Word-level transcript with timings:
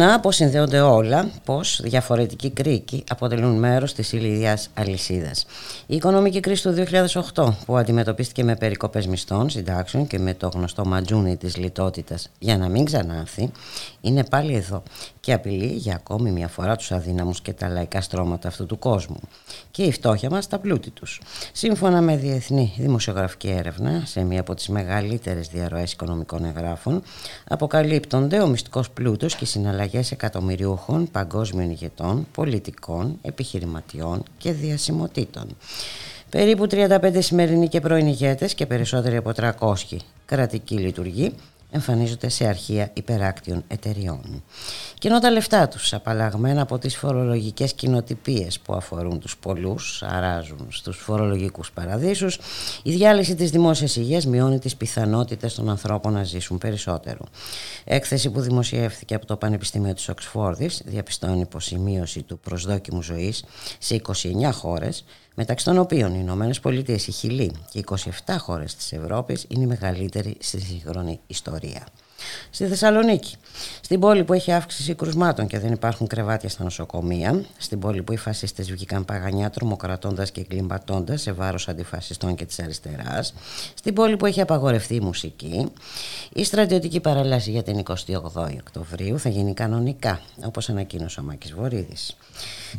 Να 0.00 0.20
πώς 0.20 0.36
συνδέονται 0.36 0.80
όλα, 0.80 1.30
πώς 1.44 1.80
διαφορετικοί 1.82 2.50
κρίκοι 2.50 3.04
αποτελούν 3.08 3.58
μέρος 3.58 3.92
της 3.92 4.12
ηλιδιάς 4.12 4.68
αλυσίδας. 4.74 5.46
Η 5.86 5.94
οικονομική 5.96 6.40
κρίση 6.40 6.62
του 6.62 6.72
2008 7.34 7.52
που 7.66 7.76
αντιμετωπίστηκε 7.76 8.44
με 8.44 8.56
περικοπές 8.56 9.06
μισθών, 9.06 9.50
συντάξεων 9.50 10.06
και 10.06 10.18
με 10.18 10.34
το 10.34 10.50
γνωστό 10.54 10.84
ματζούνι 10.84 11.36
της 11.36 11.56
λιτότητας 11.56 12.28
για 12.38 12.58
να 12.58 12.68
μην 12.68 12.84
ξανάρθει, 12.84 13.50
είναι 14.00 14.24
πάλι 14.24 14.54
εδώ 14.54 14.82
και 15.20 15.32
απειλεί 15.32 15.66
για 15.66 15.94
ακόμη 15.94 16.30
μια 16.30 16.48
φορά 16.48 16.76
τους 16.76 16.92
αδύναμους 16.92 17.40
και 17.40 17.52
τα 17.52 17.68
λαϊκά 17.68 18.00
στρώματα 18.00 18.48
αυτού 18.48 18.66
του 18.66 18.78
κόσμου. 18.78 19.20
Και 19.70 19.82
η 19.82 19.92
φτώχεια 19.92 20.30
μας 20.30 20.48
τα 20.48 20.58
πλούτη 20.58 20.90
τους. 20.90 21.20
Σύμφωνα 21.52 22.00
με 22.00 22.16
διεθνή 22.16 22.74
δημοσιογραφική 22.78 23.48
έρευνα, 23.48 24.02
σε 24.04 24.22
μία 24.22 24.40
από 24.40 24.54
τις 24.54 24.68
μεγαλύτερες 24.68 25.48
διαρροές 25.48 25.92
οικονομικών 25.92 26.44
εγγράφων, 26.44 27.02
αποκαλύπτονται 27.48 28.40
ο 28.40 28.46
μυστικός 28.46 28.90
πλούτος 28.90 29.34
και 29.34 29.44
οι 29.44 29.46
συναλλαγές 29.46 29.88
εκατομμυριούχων, 29.98 31.10
παγκόσμιων 31.10 31.70
ηγετών, 31.70 32.26
πολιτικών, 32.32 33.18
επιχειρηματιών 33.22 34.22
και 34.38 34.52
διασημοτήτων. 34.52 35.56
Περίπου 36.30 36.66
35 36.70 37.18
σημερινοί 37.18 37.68
και 37.68 37.80
πρώην 37.80 38.06
ηγέτες 38.06 38.54
και 38.54 38.66
περισσότεροι 38.66 39.16
από 39.16 39.32
300 39.36 39.96
κρατικοί 40.26 40.74
λειτουργοί 40.74 41.34
εμφανίζονται 41.70 42.28
σε 42.28 42.46
αρχεία 42.46 42.90
υπεράκτιων 42.92 43.64
εταιριών. 43.68 44.42
Και 44.98 45.08
ενώ 45.08 45.18
τα 45.18 45.30
λεφτά 45.30 45.68
τους 45.68 45.92
απαλλαγμένα 45.92 46.62
από 46.62 46.78
τις 46.78 46.96
φορολογικές 46.96 47.72
κοινοτυπίες 47.72 48.60
που 48.60 48.74
αφορούν 48.74 49.20
τους 49.20 49.36
πολλούς, 49.36 50.02
αράζουν 50.02 50.66
στους 50.68 50.96
φορολογικούς 50.98 51.72
παραδείσους, 51.72 52.38
η 52.82 52.90
διάλυση 52.90 53.34
της 53.34 53.50
δημόσιας 53.50 53.96
υγείας 53.96 54.26
μειώνει 54.26 54.58
τις 54.58 54.76
πιθανότητες 54.76 55.54
των 55.54 55.70
ανθρώπων 55.70 56.12
να 56.12 56.24
ζήσουν 56.24 56.58
περισσότερο. 56.58 57.24
Έκθεση 57.84 58.30
που 58.30 58.40
δημοσιεύθηκε 58.40 59.14
από 59.14 59.26
το 59.26 59.36
Πανεπιστήμιο 59.36 59.94
της 59.94 60.08
Οξφόρδης 60.08 60.82
διαπιστώνει 60.84 61.46
πως 61.46 61.70
η 61.70 61.78
μείωση 61.78 62.22
του 62.22 62.38
προσδόκιμου 62.38 63.02
ζωής 63.02 63.44
σε 63.78 63.94
29 63.94 64.52
χώρες 64.52 65.04
μεταξύ 65.40 65.64
των 65.64 65.78
οποίων 65.78 66.14
οι 66.14 66.18
Ηνωμένες 66.20 66.60
Πολιτείες, 66.60 67.06
η 67.06 67.12
Χιλή 67.12 67.52
και 67.70 67.78
οι 67.78 67.84
27 68.26 68.36
χώρες 68.38 68.74
της 68.74 68.92
Ευρώπης 68.92 69.46
είναι 69.48 69.62
οι 69.62 69.66
μεγαλύτεροι 69.66 70.36
στη 70.40 70.60
σύγχρονη 70.60 71.20
ιστορία. 71.26 71.86
Στη 72.50 72.66
Θεσσαλονίκη, 72.66 73.36
στην 73.80 74.00
πόλη 74.00 74.24
που 74.24 74.32
έχει 74.32 74.52
αύξηση 74.52 74.94
κρουσμάτων 74.94 75.46
και 75.46 75.58
δεν 75.58 75.72
υπάρχουν 75.72 76.06
κρεβάτια 76.06 76.48
στα 76.48 76.64
νοσοκομεία, 76.64 77.44
στην 77.58 77.78
πόλη 77.78 78.02
που 78.02 78.12
οι 78.12 78.16
φασίστες 78.16 78.70
βγήκαν 78.70 79.04
παγανιά 79.04 79.50
τρομοκρατώντας 79.50 80.30
και 80.30 80.40
εγκληματώντας 80.40 81.20
σε 81.22 81.32
βάρος 81.32 81.68
αντιφασιστών 81.68 82.34
και 82.34 82.44
της 82.44 82.58
αριστεράς, 82.60 83.34
στην 83.74 83.94
πόλη 83.94 84.16
που 84.16 84.26
έχει 84.26 84.40
απαγορευτεί 84.40 84.94
η 84.94 85.00
μουσική, 85.00 85.68
η 86.32 86.44
στρατιωτική 86.44 87.00
παρέλαση 87.00 87.50
για 87.50 87.62
την 87.62 87.82
28η 87.88 88.56
Οκτωβρίου 88.60 89.18
θα 89.18 89.28
γίνει 89.28 89.54
κανονικά, 89.54 90.20
όπως 90.44 90.68
ανακοίνωσε 90.68 91.20
ο 91.20 91.22
Μάκης 91.22 91.54
Βορύδης. 91.54 92.16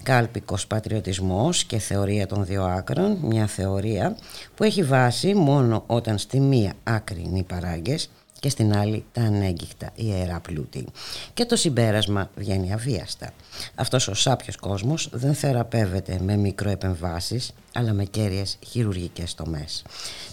Κάλπικος 0.03 0.67
πατριωτισμός 0.67 1.63
και 1.63 1.77
θεωρία 1.77 2.27
των 2.27 2.45
δύο 2.45 2.63
άκρων, 2.63 3.17
μια 3.21 3.47
θεωρία 3.47 4.17
που 4.55 4.63
έχει 4.63 4.83
βάση 4.83 5.33
μόνο 5.33 5.83
όταν 5.87 6.17
στη 6.17 6.39
μία 6.39 6.73
άκρη 6.83 7.21
είναι 7.25 7.39
οι 7.39 7.43
παράγκες 7.43 8.09
και 8.41 8.49
στην 8.49 8.77
άλλη 8.77 9.05
τα 9.11 9.21
ανέγκυχτα 9.21 9.91
ιερά 9.95 10.39
πλούτη. 10.39 10.85
Και 11.33 11.45
το 11.45 11.55
συμπέρασμα 11.55 12.29
βγαίνει 12.35 12.73
αβίαστα. 12.73 13.31
Αυτός 13.75 14.07
ο 14.07 14.13
σάπιος 14.13 14.55
κόσμος 14.55 15.09
δεν 15.11 15.33
θεραπεύεται 15.33 16.19
με 16.23 16.35
μικροεπεμβάσεις 16.35 17.53
αλλά 17.73 17.93
με 17.93 18.03
κέρυες 18.03 18.57
χειρουργικές 18.67 19.35
τομές. 19.35 19.83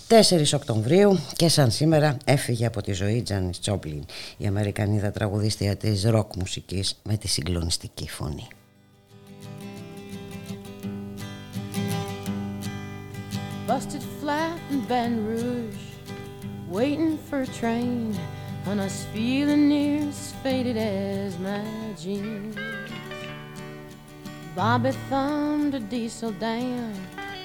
4 0.09 0.55
Οκτωβρίου 0.55 1.19
και 1.37 1.49
σαν 1.49 1.71
σήμερα 1.71 2.17
έφυγε 2.25 2.67
από 2.67 2.83
τη 2.83 2.93
ζωή 2.93 3.23
Τζάνις 3.23 3.61
Τσόπλιν, 3.61 4.05
η 4.37 4.47
Αμερικανίδα 4.47 5.11
τραγουδίστρια 5.11 5.77
της 5.77 6.05
ροκ 6.05 6.37
μουσικής 6.37 6.99
με 7.03 7.17
τη 7.17 7.29
συγκλονιστική 7.29 8.09
φωνή. 8.09 8.49
busted 13.69 14.03
flat 14.21 14.59
in 14.71 14.81
Baton 14.89 15.17
Rouge, 15.29 15.88
waiting 16.69 17.17
for 17.17 17.43
a 17.43 17.47
train, 17.47 18.15
I 18.67 18.75
was 18.75 19.07
feeling 19.15 19.69
near 19.69 20.07
as 20.09 20.33
faded 20.43 20.77
as 20.77 21.39
my 21.39 21.65
jeans. 21.99 22.57
Bobby 24.55 24.91
thumbed 25.09 25.75
a 25.75 25.81
diesel 25.81 26.33
down 26.33 26.93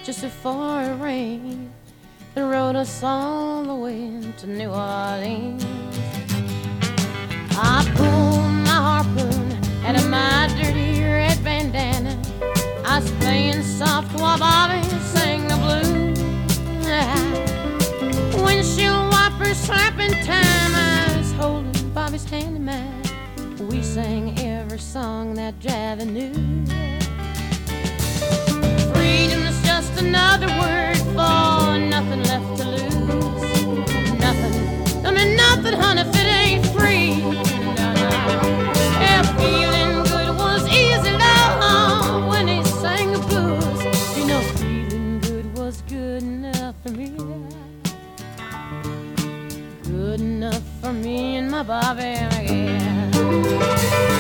just 0.04 0.22
before 0.22 0.82
it 0.82 0.96
rained 1.00 1.72
and 2.36 2.50
rode 2.50 2.76
us 2.76 3.02
all 3.04 3.64
the 3.64 3.76
way 3.76 4.20
to 4.38 4.48
New 4.48 4.70
Orleans. 4.70 5.64
I 7.56 7.90
pulled 7.96 8.52
my 8.68 9.04
harpoon 9.04 9.52
out 9.86 9.96
of 9.96 10.10
my 10.10 10.54
dirty 10.62 11.02
red 11.02 11.42
bandana. 11.44 12.20
I 12.86 13.00
was 13.00 13.12
playing 13.12 13.64
soft 13.64 14.12
while 14.20 14.38
Bobby 14.38 14.82
sang 15.00 15.48
the 15.48 15.56
blues. 15.56 15.94
Windshield 18.44 19.13
wipers 19.44 19.58
slapping 19.58 20.12
time. 20.24 20.76
I 20.76 21.16
was 21.18 21.32
holding 21.34 21.90
Bobby's 21.90 22.26
hand 22.26 22.56
in 22.56 22.66
mine. 22.66 23.68
We 23.70 23.82
sang 23.82 24.38
every 24.40 24.80
song 24.80 25.36
that 25.36 25.60
Javi 25.60 26.06
knew. 26.06 26.34
Freedom 28.94 29.42
is 29.44 29.62
just 29.64 30.00
another 30.02 30.48
word 30.48 30.98
for 31.16 31.78
nothing 31.78 32.24
left 32.24 32.58
to 32.58 32.66
lose. 32.68 34.20
Nothing. 34.20 35.06
I 35.06 35.12
mean, 35.12 35.36
nothing, 35.36 35.74
honey, 35.74 36.02
if 36.02 36.08
it 36.10 36.28
ain't 36.28 36.43
for 50.84 50.92
me 50.92 51.38
and 51.38 51.50
my 51.50 51.64
Bobby, 51.64 52.02
yeah. 52.02 54.13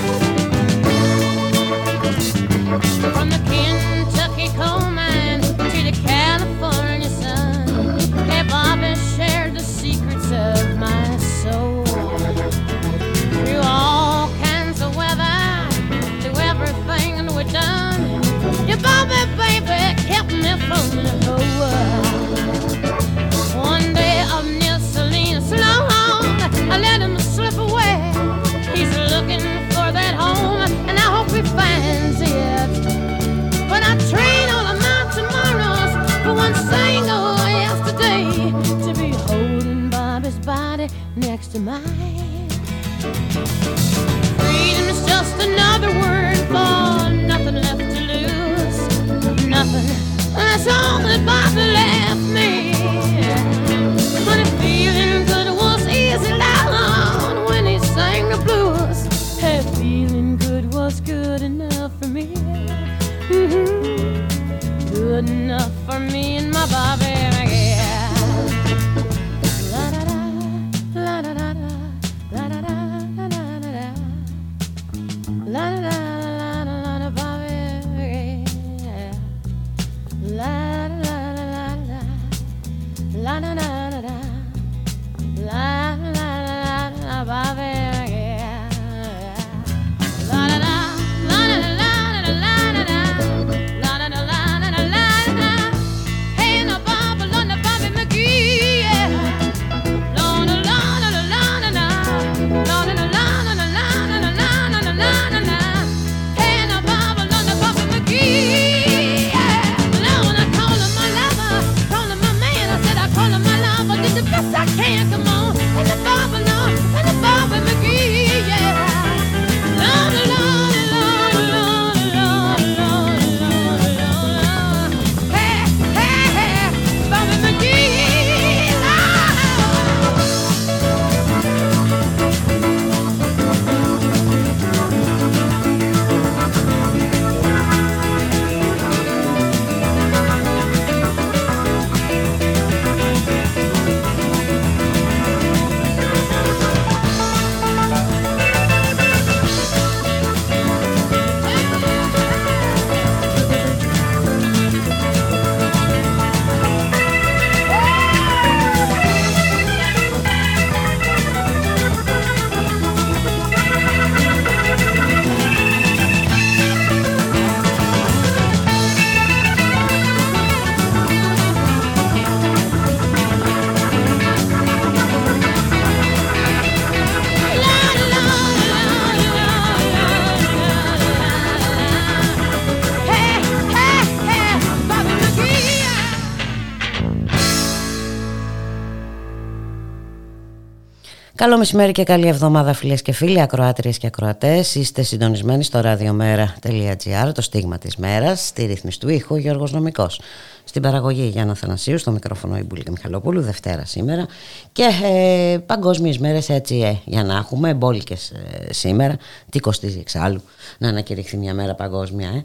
Καλό 191.43 191.57
μεσημέρι 191.57 191.91
και 191.91 192.03
καλή 192.03 192.27
εβδομάδα 192.27 192.73
φίλες 192.73 193.01
και 193.01 193.11
φίλοι, 193.11 193.41
ακροάτριες 193.41 193.97
και 193.97 194.07
ακροατές. 194.07 194.75
Είστε 194.75 195.01
συντονισμένοι 195.01 195.63
στο 195.63 195.81
radiomera.gr, 195.83 197.31
το 197.33 197.41
στίγμα 197.41 197.77
της 197.77 197.95
μέρας, 197.95 198.47
στη 198.47 198.65
ρύθμιση 198.65 198.99
του 198.99 199.09
ήχου 199.09 199.35
Γιώργος 199.35 199.71
Νομικός. 199.71 200.21
Στην 200.63 200.81
παραγωγή 200.81 201.23
Γιάννα 201.23 201.55
Θανασίου, 201.55 201.97
στο 201.97 202.11
μικρόφωνο 202.11 202.57
η 202.57 202.63
Μπουλίκα 202.63 202.91
Μιχαλοπούλου, 202.91 203.41
Δευτέρα 203.41 203.85
σήμερα. 203.85 204.25
Και 204.71 204.89
ε, 205.03 205.57
παγκόσμιες 205.57 206.17
μέρες 206.17 206.49
έτσι 206.49 206.75
ε, 206.75 206.95
για 207.05 207.23
να 207.23 207.35
έχουμε, 207.35 207.69
εμπόλικες 207.69 208.29
ε, 208.29 208.73
σήμερα. 208.73 209.17
Τι 209.49 209.59
κοστίζει 209.59 209.99
εξάλλου 209.99 210.41
να 210.77 210.89
ανακηρυχθεί 210.89 211.37
μια 211.37 211.53
μέρα 211.53 211.75
παγκόσμια. 211.75 212.27
Ε. 212.29 212.43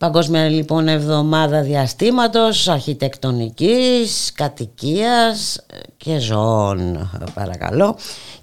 Παγκόσμια 0.00 0.48
λοιπόν 0.48 0.88
εβδομάδα 0.88 1.62
διαστήματος, 1.62 2.68
αρχιτεκτονικής, 2.68 4.32
κατοικίας 4.34 5.56
ε, 5.56 5.78
και 5.96 6.18
ζώων 6.18 7.10
παρακαλώ. 7.34 7.96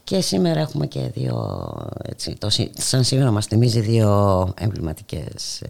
Και 0.04 0.22
σήμερα 0.22 0.60
έχουμε 0.60 0.88
και 0.88 1.00
δύο, 1.14 1.66
έτσι, 2.04 2.36
το, 2.40 2.50
σαν 2.74 3.04
σήμερα 3.04 3.32
μας 3.32 3.46
θυμίζει 3.46 3.80
δύο 3.80 4.54
εμβληματικές 4.58 5.62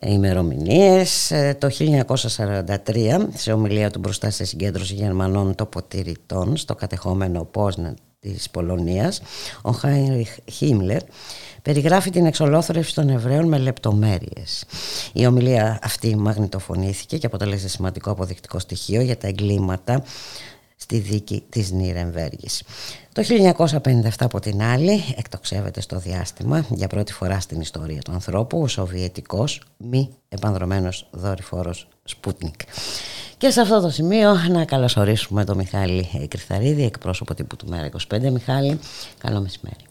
ε, 0.00 0.12
ημερομηνίες. 0.12 1.30
Ε, 1.30 1.56
το 1.60 1.68
1943, 2.86 3.26
σε 3.34 3.52
ομιλία 3.52 3.90
του 3.90 3.98
μπροστά 3.98 4.30
σε 4.30 4.44
συγκέντρωση 4.44 4.94
Γερμανών 4.94 5.54
τοποτηρητών 5.54 6.56
στο 6.56 6.74
κατεχόμενο 6.74 7.44
Πόσνα 7.44 7.94
της 8.20 8.50
Πολωνίας, 8.50 9.22
ο 9.62 9.70
Χάινριχ 9.70 10.36
Χίμλερ 10.52 11.00
περιγράφει 11.62 12.10
την 12.10 12.26
εξολόθρευση 12.26 12.94
των 12.94 13.08
Εβραίων 13.08 13.48
με 13.48 13.58
λεπτομέρειες. 13.58 14.64
Η 15.12 15.26
ομιλία 15.26 15.78
αυτή 15.82 16.16
μαγνητοφωνήθηκε 16.16 17.18
και 17.18 17.26
αποτελέσει 17.26 17.68
σημαντικό 17.68 18.10
αποδεικτικό 18.10 18.58
στοιχείο 18.58 19.00
για 19.00 19.16
τα 19.16 19.26
εγκλήματα 19.26 20.02
στη 20.82 20.98
δίκη 20.98 21.44
της 21.48 21.70
Νιρεμβέργης. 21.70 22.62
Το 23.12 23.22
1957 23.22 24.08
από 24.18 24.40
την 24.40 24.62
άλλη 24.62 25.04
εκτοξεύεται 25.16 25.80
στο 25.80 25.98
διάστημα 25.98 26.64
για 26.68 26.86
πρώτη 26.86 27.12
φορά 27.12 27.40
στην 27.40 27.60
ιστορία 27.60 28.00
του 28.00 28.12
ανθρώπου 28.12 28.60
ο 28.60 28.68
σοβιετικός 28.68 29.62
μη 29.76 30.10
επανδρομένος 30.28 31.08
δορυφόρος 31.10 31.88
Σπούτνικ. 32.04 32.60
Και 33.36 33.50
σε 33.50 33.60
αυτό 33.60 33.80
το 33.80 33.90
σημείο 33.90 34.34
να 34.34 34.64
καλωσορίσουμε 34.64 35.44
τον 35.44 35.56
Μιχάλη 35.56 36.26
Κρυθαρίδη, 36.28 36.84
εκπρόσωπο 36.84 37.34
τύπου 37.34 37.56
του 37.56 37.66
Μέρα 37.68 37.88
25. 38.08 38.30
Μιχάλη, 38.30 38.78
καλό 39.18 39.40
μεσημέρι. 39.40 39.84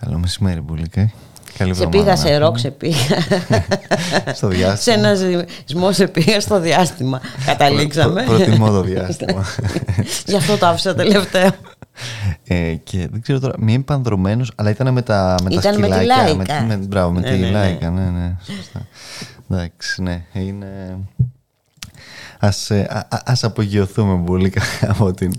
Καλό 0.00 0.18
μεσημέρι, 0.18 0.60
Μπουλίκα. 0.60 1.12
Καλή 1.58 1.74
σε 1.74 1.86
πήγα 1.86 2.16
σε 2.16 2.36
ροκ, 2.36 2.58
σε 2.58 2.70
πήγα. 2.70 2.96
στο 4.34 4.48
διάστημα. 4.48 4.76
σε 4.76 4.92
ένα 4.92 5.14
ζυγμό 5.14 5.92
σε 5.92 6.06
πήγα 6.06 6.40
στο 6.40 6.60
διάστημα. 6.60 7.20
Καταλήξαμε. 7.46 8.22
προτιμώ 8.22 8.70
το 8.70 8.82
διάστημα. 8.82 9.44
Γι' 10.26 10.36
αυτό 10.36 10.56
το 10.56 10.66
άφησα 10.66 10.94
τελευταίο. 10.94 11.50
Ε, 12.44 12.74
και 12.74 13.08
δεν 13.10 13.22
ξέρω 13.22 13.40
τώρα, 13.40 13.54
μη 13.58 13.74
επανδρομένο, 13.74 14.44
αλλά 14.54 14.70
ήταν 14.70 14.92
με 14.92 15.02
τα, 15.02 15.34
με 15.42 15.54
ήταν 15.54 15.80
τα 15.80 15.86
σκυλάκια. 15.86 16.34
Με 16.34 16.44
τη 16.44 16.52
Με, 16.66 16.76
μπράβο, 16.76 17.10
με 17.10 17.20
ναι, 17.20 17.30
τη 17.30 17.36
ναι, 17.36 17.50
λάικα. 17.50 17.90
Ναι, 17.90 18.10
ναι, 18.10 18.36
σωστά. 18.56 18.86
Εντάξει, 19.50 20.02
ναι, 20.02 20.24
είναι... 20.32 20.98
Ας, 22.38 22.70
ε, 22.70 23.06
ας 23.24 23.44
απογειωθούμε 23.44 24.24
πολύ 24.24 24.52
από 24.92 25.12
την 25.12 25.32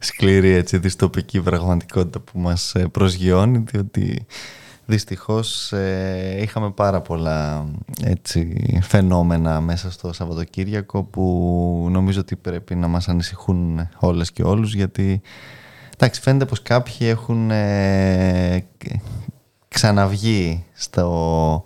σκληρή 0.00 0.50
έτσι, 0.50 0.78
δυστοπική 0.78 1.40
πραγματικότητα 1.40 2.18
που 2.18 2.38
μας 2.38 2.74
ε, 2.74 2.86
προσγειώνει 2.86 3.64
διότι 3.70 4.26
Δυστυχώς 4.88 5.72
ε, 5.72 6.38
είχαμε 6.42 6.70
πάρα 6.70 7.00
πολλά 7.00 7.66
έτσι, 8.02 8.64
φαινόμενα 8.82 9.60
μέσα 9.60 9.90
στο 9.90 10.12
Σαββατοκύριακο 10.12 11.02
που 11.02 11.88
νομίζω 11.90 12.20
ότι 12.20 12.36
πρέπει 12.36 12.74
να 12.74 12.88
μας 12.88 13.08
ανησυχούν 13.08 13.88
όλες 13.98 14.32
και 14.32 14.42
όλους 14.42 14.74
γιατί 14.74 15.20
εντάξει, 15.94 16.20
φαίνεται 16.20 16.44
πως 16.44 16.62
κάποιοι 16.62 16.96
έχουν 17.00 17.50
ε, 17.50 18.64
ξαναβγεί 19.68 20.64
στο, 20.72 21.62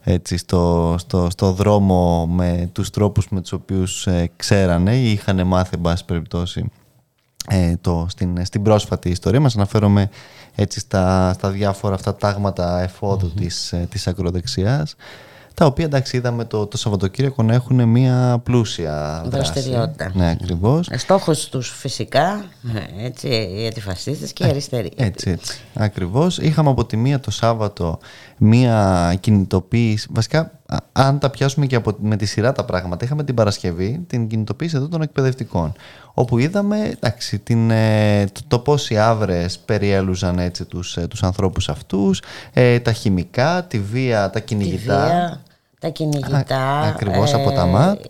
έτσι, 0.00 0.36
στο, 0.36 0.94
στο, 0.98 1.28
στο 1.30 1.52
δρόμο 1.52 2.26
με 2.26 2.70
τους 2.72 2.90
τρόπους 2.90 3.28
με 3.28 3.40
τους 3.40 3.52
οποίους 3.52 4.06
ε, 4.06 4.30
ξέρανε 4.36 4.96
ή 4.96 5.10
είχαν 5.12 5.46
μάθει 5.46 5.70
εν 5.74 5.80
πάση 5.80 6.04
περιπτώσει 6.04 6.70
ε, 7.48 7.74
το, 7.80 8.06
στην, 8.10 8.44
στην 8.44 8.62
πρόσφατη 8.62 9.08
ιστορία 9.08 9.40
μας 9.40 9.54
αναφέρομαι 9.54 10.10
έτσι 10.54 10.80
στα, 10.80 11.32
στα 11.32 11.50
διάφορα 11.50 11.94
αυτά 11.94 12.14
τάγματα 12.14 12.82
εφόδου 12.82 13.26
mm-hmm. 13.26 13.40
της, 13.40 13.72
ε, 13.72 13.86
της 13.90 14.06
ακροδεξιάς 14.06 14.96
τα 15.54 15.66
οποία 15.66 15.84
εντάξει 15.84 16.16
είδαμε 16.16 16.44
το, 16.44 16.66
το 16.66 16.76
Σαββατοκύριακο 16.76 17.42
να 17.42 17.54
έχουν 17.54 17.88
μια 17.88 18.40
πλούσια 18.42 19.24
δραστηριότητα. 19.26 20.10
Ναι, 20.14 20.30
ακριβώς. 20.30 20.88
Ε, 20.88 20.96
στόχος 20.98 21.48
τους 21.48 21.70
φυσικά, 21.70 22.44
ε, 22.98 23.06
έτσι, 23.06 23.28
οι 23.28 23.66
αντιφασίστες 23.66 24.32
και 24.32 24.44
οι 24.44 24.48
αριστεροί. 24.48 24.92
Έτσι, 24.96 25.30
έτσι, 25.30 25.60
ακριβώς. 25.74 26.38
Είχαμε 26.38 26.70
από 26.70 26.84
τη 26.84 26.96
μία 26.96 27.20
το 27.20 27.30
Σάββατο 27.30 27.98
μία 28.38 29.14
κινητοποίηση, 29.20 30.08
βασικά 30.10 30.60
αν 30.92 31.18
τα 31.18 31.30
πιάσουμε 31.30 31.66
και 31.66 31.76
από, 31.76 31.96
με 32.00 32.16
τη 32.16 32.26
σειρά 32.26 32.52
τα 32.52 32.64
πράγματα, 32.64 33.04
είχαμε 33.04 33.24
την 33.24 33.34
Παρασκευή 33.34 34.04
την 34.06 34.28
κινητοποίηση 34.28 34.76
εδώ 34.76 34.88
των 34.88 35.02
εκπαιδευτικών 35.02 35.72
όπου 36.14 36.38
είδαμε 36.38 36.90
εντάξει, 36.96 37.38
την, 37.38 37.70
ε, 37.70 38.24
το, 38.32 38.40
το 38.48 38.58
πώς 38.58 38.90
οι 38.90 38.98
άβρες 38.98 39.58
περιέλουζαν 39.58 40.38
έτσι 40.38 40.64
τους, 40.64 40.96
ε, 40.96 41.06
τους 41.06 41.22
ανθρώπους 41.22 41.68
αυτούς, 41.68 42.22
ε, 42.52 42.80
τα 42.80 42.92
χημικά, 42.92 43.64
τη 43.68 43.78
βία, 43.78 44.30
τα 44.30 44.40
κυνηγητά. 44.40 45.04
Τη 45.04 45.10
βία, 45.10 45.40
τα 45.78 45.88
κυνηγητά. 45.88 46.80
ακριβώς 46.80 47.34
από 47.34 47.50
τα 47.50 47.66
ΜΑΤ 47.66 48.00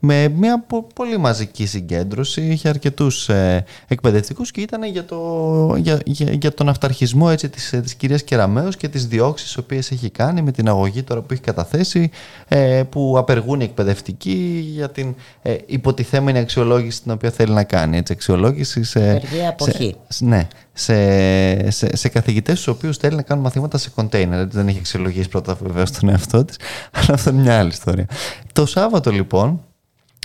με 0.00 0.28
μια 0.28 0.64
πολύ 0.94 1.18
μαζική 1.18 1.66
συγκέντρωση. 1.66 2.42
Είχε 2.42 2.68
αρκετούς 2.68 3.28
ε, 3.28 3.64
εκπαιδευτικούς 3.88 4.50
και 4.50 4.60
ήταν 4.60 4.84
για, 4.84 5.04
το, 5.04 5.74
για, 5.76 6.00
για, 6.04 6.32
για 6.32 6.54
τον 6.54 6.68
αυταρχισμό 6.68 7.28
έτσι, 7.30 7.48
της, 7.48 7.74
της 7.82 7.94
κυρίας 7.94 8.22
Κεραμέως 8.22 8.76
και 8.76 8.88
τις 8.88 9.06
διώξεις 9.06 9.54
οι 9.54 9.58
οποίες 9.58 9.90
έχει 9.90 10.10
κάνει 10.10 10.42
με 10.42 10.52
την 10.52 10.68
αγωγή 10.68 11.02
τώρα 11.02 11.20
που 11.20 11.32
έχει 11.32 11.42
καταθέσει 11.42 12.10
ε, 12.48 12.82
που 12.90 13.14
απεργούν 13.18 13.60
οι 13.60 13.64
εκπαιδευτικοί 13.64 14.68
για 14.74 14.90
την 14.90 15.14
ε, 15.42 15.56
υποτιθέμενη 15.66 16.38
αξιολόγηση 16.38 17.02
την 17.02 17.10
οποία 17.10 17.30
θέλει 17.30 17.52
να 17.52 17.64
κάνει. 17.64 17.96
Έτσι, 17.96 18.12
αξιολόγηση 18.12 18.84
σε, 18.84 19.20
σε, 19.56 19.96
ναι, 20.18 20.48
σε, 20.72 21.70
σε, 21.70 21.96
σε 21.96 22.08
καθηγητές 22.08 22.54
τους 22.54 22.66
οποίους 22.66 22.96
θέλει 22.96 23.16
να 23.16 23.22
κάνουν 23.22 23.44
μαθήματα 23.44 23.78
σε 23.78 23.90
κοντέινερ. 23.90 24.46
Δεν 24.46 24.68
έχει 24.68 24.78
αξιολογήσει 24.78 25.28
πρώτα 25.28 25.58
βεβαίω 25.62 25.84
τον 26.00 26.08
εαυτό 26.08 26.44
της, 26.44 26.56
αλλά 26.96 27.14
αυτό 27.14 27.30
είναι 27.30 27.40
μια 27.40 27.58
άλλη 27.58 27.68
ιστορία. 27.68 28.06
Το 28.52 28.66
Σάββατο 28.66 29.10
λοιπόν 29.10 29.60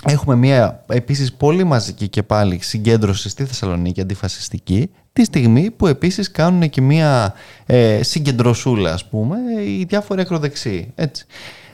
Έχουμε 0.06 0.36
μια 0.36 0.84
επίσης 0.86 1.32
πολύ 1.32 1.64
μαζική 1.64 2.08
και 2.08 2.22
πάλι 2.22 2.58
συγκέντρωση 2.62 3.28
στη 3.28 3.44
Θεσσαλονίκη 3.44 4.00
αντιφασιστική 4.00 4.90
τη 5.12 5.24
στιγμή 5.24 5.70
που 5.70 5.86
επίσης 5.86 6.30
κάνουν 6.30 6.70
και 6.70 6.80
μια 6.80 7.34
ε, 7.66 8.02
συγκεντρωσούλα 8.02 8.92
ας 8.92 9.04
πούμε 9.08 9.36
οι 9.66 9.84
διάφοροι 9.88 10.20
ακροδεξιοί. 10.20 10.92
Έτσι. 10.94 11.26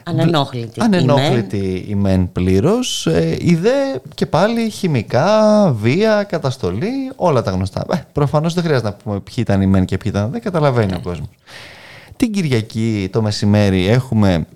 Ανενόχλητη. 0.05 0.81
Ανενόχλητη 0.81 1.85
η 1.89 1.95
μεν 1.95 2.33
πλήρως. 2.33 3.07
Ε, 3.07 3.37
η 3.41 3.55
δε 3.55 3.99
και 4.15 4.27
πάλι 4.27 4.71
χημικά, 4.71 5.73
βία, 5.81 6.23
καταστολή, 6.23 7.13
όλα 7.17 7.43
τα 7.43 7.51
γνωστά. 7.51 7.85
Ε, 7.93 7.97
Προφανώς 8.13 8.55
δεν 8.55 8.65
χρειάζεται 8.65 8.89
να 8.89 8.95
πούμε 8.95 9.21
ποιοι 9.21 9.35
ήταν 9.39 9.63
οι 9.63 9.67
μεν 9.67 9.85
και 9.85 9.97
ποιοι 9.97 10.13
ήταν. 10.15 10.31
Δεν 10.31 10.41
καταλαβαίνει 10.41 10.95
ο 10.95 11.01
κόσμος. 11.03 11.29
Την 12.17 12.33
Κυριακή 12.33 13.09
το 13.13 13.23
μεσημέρι 13.23 13.87
έχουμε 13.87 14.47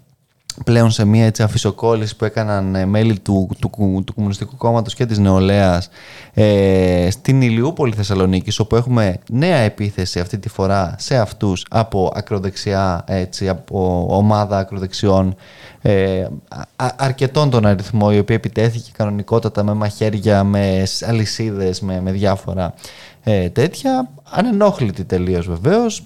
πλέον 0.65 0.91
σε 0.91 1.05
μια 1.05 1.25
έτσι 1.25 1.43
αφισοκόλληση 1.43 2.17
που 2.17 2.25
έκαναν 2.25 2.75
ε, 2.75 2.87
μέλη 2.87 3.19
του, 3.19 3.49
του, 3.59 4.03
του 4.07 4.15
Κομμουνιστικού 4.15 4.57
Κόμματος 4.57 4.95
και 4.95 5.07
της 5.07 5.19
Νεολαίας 5.19 5.89
ε, 6.35 7.09
στην 7.11 7.43
Ηλιούπολη 7.43 7.93
Θεσσαλονίκης 7.95 8.59
όπου 8.59 8.77
έχουμε 8.77 9.19
νέα 9.31 9.57
επίθεση 9.57 10.21
αυτή 10.21 10.39
τη 10.39 10.49
φορά 10.49 10.95
σε 10.99 11.17
αυτούς 11.17 11.67
από 11.71 12.13
ακροδεξιά 12.15 13.05
έτσι, 13.07 13.49
από 13.49 14.07
ομάδα 14.11 14.59
ακροδεξιών 14.59 15.37
ε, 15.83 16.27
αρκετών 16.97 17.51
τον 17.51 17.67
αριθμό 17.67 18.09
η 18.13 18.19
οποία 18.19 18.35
επιτέθηκε 18.35 18.91
κανονικότατα 18.97 19.63
με 19.63 19.75
μαχαίρια, 19.75 20.45
με 20.45 20.83
αλυσίδες, 21.07 21.81
με, 21.81 22.01
με 22.01 22.13
διάφορα 22.13 22.75
ε, 23.25 23.49
τέτοια 23.49 24.11
ανενόχλητη 24.31 25.05
τελείως 25.05 25.47
βεβαίως 25.47 26.03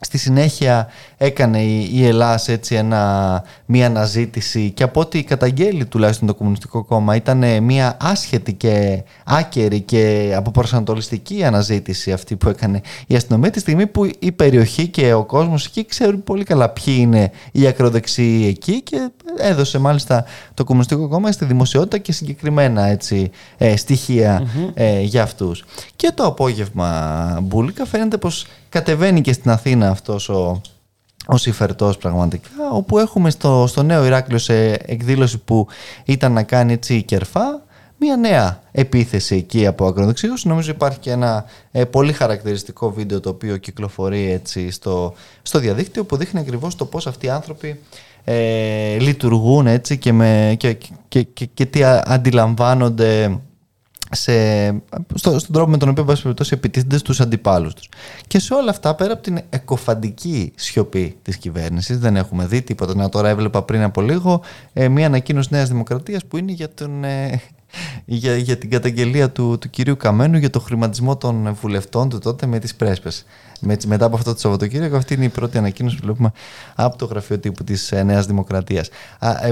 Στη 0.00 0.18
συνέχεια 0.18 0.88
έκανε 1.16 1.62
η, 1.62 1.90
η 1.92 2.06
Ελλάς 2.06 2.48
έτσι 2.48 2.74
ένα, 2.74 3.42
μια 3.66 3.86
αναζήτηση 3.86 4.70
και 4.70 4.82
από 4.82 5.00
ό,τι 5.00 5.24
καταγγέλει 5.24 5.86
τουλάχιστον 5.86 6.26
το 6.26 6.34
Κομμουνιστικό 6.34 6.84
Κόμμα 6.84 7.16
ήταν 7.16 7.62
μια 7.62 7.96
άσχετη 8.00 8.52
και 8.52 9.02
άκερη 9.24 9.80
και 9.80 10.32
αποπροσανατολιστική 10.36 11.44
αναζήτηση 11.44 12.12
αυτή 12.12 12.36
που 12.36 12.48
έκανε 12.48 12.80
η 13.06 13.14
αστυνομία 13.14 13.50
τη 13.50 13.60
στιγμή 13.60 13.86
που 13.86 14.10
η 14.18 14.32
περιοχή 14.32 14.88
και 14.88 15.12
ο 15.12 15.24
κόσμος 15.24 15.66
εκεί 15.66 15.84
ξέρουν 15.84 16.24
πολύ 16.24 16.44
καλά 16.44 16.68
ποιοι 16.68 16.96
είναι 16.98 17.30
οι 17.52 17.66
ακροδεξιοί 17.66 18.46
εκεί 18.48 18.82
και 18.82 19.10
έδωσε 19.38 19.78
μάλιστα 19.78 20.24
το 20.54 20.64
Κομμουνιστικό 20.64 21.08
Κόμμα 21.08 21.32
στη 21.32 21.44
δημοσιότητα 21.44 21.98
και 21.98 22.12
συγκεκριμένα 22.12 22.84
έτσι, 22.84 23.30
ε, 23.56 23.76
στοιχεια 23.76 24.42
ε, 24.74 25.00
για 25.00 25.22
αυτούς. 25.22 25.64
Και 25.96 26.12
το 26.14 26.24
απόγευμα 26.24 27.38
Μπούλικα 27.42 27.84
φαίνεται 27.84 28.16
πως 28.16 28.46
κατεβαίνει 28.68 29.20
και 29.20 29.32
στην 29.32 29.50
Αθήνα 29.50 29.90
αυτός 29.90 30.28
ο, 30.28 30.60
ο 31.26 31.36
συμφερτός 31.36 31.96
πραγματικά 31.98 32.70
όπου 32.72 32.98
έχουμε 32.98 33.30
στο, 33.30 33.64
στο 33.66 33.82
νέο 33.82 34.04
Ηράκλειο 34.04 34.38
σε 34.38 34.72
εκδήλωση 34.72 35.38
που 35.38 35.66
ήταν 36.04 36.32
να 36.32 36.42
κάνει 36.42 36.72
έτσι 36.72 37.02
κερφά 37.02 37.62
μια 38.00 38.16
νέα 38.16 38.62
επίθεση 38.72 39.36
εκεί 39.36 39.66
από 39.66 39.86
ακροδεξιούς. 39.86 40.44
Νομίζω 40.44 40.70
υπάρχει 40.70 40.98
και 40.98 41.10
ένα 41.10 41.44
ε, 41.70 41.84
πολύ 41.84 42.12
χαρακτηριστικό 42.12 42.92
βίντεο 42.92 43.20
το 43.20 43.28
οποίο 43.28 43.56
κυκλοφορεί 43.56 44.30
έτσι 44.30 44.70
στο, 44.70 45.14
στο 45.42 45.58
διαδίκτυο 45.58 46.04
που 46.04 46.16
δείχνει 46.16 46.40
ακριβώς 46.40 46.76
το 46.76 46.84
πώς 46.84 47.06
αυτοί 47.06 47.26
οι 47.26 47.30
άνθρωποι 47.30 47.80
ε, 48.24 48.98
λειτουργούν 48.98 49.66
έτσι 49.66 49.98
και, 49.98 50.12
με, 50.12 50.54
και, 50.58 50.72
και, 51.08 51.22
και, 51.22 51.44
και 51.44 51.66
τι 51.66 51.82
α- 51.82 52.04
αντιλαμβάνονται 52.06 53.38
σε, 54.10 54.68
στο, 55.14 55.38
στον 55.38 55.52
τρόπο 55.52 55.70
με 55.70 55.76
τον 55.76 55.88
οποίο 55.88 56.04
πάση 56.04 56.22
περιπτώσει 56.22 56.54
επιτίθενται 56.54 56.98
στους 56.98 57.20
αντιπάλους 57.20 57.74
τους. 57.74 57.88
Και 58.26 58.38
σε 58.38 58.54
όλα 58.54 58.70
αυτά 58.70 58.94
πέρα 58.94 59.12
από 59.12 59.22
την 59.22 59.40
εκοφαντική 59.50 60.52
σιωπή 60.56 61.16
της 61.22 61.36
κυβέρνησης 61.36 61.98
δεν 61.98 62.16
έχουμε 62.16 62.46
δει 62.46 62.62
τίποτα. 62.62 62.94
Να 62.94 63.08
τώρα 63.08 63.28
έβλεπα 63.28 63.62
πριν 63.62 63.82
από 63.82 64.00
λίγο 64.00 64.42
ε, 64.72 64.88
μια 64.88 65.06
ανακοίνωση 65.06 65.48
Νέας 65.52 65.68
Δημοκρατίας 65.68 66.24
που 66.24 66.36
είναι 66.36 66.52
για, 66.52 66.74
τον, 66.74 67.04
ε, 67.04 67.40
για, 68.04 68.36
για 68.36 68.58
την 68.58 68.70
καταγγελία 68.70 69.30
του, 69.30 69.58
του 69.58 69.70
κυρίου 69.70 69.96
Καμένου 69.96 70.36
για 70.36 70.50
το 70.50 70.60
χρηματισμό 70.60 71.16
των 71.16 71.54
βουλευτών 71.60 72.08
του 72.08 72.18
τότε 72.18 72.46
με 72.46 72.58
τις 72.58 72.74
πρέσπες. 72.74 73.24
Με, 73.60 73.76
μετά 73.86 74.04
από 74.04 74.16
αυτό 74.16 74.32
το 74.32 74.38
Σαββατοκύριακο, 74.38 74.96
αυτή 74.96 75.14
είναι 75.14 75.24
η 75.24 75.28
πρώτη 75.28 75.58
ανακοίνωση 75.58 75.96
που 75.96 76.02
βλέπουμε 76.04 76.32
από 76.74 76.98
το 76.98 77.04
γραφείο 77.04 77.38
τύπου 77.38 77.64
της 77.64 77.92
ε, 77.92 78.02
Νέας 78.02 78.26
Δημοκρατίας. 78.26 78.88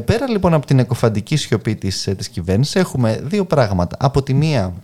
Πέρα 0.05 0.29
λοιπόν 0.29 0.55
από 0.55 0.67
την 0.67 0.79
εκοφαντική 0.79 1.37
σιωπή 1.37 1.75
της 1.75 2.09
της 2.17 2.29
κυβέρνησης, 2.29 2.75
έχουμε 2.75 3.21
δύο 3.23 3.45
πράγματα. 3.45 3.97
Από 4.01 4.23
τη 4.23 4.35
μία, 4.35 4.75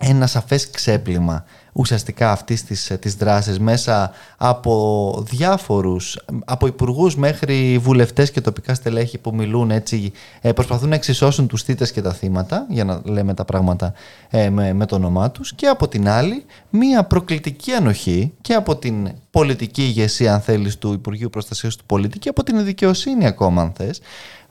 ένα 0.00 0.26
σαφές 0.26 0.70
ξέπλυμα 0.70 1.44
ουσιαστικά 1.76 2.30
αυτής 2.30 2.64
της, 2.64 2.92
της 3.00 3.14
δράσης 3.14 3.58
μέσα 3.58 4.12
από 4.36 5.24
διάφορους, 5.28 6.18
από 6.44 6.66
υπουργούς 6.66 7.16
μέχρι 7.16 7.78
βουλευτές 7.78 8.30
και 8.30 8.40
τοπικά 8.40 8.74
στελέχη 8.74 9.18
που 9.18 9.34
μιλούν 9.34 9.70
έτσι, 9.70 10.12
ε, 10.40 10.52
προσπαθούν 10.52 10.88
να 10.88 10.94
εξισώσουν 10.94 11.46
τους 11.46 11.62
θύτες 11.62 11.92
και 11.92 12.02
τα 12.02 12.12
θύματα, 12.12 12.66
για 12.68 12.84
να 12.84 13.00
λέμε 13.04 13.34
τα 13.34 13.44
πράγματα 13.44 13.92
ε, 14.30 14.50
με, 14.50 14.72
με 14.72 14.86
το 14.86 14.94
όνομά 14.94 15.30
τους, 15.30 15.54
και 15.54 15.66
από 15.66 15.88
την 15.88 16.08
άλλη 16.08 16.44
μία 16.70 17.04
προκλητική 17.04 17.72
ανοχή 17.72 18.32
και 18.40 18.54
από 18.54 18.76
την 18.76 19.10
πολιτική 19.30 19.82
ηγεσία, 19.82 20.34
αν 20.34 20.40
θέλεις, 20.40 20.78
του 20.78 20.92
Υπουργείου 20.92 21.30
Προστασίας 21.30 21.76
του 21.76 21.84
Πολίτη 21.86 22.18
και 22.18 22.28
από 22.28 22.42
την 22.42 22.64
δικαιοσύνη 22.64 23.26
ακόμα, 23.26 23.62
αν 23.62 23.72
θες, 23.76 24.00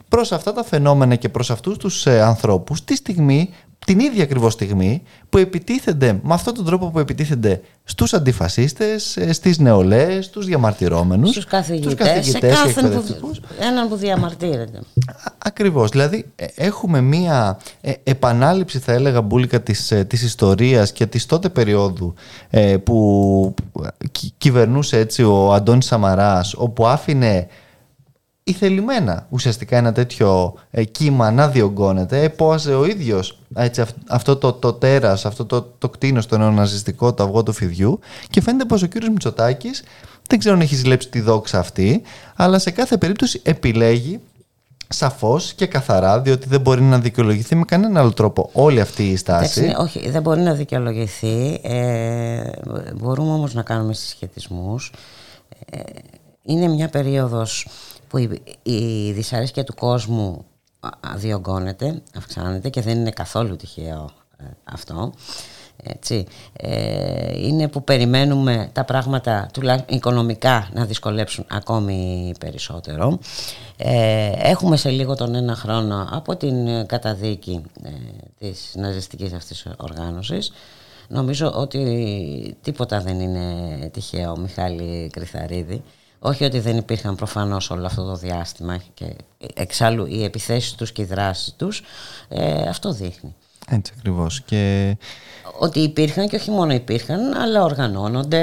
προς 0.08 0.32
αυτά 0.32 0.52
τα 0.52 0.64
φαινόμενα 0.64 1.14
και 1.14 1.28
προς 1.28 1.50
αυτούς 1.50 1.76
τους 1.76 2.06
ε, 2.06 2.22
ανθρώπους 2.22 2.84
τη 2.84 2.96
στιγμή 2.96 3.50
την 3.84 3.98
ίδια 4.00 4.22
ακριβώς 4.22 4.52
στιγμή 4.52 5.02
που 5.30 5.38
επιτίθενται 5.38 6.20
με 6.22 6.34
αυτόν 6.34 6.54
τον 6.54 6.64
τρόπο 6.64 6.86
που 6.90 6.98
επιτίθενται 6.98 7.60
στους 7.84 8.14
αντιφασίστες, 8.14 9.16
ε, 9.16 9.32
στις 9.32 9.58
νεολαίες, 9.58 10.24
στους 10.24 10.46
διαμαρτυρόμενους, 10.46 11.30
Στους 11.30 11.44
καθηγητές, 11.44 12.26
σε 12.26 12.38
και 12.38 12.46
κάθε 12.46 12.72
που, 12.72 12.78
εκπαιδευτικούς. 12.86 13.40
έναν 13.60 13.88
που 13.88 13.96
διαμαρτύρεται. 13.96 14.78
Α- 14.78 15.32
Ακριβώς. 15.38 15.90
Δηλαδή 15.90 16.24
ε, 16.36 16.46
έχουμε 16.54 17.00
μία 17.00 17.58
ε, 17.80 17.92
επανάληψη 18.04 18.78
θα 18.78 18.92
έλεγα 18.92 19.20
μπουλικα 19.22 19.60
της, 19.62 19.90
ε, 19.90 20.04
της 20.04 20.22
ιστορίας 20.22 20.92
και 20.92 21.06
της 21.06 21.26
τότε 21.26 21.48
περίοδου 21.48 22.14
ε, 22.50 22.76
που 22.76 23.54
κυ- 24.12 24.32
κυβερνούσε 24.38 24.98
έτσι 24.98 25.22
ο 25.22 25.52
Αντώνης 25.52 25.86
Σαμαράς 25.86 26.54
όπου 26.56 26.86
άφηνε 26.86 27.46
ηθελημένα 28.44 29.26
ουσιαστικά 29.30 29.76
ένα 29.76 29.92
τέτοιο 29.92 30.54
ε, 30.70 30.84
κύμα 30.84 31.30
να 31.30 31.48
διωγγώνεται 31.48 32.22
επόαζε 32.22 32.74
ο 32.74 32.84
ίδιος 32.84 33.38
έτσι, 33.54 33.80
αυ- 33.80 33.96
αυτό 34.08 34.36
το, 34.36 34.52
το 34.52 34.72
τέρας, 34.72 35.26
αυτό 35.26 35.44
το, 35.44 35.62
το 35.78 35.88
κτίνος 35.88 36.26
το 36.26 36.38
νεοναζιστικό, 36.38 37.14
το 37.14 37.22
αυγό 37.22 37.42
του 37.42 37.52
φιδιού 37.52 37.98
και 38.30 38.40
φαίνεται 38.42 38.64
πως 38.64 38.82
ο 38.82 38.86
κύριος 38.86 39.10
Μητσοτάκης 39.10 39.82
δεν 40.26 40.38
ξέρω 40.38 40.54
αν 40.54 40.60
έχει 40.60 40.74
ζηλέψει 40.74 41.08
τη 41.08 41.20
δόξα 41.20 41.58
αυτή 41.58 42.02
αλλά 42.34 42.58
σε 42.58 42.70
κάθε 42.70 42.96
περίπτωση 42.96 43.40
επιλέγει 43.44 44.20
σαφώς 44.88 45.52
και 45.54 45.66
καθαρά 45.66 46.20
διότι 46.20 46.48
δεν 46.48 46.60
μπορεί 46.60 46.82
να 46.82 46.98
δικαιολογηθεί 46.98 47.54
με 47.54 47.64
κανένα 47.64 48.00
άλλο 48.00 48.12
τρόπο 48.12 48.50
όλη 48.52 48.80
αυτή 48.80 49.10
η 49.10 49.16
στάση 49.16 49.60
Εντάξει, 49.60 49.82
όχι, 49.82 50.10
δεν 50.10 50.22
μπορεί 50.22 50.40
να 50.40 50.52
δικαιολογηθεί. 50.54 51.60
Ε, 51.62 52.42
μπορούμε 52.94 53.32
όμως 53.32 53.54
να 53.54 53.62
κάνουμε 53.62 53.94
συσχετισμούς. 53.94 54.92
Ε, 55.70 55.78
είναι 56.42 56.68
μια 56.68 56.88
περίοδος 56.88 57.66
που 58.14 58.20
η, 58.20 58.42
η 58.62 59.12
δυσαρέσκεια 59.12 59.64
του 59.64 59.74
κόσμου 59.74 60.44
α- 60.80 60.88
α- 61.10 61.16
διωγγώνεται, 61.16 62.02
αυξάνεται 62.16 62.68
και 62.68 62.80
δεν 62.80 62.98
είναι 62.98 63.10
καθόλου 63.10 63.56
τυχαίο 63.56 64.10
ε, 64.36 64.44
αυτό. 64.64 65.12
Έτσι. 65.82 66.26
Ε, 66.52 67.46
είναι 67.46 67.68
που 67.68 67.84
περιμένουμε 67.84 68.70
τα 68.72 68.84
πράγματα 68.84 69.48
τουλάχιστον 69.52 69.96
οικονομικά 69.96 70.68
να 70.72 70.84
δυσκολέψουν 70.84 71.44
ακόμη 71.50 72.32
περισσότερο. 72.40 73.18
Ε, 73.76 74.32
έχουμε 74.36 74.76
σε 74.76 74.90
λίγο 74.90 75.14
τον 75.14 75.34
ένα 75.34 75.54
χρόνο 75.54 76.08
από 76.10 76.36
την 76.36 76.66
ε, 76.66 76.84
καταδίκη 76.84 77.62
ε, 77.82 77.90
της 78.38 78.72
ναζιστικής 78.76 79.32
αυτής 79.32 79.66
οργάνωσης. 79.76 80.52
Νομίζω 81.08 81.52
ότι 81.54 82.56
τίποτα 82.62 83.00
δεν 83.00 83.20
είναι 83.20 83.88
τυχαίο, 83.92 84.36
Μιχάλη 84.38 85.08
Κρυθαρίδη. 85.12 85.82
Όχι 86.26 86.44
ότι 86.44 86.58
δεν 86.60 86.76
υπήρχαν 86.76 87.14
προφανώς 87.14 87.70
όλο 87.70 87.86
αυτό 87.86 88.04
το 88.04 88.16
διάστημα 88.16 88.82
και 88.94 89.16
εξάλλου 89.54 90.06
οι 90.06 90.24
επιθέσεις 90.24 90.74
τους 90.74 90.92
και 90.92 91.02
οι 91.02 91.04
δράσεις 91.04 91.54
τους 91.56 91.82
ε, 92.28 92.68
αυτό 92.68 92.92
δείχνει. 92.92 93.34
έτσι 93.68 93.92
ακριβώς 93.98 94.42
και 94.42 94.96
Ότι 95.58 95.80
υπήρχαν 95.80 96.28
και 96.28 96.36
όχι 96.36 96.50
μόνο 96.50 96.72
υπήρχαν, 96.72 97.34
αλλά 97.42 97.62
οργανώνονται 97.62 98.38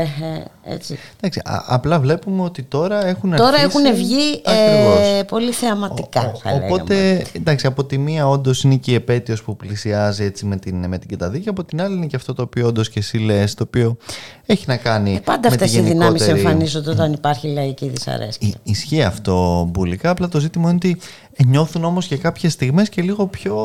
ε, 0.00 0.72
έτσι. 0.74 0.98
εντάξει, 1.16 1.40
α- 1.44 1.64
απλά 1.66 2.00
βλέπουμε 2.00 2.42
ότι 2.42 2.62
τώρα 2.62 3.06
έχουν 3.06 3.36
Τώρα 3.36 3.48
αρχίσει- 3.48 3.76
έχουν 3.84 3.94
βγει 3.96 4.42
Ακριβώς. 4.44 5.18
ε, 5.18 5.22
πολύ 5.22 5.52
θεαματικά, 5.52 6.20
Ο- 6.34 6.38
θα 6.38 6.50
λέγαμε. 6.52 6.66
Οπότε, 6.72 7.26
εντάξει, 7.32 7.66
από 7.66 7.84
τη 7.84 7.98
μία 7.98 8.28
όντως 8.28 8.62
είναι 8.62 8.74
και 8.76 8.90
η 8.90 8.94
επέτειος 8.94 9.42
που 9.42 9.56
πλησιάζει 9.56 10.24
έτσι 10.24 10.44
με 10.46 10.56
την, 10.56 10.86
με 10.88 10.98
την 10.98 11.08
καταδίκη, 11.08 11.48
από 11.48 11.64
την 11.64 11.82
άλλη 11.82 11.96
είναι 11.96 12.06
και 12.06 12.16
αυτό 12.16 12.34
το 12.34 12.42
οποίο 12.42 12.66
όντως 12.66 12.88
και 12.90 12.98
εσύ 12.98 13.18
λες, 13.18 13.54
το 13.54 13.64
οποίο 13.66 13.96
έχει 14.46 14.64
να 14.68 14.76
κάνει 14.76 15.14
Ε, 15.14 15.20
πάντα 15.20 15.40
με 15.40 15.54
αυτές 15.54 15.70
τη 15.70 15.78
οι 15.78 15.80
δυνάμεις 15.80 16.20
γενικότερη- 16.20 16.46
εμφανίζονται 16.46 16.90
όταν 16.90 17.12
υπάρχει 17.12 17.46
λαϊκή 17.48 17.88
δυσαρέσκεια. 17.88 18.48
Ι- 18.48 18.70
Ισχύει 18.70 19.02
αυτό 19.02 19.66
μπουλικά, 19.70 20.10
απλά 20.10 20.28
το 20.28 20.40
ζήτημα 20.40 20.68
είναι 20.68 20.76
ότι 20.84 20.96
ε, 21.25 21.25
νιώθουν 21.44 21.84
όμως 21.84 22.06
και 22.06 22.16
κάποιες 22.16 22.52
στιγμές 22.52 22.88
και 22.88 23.02
λίγο 23.02 23.26
πιο 23.26 23.56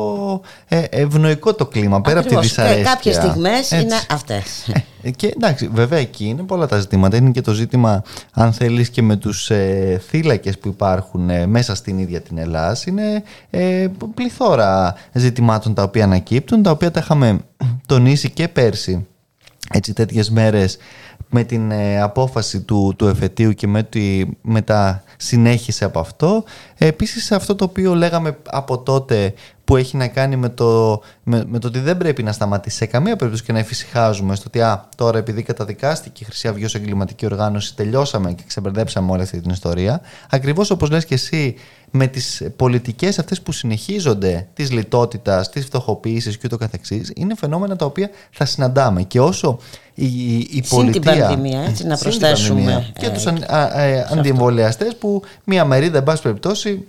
ε, 0.68 0.82
ευνοϊκό 0.90 1.54
το 1.54 1.66
κλίμα, 1.66 2.00
πέρα 2.00 2.18
από 2.20 2.28
τη 2.28 2.36
Ακριβώς. 2.36 2.58
Ε, 2.58 2.62
δυσαρέσκεια. 2.62 2.92
κάποιες 2.94 3.14
στιγμές 3.14 3.72
Έτσι. 3.72 3.84
είναι 3.84 3.94
αυτές. 4.10 4.68
Ε, 5.02 5.10
Και 5.10 5.26
εντάξει, 5.26 5.68
βέβαια 5.72 5.98
εκεί 5.98 6.24
είναι 6.24 6.42
πολλά 6.42 6.66
τα 6.66 6.78
ζητήματα. 6.78 7.16
Είναι 7.16 7.30
και 7.30 7.40
το 7.40 7.52
ζήτημα, 7.52 8.02
αν 8.32 8.52
θέλεις, 8.52 8.90
και 8.90 9.02
με 9.02 9.16
τους 9.16 9.50
ε, 9.50 10.00
θύλακες 10.08 10.58
που 10.58 10.68
υπάρχουν 10.68 11.30
ε, 11.30 11.46
μέσα 11.46 11.74
στην 11.74 11.98
ίδια 11.98 12.20
την 12.20 12.38
Ελλάδα. 12.38 12.76
Είναι 12.86 13.22
ε, 13.50 13.86
πληθώρα 14.14 14.94
ζητημάτων 15.12 15.74
τα 15.74 15.82
οποία 15.82 16.04
ανακύπτουν, 16.04 16.62
τα 16.62 16.70
οποία 16.70 16.90
τα 16.90 17.00
είχαμε 17.00 17.38
τονίσει 17.86 18.30
και 18.30 18.48
πέρσι. 18.48 19.06
Έτσι 19.74 19.92
τέτοιες 19.92 20.30
μέρες 20.30 20.76
με 21.34 21.44
την 21.44 21.70
ε, 21.70 22.00
απόφαση 22.00 22.60
του, 22.60 22.94
του 22.98 23.06
εφετείου 23.06 23.52
και 23.52 23.66
με 23.66 23.82
τη, 23.82 24.24
μετά 24.42 25.02
συνέχισε 25.16 25.84
από 25.84 26.00
αυτό. 26.00 26.44
Ε, 26.78 26.86
επίσης 26.86 27.32
αυτό 27.32 27.54
το 27.54 27.64
οποίο 27.64 27.94
λέγαμε 27.94 28.36
από 28.44 28.78
τότε 28.78 29.34
που 29.64 29.76
έχει 29.76 29.96
να 29.96 30.08
κάνει 30.08 30.36
με 30.36 30.48
το, 30.48 31.00
με, 31.22 31.44
με 31.46 31.58
το 31.58 31.66
ότι 31.66 31.78
δεν 31.78 31.96
πρέπει 31.96 32.22
να 32.22 32.32
σταματήσει 32.32 32.76
σε 32.76 32.86
καμία 32.86 33.16
περίπτωση 33.16 33.44
και 33.44 33.52
να 33.52 33.58
εφησυχάζουμε 33.58 34.34
στο 34.34 34.44
ότι 34.46 34.60
α, 34.60 34.88
τώρα 34.96 35.18
επειδή 35.18 35.42
καταδικάστηκε 35.42 36.22
η 36.22 36.26
Χρυσή 36.26 36.48
Αυγή 36.48 36.64
ως 36.64 36.74
εγκληματική 36.74 37.26
οργάνωση 37.26 37.76
τελειώσαμε 37.76 38.32
και 38.32 38.42
ξεμπερδέψαμε 38.46 39.12
όλη 39.12 39.22
αυτή 39.22 39.40
την 39.40 39.50
ιστορία. 39.50 40.00
Ακριβώς 40.30 40.70
όπως 40.70 40.90
λες 40.90 41.04
και 41.04 41.14
εσύ 41.14 41.54
με 41.90 42.06
τις 42.06 42.42
πολιτικές 42.56 43.18
αυτές 43.18 43.42
που 43.42 43.52
συνεχίζονται 43.52 44.48
της 44.54 44.70
λιτότητας, 44.70 45.50
της 45.50 45.64
φτωχοποίησης 45.64 46.36
και 46.36 46.42
ούτω 46.44 46.56
καθεξής 46.56 47.12
είναι 47.14 47.34
φαινόμενα 47.34 47.76
τα 47.76 47.84
οποία 47.84 48.10
θα 48.30 48.44
συναντάμε 48.44 49.02
και 49.02 49.20
όσο 49.20 49.58
η, 49.94 50.04
η, 50.04 50.48
η 50.50 50.62
Συν 50.64 50.92
την 50.92 51.02
πολιτεία 51.02 51.26
πανδημία, 51.26 51.60
έτσι, 51.60 51.86
να 51.86 51.96
Συν 51.96 52.10
την 52.10 52.18
προσθέσουμε, 52.20 52.60
πανδημία. 52.60 52.92
και 52.98 53.06
ε, 53.06 53.10
τους 53.10 53.26
αν, 53.26 53.44
α, 53.48 53.80
ε, 53.80 54.06
αντιεμβολιαστές 54.10 54.96
που 54.96 55.22
μία 55.44 55.64
μερίδα 55.64 55.98
εν 55.98 56.04
πάση 56.04 56.22
περιπτώσει 56.22 56.86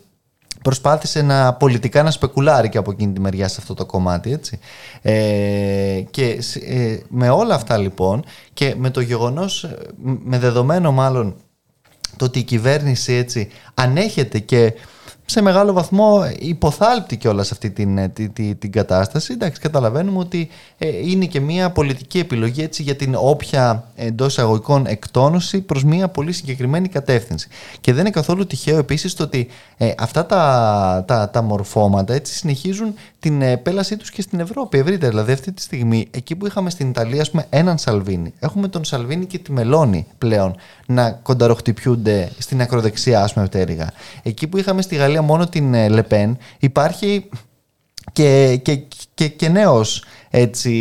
προσπάθησε 0.61 1.21
να 1.21 1.53
πολιτικά 1.53 2.03
να 2.03 2.11
σπεκουλάρει 2.11 2.69
και 2.69 2.77
από 2.77 2.91
εκείνη 2.91 3.13
τη 3.13 3.19
μεριά 3.19 3.47
σε 3.47 3.55
αυτό 3.59 3.73
το 3.73 3.85
κομμάτι 3.85 4.31
έτσι. 4.31 4.59
Ε, 5.01 6.01
και 6.11 6.41
σ- 6.41 6.55
ε, 6.55 6.99
με 7.07 7.29
όλα 7.29 7.55
αυτά 7.55 7.77
λοιπόν 7.77 8.23
και 8.53 8.75
με 8.77 8.89
το 8.89 8.99
γεγονός 9.01 9.63
ε, 9.63 9.77
με 10.23 10.39
δεδομένο 10.39 10.91
μάλλον 10.91 11.35
το 12.17 12.25
ότι 12.25 12.39
η 12.39 12.43
κυβέρνηση 12.43 13.13
έτσι 13.13 13.49
ανέχεται 13.73 14.39
και 14.39 14.73
σε 15.25 15.41
μεγάλο 15.41 15.73
βαθμό 15.73 16.21
υποθάλπτει 16.39 17.17
και 17.17 17.27
όλα 17.27 17.41
αυτή 17.41 17.69
την, 17.71 17.97
ε, 17.97 18.07
τη- 18.09 18.29
τη- 18.29 18.55
την 18.55 18.71
κατάσταση. 18.71 19.33
Εντάξει, 19.33 19.61
καταλαβαίνουμε 19.61 20.19
ότι 20.19 20.49
ε, 20.77 20.87
είναι 20.87 21.25
και 21.25 21.39
μια 21.39 21.69
πολιτική 21.71 22.19
επιλογή 22.19 22.61
έτσι, 22.61 22.83
για 22.83 22.95
την 22.95 23.15
όποια 23.17 23.87
εντός 23.95 24.31
εισαγωγικών 24.31 24.85
εκτόνωση 24.85 25.61
προς 25.61 25.83
μια 25.83 26.07
πολύ 26.07 26.31
συγκεκριμένη 26.31 26.87
κατεύθυνση. 26.87 27.47
Και 27.81 27.91
δεν 27.91 28.01
είναι 28.01 28.09
καθόλου 28.09 28.45
τυχαίο 28.47 28.77
επίσης 28.77 29.13
το 29.13 29.23
ότι 29.23 29.47
ε, 29.77 29.91
αυτά 29.97 30.25
τα, 30.25 31.03
τα, 31.07 31.29
τα 31.29 31.41
μορφώματα 31.41 32.13
έτσι, 32.13 32.33
συνεχίζουν 32.33 32.93
την 33.19 33.41
επέλασή 33.41 33.97
τους 33.97 34.09
και 34.11 34.21
στην 34.21 34.39
Ευρώπη 34.39 34.77
ευρύτερα. 34.77 35.09
Δηλαδή, 35.11 35.31
αυτή 35.31 35.51
τη 35.51 35.61
στιγμή, 35.61 36.07
εκεί 36.11 36.35
που 36.35 36.45
είχαμε 36.45 36.69
στην 36.69 36.89
Ιταλία 36.89 37.21
ας 37.21 37.29
πούμε, 37.31 37.45
έναν 37.49 37.77
Σαλβίνη, 37.77 38.33
έχουμε 38.39 38.67
τον 38.67 38.83
Σαλβίνη 38.83 39.25
και 39.25 39.37
τη 39.37 39.51
Μελώνη 39.51 40.05
πλέον 40.17 40.55
να 40.85 41.11
κονταροχτυπιούνται 41.11 42.31
στην 42.37 42.61
ακροδεξιά, 42.61 43.21
ας 43.23 43.33
πούμε, 43.33 43.45
πτέρυγα. 43.45 43.91
Εκεί 44.23 44.47
που 44.47 44.57
είχαμε 44.57 44.81
στη 44.81 44.95
Γαλλία 44.95 45.21
μόνο 45.23 45.47
την 45.47 45.73
ε, 45.73 45.87
Λεπέν, 45.87 46.37
υπάρχει 46.59 47.29
και, 48.11 48.59
και, 48.61 48.83
και, 49.13 49.27
και 49.27 49.49
νέος 49.49 50.03
έτσι, 50.35 50.73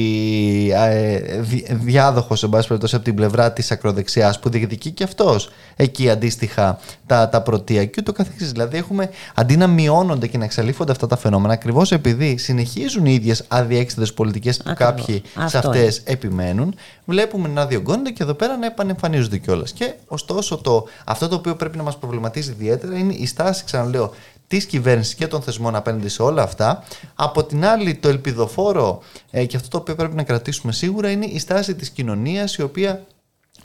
ε, 0.75 1.41
διάδοχος 1.71 2.43
εν 2.43 2.49
πάση 2.49 2.69
περιπτώσει 2.69 2.95
από 2.95 3.05
την 3.05 3.15
πλευρά 3.15 3.53
της 3.53 3.71
ακροδεξιάς 3.71 4.39
που 4.39 4.49
διεκδικεί 4.49 4.91
και 4.91 5.05
αυτός 5.05 5.51
εκεί 5.77 6.11
αντίστοιχα 6.11 6.79
τα, 7.07 7.29
τα 7.29 7.43
πρωτεία 7.43 7.85
και 7.85 7.97
ούτω 7.99 8.13
καθεξής. 8.13 8.53
Δηλαδή 8.53 8.77
έχουμε 8.77 9.11
αντί 9.35 9.57
να 9.57 9.67
μειώνονται 9.67 10.27
και 10.27 10.39
να 10.39 10.45
εξαλείφονται 10.45 10.93
αυτά 10.93 11.07
τα 11.07 11.17
φαινόμενα 11.17 11.53
ακριβώς 11.53 11.93
επειδή 11.93 12.37
συνεχίζουν 12.37 13.07
οι 13.07 13.13
ίδιες 13.15 13.45
αδιέξιδες 13.49 14.13
πολιτικές 14.13 14.57
που 14.57 14.71
Ακριβώς. 14.71 14.95
κάποιοι 14.95 15.23
Αυτό 15.35 15.49
σε 15.49 15.59
αυτές 15.59 16.03
επιμένουν 16.05 16.75
βλέπουμε 17.05 17.49
να 17.49 17.67
διωγγώνονται 17.67 18.11
και 18.11 18.23
εδώ 18.23 18.35
πέρα 18.35 18.57
να 18.57 18.67
επανεμφανίζονται 18.67 19.39
κιόλας. 19.39 19.73
Και 19.73 19.93
ωστόσο 20.07 20.57
το, 20.57 20.85
αυτό 21.05 21.29
το 21.29 21.35
οποίο 21.35 21.57
πρέπει 21.57 21.77
να 21.77 21.83
μας 21.83 21.99
προβληματίζει 21.99 22.51
ιδιαίτερα 22.51 22.97
είναι 22.97 23.13
η 23.13 23.27
στάση, 23.27 23.65
ξαναλέω, 23.65 24.13
της 24.57 24.65
κυβέρνησης 24.65 25.15
και 25.15 25.27
των 25.27 25.43
θεσμών 25.43 25.75
απέναντι 25.75 26.09
σε 26.09 26.23
όλα 26.23 26.43
αυτά. 26.43 26.85
Από 27.15 27.45
την 27.45 27.65
άλλη, 27.65 27.95
το 27.95 28.09
ελπιδοφόρο 28.09 29.03
ε, 29.31 29.45
και 29.45 29.57
αυτό 29.57 29.69
το 29.69 29.79
οποίο 29.79 29.95
πρέπει 29.95 30.15
να 30.15 30.23
κρατήσουμε 30.23 30.73
σίγουρα 30.73 31.11
είναι 31.11 31.27
η 31.27 31.39
στάση 31.39 31.75
της 31.75 31.91
κοινωνίας 31.91 32.57
η 32.57 32.63
οποία 32.63 33.07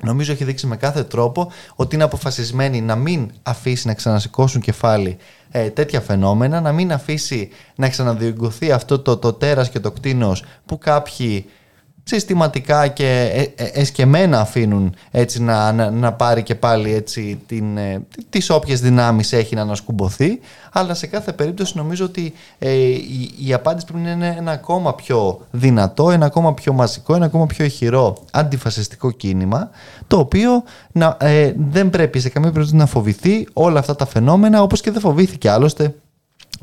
νομίζω 0.02 0.32
έχει 0.32 0.44
δείξει 0.44 0.68
με 0.68 0.78
κάθε 0.78 1.04
τρόπο 1.04 1.52
ότι 1.76 1.96
είναι 1.96 2.04
αποφασισμένη 2.04 2.82
να 2.82 2.96
μην 2.96 3.32
αφήσει 3.44 3.88
να 3.88 3.94
ξανασηκώσουν 3.94 4.62
κεφάλι 4.62 5.18
ε, 5.52 5.70
τέτοια 5.70 6.02
φαινόμενα, 6.02 6.62
να 6.62 6.72
μην 6.72 6.94
αφήσει 6.94 7.50
να 7.76 7.90
ξαναδιωγγωθεί 7.90 8.72
αυτό 8.72 9.00
το, 9.00 9.18
το 9.18 9.34
τέρας 9.34 9.70
και 9.70 9.80
το 9.80 9.92
κτίνος 9.92 10.44
που 10.66 10.78
κάποιοι 10.78 11.46
συστηματικά 12.08 12.88
και 12.88 13.32
ε, 13.34 13.64
ε, 13.64 13.70
εσκεμμένα 13.74 14.40
αφήνουν 14.40 14.96
έτσι 15.12 15.44
να, 15.44 15.72
να, 15.72 15.92
να 15.92 16.14
πάρει 16.14 16.44
και 16.44 16.56
πάλι 16.56 16.94
έτσι 16.94 17.40
την, 17.46 17.78
ε, 17.78 18.06
τις 18.30 18.50
όποιες 18.50 18.82
δυνάμεις 18.82 19.34
έχει 19.34 19.56
να 19.56 19.62
ανασκουμποθεί 19.62 20.40
αλλά 20.72 20.94
σε 20.94 21.08
κάθε 21.08 21.32
περίπτωση 21.32 21.78
νομίζω 21.78 22.06
ότι 22.06 22.34
ε, 22.60 22.72
η, 22.72 23.34
η 23.46 23.54
απάντηση 23.54 23.86
πρέπει 23.86 24.04
να 24.04 24.12
είναι 24.12 24.36
ένα 24.38 24.52
ακόμα 24.52 24.96
πιο 24.96 25.40
δυνατό, 25.52 26.12
ένα 26.12 26.26
ακόμα 26.26 26.54
πιο 26.54 26.74
μαζικό, 26.74 27.16
ένα 27.16 27.26
ακόμα 27.26 27.46
πιο 27.46 27.66
ηχηρό 27.66 28.18
αντιφασιστικό 28.32 29.12
κίνημα 29.12 29.70
το 30.08 30.18
οποίο 30.18 30.64
να, 30.92 31.18
ε, 31.20 31.54
δεν 31.70 31.90
πρέπει 31.90 32.20
σε 32.20 32.30
καμία 32.30 32.52
περίπτωση 32.52 32.78
να 32.78 32.86
φοβηθεί 32.86 33.48
όλα 33.54 33.80
αυτά 33.80 33.96
τα 33.96 34.06
φαινόμενα 34.06 34.62
όπως 34.62 34.82
και 34.82 34.92
δεν 34.92 35.02
φοβήθηκε 35.02 35.50
άλλωστε 35.50 35.96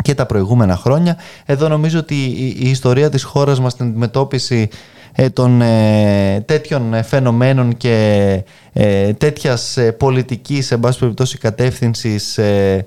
και 0.03 0.15
τα 0.15 0.27
προηγούμενα 0.27 0.77
χρόνια. 0.77 1.17
Εδώ 1.45 1.69
νομίζω 1.69 1.99
ότι 1.99 2.15
η, 2.15 2.57
η 2.59 2.69
ιστορία 2.69 3.11
της 3.11 3.23
χώρας 3.23 3.61
μας 3.61 3.73
στην 3.73 3.87
αντιμετώπιση 3.87 4.69
ε, 5.04 5.04
των 5.33 5.61
ε, 5.63 6.41
τέτοιων 6.47 6.95
ε, 6.95 7.03
φαινομένων 7.03 7.77
και 7.77 8.43
ε, 8.73 9.13
τέτοιας 9.13 9.77
ε, 9.77 9.93
πολιτικής 9.93 10.67
σε 10.67 10.77
πάση 10.79 10.99
περιπτώσει 10.99 11.39
κατεύθυνσης 11.39 12.39
ε, 12.39 12.87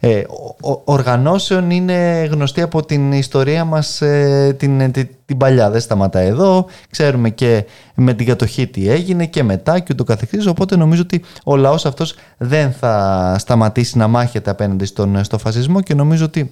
ε, 0.00 0.18
ο- 0.60 0.70
ο- 0.72 0.82
οργανώσεων 0.84 1.70
είναι 1.70 2.28
γνωστή 2.30 2.60
από 2.62 2.84
την 2.84 3.12
ιστορία 3.12 3.64
μας 3.64 4.00
ε, 4.00 4.54
την, 4.58 4.92
την, 4.92 5.08
την 5.26 5.36
παλιά. 5.36 5.70
Δεν 5.70 5.80
σταματάει 5.80 6.26
εδώ. 6.26 6.66
Ξέρουμε 6.90 7.30
και 7.30 7.64
με 7.94 8.14
την 8.14 8.26
κατοχή 8.26 8.66
τι 8.66 8.88
έγινε 8.90 9.26
και 9.26 9.42
μετά 9.42 9.78
και 9.78 9.88
ούτω 9.92 10.04
καθεξής. 10.04 10.46
Οπότε 10.46 10.76
νομίζω 10.76 11.02
ότι 11.02 11.24
ο 11.44 11.56
λαός 11.56 11.86
αυτός 11.86 12.14
δεν 12.38 12.72
θα 12.72 13.34
σταματήσει 13.38 13.98
να 13.98 14.08
μάχεται 14.08 14.50
απέναντι 14.50 14.84
στον, 14.84 15.24
στο 15.24 15.38
φασισμό 15.38 15.80
και 15.80 15.94
νομίζω 15.94 16.24
ότι 16.24 16.50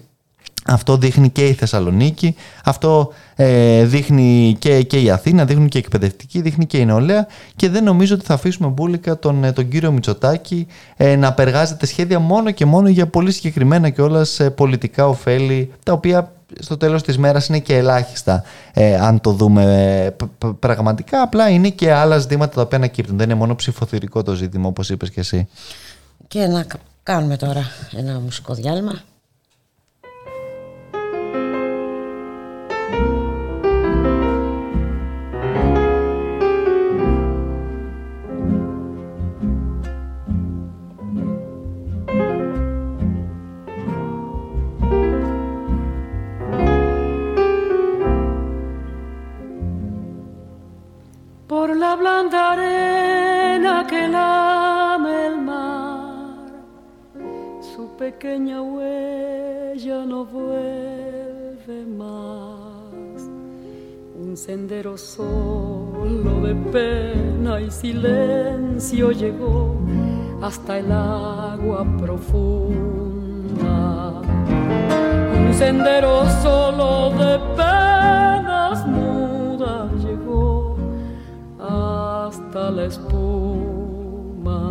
αυτό 0.67 0.97
δείχνει 0.97 1.31
και 1.31 1.47
η 1.47 1.53
Θεσσαλονίκη, 1.53 2.35
αυτό 2.65 3.13
ε, 3.37 3.85
δείχνει 3.85 4.57
και, 4.59 4.83
και 4.83 5.01
η 5.01 5.11
Αθήνα, 5.11 5.45
δείχνουν 5.45 5.69
και 5.69 5.79
η 5.79 5.83
εκπαιδευτική, 5.85 6.41
δείχνει 6.41 6.67
και 6.67 6.79
η 6.79 6.85
νεολαία 6.85 7.27
και 7.57 7.69
δεν 7.69 7.85
νομίζω 7.85 8.15
ότι 8.15 8.25
θα 8.25 8.35
αφήσουμε 8.35 8.69
μπουλικα 8.69 9.19
τον, 9.19 9.45
ε, 9.45 9.53
τον 9.53 9.69
κύριο 9.69 9.93
Μητσοτάκη 9.93 10.67
ε, 10.97 11.17
να 11.17 11.33
περγάζεται 11.33 11.87
σχέδια 11.87 12.19
μόνο 12.19 12.51
και 12.51 12.65
μόνο 12.65 12.89
για 12.89 13.07
πολύ 13.07 13.33
συγκεκριμένα 13.33 13.91
και 13.91 14.03
όλα 14.03 14.27
πολιτικά 14.55 15.09
ωφέλη, 15.09 15.73
τα 15.83 15.93
οποία 15.93 16.33
στο 16.61 16.77
τέλος 16.77 17.03
της 17.03 17.19
μέρας 17.19 17.47
είναι 17.47 17.59
και 17.59 17.77
ελάχιστα 17.77 18.43
ε, 18.73 18.97
αν 18.97 19.21
το 19.21 19.31
δούμε 19.33 19.63
ε, 20.05 20.11
π- 20.11 20.25
π- 20.39 20.55
πραγματικά, 20.59 21.23
απλά 21.23 21.49
είναι 21.49 21.69
και 21.69 21.93
άλλα 21.93 22.19
ζητήματα 22.19 22.55
τα 22.55 22.63
οποία 22.63 22.79
ανακύπτουν, 22.79 23.17
δεν 23.17 23.31
είναι 23.31 23.39
μόνο 23.39 23.55
ψηφοθυρικό 23.55 24.23
το 24.23 24.35
ζήτημα 24.35 24.69
όπως 24.69 24.91
είπες 24.91 25.11
και 25.11 25.21
εσύ. 25.21 25.49
Και 26.29 26.47
να 26.47 26.63
κα- 26.63 26.79
κάνουμε 27.03 27.37
τώρα 27.37 27.63
ένα 27.97 28.21
μουσικό 28.21 28.55
διάλειμμα. 28.55 29.03
Por 51.67 51.75
la 51.75 51.95
blanda 51.97 52.53
arena 52.53 53.87
que 53.89 54.07
lame 54.07 55.27
el 55.29 55.37
mar, 55.41 56.51
su 57.73 57.89
pequeña 57.97 58.61
huella 58.61 60.05
no 60.05 60.27
vuelve 60.27 61.87
más. 61.87 63.21
Un 64.23 64.37
sendero 64.37 64.99
solo 64.99 66.33
de 66.47 66.55
pena 66.71 67.63
y 67.63 67.71
silencio 67.71 69.13
llegó 69.13 69.75
hasta 70.43 70.81
el 70.81 70.93
agua 70.93 71.87
profunda. 71.99 73.77
Un 75.39 75.55
sendero 75.55 76.29
solo 76.43 77.11
de 77.23 77.39
penas 77.57 77.84
la 82.75 82.85
espuma. 82.87 84.63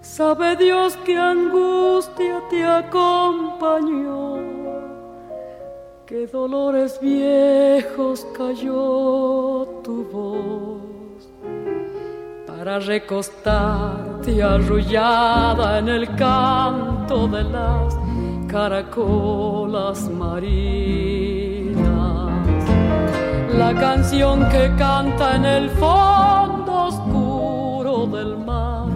Sabe 0.00 0.56
Dios 0.56 0.98
qué 1.04 1.16
angustia 1.16 2.42
te 2.50 2.64
acompañó, 2.64 4.38
qué 6.06 6.26
dolores 6.26 6.98
viejos 7.00 8.26
cayó 8.36 9.66
tu 9.84 10.04
voz 10.12 11.28
para 12.46 12.78
recostarte 12.78 14.42
arrullada 14.42 15.78
en 15.78 15.88
el 15.88 16.16
canto 16.16 17.28
de 17.28 17.44
las 17.44 17.96
caracolas 18.48 20.08
marinas. 20.08 21.27
La 23.58 23.74
canción 23.74 24.48
que 24.50 24.72
canta 24.78 25.34
en 25.34 25.44
el 25.44 25.68
fondo 25.70 26.84
oscuro 26.90 28.06
del 28.06 28.38
mar, 28.38 28.86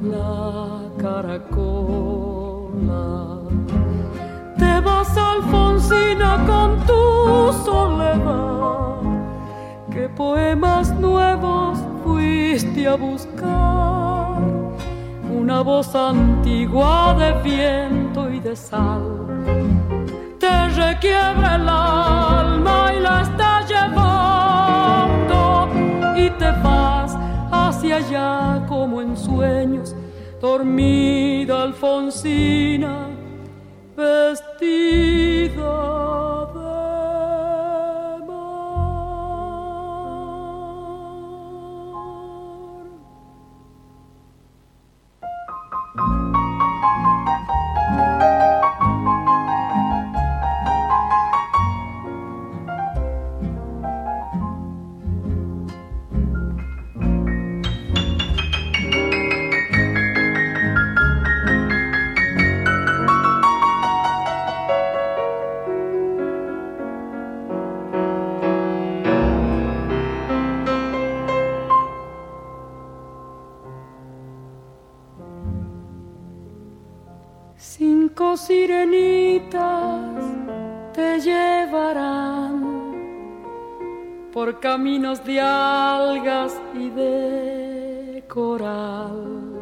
la 0.00 0.82
caracola. 1.02 2.20
Te 4.56 4.80
vas, 4.80 5.16
Alfonsina, 5.16 6.44
con 6.46 6.78
tu 6.86 7.52
soledad. 7.64 8.98
¿Qué 9.90 10.08
poemas 10.08 10.94
nuevos 11.00 11.80
fuiste 12.04 12.86
a 12.86 12.94
buscar? 12.94 14.38
Una 15.28 15.60
voz 15.62 15.92
antigua 15.96 17.16
de 17.18 17.32
viento 17.42 18.30
y 18.30 18.38
de 18.38 18.54
sal 18.54 19.22
te 20.42 20.68
requiebra 20.70 21.54
el 21.54 21.68
alma 21.68 22.92
y 22.96 23.00
la 23.00 23.22
estás 23.22 23.51
hacia 27.50 27.96
allá 27.96 28.66
como 28.68 29.00
en 29.00 29.16
sueños, 29.16 29.94
dormida 30.40 31.62
Alfonsina, 31.62 33.08
vestida. 33.96 35.92
Sirenitas 78.36 80.24
te 80.94 81.20
llevarán 81.20 82.62
por 84.32 84.58
caminos 84.58 85.22
de 85.24 85.38
algas 85.38 86.58
y 86.74 86.88
de 86.88 88.24
coral 88.26 89.60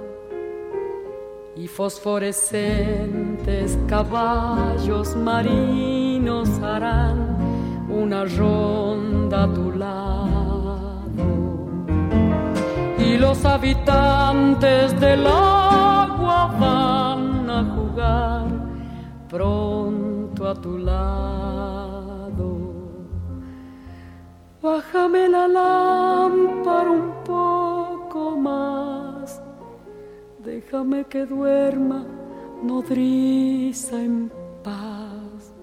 y 1.57 1.67
fosforescentes 1.67 3.77
caballos 3.89 5.17
marinos 5.17 6.49
harán 6.63 7.37
una 7.91 8.25
ronda 8.25 9.43
a 9.45 9.53
tu 9.53 9.73
lado. 9.73 11.03
Y 12.99 13.19
los 13.19 13.45
habitantes 13.45 14.99
del 15.01 15.27
agua 15.27 16.55
van 16.59 17.51
a 17.51 17.65
jugar 17.75 18.60
pronto 19.31 20.49
a 20.49 20.55
tu 20.55 20.77
lado. 20.77 22.49
Bájame 24.61 25.29
la 25.29 25.47
lámpara 25.49 26.91
un 26.91 27.13
poco 27.25 28.37
más, 28.37 29.41
déjame 30.45 31.05
que 31.05 31.25
duerma 31.25 32.05
nodriza 32.63 34.03
en 34.03 34.31
paz. 34.65 35.55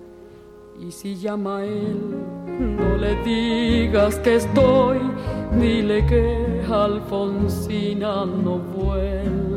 Y 0.79 0.91
si 0.91 1.15
llama 1.15 1.57
a 1.57 1.65
él, 1.65 1.99
no 2.77 2.97
le 2.97 3.15
digas 3.23 4.17
que 4.19 4.35
estoy, 4.35 4.99
dile 5.59 6.05
que 6.05 6.63
Alfonsina 6.71 8.25
no 8.25 8.57
vuelve. 8.59 9.56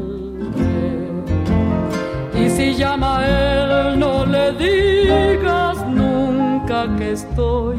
Si 2.60 2.74
llama 2.74 3.26
él, 3.26 3.98
no 3.98 4.26
le 4.26 4.52
digas 4.52 5.78
nunca 5.86 6.86
que 6.98 7.12
estoy, 7.12 7.78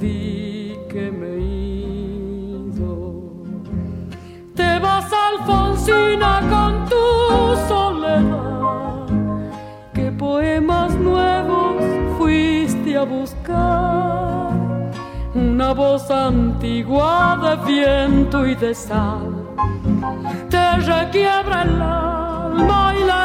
di 0.00 0.76
que 0.88 1.10
me 1.10 1.32
ido. 1.40 2.94
Te 4.54 4.78
vas, 4.78 5.10
Alfonsina, 5.12 6.40
con 6.52 6.72
tu 6.88 7.06
soledad. 7.66 9.06
¿Qué 9.92 10.12
poemas 10.12 10.94
nuevos 10.94 11.82
fuiste 12.16 12.96
a 12.96 13.02
buscar? 13.02 14.52
Una 15.34 15.72
voz 15.72 16.08
antigua 16.12 17.40
de 17.42 17.72
viento 17.72 18.46
y 18.46 18.54
de 18.54 18.72
sal 18.72 19.40
te 20.48 20.76
requiebra 20.76 21.62
el 21.62 21.82
alma 21.82 22.94
y 22.96 23.04
la 23.04 23.19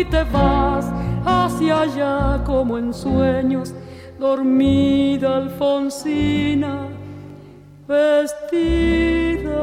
y 0.00 0.04
te 0.04 0.22
vas 0.24 0.86
hacia 1.24 1.80
allá 1.80 2.44
como 2.44 2.78
en 2.78 2.94
sueños, 2.94 3.72
dormida 4.18 5.36
Alfonsina, 5.38 6.88
vestida 7.88 9.58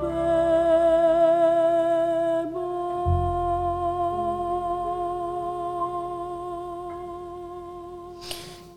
de 0.00 0.28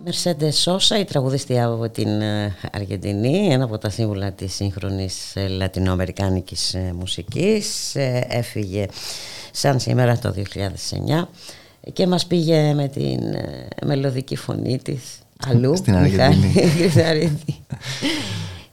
Mercedes 0.04 0.52
Σόσα, 0.52 1.00
η 1.00 1.04
τραγουδίστρια 1.04 1.66
από 1.66 1.90
την 1.90 2.22
ε, 2.22 2.56
Αργεντινή, 2.72 3.48
ένα 3.52 3.64
από 3.64 3.78
τα 3.78 3.90
σύμβουλα 3.90 4.32
της 4.32 4.54
σύγχρονης 4.54 5.36
ε, 5.36 5.48
λατινοαμερικάνικης 5.48 6.74
ε, 6.74 6.94
μουσικής, 6.96 7.96
έφυγε 8.28 8.88
σαν 9.52 9.80
σήμερα 9.80 10.18
το 10.20 10.34
2009 10.38 11.28
και 11.94 12.08
μας 12.08 12.26
πήγε 12.26 12.74
με 12.74 12.88
την 12.88 13.20
μελωδική 13.86 14.36
φωνή 14.36 14.80
της 14.84 15.20
αλλού, 15.48 15.76
Στην 15.82 15.96
Αργεντινή. 15.96 16.46
Μιχάλη 16.48 16.70
Γρυθαρίδη. 16.78 17.56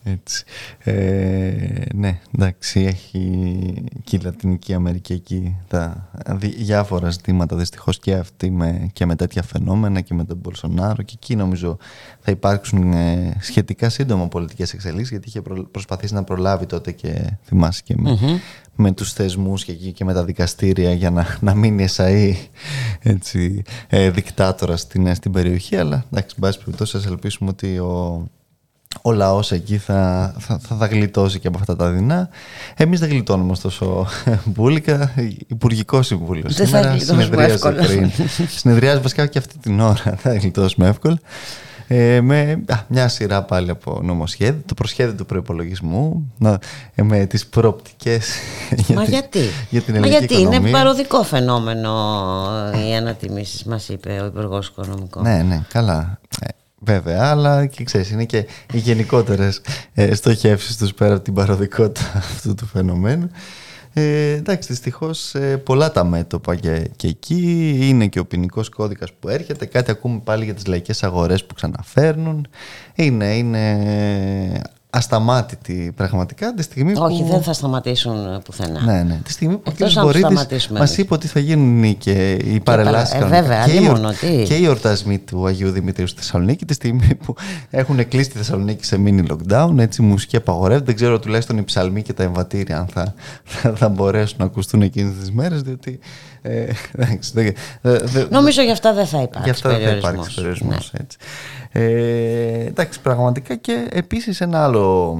Έτσι. 0.05 0.45
Ε, 0.79 1.83
ναι, 1.95 2.19
εντάξει, 2.35 2.81
έχει 2.81 3.85
και 4.05 4.17
η 4.17 4.21
Λατινική 4.25 4.75
Αμερική 4.75 5.13
εκεί 5.13 5.57
τα 5.69 6.09
δι- 6.29 6.57
διάφορα 6.57 7.11
ζητήματα 7.11 7.57
δυστυχώς 7.57 7.99
και 7.99 8.15
αυτή 8.15 8.51
με, 8.51 8.89
και 8.93 9.07
με 9.07 9.17
τέτοια 9.17 9.43
φαινόμενα 9.43 10.01
και 10.01 10.15
με 10.15 10.25
τον 10.25 10.37
Μπολσονάρο 10.37 11.03
και 11.03 11.13
εκεί 11.17 11.37
νομίζω 11.37 11.77
θα 12.21 12.31
υπάρξουν 12.31 12.93
ε, 12.93 13.37
σχετικά 13.41 13.89
σύντομα 13.89 14.29
πολιτικές 14.29 14.73
εξελίξεις 14.73 15.11
γιατί 15.11 15.29
είχε 15.29 15.41
προ- 15.43 15.69
προσπαθήσει 15.71 16.15
να 16.15 16.25
προλάβει 16.25 16.67
τότε 16.67 16.93
και 16.93 17.31
θυμάσαι 17.45 17.83
και 17.85 17.95
με, 17.99 18.19
με 18.81 18.93
τους 18.93 19.13
θεσμούς 19.13 19.65
και, 19.65 19.73
εκεί 19.73 19.93
και 19.93 20.05
με 20.05 20.13
τα 20.13 20.25
δικαστήρια 20.25 20.93
για 20.93 21.11
να, 21.11 21.39
να 21.41 21.55
μείνει 21.55 21.87
εσαΐ 21.97 22.35
έτσι, 23.03 23.63
ε, 23.89 24.11
δικτάτορα 24.11 24.77
στην, 24.77 25.15
στην 25.15 25.33
περιοχή 25.33 25.77
αλλά 25.77 26.05
εντάξει, 26.13 26.35
εν 26.35 26.43
πάση 26.43 26.59
περιπτώσει 26.59 26.97
ας 26.97 27.07
ελπίσουμε 27.07 27.51
ότι 27.51 27.79
ο, 27.79 28.27
ο 29.03 29.13
λαός 29.13 29.53
εκεί 29.53 29.79
θα, 29.79 30.35
θα, 30.39 30.59
θα, 30.59 30.77
θα 30.77 30.87
γλιτώσει 30.87 31.39
και 31.39 31.49
από 31.49 31.59
αυτά 31.59 31.77
τα 31.77 31.91
δεινά. 31.91 32.29
Εμείς 32.77 33.01
δεν 33.01 33.09
γλιτώνουμε 33.09 33.53
ωστόσο 33.53 34.07
μπουλικα. 34.45 35.15
Υπουργικός 35.47 36.07
Συμβούλιος. 36.07 36.55
Δεν 36.55 36.67
θα 36.67 36.81
γλιτώσουμε 36.81 37.23
συνεδρίασε 37.23 37.53
εύκολα. 37.55 37.85
πριν. 37.85 38.11
Συνεδριάζει 38.49 39.01
βασικά 39.01 39.27
και 39.27 39.39
αυτή 39.39 39.59
την 39.59 39.81
ώρα. 39.81 40.15
Θα 40.23 40.35
γλιτώσουμε 40.35 40.89
εύκολα. 40.89 41.19
Ε, 41.91 42.21
με 42.21 42.63
α, 42.67 42.77
μια 42.89 43.09
σειρά 43.09 43.43
πάλι 43.43 43.71
από 43.71 44.01
νομοσχέδια, 44.03 44.61
το 44.67 44.75
προσχέδιο 44.75 45.15
του 45.15 45.27
προπολογισμού, 45.27 46.33
με 46.95 47.27
τις 47.27 47.47
προοπτικές 47.47 48.29
Μα 48.71 49.03
την- 49.03 49.03
γιατί, 49.13 49.41
για 49.71 49.81
την 49.81 49.95
Μα 49.95 49.99
ελληνική 50.07 50.19
γιατί; 50.19 50.35
Είναι 50.35 50.43
οικονομία. 50.55 50.73
παροδικό 50.73 51.23
φαινόμενο 51.23 51.91
οι 52.89 52.95
ανατιμήσεις 52.97 53.65
μας 53.65 53.89
είπε 53.89 54.19
ο 54.23 54.27
Υπουργός 54.27 54.67
Οικονομικών. 54.69 55.23
Ναι, 55.23 55.43
ναι, 55.43 55.63
καλά. 55.73 56.19
Ε, 56.41 56.47
βέβαια, 56.79 57.23
αλλά 57.31 57.67
και 57.67 57.85
ξέρεις, 57.85 58.11
είναι 58.11 58.25
και 58.25 58.47
οι 58.73 58.79
γενικότερες 58.79 59.61
ε, 59.95 60.15
στοχεύσεις 60.15 60.77
τους 60.77 60.95
πέρα 60.95 61.15
από 61.15 61.25
την 61.25 61.35
παροδικότητα 61.35 62.07
αυτού 62.15 62.55
του 62.55 62.67
φαινομένου. 62.67 63.31
Ε, 63.99 64.33
εντάξει, 64.33 64.69
δυστυχώς 64.69 65.35
πολλά 65.65 65.93
τα 65.93 66.05
μέτωπα 66.05 66.55
και, 66.55 66.91
και 66.97 67.07
εκεί 67.09 67.77
είναι 67.81 68.07
και 68.07 68.19
ο 68.19 68.27
ποινικός 68.27 68.69
κώδικας 68.69 69.13
που 69.21 69.29
έρχεται. 69.29 69.67
Κάτι 69.67 69.91
ακούμε 69.91 70.21
πάλι 70.25 70.45
για 70.45 70.55
τις 70.55 70.67
λαϊκές 70.67 71.03
αγορές 71.03 71.45
που 71.45 71.55
ξαναφέρνουν. 71.55 72.47
Είναι, 72.95 73.37
είναι 73.37 74.63
ασταμάτητη 74.91 75.93
πραγματικά 75.97 76.55
τη 76.55 76.63
στιγμή 76.63 76.93
που. 76.93 77.03
Όχι, 77.03 77.23
δεν 77.23 77.43
θα 77.43 77.53
σταματήσουν 77.53 78.43
πουθενά. 78.45 78.81
Ναι, 78.81 79.03
ναι. 79.03 79.21
Τη 79.25 79.33
στιγμή 79.33 79.55
που 79.55 79.63
ο 79.67 79.71
κ. 79.71 79.75
Εκτός 79.75 79.97
αν 79.97 80.03
Βορύδης 80.05 80.27
σταματήσουμε 80.27 80.79
μας 80.79 80.89
εμείς. 80.89 81.03
είπε 81.03 81.15
ότι 81.15 81.27
θα 81.27 81.41
γίνουν 81.41 81.99
και 81.99 82.33
οι 82.33 82.61
παρελάσεις 82.61 83.15
παρα- 83.15 83.27
ε, 83.27 83.31
κανονικά. 83.31 83.43
βέβαια, 83.43 83.65
και, 83.65 83.73
οι 83.73 83.77
αλλήμον 83.77 84.05
εορ- 84.05 84.15
ότι. 84.25 84.43
και 84.47 84.55
οι 84.55 84.65
εορτασμοί 84.65 85.19
του 85.19 85.47
Αγίου 85.47 85.71
Δημητρίου 85.71 86.07
στη 86.07 86.19
Θεσσαλονίκη 86.21 86.65
τη 86.65 86.75
στιγμή 86.75 87.15
που 87.25 87.35
έχουν 87.71 88.09
κλείσει 88.09 88.31
τη 88.31 88.37
Θεσσαλονίκη 88.37 88.85
σε 88.85 89.01
mini 89.05 89.23
lockdown, 89.31 89.79
έτσι 89.79 90.03
η 90.03 90.05
μουσική 90.07 90.37
απαγορεύεται. 90.37 90.85
Δεν 90.87 90.95
ξέρω 90.95 91.19
τουλάχιστον 91.19 91.59
οι 91.59 91.65
ψαλμοί 91.65 92.03
και 92.03 92.13
τα 92.13 92.23
εμβατήρια 92.23 92.79
αν 92.79 92.87
θα, 92.93 93.15
θα, 93.45 93.73
θα 93.77 93.89
μπορέσουν 93.89 94.37
να 94.39 94.45
ακουστούν 94.45 94.83
εκείνες 94.83 95.15
τις 95.21 95.33
μέρες, 95.33 95.63
διότι... 95.63 95.99
Ε, 96.43 96.69
εντάξει, 96.93 97.31
δεν- 97.35 97.55
δεν- 97.83 98.07
δεν- 98.07 98.29
Νομίζω 98.31 98.63
γι' 98.63 98.71
αυτά 98.71 98.93
δεν 98.95 99.07
θα 99.07 99.23
υπάρξει 99.23 99.43
Γι' 99.45 99.51
αυτό 99.51 99.69
δεν 99.69 99.79
θα 99.79 99.85
περιορισμός. 99.85 100.13
υπάρξει 100.15 100.35
περιορισμός, 100.35 100.93
έτσι. 100.95 101.19
Ε, 101.73 102.67
εντάξει, 102.67 103.01
πραγματικά 103.01 103.57
και 103.57 103.87
επίσης 103.91 104.41
ένα 104.41 104.65
άλλο 104.65 105.17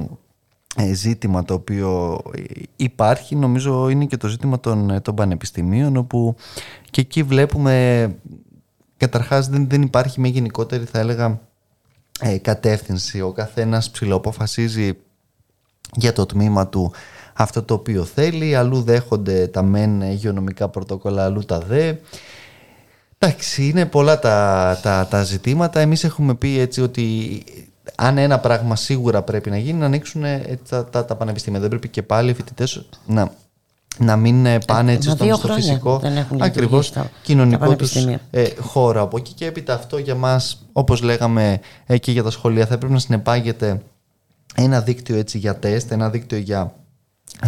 ε, 0.75 0.93
ζήτημα 0.93 1.43
το 1.45 1.53
οποίο 1.53 2.21
υπάρχει 2.75 3.35
νομίζω 3.35 3.89
είναι 3.89 4.05
και 4.05 4.17
το 4.17 4.27
ζήτημα 4.27 4.59
των, 4.59 4.89
ε, 4.89 4.99
των 4.99 5.15
πανεπιστημίων 5.15 5.97
όπου 5.97 6.35
και 6.91 7.01
εκεί 7.01 7.23
βλέπουμε 7.23 8.07
καταρχάς 8.97 9.47
δεν, 9.49 9.69
δεν 9.69 9.81
υπάρχει 9.81 10.19
μια 10.19 10.29
γενικότερη 10.29 10.83
θα 10.85 10.99
έλεγα 10.99 11.39
ε, 12.19 12.37
κατεύθυνση 12.37 13.21
ο 13.21 13.31
καθένας 13.31 13.89
ψηλοαποφασίζει 13.91 14.93
για 15.95 16.13
το 16.13 16.25
τμήμα 16.25 16.67
του 16.67 16.91
αυτό 17.41 17.63
το 17.63 17.73
οποίο 17.73 18.03
θέλει 18.03 18.55
αλλού 18.55 18.81
δέχονται 18.81 19.47
τα 19.47 19.61
μεν 19.63 20.01
υγειονομικά 20.01 20.67
πρωτόκολλα 20.69 21.23
αλλού 21.23 21.41
τα 21.45 21.59
δε 21.59 21.93
Εντάξει, 23.21 23.67
είναι 23.67 23.85
πολλά 23.85 24.19
τα, 24.19 24.79
τα, 24.81 25.07
τα 25.09 25.23
ζητήματα. 25.23 25.79
Εμείς 25.79 26.03
έχουμε 26.03 26.33
πει 26.35 26.59
έτσι 26.59 26.81
ότι 26.81 27.43
αν 27.95 28.17
ένα 28.17 28.39
πράγμα 28.39 28.75
σίγουρα 28.75 29.21
πρέπει 29.21 29.49
να 29.49 29.57
γίνει, 29.57 29.79
να 29.79 29.85
ανοίξουν 29.85 30.23
ε, 30.23 30.59
τα, 30.69 30.85
τα, 30.85 31.05
τα 31.05 31.15
πανεπιστήμια. 31.15 31.59
Δεν 31.59 31.69
πρέπει 31.69 31.87
και 31.87 32.01
πάλι 32.03 32.29
οι 32.29 32.33
φοιτητές 32.33 32.85
να, 33.05 33.31
να 33.97 34.15
μην 34.15 34.45
ε, 34.45 34.57
πάνε 34.67 34.91
έτσι 34.91 35.07
μα 35.07 35.13
στον, 35.15 35.27
δύο 35.27 35.35
στο 35.35 35.47
χρόνια 35.47 35.63
φυσικό 35.63 35.99
δεν 35.99 36.17
έχουν 36.17 36.41
ακριβώς 36.41 36.87
λειτουργήσει 36.87 36.93
τα- 36.93 37.01
τα 37.01 37.09
κοινωνικό 37.23 37.57
τους 37.75 37.93
πανεπιστήμια. 37.93 38.19
ε, 38.31 38.47
χώρο. 38.61 39.01
Από 39.01 39.17
εκεί 39.17 39.33
και 39.33 39.45
έπειτα 39.45 39.73
αυτό 39.73 39.97
για 39.97 40.15
μας, 40.15 40.65
όπως 40.71 41.01
λέγαμε 41.01 41.59
ε, 41.85 41.97
και 41.97 42.11
για 42.11 42.23
τα 42.23 42.29
σχολεία, 42.31 42.65
θα 42.65 42.77
πρέπει 42.77 42.93
να 42.93 42.99
συνεπάγεται 42.99 43.81
ένα 44.55 44.81
δίκτυο 44.81 45.15
έτσι 45.17 45.37
για 45.37 45.55
τεστ, 45.55 45.91
ένα 45.91 46.09
δίκτυο 46.09 46.37
για 46.37 46.73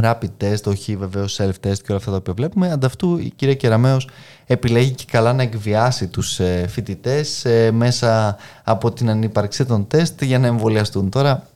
rapid 0.01 0.29
test, 0.43 0.63
όχι 0.65 0.95
βεβαίως 0.95 1.39
self-test 1.41 1.77
και 1.77 1.87
όλα 1.87 1.97
αυτά 1.97 2.11
τα 2.11 2.17
οποία 2.17 2.33
βλέπουμε. 2.33 2.71
Ανταυτού 2.71 3.17
η 3.17 3.31
κυρία 3.35 3.55
Κεραμέως 3.55 4.07
επιλέγει 4.45 4.91
και 4.91 5.05
καλά 5.07 5.33
να 5.33 5.43
εκβιάσει 5.43 6.07
τους 6.07 6.39
ε, 6.39 6.65
φοιτητές 6.69 7.45
ε, 7.45 7.71
μέσα 7.71 8.37
από 8.63 8.91
την 8.91 9.09
ανύπαρξή 9.09 9.65
των 9.65 9.87
τεστ 9.87 10.23
για 10.23 10.39
να 10.39 10.47
εμβολιαστούν. 10.47 11.09
Τώρα 11.09 11.47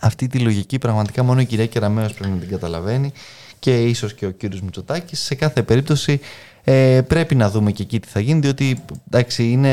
αυτή 0.00 0.26
τη 0.26 0.38
λογική 0.38 0.78
πραγματικά 0.78 1.22
μόνο 1.22 1.40
η 1.40 1.44
κυρία 1.44 1.66
Κεραμέως 1.66 2.14
πρέπει 2.14 2.32
να 2.32 2.38
την 2.38 2.48
καταλαβαίνει 2.48 3.12
και 3.58 3.82
ίσως 3.82 4.14
και 4.14 4.26
ο 4.26 4.30
κύριος 4.30 4.60
Μητσοτάκης. 4.60 5.20
Σε 5.20 5.34
κάθε 5.34 5.62
περίπτωση 5.62 6.20
Ε, 6.66 7.02
πρέπει 7.06 7.34
να 7.34 7.50
δούμε 7.50 7.72
και 7.72 7.82
εκεί 7.82 8.00
τι 8.00 8.08
θα 8.08 8.20
γίνει, 8.20 8.40
διότι 8.40 8.84
εντάξει, 9.06 9.50
είναι 9.50 9.70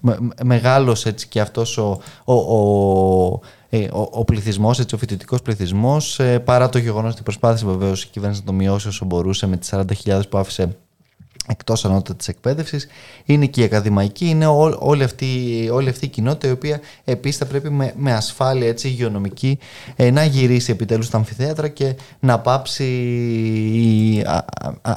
με, 0.00 0.18
μεγάλος 0.44 1.06
έτσι 1.06 1.28
και 1.28 1.40
αυτός 1.40 1.78
ο, 1.78 2.00
ο, 2.24 2.34
ο, 2.34 3.40
ε, 3.65 3.65
ο, 3.92 4.08
ο 4.10 4.24
πληθυσμός, 4.24 4.78
ο 4.78 4.96
φοιτητικός 4.96 5.42
πληθυσμός, 5.42 6.18
ε, 6.18 6.38
παρά 6.38 6.68
το 6.68 6.78
γεγονός 6.78 7.12
ότι 7.12 7.22
προσπάθησε 7.22 7.66
βεβαίως 7.66 8.02
η 8.02 8.08
κυβέρνηση 8.08 8.40
να 8.40 8.46
το 8.46 8.52
μειώσει 8.52 8.88
όσο 8.88 9.04
μπορούσε 9.04 9.46
με 9.46 9.56
τις 9.56 9.72
40.000 9.72 10.20
που 10.28 10.38
άφησε 10.38 10.76
Εκτός 11.48 11.84
ανώτατη 11.84 12.24
εκπαίδευσης, 12.28 12.86
είναι 13.24 13.46
και 13.46 13.60
η 13.60 13.64
ακαδημαϊκή, 13.64 14.28
είναι 14.28 14.46
ό, 14.46 14.76
όλη, 14.78 15.02
αυτή, 15.02 15.26
όλη 15.72 15.88
αυτή 15.88 16.04
η 16.04 16.08
κοινότητα 16.08 16.48
η 16.48 16.50
οποία 16.50 16.80
επίσης 17.04 17.38
θα 17.38 17.46
πρέπει 17.46 17.70
με, 17.70 17.92
με 17.96 18.12
ασφάλεια 18.12 18.68
έτσι, 18.68 18.88
υγειονομική 18.88 19.58
ε, 19.96 20.10
να 20.10 20.24
γυρίσει 20.24 20.70
επιτέλους 20.70 21.06
στα 21.06 21.16
αμφιθέατρα 21.16 21.68
και 21.68 21.94
να 22.20 22.38
πάψει 22.38 22.84
η, 22.84 24.24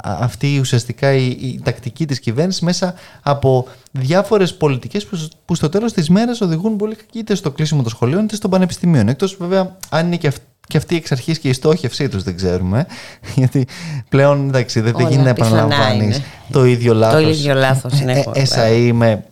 αυτή 0.02 0.60
ουσιαστικά 0.60 1.14
η, 1.14 1.28
η, 1.28 1.62
τακτική 1.64 2.06
της 2.06 2.20
κυβέρνησης 2.20 2.62
μέσα 2.62 2.94
από 3.22 3.68
διάφορες 3.92 4.56
πολιτικές 4.56 5.06
που, 5.06 5.28
που 5.46 5.56
στο 5.56 5.70
τέλος 5.70 5.94
της 5.94 6.10
μέρας 6.10 6.42
οδηγούν 6.42 6.76
πολύ 6.76 6.98
είτε 7.14 7.36
στο 7.36 7.52
κλείσιμο 7.52 7.82
των 7.82 7.92
σχολείων 7.92 8.24
είτε 8.24 8.38
των 8.38 8.50
πανεπιστημίων. 8.50 9.08
Εκτός 9.08 9.36
βέβαια 9.36 9.78
αν 9.90 10.06
είναι 10.06 10.18
και 10.18 10.28
αυτή 10.28 10.42
και 10.70 10.78
αυτή 10.78 10.96
εξ 10.96 11.12
αρχής 11.12 11.40
και 11.40 11.50
η 11.50 11.54
στόχευσή 11.54 12.10
τους 12.10 12.24
δεν 12.24 12.36
ξέρουμε. 12.36 12.86
Γιατί 13.36 13.68
πλέον 14.10 14.48
εντάξει, 14.48 14.80
δεν 14.80 14.96
γίνεται 14.98 15.22
να 15.22 15.30
επαναλαμβάνεις 15.30 16.22
το 16.52 16.66
ίδιο 16.66 16.94
λάθος. 16.94 17.22
Το 17.22 17.30
ίδιο 17.30 17.54
λάθος, 17.54 17.96
συνεχώς. 17.96 18.52
Ε, 18.52 18.92
με 18.94 19.24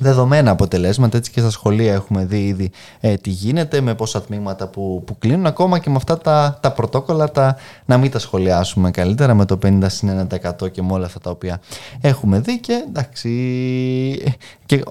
δεδομένα 0.00 0.50
αποτελέσματα. 0.50 1.16
Έτσι 1.16 1.30
και 1.30 1.40
στα 1.40 1.50
σχολεία 1.50 1.92
έχουμε 1.92 2.24
δει 2.24 2.46
ήδη 2.46 2.70
ε, 3.00 3.16
τι 3.16 3.30
γίνεται, 3.30 3.80
με 3.80 3.94
πόσα 3.94 4.22
τμήματα 4.22 4.66
που, 4.68 5.02
που 5.06 5.18
κλείνουν. 5.18 5.46
Ακόμα 5.46 5.78
και 5.78 5.90
με 5.90 5.96
αυτά 5.96 6.18
τα, 6.18 6.58
τα 6.60 6.72
πρωτόκολλα 6.72 7.30
τα, 7.30 7.56
να 7.84 7.98
μην 7.98 8.10
τα 8.10 8.18
σχολιάσουμε 8.18 8.90
καλύτερα 8.90 9.34
με 9.34 9.44
το 9.44 9.58
50 9.62 9.86
1% 10.60 10.70
και 10.70 10.82
με 10.82 10.92
όλα 10.92 11.06
αυτά 11.06 11.20
τα 11.20 11.30
οποία 11.30 11.60
έχουμε 12.00 12.38
δει. 12.38 12.60
Και 12.60 12.84
εντάξει, 12.88 13.30
και 14.66 14.82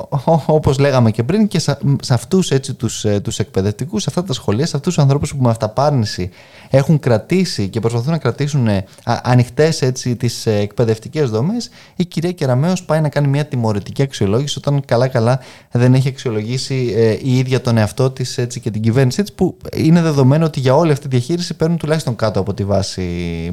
όπως 0.46 0.80
λέγαμε 0.80 1.12
και 1.12 1.24
πριν 1.24 1.48
και 1.48 1.60
σε, 1.60 1.78
σε 2.02 2.14
αυτούς 2.14 2.52
έτσι 2.52 2.74
τους, 2.74 3.06
ε, 3.06 3.20
τους 3.20 3.40
εκπαιδευτικούς, 3.40 4.02
σε 4.02 4.10
αυτά 4.10 4.24
τα 4.24 4.34
σχολεία, 4.34 4.66
σε 4.66 4.76
αυτούς 4.76 4.94
τους 4.94 5.04
ανθρώπους 5.04 5.36
που 5.36 5.44
με 5.44 5.50
αυταπάρνηση 5.50 6.30
έχουν 6.70 7.00
κρατήσει 7.00 7.68
και 7.70 7.80
προσπαθούν 7.80 8.12
να 8.12 8.18
κρατήσουν 8.18 8.68
ε, 8.68 8.86
ανοιχτές 9.04 9.82
έτσι 9.82 10.16
τις 10.16 10.46
ε, 10.46 10.56
εκπαιδευτικές 10.56 11.30
δομές, 11.30 11.70
η 11.96 12.06
κυρία 12.06 12.32
Κεραμέως 12.32 12.84
πάει 12.84 13.02
να 13.02 13.10
κάνει 13.10 13.28
μια 13.28 13.46
τιμωρητική 13.46 14.02
αξιολόγηση 14.02 14.58
όταν 14.58 14.86
καλά-καλά 15.00 15.40
δεν 15.72 15.94
έχει 15.94 16.08
αξιολογήσει 16.08 16.76
η 17.24 17.38
ίδια 17.38 17.62
τον 17.62 17.78
εαυτό 17.78 18.12
της 18.12 18.38
έτσι, 18.38 18.60
και 18.60 18.72
την 18.72 18.82
κυβέρνησή 18.82 19.22
της 19.22 19.34
που 19.34 19.58
είναι 19.76 20.02
δεδομένο 20.02 20.46
ότι 20.46 20.60
για 20.60 20.76
όλη 20.76 20.92
αυτή 20.92 21.08
τη 21.08 21.16
διαχείριση 21.16 21.54
παίρνουν 21.54 21.78
τουλάχιστον 21.78 22.16
κάτω 22.16 22.40
από 22.40 22.54
τη 22.54 22.64
βάση 22.64 23.04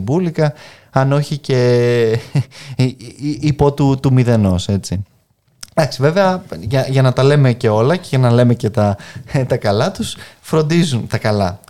μπουλικα, 0.01 0.53
αν 0.91 1.13
όχι 1.13 1.39
και 1.39 2.19
υπό 3.41 3.73
του, 3.73 3.99
του 4.03 4.13
μηδενός 4.13 4.69
έτσι. 4.69 5.03
Εντάξει, 5.79 6.03
βέβαια, 6.03 6.43
για, 6.61 6.87
για 6.89 7.03
να 7.03 7.13
τα 7.13 7.23
λέμε 7.23 7.53
και 7.53 7.69
όλα 7.69 7.97
και 7.97 8.07
για 8.09 8.19
να 8.19 8.31
λέμε 8.31 8.55
και 8.55 8.71
τα, 8.71 8.97
τα 9.47 9.57
καλά 9.57 9.91
τους, 9.91 10.17
φροντίζουν 10.47 11.07
τα 11.07 11.19
καλά, 11.19 11.61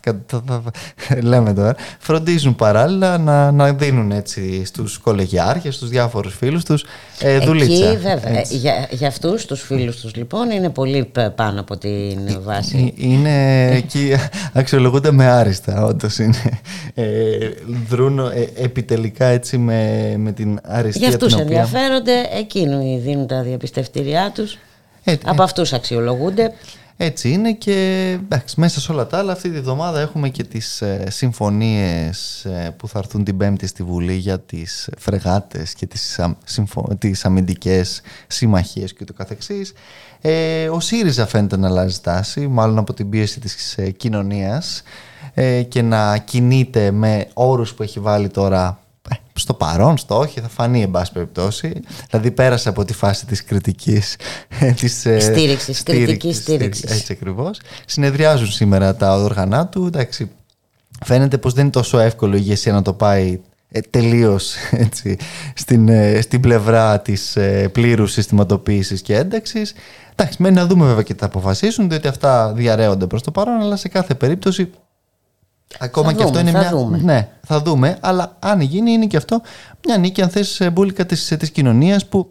λέμε 1.23 1.55
τώρα, 1.55 1.77
φροντίζουν 1.99 2.57
παράλληλα 2.57 3.19
να, 3.19 3.51
να 3.53 3.73
δίνουν 3.73 4.11
έτσι 4.11 4.65
στους 4.65 4.99
κολεγιάρχες, 4.99 5.75
στους 5.75 5.89
διάφορους 5.89 6.37
φίλους 6.37 6.65
τους 6.65 6.85
ε, 7.21 7.39
δουλίτσα. 7.39 7.89
Εκεί 7.89 7.97
βέβαια, 7.97 8.41
για, 8.51 8.89
για 8.91 9.09
αυτούς 9.09 9.45
τους 9.45 9.63
φίλους 9.63 10.01
τους 10.01 10.15
λοιπόν 10.15 10.51
είναι 10.51 10.69
πολύ 10.69 11.11
πάνω 11.35 11.61
από 11.61 11.77
την 11.77 12.27
ε, 12.27 12.39
βάση. 12.39 12.95
Ε, 12.99 13.07
είναι 13.07 13.67
εκεί, 13.71 14.13
αξιολογούνται 14.53 15.11
με 15.11 15.25
άριστα, 15.27 15.85
όντως 15.85 16.19
είναι. 16.19 16.61
Ε, 16.95 17.05
δρούν 17.89 18.19
ε, 18.19 18.49
επιτελικά 18.57 19.27
έτσι 19.27 19.59
με, 19.59 20.15
με 20.17 20.33
την 20.33 20.59
αριστεία 20.63 21.07
Για 21.07 21.17
αυτούς 21.17 21.35
την 21.35 21.43
οποία... 21.45 21.59
ενδιαφέρονται, 21.59 22.13
εκείνοι 22.39 23.01
δίνουν 23.05 23.27
τα 23.27 23.43
διαπιστευτήριά 23.43 24.33
τους, 24.35 24.59
από 25.25 25.43
αυτούς 25.43 25.73
αξιολογούνται. 25.73 26.53
Έτσι 26.99 27.31
είναι 27.31 27.53
και 27.53 28.09
εντάξει, 28.23 28.61
μέσα 28.61 28.81
σε 28.81 28.93
όλα 28.93 29.07
τα 29.07 29.19
άλλα 29.19 29.33
αυτή 29.33 29.51
τη 29.51 29.61
βδομάδα 29.61 30.01
έχουμε 30.01 30.29
και 30.29 30.45
τις 30.45 30.83
ε, 30.83 31.07
συμφωνίες 31.11 32.45
ε, 32.45 32.75
που 32.77 32.89
θα 32.89 32.99
έρθουν 32.99 33.25
την 33.25 33.37
Πέμπτη 33.37 33.67
στη 33.67 33.83
Βουλή 33.83 34.15
για 34.15 34.41
τις 34.41 34.89
φρεγάτες 34.99 35.75
και 35.75 35.87
τις, 35.87 36.21
συμφω... 36.45 36.97
τις 36.99 37.25
αμυντικές 37.25 38.01
συμμαχίες 38.27 38.93
και 38.93 39.05
το 39.05 39.13
καθεξής. 39.13 39.73
Ε, 40.21 40.69
ο 40.69 40.81
ΣΥΡΙΖΑ 40.81 41.27
φαίνεται 41.27 41.57
να 41.57 41.69
αλλάζει 41.69 42.01
τάση, 42.01 42.47
μάλλον 42.47 42.79
από 42.79 42.93
την 42.93 43.09
πίεση 43.09 43.41
της 43.41 43.79
ε, 43.79 43.91
κοινωνίας 43.91 44.83
ε, 45.35 45.63
και 45.63 45.83
να 45.83 46.19
κινείται 46.19 46.91
με 46.91 47.29
όρους 47.35 47.75
που 47.75 47.83
έχει 47.83 48.01
βάλει 48.01 48.29
τώρα 48.29 48.81
στο 49.33 49.55
παρόν, 49.55 49.97
στο 49.97 50.19
όχι, 50.19 50.41
θα 50.41 50.49
φανεί 50.49 50.83
εν 50.83 50.91
πάση 50.91 51.13
περιπτώσει. 51.13 51.81
Δηλαδή 52.11 52.31
πέρασε 52.31 52.69
από 52.69 52.85
τη 52.85 52.93
φάση 52.93 53.27
της 53.27 53.45
κριτικής 53.45 54.17
ε, 54.61 54.73
της 54.73 55.07
ε, 55.07 55.19
στήριξης, 55.19 55.83
κριτικής 55.83 56.37
στήριξης. 56.37 56.91
Έτσι 56.91 57.13
ακριβώς. 57.13 57.61
Συνεδριάζουν 57.87 58.51
σήμερα 58.51 58.97
τα 58.97 59.15
όργανα 59.17 59.67
του. 59.67 59.87
Εντάξει, 59.87 60.31
φαίνεται 61.05 61.39
πως 61.39 61.53
δεν 61.53 61.63
είναι 61.63 61.73
τόσο 61.73 61.99
εύκολο 61.99 62.37
η 62.37 62.41
ηγεσία 62.43 62.73
να 62.73 62.83
το 62.83 62.93
πάει 62.93 63.41
ε, 63.69 63.81
τελείως 63.81 64.55
έτσι, 64.71 65.17
στην, 65.55 65.89
ε, 65.89 66.21
στην 66.21 66.41
πλευρά 66.41 67.01
της 67.01 67.37
ε, 67.37 67.69
πλήρους 67.69 68.13
συστηματοποίησης 68.13 69.03
και 69.03 69.17
ένταξης. 69.17 69.75
Εντάξει, 70.17 70.43
μένει 70.43 70.55
να 70.55 70.67
δούμε 70.67 70.87
βέβαια 70.87 71.03
και 71.03 71.15
θα 71.19 71.27
αποφασίσουν, 71.27 71.89
διότι 71.89 72.09
αυτά 72.09 72.53
διαρρέονται 72.53 73.07
προς 73.07 73.23
το 73.23 73.31
παρόν, 73.31 73.61
αλλά 73.61 73.77
σε 73.77 73.89
κάθε 73.89 74.15
περίπτωση 74.15 74.71
Ακόμα 75.79 76.07
θα 76.07 76.13
και 76.13 76.25
δούμε, 76.25 76.39
αυτό 76.39 76.41
είναι 76.41 76.51
θα 76.51 76.59
μια. 76.59 76.71
Δούμε. 76.71 77.01
Ναι, 77.03 77.29
θα 77.47 77.61
δούμε. 77.61 77.99
Αλλά 78.01 78.37
αν 78.39 78.61
γίνει, 78.61 78.93
είναι 78.93 79.07
και 79.07 79.17
αυτό 79.17 79.41
μια 79.87 79.99
νίκη, 79.99 80.23
αν 80.23 80.29
θες, 80.29 80.69
μπουλικα 80.73 81.07
της, 81.07 81.35
της 81.39 81.51
κοινωνίας 81.51 82.07
που 82.07 82.31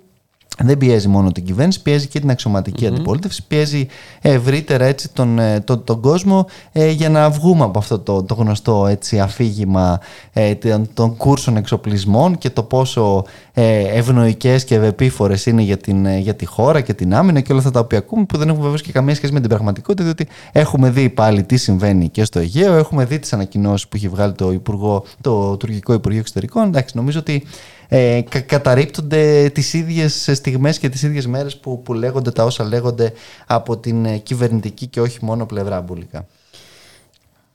δεν 0.63 0.77
πιέζει 0.77 1.07
μόνο 1.07 1.31
την 1.31 1.45
κυβέρνηση, 1.45 1.81
πιέζει 1.81 2.07
και 2.07 2.19
την 2.19 2.29
αξιωματική 2.29 2.87
αντιπολίτευση, 2.87 3.43
πιέζει 3.47 3.87
ευρύτερα 4.21 4.85
έτσι, 4.85 5.09
τον, 5.13 5.39
ε, 5.39 5.59
τον, 5.59 5.83
τον 5.83 6.01
κόσμο 6.01 6.45
ε, 6.71 6.89
για 6.89 7.09
να 7.09 7.29
βγούμε 7.29 7.63
από 7.63 7.79
αυτό 7.79 7.99
το, 7.99 8.23
το 8.23 8.33
γνωστό 8.33 8.87
έτσι, 8.87 9.19
αφήγημα 9.19 9.99
ε, 10.33 10.55
των, 10.55 10.89
των 10.93 11.17
κούρσων 11.17 11.57
εξοπλισμών 11.57 12.37
και 12.37 12.49
το 12.49 12.63
πόσο 12.63 13.25
ε, 13.53 13.79
ευνοϊκές 13.79 14.63
και 14.63 14.75
ευεπίφορες 14.75 15.45
είναι 15.45 15.61
για, 15.61 15.77
την, 15.77 16.05
ε, 16.05 16.17
για 16.17 16.35
τη 16.35 16.45
χώρα 16.45 16.81
και 16.81 16.93
την 16.93 17.13
άμυνα 17.13 17.39
και 17.39 17.51
όλα 17.51 17.59
αυτά 17.59 17.71
τα 17.71 17.79
οποία 17.79 17.97
ακούμε 17.97 18.25
που 18.25 18.37
δεν 18.37 18.49
έχουν 18.49 18.61
βεβαίως 18.61 18.81
και 18.81 18.91
καμία 18.91 19.15
σχέση 19.15 19.33
με 19.33 19.39
την 19.39 19.49
πραγματικότητα 19.49 20.03
διότι 20.03 20.27
έχουμε 20.51 20.89
δει 20.89 21.09
πάλι 21.09 21.43
τι 21.43 21.57
συμβαίνει 21.57 22.09
και 22.09 22.23
στο 22.23 22.39
Αιγαίο, 22.39 22.75
έχουμε 22.75 23.05
δει 23.05 23.19
τις 23.19 23.33
ανακοινώσεις 23.33 23.87
που 23.87 23.95
έχει 23.95 24.07
βγάλει 24.07 24.33
το, 24.33 24.51
Υπουργό, 24.51 25.03
το 25.21 25.57
Τουρκικό 25.57 25.93
Υπουργείο 25.93 26.19
Εξωτερικών. 26.19 26.67
Εντάξει, 26.67 26.97
νομίζω 26.97 27.19
ότι 27.19 27.43
ε, 27.87 28.21
κα, 28.29 28.41
καταρρύπτονται 28.41 29.49
τις 29.49 29.73
ίδιες 29.73 30.29
στιγμές 30.33 30.79
και 30.79 30.89
τις 30.89 31.01
ίδιες 31.03 31.27
μέρες 31.27 31.57
που, 31.57 31.81
που 31.81 31.93
λέγονται 31.93 32.31
τα 32.31 32.43
όσα 32.43 32.63
λέγονται 32.63 33.13
από 33.45 33.77
την 33.77 34.05
ε, 34.05 34.17
κυβερνητική 34.17 34.87
και 34.87 35.01
όχι 35.01 35.17
μόνο 35.21 35.45
πλευρά 35.45 35.81
μπουλικά. 35.81 36.27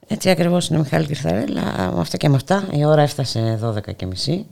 Έτσι 0.06 0.30
ακριβώς 0.30 0.68
είναι 0.68 0.78
Μιχάλη 0.78 1.06
Κυρθαρέλα. 1.06 1.92
Με 1.94 2.00
αυτά 2.00 2.16
και 2.16 2.28
με 2.28 2.36
αυτά 2.36 2.68
η 2.72 2.84
ώρα 2.84 3.02
έφτασε 3.02 3.58
12 3.62 3.94
και 3.96 4.06
μισή. 4.06 4.46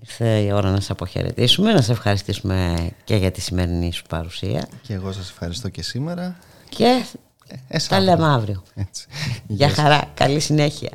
Ήρθε 0.00 0.28
η 0.28 0.52
ώρα 0.52 0.70
να 0.70 0.80
σε 0.80 0.92
αποχαιρετήσουμε, 0.92 1.72
να 1.72 1.80
σε 1.80 1.92
ευχαριστήσουμε 1.92 2.88
και 3.04 3.16
για 3.16 3.30
τη 3.30 3.40
σημερινή 3.40 3.92
σου 3.92 4.02
παρουσία. 4.08 4.68
Και 4.82 4.94
εγώ 4.94 5.12
σας 5.12 5.30
ευχαριστώ 5.30 5.68
και 5.68 5.82
σήμερα. 5.82 6.36
Και 6.68 7.04
ε, 7.68 7.78
τα 7.88 8.00
λέμε 8.00 8.26
αύριο. 8.26 8.62
Έτσι. 8.74 9.06
Γεια 9.46 9.68
χαρά, 9.68 10.10
καλή 10.14 10.40
συνέχεια. 10.40 10.90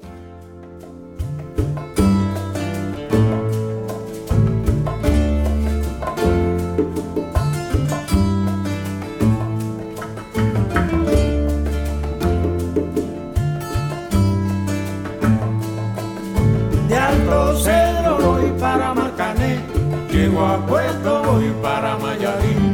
Puerto 20.67 21.23
voy 21.23 21.53
para 21.61 21.97
Mayarín. 21.97 22.73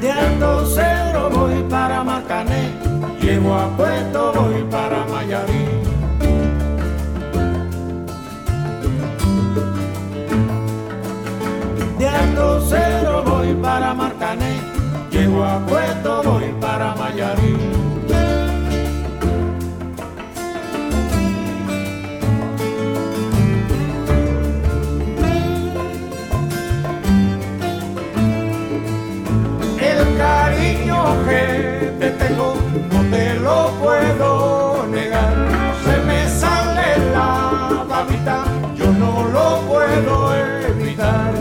De 0.00 0.10
Alto 0.10 0.66
Cedro 0.66 1.30
voy 1.30 1.62
para 1.70 2.02
Marcané, 2.02 2.72
llego 3.20 3.54
a 3.54 3.68
Puerto 3.76 4.32
voy 4.34 4.64
para 4.64 5.04
Mayarín. 5.06 5.82
De 11.98 12.08
Alto 12.08 13.24
voy 13.24 13.54
para 13.54 13.94
Marcané, 13.94 14.58
llego 15.10 15.44
a 15.44 15.58
Puerto 15.60 16.22
voy 16.24 16.52
para 16.60 16.94
Mayarín. 16.96 17.63
lo 33.44 33.70
puedo 33.82 34.86
negar. 34.86 35.34
Se 35.84 35.96
me 36.08 36.28
sale 36.28 36.88
la 37.12 37.84
babita, 37.86 38.44
yo 38.74 38.86
no 38.92 39.12
lo 39.36 39.60
puedo 39.68 40.34
evitar. 40.34 41.32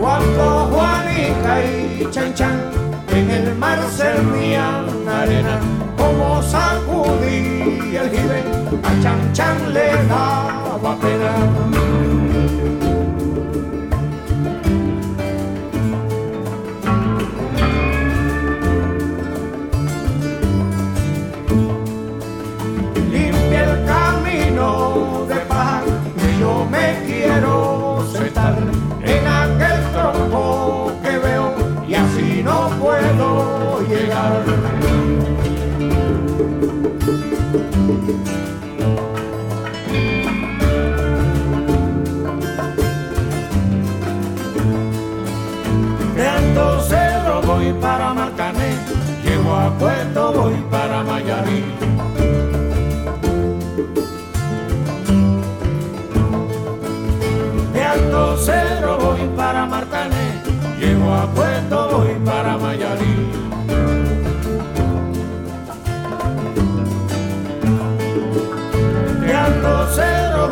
Cuando 0.00 0.44
Juanica 0.72 1.64
y 1.64 2.08
Chan 2.10 2.34
Chan 2.34 2.60
en 3.12 3.30
el 3.30 3.54
mar 3.54 3.78
servían 3.96 5.08
arena, 5.08 5.60
como 5.96 6.42
sacudí 6.42 7.96
el 7.96 8.10
jibe 8.10 8.57
a 8.82 8.90
chan 9.02 9.20
chan 9.34 9.56
le 9.74 9.88
daba 10.08 10.92
pena. 11.00 11.87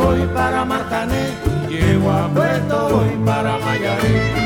Voy 0.06 0.26
para 0.34 0.64
Marcané, 0.64 1.30
llego 1.68 2.10
a 2.10 2.28
Puerto, 2.28 2.88
voy 2.90 3.24
para 3.24 3.58
Mayarí. 3.58 4.45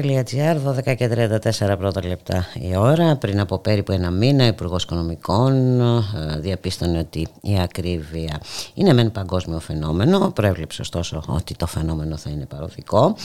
Ραδιομέρα.gr, 0.00 0.90
12 0.90 0.96
και 0.96 1.28
34 1.62 1.78
πρώτα 1.78 2.06
λεπτά 2.06 2.46
η 2.54 2.76
ώρα. 2.76 3.16
Πριν 3.16 3.40
από 3.40 3.58
περίπου 3.58 3.92
ένα 3.92 4.10
μήνα, 4.10 4.44
ο 4.44 4.46
Υπουργό 4.46 4.76
Οικονομικών 4.80 5.80
ε, 5.80 6.38
διαπίστωνε 6.38 6.98
ότι 6.98 7.28
η 7.40 7.58
ακρίβεια 7.60 8.40
είναι 8.74 8.92
μεν 8.92 9.12
παγκόσμιο 9.12 9.60
φαινόμενο. 9.60 10.30
Προέβλεψε 10.34 10.80
ωστόσο 10.80 11.22
ότι 11.26 11.54
το 11.54 11.66
φαινόμενο 11.66 12.16
θα 12.16 12.30
είναι 12.30 12.46
παροδικό. 12.46 13.16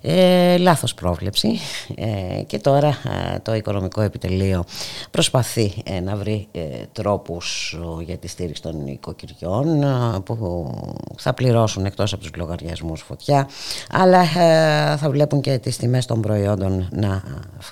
Ε, 0.00 0.56
λάθος 0.56 0.94
πρόβλεψη. 0.94 1.58
Ε, 1.94 2.42
και 2.42 2.58
τώρα 2.58 2.88
ε, 2.88 3.38
το 3.38 3.54
Οικονομικό 3.54 4.00
Επιτελείο 4.00 4.64
προσπαθεί 5.10 5.72
ε, 5.84 6.00
να 6.00 6.16
βρει 6.16 6.48
ε, 6.52 6.60
τρόπους 6.92 7.76
ε, 8.00 8.02
για 8.04 8.16
τη 8.16 8.28
στήριξη 8.28 8.62
των 8.62 8.86
οικοκυριών 8.86 9.82
ε, 9.82 10.20
που 10.24 10.70
θα 11.16 11.34
πληρώσουν 11.34 11.84
εκτός 11.84 12.12
από 12.12 12.22
τους 12.22 12.30
λογαριασμούς 12.36 13.00
φωτιά 13.00 13.48
αλλά 13.90 14.20
ε, 14.20 14.96
θα 14.96 15.10
βλέπουν 15.10 15.40
και 15.40 15.58
τις 15.58 15.76
τιμές 15.76 16.06
των 16.10 16.20
προϊόντων 16.20 16.88
να 16.90 17.22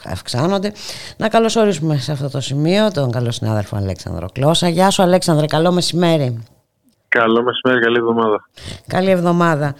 αυξάνονται. 0.04 0.72
Να 1.16 1.28
καλωσορίσουμε 1.28 1.96
σε 1.96 2.12
αυτό 2.12 2.30
το 2.30 2.40
σημείο 2.40 2.90
τον 2.92 3.10
καλό 3.10 3.30
συνάδελφο 3.30 3.76
Αλέξανδρο 3.76 4.28
Κλώσσα. 4.32 4.68
Γεια 4.68 4.90
σου 4.90 5.02
Αλέξανδρε, 5.02 5.46
καλό 5.46 5.72
μεσημέρι. 5.72 6.42
Καλό 7.08 7.42
μεσημέρι, 7.42 7.80
καλή 7.84 7.96
εβδομάδα. 7.98 8.48
Καλή 8.86 9.10
εβδομάδα. 9.10 9.74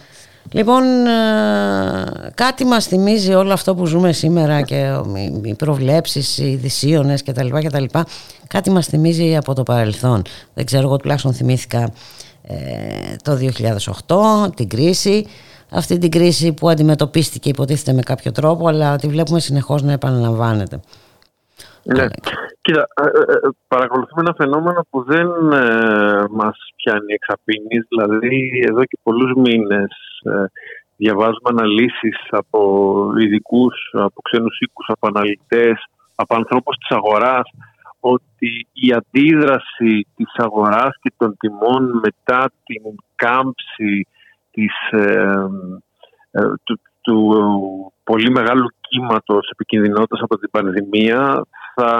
Λοιπόν, 0.51 0.83
ε, 1.05 2.31
κάτι 2.33 2.65
μας 2.65 2.85
θυμίζει 2.87 3.33
όλο 3.33 3.53
αυτό 3.53 3.75
που 3.75 3.85
ζούμε 3.85 4.11
σήμερα 4.11 4.61
και 4.61 5.01
οι 5.43 5.55
προβλέψεις, 5.55 6.37
οι 6.37 6.55
δυσίωνες 6.55 7.23
κτλ. 7.23 7.47
κτλ. 7.47 7.83
Κάτι 8.47 8.69
μας 8.69 8.87
θυμίζει 8.87 9.35
από 9.35 9.53
το 9.53 9.63
παρελθόν. 9.63 10.21
Δεν 10.53 10.65
ξέρω, 10.65 10.87
εγώ 10.87 10.97
τουλάχιστον 10.97 11.33
θυμήθηκα 11.33 11.91
ε, 12.43 12.55
το 13.23 13.37
2008, 14.47 14.55
την 14.55 14.69
κρίση, 14.69 15.27
αυτή 15.71 15.97
την 15.97 16.11
κρίση 16.11 16.53
που 16.53 16.69
αντιμετωπίστηκε 16.69 17.49
υποτίθεται 17.49 17.93
με 17.93 18.01
κάποιο 18.01 18.31
τρόπο, 18.31 18.67
αλλά 18.67 18.95
τη 18.95 19.07
βλέπουμε 19.07 19.39
συνεχώς 19.39 19.81
να 19.81 19.91
επαναλαμβάνεται. 19.91 20.79
Ναι. 21.83 22.07
Κοίτα, 22.61 22.87
ε, 23.01 23.05
ε, 23.05 23.49
παρακολουθούμε 23.67 24.21
ένα 24.21 24.33
φαινόμενο 24.37 24.85
που 24.89 25.03
δεν 25.03 25.27
ε, 25.51 26.23
μας 26.29 26.57
πιάνει 26.75 27.13
εξαπίνης, 27.13 27.85
δηλαδή 27.89 28.65
εδώ 28.69 28.83
και 28.83 28.97
πολλούς 29.03 29.33
μήνες 29.35 29.91
ε, 30.23 30.43
διαβάζουμε 30.97 31.49
αναλύσεις 31.49 32.17
από 32.29 32.61
ειδικούς, 33.19 33.89
από 33.93 34.21
ξένους 34.21 34.59
οίκους, 34.59 34.89
από 34.89 35.07
αναλυτές, 35.07 35.85
από 36.15 36.35
ανθρώπους 36.35 36.77
της 36.77 36.97
αγοράς, 36.97 37.49
ότι 37.99 38.67
η 38.73 38.93
αντίδραση 38.93 40.07
της 40.15 40.33
αγοράς 40.35 40.97
και 41.01 41.13
των 41.17 41.37
τιμών 41.39 41.99
μετά 42.03 42.51
την 42.63 42.81
κάμψη 43.15 44.07
της, 44.59 44.99
του, 46.63 46.79
του 47.01 47.93
πολύ 48.03 48.31
μεγάλου 48.31 48.67
κύματος 48.79 49.49
επικινδυνότητας 49.51 50.21
από 50.21 50.37
την 50.37 50.49
πανδημία 50.49 51.45
θα 51.75 51.91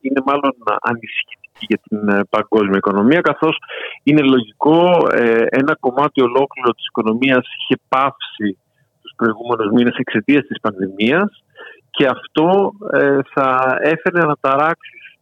είναι 0.00 0.20
μάλλον 0.24 0.54
ανησυχητική 0.80 1.64
για 1.68 1.80
την 1.88 2.08
ε, 2.08 2.20
παγκόσμια 2.30 2.76
οικονομία 2.76 3.20
καθώς 3.20 3.56
είναι 4.02 4.22
λογικό 4.22 5.08
ε, 5.12 5.44
ένα 5.60 5.76
κομμάτι 5.80 6.22
ολόκληρο 6.22 6.70
της 6.76 6.86
οικονομίας 6.86 7.44
είχε 7.58 7.80
πάυσει 7.88 8.58
τους 9.02 9.12
προηγούμενους 9.16 9.70
μήνες 9.72 9.96
εξαιτίας 9.96 10.44
της 10.46 10.60
πανδημίας 10.60 11.44
και 11.90 12.06
αυτό 12.06 12.72
ε, 12.92 13.18
θα 13.34 13.78
έφερε 13.80 14.26
να 14.26 14.36
ταράξει 14.40 14.96
στην 15.10 15.19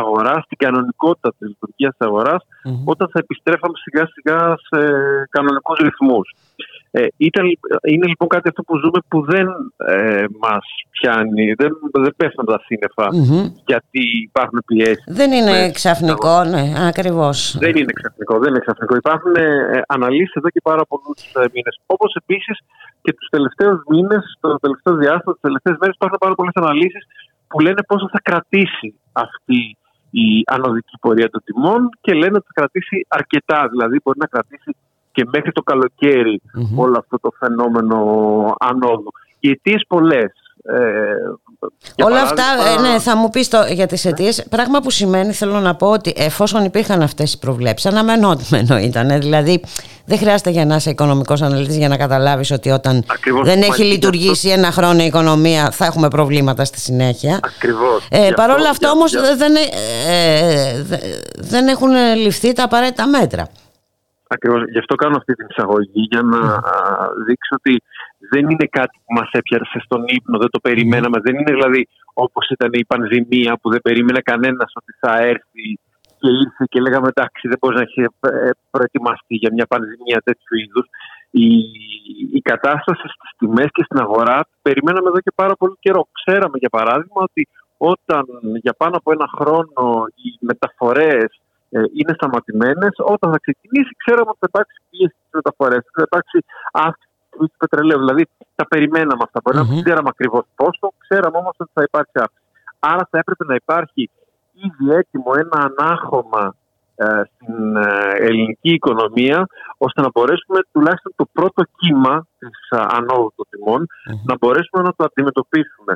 αγοράς, 0.00 0.44
στην 0.44 0.58
κανονικότητα 0.58 1.34
της 1.38 1.48
λειτουργίας 1.48 1.94
της 1.96 2.06
αγορας 2.06 2.42
όταν 2.84 3.08
θα 3.12 3.18
επιστρέφαμε 3.18 3.74
σιγά 3.84 4.04
σιγά 4.14 4.38
σε 4.68 4.80
κανονικούς 5.30 5.78
ρυθμούς. 5.78 6.34
Ε, 6.90 7.06
ήταν, 7.16 7.44
είναι 7.82 8.06
λοιπόν 8.06 8.28
κάτι 8.28 8.48
αυτό 8.48 8.62
που 8.62 8.76
ζούμε 8.76 8.98
που 9.08 9.24
δεν 9.24 9.46
ε, 9.76 10.24
μας 10.40 10.64
πιάνει, 10.90 11.52
δεν, 11.52 11.70
δεν 11.92 12.14
πέφτουν 12.16 12.44
τα 12.44 12.58
σύννεφα 12.66 13.06
γιατί 13.66 14.02
υπάρχουν 14.28 14.62
πιέσεις. 14.66 15.04
Δεν 15.06 15.32
είναι 15.32 15.70
ξαφνικό, 15.70 16.44
ναι, 16.44 16.64
ακριβώς. 16.88 17.56
Δεν 17.58 17.76
είναι 17.76 17.92
ξαφνικό, 17.92 18.38
δεν 18.38 18.48
είναι 18.50 18.58
ξαφνικό. 18.66 18.96
Υπάρχουν 18.96 19.34
ε, 19.36 19.82
αναλύσεις 19.86 20.34
εδώ 20.34 20.48
και 20.48 20.60
πάρα 20.62 20.84
πολλούς 20.90 21.18
ε, 21.34 21.44
μήνες. 21.54 21.74
Όπως 21.86 22.14
επίσης 22.14 22.58
και 23.02 23.12
τους 23.12 23.28
τελευταίους 23.28 23.80
μήνες, 23.88 24.22
το 24.40 24.56
τελευταίο 24.64 24.94
διάστημα, 24.94 25.32
τις 25.32 25.42
τελευταίες 25.48 25.76
μέρες 25.80 25.94
υπάρχουν 25.94 26.18
πάρα 26.24 26.34
πολλές 26.34 26.54
αναλύσεις 26.54 27.04
που 27.48 27.60
λένε 27.60 27.82
πόσο 27.86 28.08
θα 28.12 28.20
κρατήσει 28.22 28.94
αυτή 29.12 29.76
η 30.10 30.42
ανωδική 30.46 30.98
πορεία 31.00 31.30
των 31.30 31.40
τιμών 31.44 31.88
και 32.00 32.12
λένε 32.12 32.36
ότι 32.36 32.46
θα 32.46 32.60
κρατήσει 32.60 33.06
αρκετά. 33.08 33.68
Δηλαδή 33.70 34.00
μπορεί 34.04 34.18
να 34.18 34.26
κρατήσει 34.26 34.76
και 35.12 35.24
μέχρι 35.32 35.52
το 35.52 35.62
καλοκαιρι 35.62 36.40
όλο 36.76 36.98
αυτό 36.98 37.18
το 37.18 37.30
φαινόμενο 37.38 37.96
ανόδου. 38.58 39.12
Οι 39.40 39.50
αιτίες 39.50 39.84
πολλές. 39.88 40.32
Ε, 40.64 41.14
Όλα 42.04 42.22
αυτά, 42.22 42.44
ε, 42.76 42.80
ναι, 42.80 42.98
θα 42.98 43.16
μου 43.16 43.30
πεις 43.30 43.48
το, 43.48 43.64
για 43.70 43.86
τις 43.86 44.04
αιτίες. 44.04 44.46
Πράγμα 44.50 44.80
που 44.80 44.90
σημαίνει, 44.90 45.32
θέλω 45.32 45.60
να 45.60 45.74
πω, 45.74 45.90
ότι 45.90 46.14
εφόσον 46.16 46.64
υπήρχαν 46.64 47.02
αυτές 47.02 47.32
οι 47.32 47.38
προβλέψεις, 47.38 47.90
αναμενόμενο 47.90 48.78
ήταν. 48.78 49.20
Δηλαδή, 49.20 49.62
δεν 50.04 50.18
χρειάζεται 50.18 50.50
για 50.50 50.64
να 50.64 50.74
είσαι 50.74 50.90
οικονομικός 50.90 51.42
αναλυτής 51.42 51.76
για 51.76 51.88
να 51.88 51.96
καταλάβεις 51.96 52.50
ότι 52.50 52.70
όταν 52.70 53.04
δεν 53.42 53.62
έχει 53.62 53.82
λειτουργήσει 53.82 54.48
ένα 54.48 54.70
χρόνο 54.70 55.02
η 55.02 55.06
οικονομία 55.06 55.70
θα 55.70 55.84
έχουμε 55.84 56.08
προβλήματα 56.08 56.64
στη 56.64 56.80
συνέχεια. 56.80 57.38
Ακριβώς. 57.42 58.06
Ε, 58.10 58.30
Παρ' 58.36 58.50
όλα 58.50 58.68
αυτά 58.68 58.90
όμως 58.90 59.12
δεν, 59.12 59.54
ε, 60.08 60.82
δεν 61.34 61.68
έχουν 61.68 61.90
ληφθεί 62.16 62.52
τα 62.52 62.64
απαραίτητα 62.64 63.06
μέτρα. 63.06 63.48
Ακριβώς. 64.28 64.62
Γι' 64.70 64.78
αυτό 64.78 64.94
κάνω 64.94 65.16
αυτή 65.16 65.34
την 65.34 65.46
εισαγωγή 65.50 66.02
για 66.10 66.22
να 66.22 66.38
δείξω 67.26 67.54
ότι 67.58 67.82
δεν 68.30 68.50
είναι 68.50 68.66
κάτι 68.70 68.96
που 69.04 69.12
μας 69.18 69.28
έπιασε 69.32 69.78
στον 69.84 70.04
ύπνο, 70.06 70.38
δεν 70.38 70.50
το 70.50 70.60
περιμέναμε. 70.60 71.18
Δεν 71.20 71.34
είναι 71.34 71.52
δηλαδή 71.52 71.88
όπως 72.14 72.48
ήταν 72.48 72.70
η 72.72 72.84
πανδημία 72.84 73.58
που 73.60 73.70
δεν 73.70 73.80
περίμενε 73.82 74.20
κανένας 74.20 74.72
ότι 74.74 74.92
θα 75.00 75.18
έρθει 75.18 75.66
και 76.18 76.30
ήρθε 76.44 76.64
και 76.68 76.80
λέγαμε 76.80 77.08
εντάξει 77.14 77.48
δεν 77.48 77.58
μπορείς 77.60 77.76
να 77.76 77.84
έχεις 77.86 78.04
ε, 78.04 78.50
προετοιμαστεί 78.70 79.34
για 79.42 79.50
μια 79.52 79.66
πανδημία 79.66 80.20
τέτοιου 80.24 80.56
είδους. 80.62 80.86
Η, 81.30 81.48
η 82.38 82.40
κατάσταση 82.40 83.06
στις 83.14 83.30
τιμές 83.38 83.68
και 83.72 83.84
στην 83.84 83.98
αγορά 84.00 84.46
περιμέναμε 84.62 85.08
εδώ 85.08 85.20
και 85.20 85.32
πάρα 85.34 85.54
πολύ 85.56 85.76
καιρό. 85.80 86.08
Ξέραμε 86.18 86.56
για 86.58 86.68
παράδειγμα 86.68 87.20
ότι 87.28 87.48
όταν 87.76 88.24
για 88.62 88.74
πάνω 88.80 88.96
από 88.96 89.12
ένα 89.12 89.28
χρόνο 89.38 90.04
οι 90.22 90.30
μεταφορές 90.40 91.28
ε, 91.70 91.78
είναι 91.98 92.12
σταματημένες. 92.18 92.94
Όταν 93.14 93.28
θα 93.32 93.38
ξεκινήσει, 93.44 93.92
ξέραμε 94.02 94.30
ότι 94.32 94.38
θα 94.40 94.50
υπάρξει 94.52 94.78
πίεση 94.90 95.16
στις 95.20 95.34
μεταφορές, 95.40 95.82
θα 95.96 96.02
υπάρξει 96.08 96.38
αύξηση 96.72 97.13
του 97.38 97.50
πετρελαίου. 97.58 97.98
Δηλαδή, 97.98 98.28
τα 98.54 98.66
περιμέναμε 98.66 99.22
αυτά. 99.24 99.40
Μπορεί 99.44 99.56
να 99.56 99.64
μην 99.64 99.82
ξέραμε 99.82 100.08
ακριβώς 100.08 100.44
πόσο, 100.54 100.92
ξέραμε 100.98 101.36
όμως 101.36 101.54
ότι 101.58 101.70
θα 101.74 101.82
υπάρξει 101.82 102.12
αύξηση. 102.14 102.42
Άρα, 102.78 103.08
θα 103.10 103.18
έπρεπε 103.18 103.44
να 103.44 103.54
υπάρχει 103.54 104.10
ήδη 104.52 104.92
έτοιμο 104.94 105.32
ένα 105.36 105.58
ανάχωμα 105.68 106.54
ε, 106.96 107.22
στην 107.34 107.76
ε, 107.76 108.14
ελληνική 108.16 108.70
οικονομία, 108.72 109.46
ώστε 109.78 110.00
να 110.00 110.10
μπορέσουμε 110.14 110.58
τουλάχιστον 110.72 111.12
το 111.16 111.26
πρώτο 111.32 111.62
κύμα 111.76 112.26
της 112.38 112.58
ε, 112.70 112.84
ανόδου 112.88 113.32
των 113.36 113.46
τιμων 113.50 113.86
να 114.24 114.36
μπορέσουμε 114.36 114.82
να 114.82 114.92
το 114.96 115.04
αντιμετωπίσουμε. 115.04 115.92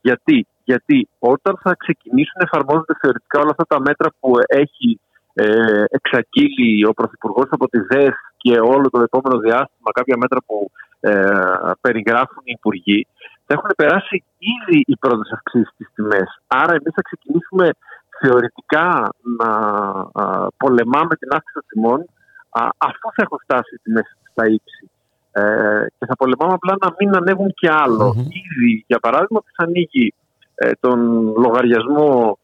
Γιατί, 0.00 0.46
Γιατί 0.64 1.08
όταν 1.18 1.58
θα 1.62 1.74
ξεκινήσουν 1.78 2.36
να 2.38 2.44
εφαρμόζονται 2.44 2.94
θεωρητικά 3.00 3.40
όλα 3.40 3.50
αυτά 3.50 3.64
τα 3.66 3.80
μέτρα 3.80 4.08
που 4.20 4.32
έχει 4.46 5.00
ε, 5.34 5.84
εξαγγείλει 5.88 6.86
ο 6.86 6.92
Πρωθυπουργός 6.92 7.48
από 7.50 7.68
τη 7.68 7.78
ΔΕΣ 7.78 8.14
και 8.36 8.58
όλο 8.60 8.90
το 8.90 9.00
επόμενο 9.00 9.38
διάστημα 9.38 9.90
κάποια 9.94 10.16
μέτρα 10.16 10.40
που 10.46 10.70
ε, 11.00 11.12
περιγράφουν 11.80 12.42
οι 12.44 12.56
Υπουργοί, 12.58 13.06
θα 13.46 13.54
έχουν 13.54 13.70
περάσει 13.76 14.24
ήδη 14.38 14.82
οι 14.86 14.96
πρώτες 14.96 15.32
αυξήσεις 15.32 15.72
στις 15.74 15.88
τιμές. 15.94 16.28
Άρα, 16.46 16.72
εμείς 16.72 16.92
θα 16.94 17.02
ξεκινήσουμε 17.02 17.70
θεωρητικά 18.20 19.08
να 19.38 19.50
πολεμάμε 20.56 21.14
την 21.16 21.28
αύξηση 21.30 21.54
των 21.54 21.64
τιμών 21.68 22.04
αφού 22.78 23.06
θα 23.14 23.22
έχουν 23.26 23.38
φτάσει 23.42 23.74
οι 23.74 23.80
τιμές 23.82 24.16
στα 24.30 24.44
ύψη. 24.46 24.90
Ε, 25.32 25.86
και 25.98 26.06
θα 26.06 26.16
πολεμάμε 26.16 26.52
απλά 26.52 26.74
να 26.80 26.94
μην 26.98 27.16
ανέβουν 27.16 27.54
και 27.54 27.70
αλλο 27.70 28.14
Ήδη, 28.16 28.84
για 28.86 28.98
παράδειγμα, 28.98 29.40
που 29.40 29.52
ανοίγει 29.56 30.14
ε, 30.54 30.70
τον 30.80 30.98
λογαριασμό 31.36 32.38
ε, 32.38 32.43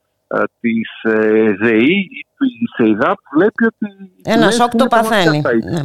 της 0.60 1.02
ε, 1.02 1.54
ΔΕΗ 1.60 1.98
ή 2.10 2.26
της 2.38 2.86
ΕΙΔΑ 2.86 3.14
που 3.14 3.28
βλέπει 3.34 3.64
ότι... 3.64 3.86
Ένας 4.22 4.54
σοκ 4.54 4.70
το 4.76 4.86
παθαίνει. 4.86 5.40
Ναι. 5.40 5.82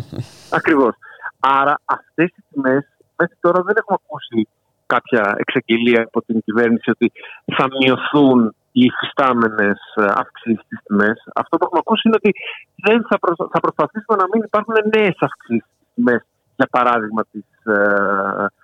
Ακριβώς. 0.51 0.95
Άρα 1.39 1.79
αυτές 1.85 2.27
οι 2.27 2.43
τιμές 2.51 2.83
μέχρι 3.17 3.35
τώρα 3.39 3.61
δεν 3.61 3.75
έχουμε 3.77 3.97
ακούσει 4.03 4.47
κάποια 4.85 5.35
εξαγγελία 5.37 6.01
από 6.01 6.21
την 6.21 6.41
κυβέρνηση 6.43 6.89
ότι 6.89 7.11
θα 7.57 7.65
μειωθούν 7.79 8.55
οι 8.71 8.83
υφιστάμενες 8.89 9.79
ε, 9.95 10.05
αυξήσεις 10.15 10.65
στις 10.65 10.79
τιμές. 10.83 11.17
Αυτό 11.35 11.57
που 11.57 11.63
έχουμε 11.65 11.81
ακούσει 11.85 12.07
είναι 12.07 12.19
ότι 12.21 12.31
δεν 12.75 13.05
θα, 13.09 13.17
θα 13.53 13.59
προσπαθήσουμε 13.59 14.17
να 14.21 14.27
μην 14.31 14.41
υπάρχουν 14.43 14.75
νέες 14.95 15.17
αυξήσεις 15.19 15.65
στις 15.65 15.87
τιμές, 15.95 16.21
για 16.55 16.67
παράδειγμα 16.71 17.21
της, 17.31 17.45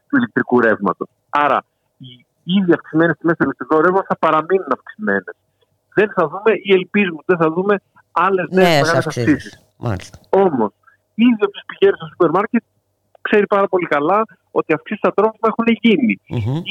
του 0.07 0.15
ηλεκτρικού 0.17 0.59
ρεύματος. 0.59 1.07
Άρα 1.29 1.63
οι 1.97 2.25
ήδη 2.43 2.73
αυξημένες 2.73 3.17
τιμές 3.17 3.35
του 3.37 3.43
ηλεκτρικού 3.43 3.81
ρεύματος 3.81 4.07
θα 4.07 4.17
παραμείνουν 4.25 4.71
αυξημένες 4.77 5.35
δεν 5.93 6.11
θα 6.15 6.27
δούμε 6.27 6.51
ή 6.63 6.73
ελπίζουμε 6.73 7.17
ότι 7.21 7.25
δεν 7.25 7.37
θα 7.37 7.51
δούμε 7.51 7.75
άλλες 8.11 8.47
νέες 8.51 8.93
αυξήσεις. 8.93 9.73
Όμως, 10.29 10.71
ήδη 11.13 11.41
όποιο 11.47 11.61
πηγαίνει 11.65 11.97
στο 11.97 12.07
σούπερ 12.07 12.29
μάρκετ 12.29 12.63
ξέρει 13.21 13.47
πάρα 13.47 13.67
πολύ 13.67 13.85
καλά 13.85 14.25
ότι 14.51 14.73
αυξήσεις 14.73 14.99
στα 15.03 15.13
τρόφιμα 15.13 15.47
έχουν 15.51 15.77
γίνει. 15.81 16.21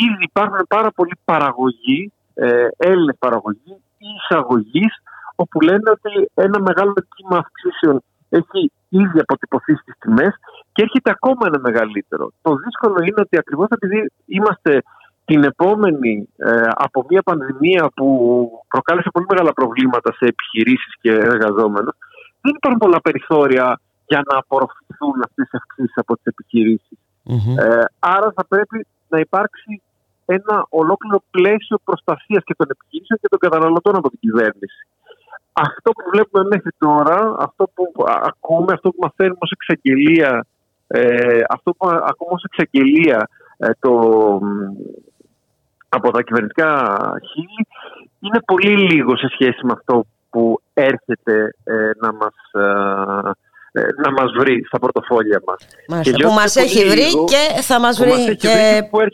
Ήδη 0.07 0.23
υπάρχουν 0.31 0.67
πάρα 0.69 0.91
πολλοί 0.91 1.17
παραγωγοί, 1.25 2.13
ε, 2.35 2.67
Έλληνες 2.77 3.17
παραγωγοί 3.19 3.75
ή 3.99 4.07
εισαγωγή, 4.21 4.87
όπου 5.35 5.61
λένε 5.61 5.91
ότι 5.91 6.31
ένα 6.35 6.61
μεγάλο 6.61 6.95
κύμα 7.15 7.37
αυξήσεων 7.39 8.03
έχει 8.29 8.73
ήδη 8.89 9.19
αποτυπωθεί 9.21 9.75
στις 9.75 9.95
τιμές 9.99 10.35
και 10.73 10.83
έρχεται 10.83 11.11
ακόμα 11.11 11.43
ένα 11.47 11.59
μεγαλύτερο. 11.59 12.31
Το 12.43 12.55
δύσκολο 12.65 12.97
είναι 13.03 13.21
ότι 13.21 13.39
ακριβώς 13.39 13.69
επειδή 13.69 14.13
είμαστε 14.27 14.83
την 15.31 15.45
επόμενη 15.45 16.29
ε, 16.37 16.69
από 16.87 17.07
μια 17.09 17.23
πανδημία 17.23 17.91
που 17.95 18.07
προκάλεσε 18.69 19.09
πολύ 19.13 19.27
μεγάλα 19.29 19.53
προβλήματα 19.53 20.13
σε 20.13 20.25
επιχειρήσεις 20.33 20.93
και 21.01 21.11
εργαζόμενους 21.11 21.97
δεν 22.41 22.53
υπάρχουν 22.57 22.81
πολλά 22.85 23.01
περιθώρια 23.01 23.81
για 24.07 24.21
να 24.29 24.39
απορροφηθούν 24.39 25.17
αυτές 25.27 25.45
τις 25.49 25.61
αυξήσεις 25.61 25.97
από 25.97 26.15
τις 26.15 26.25
επιχειρησεις 26.25 26.99
Ε, 27.65 27.85
άρα 27.99 28.33
θα 28.37 28.45
πρέπει 28.53 28.87
να 29.09 29.19
υπάρξει 29.19 29.83
ένα 30.25 30.67
ολόκληρο 30.69 31.23
πλαίσιο 31.31 31.77
προστασίας 31.85 32.43
και 32.45 32.55
των 32.59 32.67
επιχειρήσεων 32.71 33.19
και 33.23 33.29
των 33.29 33.39
καταναλωτών 33.39 33.95
από 33.97 34.09
την 34.11 34.19
κυβέρνηση. 34.19 34.83
Αυτό 35.53 35.91
που 35.97 36.05
βλέπουμε 36.13 36.43
μέχρι 36.55 36.73
τώρα, 36.79 37.19
αυτό 37.39 37.65
που 37.75 37.85
ακούμε, 38.31 38.73
αυτό 38.73 38.89
που 38.91 39.01
μαθαίνουμε 39.01 39.45
ως 39.47 39.51
εξαγγελία, 39.59 40.47
ε, 40.87 41.41
αυτό 41.49 41.69
που 41.75 41.85
ακούμε 41.89 42.33
ως 42.39 42.45
εξαγγελία 42.49 43.29
ε, 43.57 43.71
το, 43.81 43.93
από 45.97 46.11
τα 46.11 46.23
κυβερνητικά 46.23 46.71
χείλη 47.33 47.63
είναι 48.21 48.41
πολύ 48.47 48.75
λίγο 48.91 49.17
σε 49.17 49.29
σχέση 49.33 49.61
με 49.67 49.73
αυτό 49.73 50.05
που 50.31 50.61
έρχεται 50.75 51.55
ε, 51.65 51.91
να 52.01 52.13
μας 52.13 52.35
ε, 52.53 53.31
ε, 53.73 53.81
να 54.05 54.11
μας 54.11 54.31
βρει 54.39 54.65
στα 54.67 54.79
πορτοφόλια 54.79 55.41
μας. 55.47 55.59
Μάλιστα, 55.89 56.17
και 56.17 56.23
που 56.25 56.33
μας 56.33 56.57
έχει 56.57 56.83
βρει 56.93 57.09
και 57.33 57.43
θα 57.69 57.81
μας 57.81 57.99
βρει 58.03 58.37
και 58.37 58.55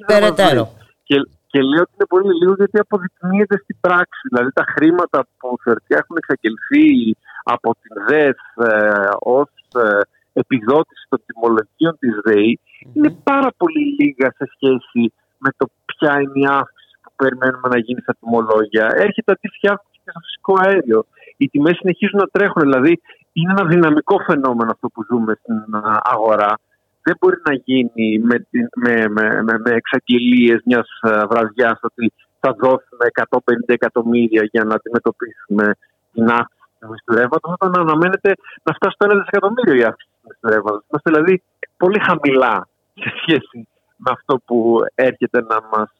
περαιτέρω. 0.06 0.64
Και, 1.08 1.16
και 1.46 1.60
λέω 1.62 1.82
ότι 1.86 1.94
είναι 1.96 2.08
πολύ 2.14 2.32
λίγο 2.40 2.54
γιατί 2.60 2.78
αποδεικνύεται 2.78 3.56
στην 3.62 3.76
πράξη. 3.80 4.20
Δηλαδή 4.30 4.50
τα 4.52 4.64
χρήματα 4.74 5.18
που 5.38 5.48
θεωρητικά 5.64 5.96
έχουν 6.02 6.16
εξαγγελθεί 6.22 7.16
από 7.44 7.68
την 7.82 7.94
ΔΕΘ 8.08 8.38
ε, 8.68 9.08
ως 9.38 9.50
ε, 9.82 10.00
επιδότηση 10.32 11.04
των 11.08 11.20
τιμολογίων 11.26 11.94
της 11.98 12.14
ΔΕΗ 12.24 12.60
είναι 12.92 13.10
πάρα 13.30 13.50
πολύ 13.56 13.82
λίγα 13.98 14.28
σε 14.38 14.44
σχέση 14.54 15.12
με 15.38 15.50
το 15.56 15.66
ποια 15.84 16.20
είναι 16.20 16.38
η 16.44 16.46
αύξηση 16.48 16.96
που 17.02 17.12
περιμένουμε 17.16 17.68
να 17.68 17.78
γίνει 17.78 18.00
στα 18.00 18.14
τιμολόγια. 18.20 18.86
Έρχεται 19.06 19.32
αντίστοιχη 19.32 19.68
αύξηση 19.68 20.00
και 20.04 20.10
στο 20.10 20.20
φυσικό 20.26 20.54
αέριο. 20.64 21.06
Οι 21.36 21.48
τιμές 21.48 21.76
συνεχίζουν 21.76 22.18
να 22.18 22.28
τρέχουν. 22.34 22.62
Δηλαδή, 22.62 23.00
είναι 23.32 23.52
ένα 23.56 23.64
δυναμικό 23.64 24.16
φαινόμενο 24.28 24.70
αυτό 24.70 24.88
που 24.88 25.04
ζούμε 25.10 25.32
στην 25.40 25.64
αγορά. 26.02 26.52
Δεν 27.02 27.16
μπορεί 27.20 27.36
να 27.48 27.54
γίνει 27.54 28.18
με, 28.18 28.46
με, 28.74 28.94
με, 29.08 29.42
με, 29.42 29.58
με 29.64 29.70
εξαγγελίες 29.70 30.60
μιας 30.64 30.88
βραδιάς 31.30 31.78
ότι 31.82 32.12
θα 32.40 32.50
δώσουμε 32.58 33.04
150 33.30 33.38
εκατομμύρια 33.66 34.42
για 34.52 34.64
να 34.64 34.74
αντιμετωπίσουμε 34.74 35.64
την 36.12 36.30
αύξηση 36.30 36.66
του 36.80 36.88
μισθού 36.90 37.52
όταν 37.58 37.72
αναμένεται 37.78 38.30
να 38.62 38.72
φτάσει 38.72 38.94
στο 38.98 39.06
1 39.06 39.18
δισεκατομμύριο 39.18 39.74
η 39.74 39.84
αύξηση 39.84 40.10
του 40.12 40.28
μισθού 40.28 40.82
Είμαστε 40.88 41.10
δηλαδή 41.10 41.42
πολύ 41.76 42.00
χαμηλά 42.08 42.68
σε 43.02 43.08
σχέση 43.20 43.68
με 43.96 44.10
αυτό 44.16 44.40
που 44.44 44.78
έρχεται 44.94 45.40
να 45.42 45.58
μας 45.72 45.90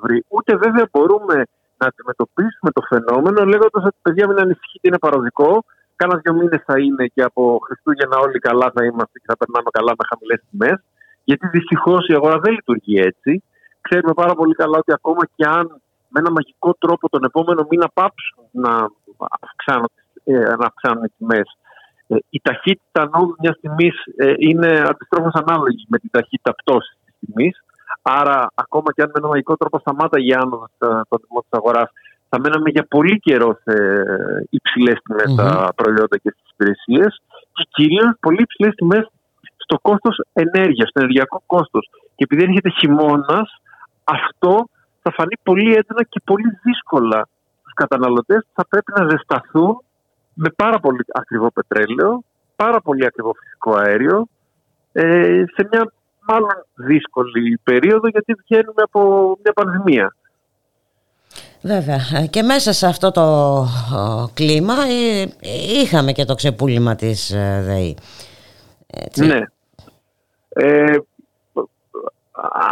βρει. 0.00 0.24
Ούτε 0.28 0.56
βέβαια 0.56 0.88
μπορούμε 0.92 1.44
να 1.78 1.86
αντιμετωπίσουμε 1.86 2.70
το 2.76 2.82
φαινόμενο 2.90 3.44
λέγοντας 3.44 3.84
ότι 3.84 3.98
παιδιά 4.02 4.26
μην 4.28 4.38
ανησυχείτε 4.38 4.88
είναι 4.88 4.98
παροδικό. 4.98 5.64
Κάνα 5.96 6.20
δύο 6.22 6.34
μήνες 6.34 6.62
θα 6.66 6.78
είναι 6.78 7.06
και 7.14 7.22
από 7.22 7.58
Χριστούγεννα 7.64 8.16
όλοι 8.16 8.38
καλά 8.38 8.66
θα 8.74 8.84
είμαστε 8.84 9.18
και 9.18 9.28
θα 9.30 9.36
περνάμε 9.36 9.70
καλά 9.70 9.92
με 9.98 10.04
χαμηλές 10.10 10.40
τιμές. 10.50 10.78
Γιατί 11.24 11.46
δυστυχώς 11.48 12.08
η 12.08 12.14
αγορά 12.14 12.38
δεν 12.38 12.52
λειτουργεί 12.52 12.98
έτσι. 13.10 13.42
Ξέρουμε 13.80 14.14
πάρα 14.14 14.34
πολύ 14.34 14.54
καλά 14.54 14.78
ότι 14.78 14.92
ακόμα 14.92 15.22
και 15.34 15.44
αν 15.58 15.64
με 16.08 16.20
ένα 16.20 16.30
μαγικό 16.30 16.74
τρόπο 16.78 17.08
τον 17.08 17.24
επόμενο 17.24 17.66
μήνα 17.70 17.88
πάψουν 17.94 18.44
να 18.50 18.72
αυξάνουν, 19.40 19.90
ε, 20.24 20.38
να 20.60 20.66
αυξάνουν 20.70 21.04
οι 21.04 21.12
τιμές 21.18 21.48
ε, 22.08 22.16
η 22.30 22.40
ταχύτητα 22.42 23.00
ανόδου 23.02 23.34
μιας 23.38 23.56
τιμής 23.60 23.96
ε, 24.16 24.34
είναι 24.38 24.82
αντιστρόφως 24.90 25.34
ανάλογη 25.34 25.86
με 25.88 25.98
την 25.98 26.10
ταχύτητα 26.10 26.54
πτώσης 26.54 26.97
Άρα, 28.02 28.50
ακόμα 28.54 28.92
και 28.92 29.02
αν 29.02 29.08
με 29.08 29.18
ένα 29.20 29.28
μαγικό 29.28 29.56
τρόπο 29.56 29.78
σταμάταγε 29.78 30.26
η 30.26 30.32
άνοδο 30.32 30.66
στο 31.04 31.16
τιμό 31.20 31.40
της 31.40 31.50
αγοράς, 31.50 31.90
θα 32.28 32.40
μέναμε 32.40 32.70
για 32.70 32.86
πολύ 32.88 33.18
καιρό 33.18 33.58
σε 33.64 33.74
υψηλές 34.50 34.98
τιμές 35.02 35.30
στα 35.32 35.72
προϊόντα 35.74 36.16
και 36.22 36.30
στις 36.30 36.50
υπηρεσίες 36.52 37.22
και 37.52 37.64
κυρίως 37.68 38.10
πολύ 38.20 38.42
υψηλές 38.42 38.74
τιμές 38.74 39.10
στο 39.56 39.78
κόστος 39.82 40.20
ενέργειας, 40.32 40.88
στο 40.88 41.00
ενεργειακό 41.00 41.42
κόστος. 41.46 41.90
Και 42.14 42.24
επειδή 42.24 42.42
έρχεται 42.42 42.70
χειμώνας, 42.78 43.60
αυτό 44.04 44.68
θα 45.02 45.10
φανεί 45.12 45.36
πολύ 45.42 45.70
έντονα 45.70 46.02
και 46.08 46.20
πολύ 46.24 46.58
δύσκολα 46.62 47.28
στους 47.60 47.72
καταναλωτές. 47.74 48.40
Που 48.46 48.52
θα 48.54 48.66
πρέπει 48.68 48.92
να 48.96 49.08
ζεσταθούν 49.08 49.82
με 50.34 50.50
πάρα 50.56 50.78
πολύ 50.80 51.04
ακριβό 51.12 51.50
πετρέλαιο, 51.50 52.22
πάρα 52.56 52.80
πολύ 52.80 53.06
ακριβό 53.06 53.32
φυσικό 53.40 53.76
αέριο, 53.76 54.26
ε, 54.92 55.44
σε 55.54 55.68
μια 55.70 55.92
μάλλον 56.28 56.66
δύσκολη 56.74 57.60
περίοδο 57.62 58.08
γιατί 58.08 58.34
βγαίνουμε 58.34 58.82
από 58.82 59.00
μια 59.42 59.52
πανδημία. 59.52 60.14
Βέβαια. 61.62 62.00
Ε, 62.14 62.26
και 62.26 62.42
μέσα 62.42 62.72
σε 62.72 62.86
αυτό 62.86 63.10
το 63.10 63.66
κλίμα 64.34 64.74
ε, 64.74 65.26
είχαμε 65.82 66.12
και 66.12 66.24
το 66.24 66.34
ξεπούλημα 66.34 66.94
της 66.94 67.30
ε, 67.30 67.62
ΔΕΗ. 67.64 67.96
Έτσι. 68.86 69.26
Ναι. 69.26 69.40
Ε, 70.48 70.96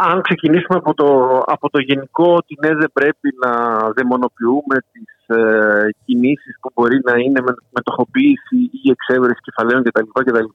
αν 0.09 0.21
ξεκινήσουμε 0.21 0.77
από 0.77 0.93
το, 0.93 1.37
από 1.45 1.69
το 1.69 1.79
γενικό 1.79 2.33
ότι 2.33 2.57
ναι 2.61 2.75
δεν 2.75 2.91
πρέπει 2.93 3.33
να 3.45 3.79
δαιμονοποιούμε 3.91 4.75
τις 4.91 5.16
ε, 5.27 5.87
κινήσεις 6.05 6.55
που 6.61 6.69
μπορεί 6.75 6.99
να 7.03 7.13
είναι 7.23 7.41
με, 7.41 7.53
μετοχοποίηση 7.69 8.59
ή 8.83 8.89
εξέβρεση 8.95 9.39
κεφαλαίων 9.47 9.83
κτλ. 9.83 10.07
κτλ 10.13 10.49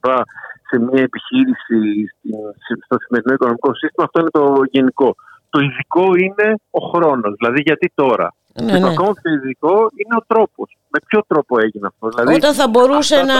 σε 0.69 0.79
μια 0.79 1.01
επιχείρηση 1.01 1.79
στο 2.85 2.97
σημερινό 3.05 3.33
οικονομικό 3.33 3.73
σύστημα, 3.73 4.05
αυτό 4.07 4.19
είναι 4.19 4.29
το 4.29 4.61
γενικό. 4.71 5.15
Το 5.49 5.59
ειδικό 5.59 6.05
είναι 6.15 6.47
ο 6.69 6.87
χρόνος, 6.87 7.33
δηλαδή 7.37 7.61
γιατί 7.65 7.91
τώρα. 7.95 8.33
Ναι, 8.61 8.71
και 8.71 8.79
το 8.79 8.85
ναι. 8.85 8.91
ακόμα 8.91 9.13
πιο 9.21 9.33
ειδικό 9.33 9.73
είναι 9.73 10.15
ο 10.21 10.23
τρόπος. 10.27 10.77
Με 10.89 10.99
ποιο 11.07 11.23
τρόπο 11.27 11.59
έγινε 11.59 11.87
αυτό. 11.87 12.07
Δηλαδή, 12.09 12.35
Όταν 12.35 12.53
θα 12.53 12.67
μπορούσε 12.67 13.23
να, 13.23 13.39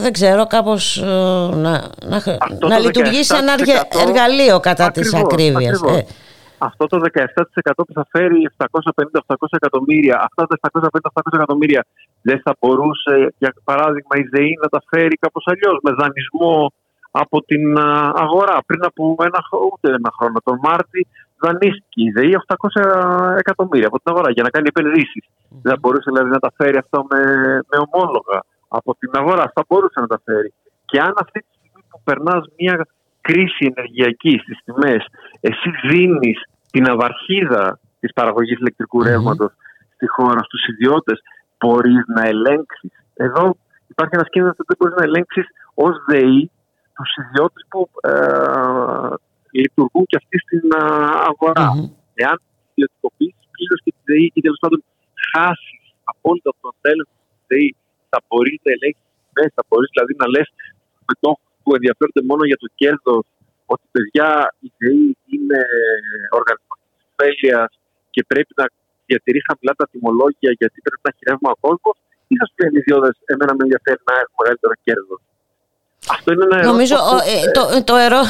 δεν 0.00 0.12
ξέρω, 0.12 0.46
κάπως 0.46 0.96
ε, 0.96 1.06
να, 1.54 1.72
να, 2.06 2.22
να 2.68 2.78
λειτουργήσει 2.78 3.24
σαν 3.24 3.44
εργαλείο 4.06 4.60
κατά 4.60 4.90
της 4.90 5.10
της 5.10 5.20
ακρίβειας. 5.20 5.82
Ε. 5.82 6.06
Αυτό 6.68 6.86
το 6.86 7.00
17% 7.12 7.72
που 7.76 7.92
θα 7.92 8.06
φέρει 8.10 8.48
750-800 8.56 9.34
εκατομμύρια, 9.50 10.16
αυτά 10.28 10.46
τα 10.46 10.70
750-800 10.70 11.22
εκατομμύρια 11.32 11.86
δεν 12.22 12.40
θα 12.44 12.56
μπορούσε, 12.60 13.34
για 13.38 13.54
παράδειγμα, 13.64 14.14
η 14.16 14.22
ΔΕΗ 14.22 14.58
να 14.62 14.68
τα 14.68 14.82
φέρει 14.88 15.16
κάπως 15.16 15.44
αλλιώς, 15.46 15.78
με 15.82 15.90
δανεισμό 15.92 16.72
από 17.10 17.42
την 17.42 17.78
αγορά. 18.24 18.58
Πριν 18.66 18.84
από 18.84 19.16
ένα, 19.18 19.38
ούτε 19.72 19.88
ένα 19.98 20.10
χρόνο, 20.18 20.38
τον 20.44 20.58
Μάρτι, 20.62 21.06
δανείστηκε 21.42 22.00
η 22.08 22.10
ΔΕΗ 22.10 22.32
800 22.46 23.36
εκατομμύρια 23.38 23.86
από 23.86 23.98
την 24.00 24.12
αγορά 24.12 24.30
για 24.30 24.42
να 24.42 24.50
κάνει 24.50 24.68
επενδύσεις. 24.68 25.24
Δεν 25.62 25.72
θα 25.72 25.78
μπορούσε 25.80 26.10
δηλαδή 26.10 26.30
να 26.30 26.38
τα 26.38 26.52
φέρει 26.56 26.76
αυτό 26.76 27.06
με, 27.10 27.20
με 27.70 27.76
ομόλογα 27.86 28.38
από 28.68 28.94
την 28.94 29.10
αγορά. 29.12 29.44
Θα 29.54 29.62
μπορούσε 29.68 30.00
να 30.00 30.06
τα 30.06 30.20
φέρει. 30.24 30.52
Και 30.84 31.00
αν 31.00 31.12
αυτή 31.16 31.38
τη 31.40 31.46
στιγμή 31.56 31.82
που 31.90 32.00
περνάς 32.04 32.42
μια 32.58 32.86
κρίση 33.26 33.72
ενεργειακής 33.74 34.38
στις 34.42 34.58
τιμές, 34.64 35.02
εσύ 35.40 35.70
δίνεις 35.88 36.38
την 36.70 36.84
αυαρχίδα 36.92 37.78
της 38.00 38.12
παραγωγής 38.12 38.58
ηλεκτρικού 38.58 39.02
ρεύματος 39.02 39.52
στη 39.94 40.06
χώρα, 40.06 40.40
στους 40.42 40.66
ιδιώτες, 40.72 41.18
μπορείς 41.58 42.02
να 42.06 42.22
ελέγξεις. 42.32 42.92
Εδώ 43.14 43.56
υπάρχει 43.86 44.14
ένας 44.14 44.28
κίνδυνος 44.32 44.56
που 44.56 44.64
δεν 44.68 44.76
μπορείς 44.78 44.96
να 45.00 45.04
ελέγξεις 45.08 45.46
ως 45.74 45.94
ΔΕΗ 46.08 46.50
τους 46.96 47.10
ιδιώτες 47.22 47.62
που 47.70 47.80
ε, 48.10 48.12
λειτουργούν 49.60 50.04
και 50.10 50.16
αυτοί 50.22 50.36
στην 50.44 50.66
αγορά. 51.30 51.66
Mm-hmm. 51.72 51.88
Εάν 52.22 52.36
ιδιωτικοποιήσεις 52.70 53.46
πλήρως 53.54 53.80
και 53.84 53.92
τη 53.96 54.00
ΔΕΗ 54.10 54.26
ή 54.36 54.40
τέλος 54.40 54.60
πάντων 54.62 54.80
χάσεις 55.30 55.82
απόλυτα 56.12 56.48
από 56.52 56.60
τον 56.66 56.74
έλεγχο 56.92 57.16
της 57.28 57.42
ΔΕΗ, 57.50 57.70
θα 58.10 58.18
μπορείς 58.26 58.58
να 58.64 58.70
ελέγξεις 58.76 59.10
τις 59.32 59.52
θα 59.56 59.62
μπορείς 59.68 59.90
δηλαδή 59.94 60.14
να 60.22 60.26
λες 60.34 60.48
μετόχου 61.08 61.46
που 61.62 61.70
ενδιαφέρονται 61.78 62.22
μόνο 62.30 62.42
για 62.50 62.58
το 62.62 62.68
κέρδος 62.80 63.24
ότι 63.72 63.86
παιδιά 63.94 64.28
η 64.66 64.68
ΔΕΗ 64.78 65.08
είναι 65.34 65.60
οργανισμός 66.38 66.78
τη 67.16 67.48
και 68.14 68.22
πρέπει 68.30 68.52
να 68.60 68.66
διατηρεί 69.08 69.40
χαμηλά 69.48 69.72
τα 69.80 69.86
τιμολόγια 69.90 70.50
γιατί 70.60 70.78
πρέπει 70.86 71.02
να 71.06 71.10
έχει 71.12 71.22
ρεύμα 71.30 71.50
ο 71.56 71.58
κόσμος, 71.66 71.96
ή 72.30 72.32
θα 72.38 72.44
σου 72.46 72.54
πει 72.56 72.64
ιδιώτε, 72.80 73.10
εμένα 73.32 73.52
με 73.56 73.62
ενδιαφέρει 73.66 74.00
να 74.08 74.14
έχω 74.22 74.34
μεγαλύτερο 74.40 74.74
κέρδος. 74.86 75.20
Αυτό 76.10 76.32
είναι 76.32 76.44
ένα 76.50 76.64
Νομίζω 76.64 76.94
που... 76.96 77.16
ε, 77.16 77.50
το, 77.50 77.84
το 77.84 77.96
ερώ 77.96 78.20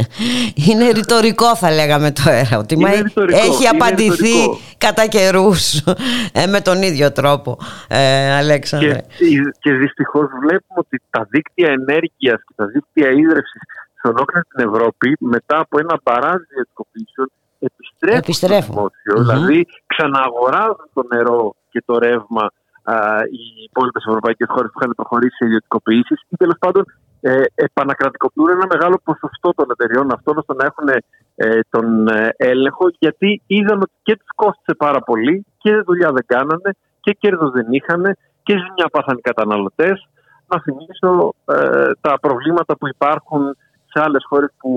είναι 0.66 0.90
ρητορικό 0.90 1.56
θα 1.56 1.70
λέγαμε 1.70 2.12
το 2.12 2.22
ερώτημα. 2.26 2.88
Έχει 3.28 3.66
απαντηθεί 3.66 4.34
κατά 4.78 5.06
καιρούς 5.06 5.84
ε, 6.40 6.46
με 6.46 6.60
τον 6.60 6.82
ίδιο 6.82 7.12
τρόπο, 7.12 7.58
ε, 7.88 8.32
Αλέξανδρε. 8.32 9.00
Και, 9.18 9.26
και 9.58 9.72
δυστυχώς 9.72 10.26
βλέπουμε 10.40 10.78
ότι 10.78 11.02
τα 11.10 11.26
δίκτυα 11.30 11.68
ενέργειας 11.70 12.40
και 12.46 12.54
τα 12.56 12.66
δίκτυα 12.66 13.08
ίδρυυσης 13.10 13.62
σε 14.00 14.08
ολόκληρη 14.08 14.46
την 14.54 14.68
Ευρώπη 14.68 15.16
μετά 15.20 15.58
από 15.58 15.78
ένα 15.78 16.00
παράδειγμα 16.02 16.46
ιδιωτικοποιήσεων 16.50 17.28
επιστρέφουν, 17.58 18.18
επιστρέφουν. 18.18 18.62
στο 18.62 18.74
δημόσιο. 18.74 19.14
Mm-hmm. 19.14 19.36
Δηλαδή 19.36 19.66
ξαναγοράζουν 19.86 20.88
το 20.92 21.02
νερό 21.14 21.54
και 21.70 21.82
το 21.86 21.98
ρεύμα 21.98 22.44
α, 22.82 22.94
οι 23.36 23.62
υπόλοιπες 23.68 24.04
ευρωπαϊκές 24.08 24.48
χώρες 24.50 24.70
που 24.72 24.78
είχαν 24.80 24.92
προχωρήσει 24.96 25.36
σε 25.36 25.44
ιδιωτικοποιήσεις 25.44 26.20
ή 26.28 26.36
τέλος 26.36 26.56
πάντων 26.58 26.84
ε, 27.24 27.42
επανακρατικοποιούν 27.54 28.50
ένα 28.50 28.66
μεγάλο 28.70 29.00
ποσοστό 29.04 29.50
των 29.54 29.66
εταιριών 29.70 30.12
αυτών 30.12 30.38
ώστε 30.38 30.54
να 30.54 30.64
έχουν 30.64 30.88
ε, 31.34 31.60
τον 31.70 32.08
ε, 32.08 32.34
έλεγχο 32.36 32.86
γιατί 32.98 33.42
είδαν 33.46 33.80
ότι 33.80 33.92
και 34.02 34.16
τους 34.16 34.28
κόστησε 34.34 34.74
πάρα 34.76 35.00
πολύ 35.00 35.46
και 35.58 35.76
δουλειά 35.76 36.12
δεν 36.12 36.24
κάνανε 36.26 36.70
και 37.00 37.12
κέρδος 37.12 37.50
δεν 37.50 37.66
είχαν 37.70 38.02
και 38.42 38.52
ζημιά 38.52 38.88
πάθαν 38.92 39.16
οι 39.16 39.20
καταναλωτές. 39.20 40.08
Να 40.46 40.60
θυμίσω 40.60 41.34
ε, 41.44 41.90
τα 42.00 42.18
προβλήματα 42.20 42.76
που 42.76 42.88
υπάρχουν 42.88 43.56
σε 43.84 44.00
άλλες 44.04 44.24
χώρες 44.28 44.50
που 44.58 44.70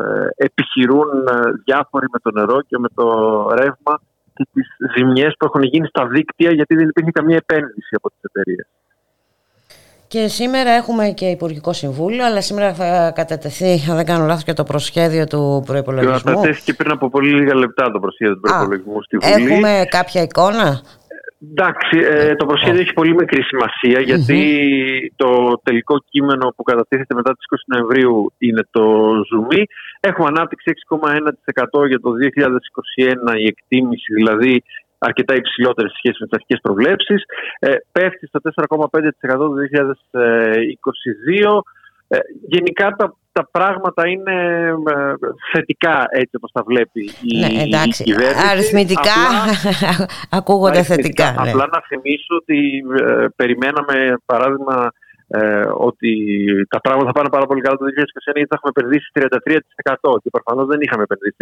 ε, 0.00 0.44
επιχειρούν 0.44 1.08
διάφοροι 1.64 2.06
με 2.12 2.18
το 2.18 2.30
νερό 2.30 2.60
και 2.60 2.78
με 2.78 2.88
το 2.94 3.06
ρεύμα 3.50 4.00
και 4.34 4.46
τις 4.52 4.66
ζημιές 4.94 5.34
που 5.38 5.44
έχουν 5.44 5.62
γίνει 5.62 5.86
στα 5.86 6.06
δίκτυα 6.06 6.50
γιατί 6.52 6.74
δεν 6.74 6.88
υπήρχε 6.88 7.10
καμία 7.10 7.36
επένδυση 7.36 7.94
από 7.94 8.08
τις 8.10 8.20
εταιρείες. 8.22 8.66
Και 10.14 10.28
σήμερα 10.28 10.70
έχουμε 10.70 11.04
και 11.10 11.26
Υπουργικό 11.26 11.72
Συμβούλιο, 11.72 12.24
αλλά 12.24 12.40
σήμερα 12.40 12.74
θα 12.74 13.12
κατατεθεί, 13.14 13.72
αν 13.90 13.96
δεν 13.96 14.06
κάνω 14.06 14.24
λάθος, 14.26 14.44
και 14.44 14.52
το 14.52 14.64
προσχέδιο 14.64 15.24
του 15.26 15.62
προπολογισμού. 15.66 16.18
Θα 16.18 16.30
κατατέθηκε 16.30 16.74
πριν 16.74 16.90
από 16.90 17.10
πολύ 17.10 17.32
λίγα 17.32 17.54
λεπτά 17.54 17.90
το 17.90 18.00
προσχέδιο 18.00 18.34
του 18.34 18.40
προπολογισμού 18.40 19.02
στη 19.02 19.16
Βουλή. 19.16 19.52
Έχουμε 19.52 19.84
κάποια 19.88 20.22
εικόνα; 20.22 20.80
Εντάξει, 21.50 21.98
ε, 21.98 22.34
το 22.34 22.46
προσχέδιο 22.46 22.80
έχει 22.80 22.92
πολύ 22.92 23.14
μικρή 23.14 23.42
σημασία 23.42 24.00
γιατί 24.00 24.40
το 25.16 25.60
τελικό 25.62 25.98
κείμενο 26.10 26.52
που 26.56 26.62
κατατίθεται 26.62 27.14
μετά 27.14 27.32
τις 27.32 27.44
20 27.50 27.56
Νοεμβρίου 27.66 28.32
είναι 28.38 28.62
το 28.70 28.84
Zoom. 29.28 29.62
Έχουμε 30.00 30.28
ανάπτυξη 30.28 30.72
6,1% 30.88 31.86
για 31.86 32.00
το 32.00 32.10
2021 33.34 33.38
η 33.38 33.46
εκτίμηση, 33.46 34.14
δηλαδή 34.14 34.62
αρκετά 35.00 35.34
υψηλότερη 35.34 35.88
σε 35.88 35.94
σχέση 35.98 36.16
με 36.20 36.26
τις 36.26 36.34
αρχικές 36.38 36.58
προβλέψεις. 36.62 37.22
Ε, 37.58 37.74
πέφτει 37.92 38.26
στο 38.26 38.40
4,5% 38.42 38.88
το 39.20 39.54
2022. 41.50 41.62
Ε, 42.08 42.18
γενικά 42.48 42.90
τα, 42.98 43.16
τα 43.32 43.48
πράγματα 43.50 44.08
είναι 44.08 44.66
ε, 44.86 45.14
θετικά 45.52 46.06
έτσι 46.10 46.36
όπως 46.36 46.50
τα 46.52 46.62
βλέπει 46.66 47.10
η, 47.22 47.38
ναι, 47.38 47.62
εντάξει. 47.62 48.04
κυβέρνηση. 48.04 48.48
Αριθμητικά 48.50 49.20
απλά, 49.30 50.06
ακούγονται 50.38 50.82
θετικά. 50.82 51.24
Ναι. 51.24 51.50
Απλά 51.50 51.68
να 51.72 51.80
θυμίσω 51.88 52.34
ότι 52.40 52.84
ε, 53.00 53.26
περιμέναμε 53.36 54.14
παράδειγμα 54.26 54.92
ε, 55.32 55.68
ότι 55.88 56.12
τα 56.68 56.80
πράγματα 56.80 57.06
θα 57.06 57.12
πάνε 57.12 57.28
πάρα 57.28 57.46
πολύ 57.46 57.60
καλά 57.60 57.76
το 57.76 57.84
2021 57.84 57.90
γιατί 58.34 58.50
θα 58.52 58.58
έχουμε 58.58 58.72
επενδύσει 58.74 59.06
33% 59.14 60.18
και 60.22 60.30
προφανώς 60.30 60.66
δεν 60.66 60.80
είχαμε 60.80 61.02
επενδύσει 61.08 61.36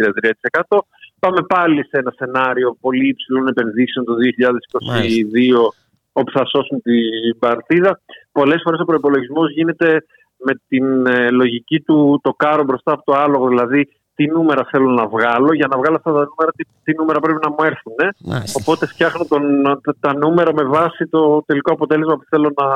33%. 0.69 0.77
Πάμε 1.19 1.41
πάλι 1.53 1.79
σε 1.83 1.97
ένα 2.01 2.11
σενάριο 2.15 2.77
πολύ 2.81 3.07
υψηλών 3.07 3.47
επενδύσεων 3.47 4.05
το 4.05 4.13
2022 4.13 5.71
όπου 6.11 6.31
θα 6.31 6.45
σώσουν 6.45 6.81
την 6.81 7.39
παρτίδα. 7.39 8.01
Πολλές 8.31 8.61
φορές 8.63 8.79
ο 8.79 8.85
προπολογισμό 8.85 9.45
γίνεται 9.45 10.05
με 10.45 10.53
την 10.67 11.05
ε, 11.05 11.29
λογική 11.29 11.79
του 11.79 12.19
το 12.23 12.31
κάρο 12.33 12.63
μπροστά 12.63 12.91
από 12.91 13.03
το 13.03 13.13
άλογο, 13.17 13.47
δηλαδή 13.47 13.89
τι 14.19 14.25
νούμερα 14.27 14.63
θέλω 14.71 14.89
να 14.99 15.05
βγάλω. 15.07 15.53
Για 15.53 15.67
να 15.71 15.77
βγάλω 15.77 15.95
αυτά 15.95 16.11
τα 16.17 16.23
νούμερα, 16.29 16.51
τι, 16.57 16.63
τι 16.83 16.91
νούμερα 16.99 17.19
πρέπει 17.19 17.39
να 17.45 17.49
μου 17.49 17.61
έρθουν. 17.71 17.97
Ε; 18.05 18.09
Οπότε 18.59 18.83
φτιάχνω 18.93 19.23
τον, 19.31 19.43
τα, 19.99 20.11
νούμερα 20.23 20.51
με 20.53 20.63
βάση 20.63 21.07
το 21.07 21.21
τελικό 21.45 21.73
αποτέλεσμα 21.73 22.15
που 22.17 22.25
θέλω 22.29 22.49
να 22.61 22.67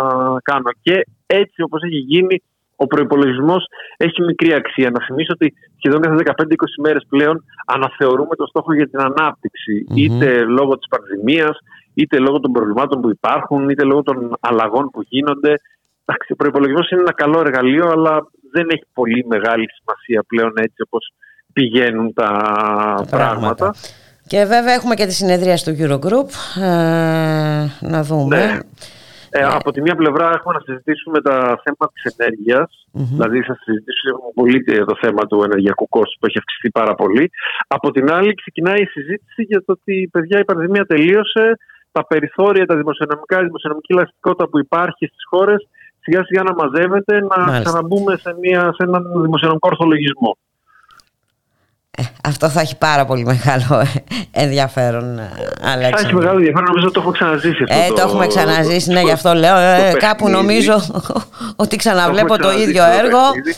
κάνω. 0.50 0.70
Και 0.82 0.96
έτσι 1.26 1.62
όπως 1.62 1.82
έχει 1.88 2.02
γίνει, 2.12 2.36
ο 2.76 2.88
προπολογισμό 2.88 3.56
έχει 3.98 4.22
μικρή 4.22 4.54
αξία. 4.54 4.90
Να 4.90 5.06
θυμίσω 5.06 5.32
ότι 5.38 5.54
σχεδόν 5.78 6.02
κάθε 6.02 6.44
15-20 6.44 6.84
μέρες 6.86 7.04
πλέον 7.10 7.44
αναθεωρούμε 7.66 8.36
το 8.36 8.46
στόχο 8.46 8.74
για 8.74 8.88
την 8.90 9.00
αναπτυξη 9.00 9.86
Είτε 9.96 10.44
λόγω 10.58 10.78
της 10.78 10.88
πανδημίας, 10.94 11.56
είτε 11.94 12.20
λόγω 12.20 12.40
των 12.40 12.52
προβλημάτων 12.52 13.02
που 13.02 13.10
υπάρχουν, 13.10 13.70
είτε 13.70 13.84
λόγω 13.84 14.04
των 14.04 14.36
αλλαγών 14.40 14.90
που 14.90 15.02
γίνονται. 15.10 15.54
Εντάξει, 16.06 16.32
ο 16.32 16.36
προπολογισμό 16.36 16.84
είναι 16.92 17.02
ένα 17.02 17.14
καλό 17.14 17.40
εργαλείο, 17.40 17.86
αλλά 17.96 18.14
δεν 18.56 18.66
έχει 18.70 18.86
πολύ 18.94 19.26
μεγάλη 19.34 19.66
σημασία 19.78 20.24
πλέον 20.28 20.54
έτσι 20.56 20.82
όπως 20.88 21.04
πηγαίνουν 21.54 22.14
τα, 22.14 22.32
πράγματα. 23.10 23.74
Και 24.28 24.46
βέβαια 24.46 24.74
έχουμε 24.74 24.96
και 24.96 25.06
τη 25.06 25.14
συνεδρία 25.14 25.56
του 25.56 25.76
Eurogroup. 25.80 26.30
Ε, 26.62 27.66
να 27.80 28.04
δούμε. 28.04 28.38
Ναι. 28.38 28.60
Ε, 29.36 29.44
από 29.44 29.72
τη 29.72 29.82
μία 29.82 29.96
πλευρά 29.96 30.30
έχουμε 30.34 30.54
να 30.54 30.60
συζητήσουμε 30.60 31.22
τα 31.22 31.38
θέματα 31.64 31.92
της 31.94 32.04
ενέργειας, 32.18 32.88
δηλαδή 32.92 33.42
θα 33.42 33.56
συζητήσουμε 33.64 34.18
πολύ 34.34 34.64
το 34.64 34.96
θέμα 35.02 35.22
του 35.30 35.44
ενεργειακού 35.44 35.90
κόστου 35.90 36.20
που 36.20 36.26
έχει 36.26 36.38
αυξηθεί 36.38 36.70
πάρα 36.72 36.96
πολύ. 36.96 37.30
Από 37.68 37.92
την 37.92 38.12
άλλη 38.12 38.34
ξεκινάει 38.34 38.82
η 38.82 38.86
συζήτηση 38.86 39.42
για 39.44 39.60
το 39.66 39.72
ότι 39.78 40.10
παιδιά 40.12 40.40
η 40.40 40.46
πανδημία 40.46 40.86
τελείωσε, 40.86 41.58
τα 41.92 42.06
περιθώρια, 42.06 42.66
τα 42.66 42.76
δημοσιονομικά, 42.76 43.40
η 43.42 43.44
δημοσιονομική 43.44 43.94
ελαστικότητα 43.94 44.48
που 44.50 44.60
υπάρχει 44.60 45.06
στις 45.06 45.24
χώρες 45.30 45.68
σιγά 46.04 46.24
σιγά 46.26 46.44
να 46.44 46.54
μαζεύεται, 46.54 47.20
να 47.20 47.38
Μάλιστα. 47.38 47.64
ξαναμπούμε 47.64 48.18
σε, 48.18 48.36
μια, 48.42 48.62
σε 48.76 48.84
έναν 48.88 49.04
δημοσιονομικό 49.22 49.68
ορθολογισμό. 49.72 50.38
Ε, 51.98 52.04
αυτό 52.24 52.50
θα 52.50 52.60
έχει 52.62 52.78
πάρα 52.78 53.06
πολύ 53.06 53.24
μεγάλο 53.26 53.80
ε, 53.80 53.88
ενδιαφέρον, 54.32 55.18
ε, 55.20 55.30
Θα 55.62 55.70
Αλέξανδρο. 55.72 56.08
έχει 56.08 56.14
μεγάλο 56.16 56.38
ενδιαφέρον, 56.38 56.68
νομίζω 56.68 56.86
ότι 56.86 56.94
το 56.96 57.00
έχω 57.02 57.12
ξαναζήσει 57.12 57.64
αυτό. 57.64 57.76
Ε, 57.84 57.88
το, 57.88 58.02
έχουμε 58.08 58.28
ξαναζήσει, 58.28 58.92
ναι, 58.92 59.02
γι' 59.02 59.12
αυτό 59.12 59.34
λέω. 59.34 59.56
ε, 59.58 59.92
το 59.92 59.98
κάπου 59.98 60.24
παιχνίδι. 60.26 60.32
νομίζω 60.42 60.76
ότι 61.64 61.76
ξαναβλέπω 61.76 62.36
Το 62.36 62.42
το 62.44 62.50
έχουμε 62.50 62.64
ίδιο 62.64 62.82
ξαναζήσει 62.84 63.10
το 63.10 63.16
έργο. 63.16 63.24
παιχνίδι. 63.32 63.54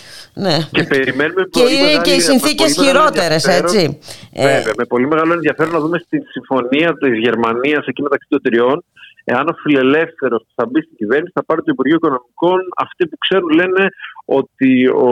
Ναι. 0.46 0.58
Και 0.72 0.84
περιμένουμε 0.94 1.42
Και 1.50 1.60
πολύ 1.62 1.74
είναι 1.76 1.84
μεγάλη- 1.86 2.04
και 2.06 2.12
οι 2.18 2.22
με 2.24 2.28
συνθήκες 2.30 2.74
πολύ 2.74 2.88
μεγάλο 2.88 3.06
χειρότερες, 3.10 3.42
ενδιαφέρον. 3.46 3.66
έτσι. 3.66 4.00
Ε, 4.34 4.44
Βέβαια, 4.56 4.74
με 4.82 4.86
πολύ 4.94 5.08
μεγάλο 5.12 5.32
ενδιαφέρον 5.40 5.72
να 5.78 5.80
δούμε 5.84 5.98
στη 6.06 6.18
συμφωνία 6.36 6.90
της 7.02 7.14
Γερμανίας 7.26 7.84
εκεί 7.92 8.02
μεταξύ 8.08 8.28
των 8.34 8.42
τριών, 8.46 8.78
εάν 9.32 9.44
ο 9.52 9.56
φιλελεύθερος 9.64 10.42
που 10.46 10.54
θα 10.60 10.66
μπει 10.70 10.80
στην 10.88 10.96
κυβέρνηση 11.02 11.32
θα 11.38 11.44
πάρει 11.48 11.62
το 11.66 11.70
Υπουργείο 11.76 11.98
Οικονομικών. 12.02 12.60
Αυτοί 12.86 13.02
που 13.10 13.18
ξέρουν 13.26 13.50
λένε 13.60 13.84
ότι 14.26 14.88
ο 14.88 15.10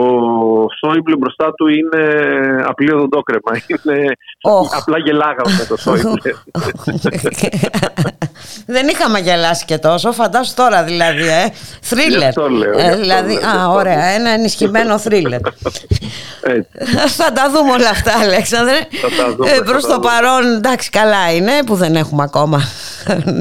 Σόιμπλε 0.78 1.16
μπροστά 1.16 1.52
του 1.54 1.66
είναι 1.68 2.02
απλή 2.66 2.92
οδοντόκρεμα. 2.92 3.52
Είναι 3.72 4.06
Οχ. 4.42 4.76
απλά 4.80 4.98
γελάγαμε 4.98 5.54
με 5.58 5.64
το 5.68 5.76
Σόιμπλε. 5.76 6.32
Δεν 8.66 8.88
είχαμε 8.88 9.18
γελάσει 9.18 9.64
και 9.64 9.78
τόσο, 9.78 10.12
φαντάσου 10.12 10.54
τώρα 10.54 10.84
δηλαδή, 10.84 11.22
ε. 11.28 11.44
Γι' 11.44 11.50
Θρίλερ. 11.80 12.28
αυτό 12.28 12.48
λέω, 12.50 12.72
γι' 12.72 12.80
Ε, 12.80 12.84
αυτό 12.88 13.00
δηλαδή, 13.00 13.32
λέω, 13.32 13.38
γι' 13.40 13.46
α, 13.46 13.50
αυτό 13.50 13.72
ωραία, 13.72 14.04
ένα 14.04 14.30
ενισχυμένο 14.30 14.98
θρίλερ. 14.98 15.40
Έτσι. 16.42 16.70
θα 17.20 17.32
τα 17.32 17.50
δούμε 17.50 17.70
όλα 17.72 17.88
αυτά, 17.88 18.12
Αλέξανδρε. 18.22 18.74
Θα 18.90 19.08
τα 19.22 19.34
δούμε, 19.34 19.50
ε, 19.50 19.54
θα 19.54 19.62
προς 19.62 19.82
τα 19.82 19.88
το 19.88 19.94
δούμε. 19.94 20.06
παρόν, 20.08 20.52
εντάξει, 20.56 20.90
καλά 20.90 21.34
είναι 21.34 21.52
που 21.66 21.74
δεν 21.74 21.94
έχουμε 21.96 22.22
ακόμα 22.22 22.60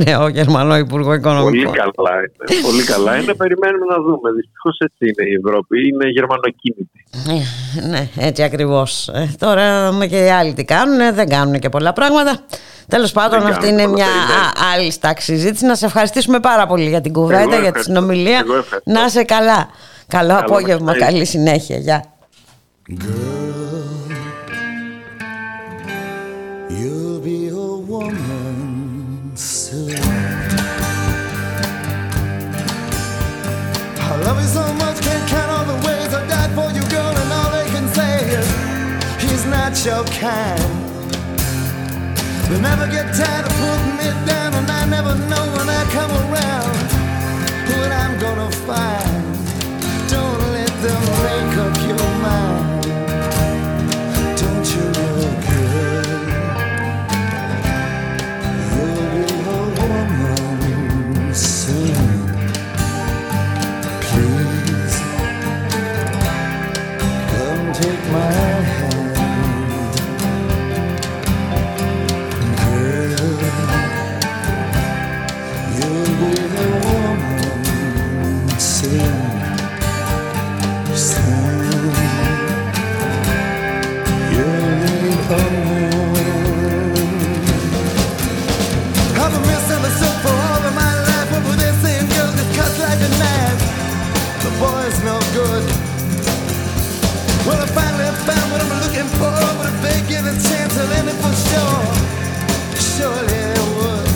νέο 0.06 0.28
Γερμανό 0.28 0.78
Υπουργό 0.78 1.06
Πολύ 1.08 1.18
Οικονομικών. 1.20 1.74
καλά 1.74 2.14
είναι. 2.18 2.62
Πολύ 2.62 2.84
καλά 2.84 3.16
είναι. 3.18 3.34
Περιμένουμε 3.34 3.86
να 3.90 3.98
δούμε. 4.02 4.32
Δυστυχώς 4.40 4.78
έτσι 4.86 5.02
είναι 5.10 5.30
η 5.30 5.34
Ευρώπη. 5.46 5.63
Είναι 5.88 6.10
γερμανοκίνητη. 6.10 6.90
Ε, 7.78 7.88
ναι, 7.88 8.08
έτσι 8.18 8.44
ακριβώς. 8.44 9.08
Ε, 9.08 9.30
τώρα 9.40 9.92
με 9.92 10.08
και 10.08 10.26
οι 10.26 10.30
άλλοι 10.30 10.54
τι 10.54 10.64
κάνουν, 10.66 11.00
ε, 11.00 11.12
δεν 11.12 11.30
κάνουν 11.30 11.60
και 11.60 11.70
πολλά 11.70 11.94
πράγματα. 11.94 12.40
Τέλος 12.88 13.12
πάντων, 13.12 13.40
Δεν 13.42 13.48
αυτή 13.52 13.66
κάνουν 13.66 13.80
είναι 13.80 13.88
πολλά, 13.90 13.96
μια 14.04 14.06
περιμένουν. 14.06 14.46
α, 14.46 14.74
άλλη 14.74 14.92
στάξη 14.92 15.26
συζήτηση. 15.36 15.66
Να 15.66 15.76
σε 15.76 15.86
ευχαριστήσουμε 15.86 16.40
πάρα 16.40 16.68
πολύ 16.68 16.88
για 16.90 17.02
την 17.02 17.14
κουβέντα, 17.14 17.44
για 17.46 17.50
τη 17.50 17.56
ευχαριστώ. 17.66 17.84
συνομιλία. 17.94 18.40
Εγώ 18.40 18.56
ευχαριστώ. 18.58 18.92
Να 18.92 19.06
είσαι 19.06 19.24
καλά. 19.24 19.70
Καλό 20.08 20.38
απόγευμα, 20.38 20.86
μεσημέρι. 20.86 21.12
καλή 21.14 21.26
συνέχεια. 21.26 21.78
Γεια. 21.78 22.04
You'll 22.90 23.63
not 39.74 39.86
your 39.86 40.06
kind. 40.20 40.60
They 42.50 42.60
never 42.62 42.86
get 42.88 43.16
tired 43.16 43.46
of 43.46 43.54
putting 43.58 43.96
me 43.98 44.10
down, 44.26 44.54
and 44.54 44.70
I 44.70 44.86
never 44.86 45.16
know 45.16 45.46
when 45.56 45.68
I 45.68 45.84
come 45.92 46.12
around 46.12 46.78
what 47.70 47.92
I'm 47.92 48.20
gonna 48.20 48.52
find. 48.68 49.24
Don't 50.10 50.42
let 50.52 50.74
them 50.84 51.02
make 51.26 51.58
up 51.66 51.76
your 51.90 52.08
mind. 52.22 52.84
Don't 54.38 54.68
you 54.76 54.86
know, 54.96 55.18
girl? 55.48 56.14
You'll 58.76 59.70
woman 60.38 61.34
soon. 61.34 61.98
Please 64.02 64.96
come 67.32 67.66
take 67.74 68.04
my 68.12 68.53
Well, 97.46 97.60
I 97.62 97.68
finally 97.76 98.08
found 98.24 98.52
what 98.54 98.62
I'm 98.62 98.72
looking 98.80 99.10
for. 99.20 99.32
But 99.60 99.68
if 99.68 99.78
they 99.84 100.00
give 100.08 100.26
a 100.26 100.32
chance, 100.48 100.78
I'll 100.78 100.88
it 101.12 101.18
for 101.20 101.36
sure. 101.50 101.84
Surely 102.80 103.42
they 103.52 103.64
would. 103.76 104.08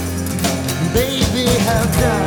Baby, 0.94 1.46
I've 1.68 1.92
done 2.00 2.27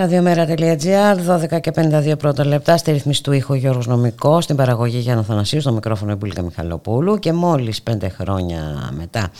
Ραδιομέρα.gr, 0.00 1.16
12 1.56 1.60
και 1.60 1.72
52 1.74 2.18
πρώτα 2.18 2.46
λεπτά 2.46 2.76
στη 2.76 2.92
ρυθμίση 2.92 3.22
του 3.22 3.32
ήχου 3.32 3.54
Γιώργος 3.54 3.86
Νομικό, 3.86 4.40
στην 4.40 4.56
παραγωγή 4.56 4.98
Γιάννα 4.98 5.22
Θανασίου, 5.22 5.60
στο 5.60 5.72
μικρόφωνο 5.72 6.12
Εμπούλικα 6.12 6.42
Μιχαλοπούλου 6.42 7.18
και 7.18 7.32
μόλις 7.32 7.82
πέντε 7.82 8.08
χρόνια 8.08 8.90
μετά 8.96 9.30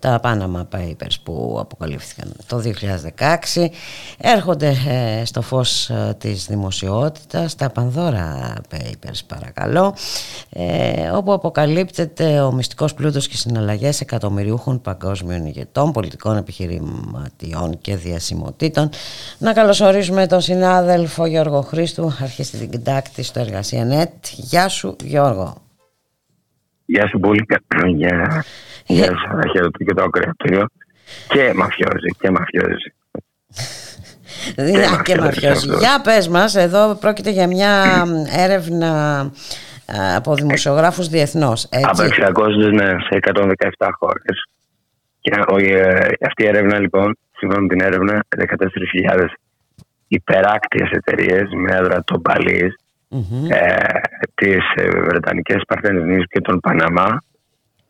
τα 0.00 0.20
Panama 0.22 0.76
Papers 0.76 1.14
που 1.22 1.56
αποκαλύφθηκαν 1.60 2.32
το 2.46 2.62
2016 3.56 3.66
έρχονται 4.18 4.74
ε, 4.88 5.24
στο 5.24 5.42
φως 5.42 5.90
ε, 5.90 6.16
της 6.18 6.46
δημοσιότητας 6.46 7.54
τα 7.54 7.70
Πανδώρα 7.70 8.54
Papers 8.72 9.20
παρακαλώ 9.26 9.94
ε, 10.50 11.08
όπου 11.08 11.32
αποκαλύπτεται 11.32 12.40
ο 12.40 12.52
μυστικός 12.52 12.94
πλούτος 12.94 13.28
και 13.28 13.36
συναλλαγές 13.36 14.00
εκατομμυριούχων 14.00 14.80
παγκόσμιων 14.80 15.46
ηγετών, 15.46 15.92
πολιτικών 15.92 16.36
επιχειρηματιών 16.36 17.78
και 17.80 17.96
διασημοτήτων. 17.96 18.88
Να 19.38 19.52
καλωσορίσουμε 19.52 20.09
τον 20.26 20.40
συνάδελφο 20.40 21.26
Γιώργο 21.26 21.60
Χρήστου, 21.60 22.16
αρχίστη 22.22 22.66
την 22.66 22.84
τάκτη 22.84 23.22
στο 23.22 23.40
Εργασία 23.40 23.84
Νετ. 23.84 24.12
Γεια 24.30 24.68
σου 24.68 24.96
Γιώργο. 25.02 25.62
Γεια 26.84 27.08
σου 27.08 27.18
πολύ. 27.18 27.46
Γεια. 27.94 28.44
Γεια 28.86 29.04
σου. 29.04 29.50
Χαίρετε 29.52 29.84
και 29.84 29.94
το 29.94 30.02
ακροατήριο. 30.02 30.66
Και 31.28 31.52
μαφιόζη. 31.54 32.10
Και 32.20 32.30
μαφιόζη. 32.30 32.92
Και, 34.54 35.02
και 35.04 35.16
μαφιόζη. 35.20 35.68
Για 35.78 36.00
πες 36.04 36.28
μας, 36.28 36.54
εδώ 36.54 36.94
πρόκειται 36.94 37.30
για 37.30 37.46
μια 37.46 38.04
έρευνα 38.36 39.20
α, 39.20 40.16
από 40.16 40.34
δημοσιογράφους 40.34 41.08
διεθνώς. 41.08 41.68
Από 41.70 42.02
Έτσι. 42.02 42.22
600 42.34 42.72
ναι, 42.72 42.88
σε 42.88 43.18
117 43.76 43.88
χώρες. 43.98 44.44
Και 45.20 45.30
ο, 45.48 45.56
ε, 45.56 46.16
αυτή 46.26 46.42
η 46.42 46.46
έρευνα 46.46 46.78
λοιπόν, 46.78 47.18
σύμφωνα 47.38 47.60
με 47.60 47.68
την 47.68 47.80
έρευνα, 47.80 48.24
14.000 48.36 49.28
υπεράκτιες 50.10 50.90
εταιρείες 50.90 51.48
με 51.54 51.72
έδρα 51.72 52.04
των 52.04 52.22
Παλής, 52.22 52.74
Μμμ. 53.08 53.46
ε, 53.50 54.00
τις 54.34 54.64
ε, 54.74 54.88
Βρετανικές 54.88 55.62
Παρθένες 55.66 56.04
νήσους 56.04 56.26
και 56.26 56.40
τον 56.40 56.60
Παναμά 56.60 57.22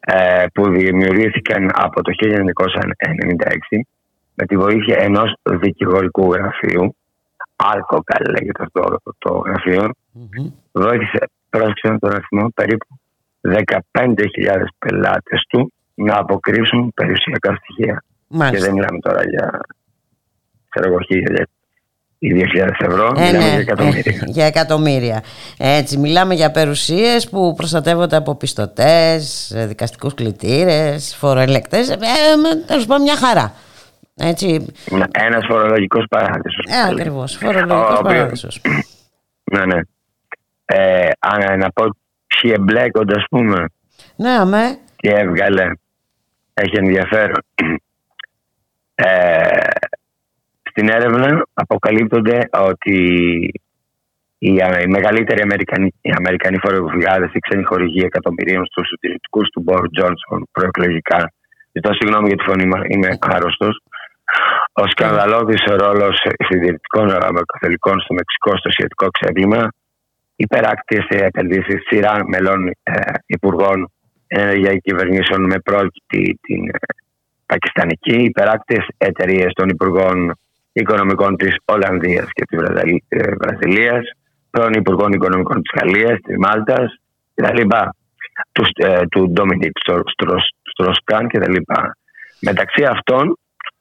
ε, 0.00 0.44
που 0.54 0.70
δημιουργήθηκαν 0.70 1.70
από 1.72 2.02
το 2.02 2.12
1996 2.20 3.80
με 4.34 4.46
τη 4.46 4.56
βοήθεια 4.56 4.96
ενός 4.98 5.32
δικηγορικού 5.60 6.32
γραφείου 6.32 6.96
Alcocal 7.56 8.24
λέγεται 8.30 8.62
αυτό 8.62 8.96
το 9.18 9.42
γραφείο 9.46 9.90
Μμμ. 10.12 10.50
βοήθησε 10.72 11.18
πρόσεξε 11.50 11.96
τον 12.00 12.10
αριθμό 12.10 12.48
περίπου 12.54 12.86
15.000 13.92 14.14
πελάτες 14.78 15.42
του 15.48 15.72
να 15.94 16.16
αποκρύψουν 16.18 16.92
περιουσιακά 16.94 17.54
στοιχεία 17.54 18.04
και 18.28 18.36
Μάλιστα. 18.36 18.66
δεν 18.66 18.74
μιλάμε 18.74 18.98
τώρα 18.98 19.22
για 19.24 19.60
ξέρω 20.68 20.88
εγώ 20.88 20.98
χίλια 22.20 22.44
ή 22.46 22.50
2.000 22.54 22.68
ευρώ 22.78 23.12
Ε, 23.16 23.20
μιλάμε 23.20 23.38
ναι, 23.38 23.48
για 23.48 23.58
εκατομμύρια 23.58 24.12
ε, 24.14 24.24
για 24.26 24.46
εκατομμύρια. 24.46 25.22
Έτσι, 25.58 25.98
μιλάμε 25.98 26.34
για 26.34 26.50
περιουσίες 26.50 27.28
που 27.28 27.54
προστατεύονται 27.54 28.16
από 28.16 28.34
πιστωτές, 28.34 29.50
ε, 29.50 29.66
δικαστικούς 29.66 30.14
κλητήρες, 30.14 31.14
φοροελεκτές. 31.18 31.88
Ε, 31.90 31.92
ε, 31.94 32.64
τέλος 32.66 32.86
πάντων 32.86 33.02
μια 33.02 33.16
χαρά. 33.16 33.52
Έτσι, 34.16 34.66
Ένα 35.12 35.40
φορολογικός 35.48 36.04
παράδεισος. 36.10 36.64
ε, 36.68 36.90
ακριβώς, 36.92 37.36
φορολογικός 37.36 38.00
παράδεισος. 38.02 38.60
Ναι, 39.52 39.64
ναι. 39.64 39.80
Ε, 40.64 41.08
αν, 41.18 41.58
να 41.58 41.70
πω 41.72 41.84
ποιοι 42.26 42.52
εμπλέκονται, 42.56 43.14
ας 43.16 43.24
πούμε, 43.30 43.64
Ναι, 44.16 44.30
αμέ. 44.30 44.78
τι 44.96 45.08
έβγαλε. 45.08 45.64
Έχει 46.54 46.76
ενδιαφέρον. 46.76 47.42
Ε, 48.94 49.06
στην 50.70 50.88
έρευνα 50.88 51.46
αποκαλύπτονται 51.54 52.38
ότι 52.70 52.96
οι, 54.38 54.50
οι 54.82 54.88
μεγαλύτεροι 54.96 55.42
Αμερικανοί, 55.42 55.88
οι 56.00 56.12
Αμερικανοί 56.18 56.58
φορολογάδε 56.64 57.30
ή 57.32 57.38
ξένοι 57.38 57.64
χορηγοί 57.64 58.02
εκατομμυρίων 58.04 58.64
στους 58.66 58.86
συντηρητικούς 58.88 59.48
του 59.50 59.60
Μπορ 59.64 59.82
Τζόνσον 59.94 60.48
προεκλογικά. 60.52 61.32
Ζητώ 61.72 61.90
συγγνώμη 61.94 62.26
για 62.28 62.36
τη 62.36 62.44
φωνή 62.50 62.66
μου, 62.66 62.80
είμαι 62.92 63.10
άρρωστος. 63.20 63.74
Ο 64.72 64.84
σκανδαλώδης 64.86 65.62
ρόλος 65.84 66.16
συντηρητικών 66.48 67.06
καθολικών 67.52 68.00
στο 68.00 68.14
Μεξικό 68.14 68.52
στο 68.56 68.70
σχετικό 68.70 69.06
ξέπλυμα, 69.16 69.62
υπεράκτιες 70.36 71.06
επενδύσεις 71.08 71.80
σειρά 71.88 72.14
μελών 72.26 72.60
ε, 72.82 72.92
υπουργών 73.26 73.92
ενεργειακών 74.26 74.80
κυβερνήσεων 74.80 75.42
με 75.44 75.58
πρόκειται 75.58 76.18
την 76.40 76.68
ε, 76.68 76.78
πακιστανική, 77.46 78.16
υπεράκτιες 78.30 78.86
εταιρείες 78.98 79.52
των 79.52 79.68
υπουργών 79.68 80.16
οικονομικών 80.72 81.36
της 81.36 81.56
Ολλανδίας 81.64 82.26
και 82.32 82.44
της 82.44 82.58
Βραζιλίας, 83.38 84.02
πρώην 84.50 84.72
υπουργών 84.72 85.12
οικονομικών 85.12 85.62
της 85.62 85.72
Γαλλίας, 85.80 86.18
της 86.20 86.36
Μάλτας 86.38 87.00
κτλ. 87.34 87.60
Του, 88.52 88.64
ε, 88.76 89.06
του 89.10 89.30
Ντόμινικ 89.30 89.72
Στροσκάν 90.72 91.28
κτλ. 91.28 91.54
Μεταξύ 92.40 92.84
αυτών, 92.84 93.38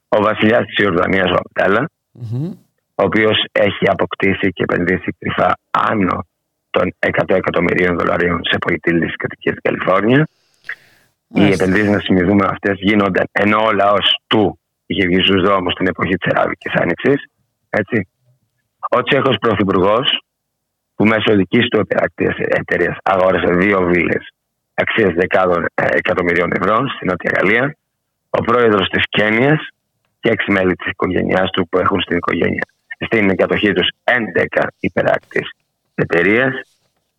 ο 0.08 0.22
βασιλιάς 0.22 0.66
της 0.66 0.78
Ιορδανίας, 0.78 1.32
ο 1.32 1.36
Αμπτάλα, 1.44 1.90
Μμμ. 2.12 2.52
ο 2.96 3.04
οποίος 3.04 3.46
έχει 3.52 3.90
αποκτήσει 3.90 4.50
και 4.50 4.64
επενδύσει 4.64 5.16
κρυφά 5.20 5.58
άνω 5.70 6.26
των 6.70 6.94
100 7.00 7.36
εκατομμυρίων 7.36 7.98
δολαρίων 7.98 8.40
σε 8.44 8.58
πολιτείε 8.58 9.00
της 9.00 9.16
κατοικία 9.16 9.54
τη 9.54 9.62
Καλιφόρνιας. 9.62 10.30
Οι 11.28 11.40
Μάλιστα. 11.40 11.64
επενδύσεις, 11.64 11.92
να 11.92 12.00
θυμηθούμε, 12.00 12.46
αυτές 12.50 12.78
γίνονταν 12.80 13.26
ενώ 13.32 13.66
ο 13.66 13.72
λαός 13.72 14.20
του 14.28 14.59
είχε 14.90 15.06
βγει 15.08 15.22
στους 15.22 15.42
δρόμους 15.46 15.74
στην 15.74 15.88
εποχή 15.88 16.16
της 16.18 16.32
Αράβικη 16.32 16.70
Άνοιξης. 16.82 17.20
Έτσι. 17.70 17.98
Ο 18.90 19.02
Τσέχος 19.04 19.36
Πρωθυπουργός, 19.44 20.08
που 20.96 21.06
μέσω 21.06 21.36
δικής 21.36 21.66
του 21.68 21.80
υπεράκτεια 21.80 22.36
εταιρείας 22.38 22.98
αγόρασε 23.04 23.54
δύο 23.54 23.80
βίλες 23.92 24.24
αξίας 24.74 25.14
δεκάδων 25.14 25.66
ε, 25.74 25.86
εκατομμυρίων 26.02 26.50
ευρώ 26.60 26.78
στην 26.96 27.08
Νότια 27.10 27.32
Γαλλία. 27.36 27.76
Ο 28.30 28.42
πρόεδρος 28.42 28.90
της 28.90 29.04
Κένιας 29.10 29.60
και 30.20 30.30
έξι 30.30 30.52
μέλη 30.52 30.76
της 30.76 30.88
οικογένειάς 30.92 31.50
του 31.52 31.68
που 31.70 31.78
έχουν 31.78 32.02
στην 32.02 32.18
οικογένεια 32.18 32.66
στην 33.06 33.36
κατοχή 33.36 33.74
τους 33.74 33.90
11 34.04 34.68
υπεράκτιε 34.80 35.42
εταιρείε, 35.96 36.46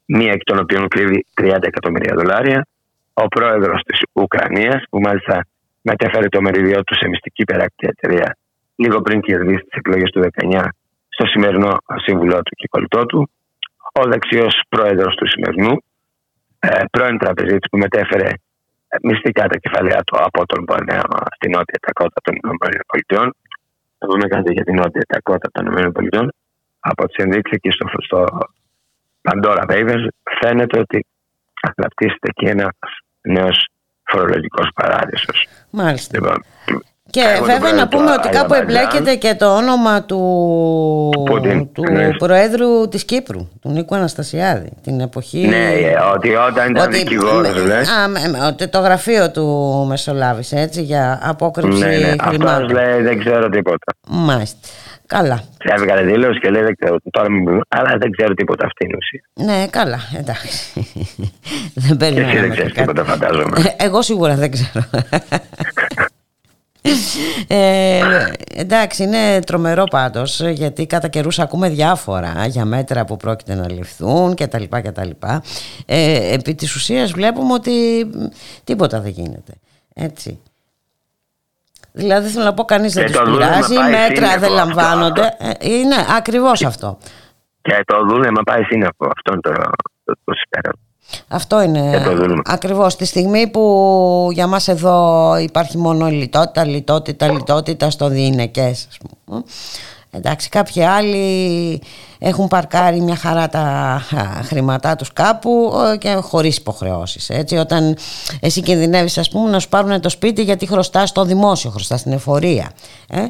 μία 0.07 0.33
εκ 0.33 0.43
των 0.43 0.59
οποίων 0.59 0.89
κρύβει 0.89 1.27
30 1.41 1.57
εκατομμύρια 1.61 2.15
δολάρια. 2.15 2.67
Ο 3.13 3.29
πρόεδρος 3.29 3.83
της 3.83 4.01
Ουκρανίας, 4.13 4.83
που 4.91 5.01
μάλιστα 5.01 5.47
μετέφερε 5.83 6.29
το 6.29 6.41
μεριδιό 6.41 6.85
του 6.85 6.95
σε 6.95 7.09
μυστική 7.09 7.43
υπεράκτια 7.43 7.89
εταιρεία 7.97 8.37
λίγο 8.83 9.01
πριν 9.01 9.21
κερδίσει 9.21 9.65
τις 9.69 9.79
εκλογές 9.81 10.11
του 10.11 10.21
19 10.21 10.65
στο 11.09 11.27
σημερινό 11.27 11.73
σύμβουλό 12.05 12.39
του 12.43 12.55
και 12.55 12.69
κολλητό 12.71 13.07
του. 13.07 13.31
Ο 13.93 14.03
δεξιός 14.13 14.63
πρόεδρος 14.69 15.15
του 15.15 15.27
σημερινού, 15.29 15.75
ε, 16.59 16.85
πρώην 16.91 17.19
τραπεζίτης 17.19 17.69
που 17.71 17.79
μετέφερε 17.79 18.29
ε, 18.89 18.97
μυστικά 19.03 19.45
τα 19.49 19.57
κεφαλαία 19.59 20.01
του 20.07 20.17
από 20.19 20.47
τον 20.47 20.65
Πορνέο 20.65 21.09
στη 21.37 21.49
νότια 21.49 21.79
τακότα 21.87 22.21
των 22.23 22.35
ΗΠΑ. 22.37 23.33
Θα 23.99 24.07
πούμε 24.07 24.27
κάτι 24.35 24.53
για 24.53 24.65
την 24.65 24.75
νότια 24.75 25.05
τακότα 25.09 25.49
των 25.53 25.65
ΗΠΑ. 25.67 26.29
Από 26.81 27.07
τις 27.07 27.17
ενδείξεις 27.25 27.57
εκεί 27.57 27.71
στο, 27.71 27.87
στο 28.07 28.27
Pandora 29.27 29.65
Papers 29.71 30.05
φαίνεται 30.41 30.79
ότι 30.79 31.07
αναπτύσσεται 31.77 32.31
και 32.35 32.49
ένας 32.49 32.77
νέος 33.21 33.69
φορολογικός 34.11 34.69
παράδεισος. 34.75 35.47
Μάλιστα. 35.71 36.19
Λοιπόν, 36.19 36.45
Και 37.11 37.21
Εγώ 37.21 37.37
τον 37.37 37.45
βέβαια 37.47 37.59
πρόεδρο 37.59 37.79
να 37.81 37.89
του 37.89 37.97
πούμε 37.97 38.11
ότι 38.13 38.29
κάπου 38.29 38.55
Αζερμπαϊτζάν. 38.55 38.87
εμπλέκεται 38.97 39.15
και 39.29 39.35
το 39.35 39.57
όνομα 39.57 40.03
του, 40.03 40.19
Πούτιν, 41.25 41.73
του 41.73 41.85
εννοείς. 41.89 42.17
Προέδρου 42.17 42.89
της 42.89 43.05
Κύπρου, 43.05 43.49
του 43.61 43.69
Νίκου 43.71 43.95
Αναστασιάδη, 43.95 44.69
την 44.83 45.01
εποχή... 45.01 45.39
ναι, 45.49 45.69
ε, 45.73 45.95
ότι 46.15 46.35
όταν 46.35 46.71
ήταν 46.71 46.91
δικηγόρος, 46.91 47.67
λες. 47.67 47.89
α, 47.89 48.09
με- 48.09 48.29
με- 48.29 48.47
ότι 48.47 48.69
το 48.69 48.79
γραφείο 48.79 49.31
του 49.31 49.45
μεσολάβησε 49.89 50.57
έτσι 50.61 50.83
για 50.83 51.21
απόκρυψη 51.23 51.79
Ναι, 51.79 51.87
ναι, 51.87 52.09
αυτός 52.11 52.27
χρημάτων. 52.29 52.69
λέει 52.71 53.03
δεν 53.03 53.19
ξέρω 53.19 53.49
τίποτα. 53.49 53.93
Μάλιστα. 54.09 54.59
Καλά. 55.07 55.41
Έβγαλε 55.59 56.03
δήλωση 56.03 56.39
και 56.41 56.51
λέει 56.51 56.63
δεν 56.63 56.75
ξέρω, 56.81 56.97
τώρα 57.11 57.31
μην 57.31 57.45
πούμε, 57.45 57.61
αλλά 57.69 57.97
δεν 57.99 58.11
ξέρω 58.11 58.35
τίποτα 58.35 58.67
αυτή 58.67 58.85
είναι 58.85 58.93
η 58.95 58.99
ουσία. 59.01 59.55
Ναι, 59.55 59.67
καλά, 59.71 59.99
εντάξει. 60.19 60.73
δεν 60.75 60.85
Και 61.75 61.81
εσύ 61.85 61.97
περιμέναμε 61.97 62.41
δεν 62.41 62.51
ξέρεις 62.51 62.73
κάτι. 62.73 62.81
τίποτα, 62.87 63.05
φαντάζομαι. 63.05 63.61
Ε, 63.77 63.85
Εγώ 63.85 64.03
σίγουρα 64.03 64.35
δεν 64.35 64.51
ξέρω. 64.51 64.85
Ε, 67.47 68.01
εντάξει, 68.55 69.03
είναι 69.03 69.41
τρομερό 69.41 69.85
πάντως 69.85 70.41
γιατί 70.41 70.87
κατά 70.87 71.09
καιρούς 71.09 71.39
ακούμε 71.39 71.69
διάφορα 71.69 72.47
για 72.47 72.65
μέτρα 72.65 73.05
που 73.05 73.17
πρόκειται 73.17 73.55
να 73.55 73.73
ληφθούν 73.73 74.35
και 74.35 74.47
τα 74.47 74.59
λοιπά 74.59 74.81
και 74.81 74.91
τα 74.91 75.05
λοιπά. 75.05 75.43
Ε, 75.87 76.35
επί 76.35 76.55
της 76.55 76.75
ουσίας 76.75 77.13
βλέπουμε 77.13 77.53
ότι 77.53 77.71
τίποτα 78.65 79.01
δεν 79.01 79.11
γίνεται. 79.11 79.53
Έτσι. 79.95 80.41
Δηλαδή 81.93 82.29
θέλω 82.29 82.45
να 82.45 82.55
πω 82.55 82.65
κανείς 82.65 82.93
δεν 82.93 83.05
Και 83.05 83.13
τους 83.13 83.21
το 83.21 83.31
δούλευμα 83.31 83.55
πειράζει, 83.55 83.75
πάει 83.75 83.91
μέτρα 83.91 84.07
σύννεφο 84.07 84.39
δεν 84.41 84.51
αυτό, 84.51 84.55
λαμβάνονται. 84.55 85.37
Ε, 85.39 85.69
είναι 85.69 85.95
ακριβώς 86.17 86.65
αυτό. 86.65 86.99
Και 87.63 87.83
το 87.87 88.05
δούλεμα 88.07 88.43
πάει 88.43 88.63
σύννεφο. 88.63 89.11
Αυτό 89.17 89.33
είναι 89.33 89.41
το, 89.41 89.53
το, 90.05 90.15
το 90.25 90.33
συμφέρον. 90.33 90.90
Αυτό 91.29 91.63
είναι 91.63 91.91
Και 91.91 92.05
το 92.05 92.11
δούλευμα. 92.15 92.43
ακριβώς 92.45 92.97
τη 92.97 93.05
στιγμή 93.05 93.47
που 93.47 94.29
για 94.33 94.47
μας 94.47 94.69
εδώ 94.69 95.37
υπάρχει 95.37 95.79
μόνο 95.79 96.09
η 96.09 96.13
λιτότητα, 96.13 96.65
λιτότητα, 96.65 97.33
λιτότητα 97.33 97.91
στο 97.91 98.09
διηνεκές 98.09 98.87
ας 98.91 98.97
πούμε. 98.99 99.43
Εντάξει, 100.13 100.49
κάποιοι 100.49 100.83
άλλοι 100.83 101.83
έχουν 102.19 102.49
παρκάρει 102.49 103.01
μια 103.01 103.17
χαρά 103.17 103.49
τα 103.49 103.61
α, 103.61 104.03
χρήματά 104.43 104.97
τους 104.97 105.13
κάπου 105.13 105.73
ε, 105.93 105.97
και 105.97 106.15
χωρίς 106.15 106.57
υποχρεώσεις. 106.57 107.31
Έτσι, 107.31 107.57
όταν 107.57 107.97
εσύ 108.41 108.61
κινδυνεύεις 108.63 109.19
ας 109.19 109.29
πούμε 109.29 109.51
να 109.51 109.59
σου 109.59 109.69
πάρουν 109.69 110.01
το 110.01 110.09
σπίτι 110.09 110.43
γιατί 110.43 110.67
χρωστάς 110.67 111.09
στο 111.09 111.25
δημόσιο, 111.25 111.71
χρωστάς 111.71 112.01
στην 112.01 112.13
εφορία. 112.13 112.71
Ε; 113.09 113.21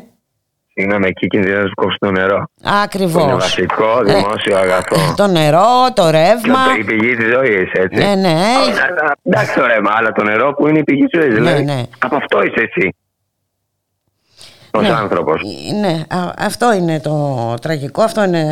Συγγνώμη, 0.72 1.06
εκεί 1.06 1.26
κινδυνεύει 1.26 1.62
να 1.64 1.70
κόψει 1.74 1.96
το 2.00 2.10
νερό. 2.10 2.36
Που 2.54 2.68
είναι 2.68 2.80
Ακριβώς. 2.82 3.32
βασικό 3.32 4.00
δημόσιο 4.04 4.56
αγαθό. 4.56 5.14
Το 5.16 5.26
νερό, 5.26 5.68
το 5.94 6.10
ρεύμα. 6.10 6.58
Η 6.78 6.84
πηγή 6.84 7.16
της 7.16 7.32
ζωής, 7.34 7.70
έτσι. 7.72 7.98
Ναι, 7.98 8.14
ναι. 8.14 8.34
Αλλά, 8.88 9.12
Εντάξει 9.22 9.54
το 9.54 9.66
ρεύμα, 9.66 9.92
αλλά 9.96 10.12
το 10.12 10.22
νερό 10.24 10.52
που 10.54 10.66
είναι 10.68 10.78
η 10.78 10.82
πηγή 10.84 11.04
της 11.06 11.20
ζωής. 11.20 11.34
Δηλαδή, 11.34 11.62
ναι. 11.64 11.82
από 11.98 12.16
αυτό 12.16 12.42
είσαι 12.42 12.70
εσύ. 12.74 12.94
Ω 14.74 14.80
Ναι. 14.80 14.88
άνθρωπος. 14.90 15.42
Ναι, 15.80 16.16
α- 16.18 16.32
αυτό 16.38 16.72
είναι 16.74 17.00
το 17.00 17.54
τραγικό, 17.62 18.02
αυτό 18.02 18.24
είναι 18.24 18.44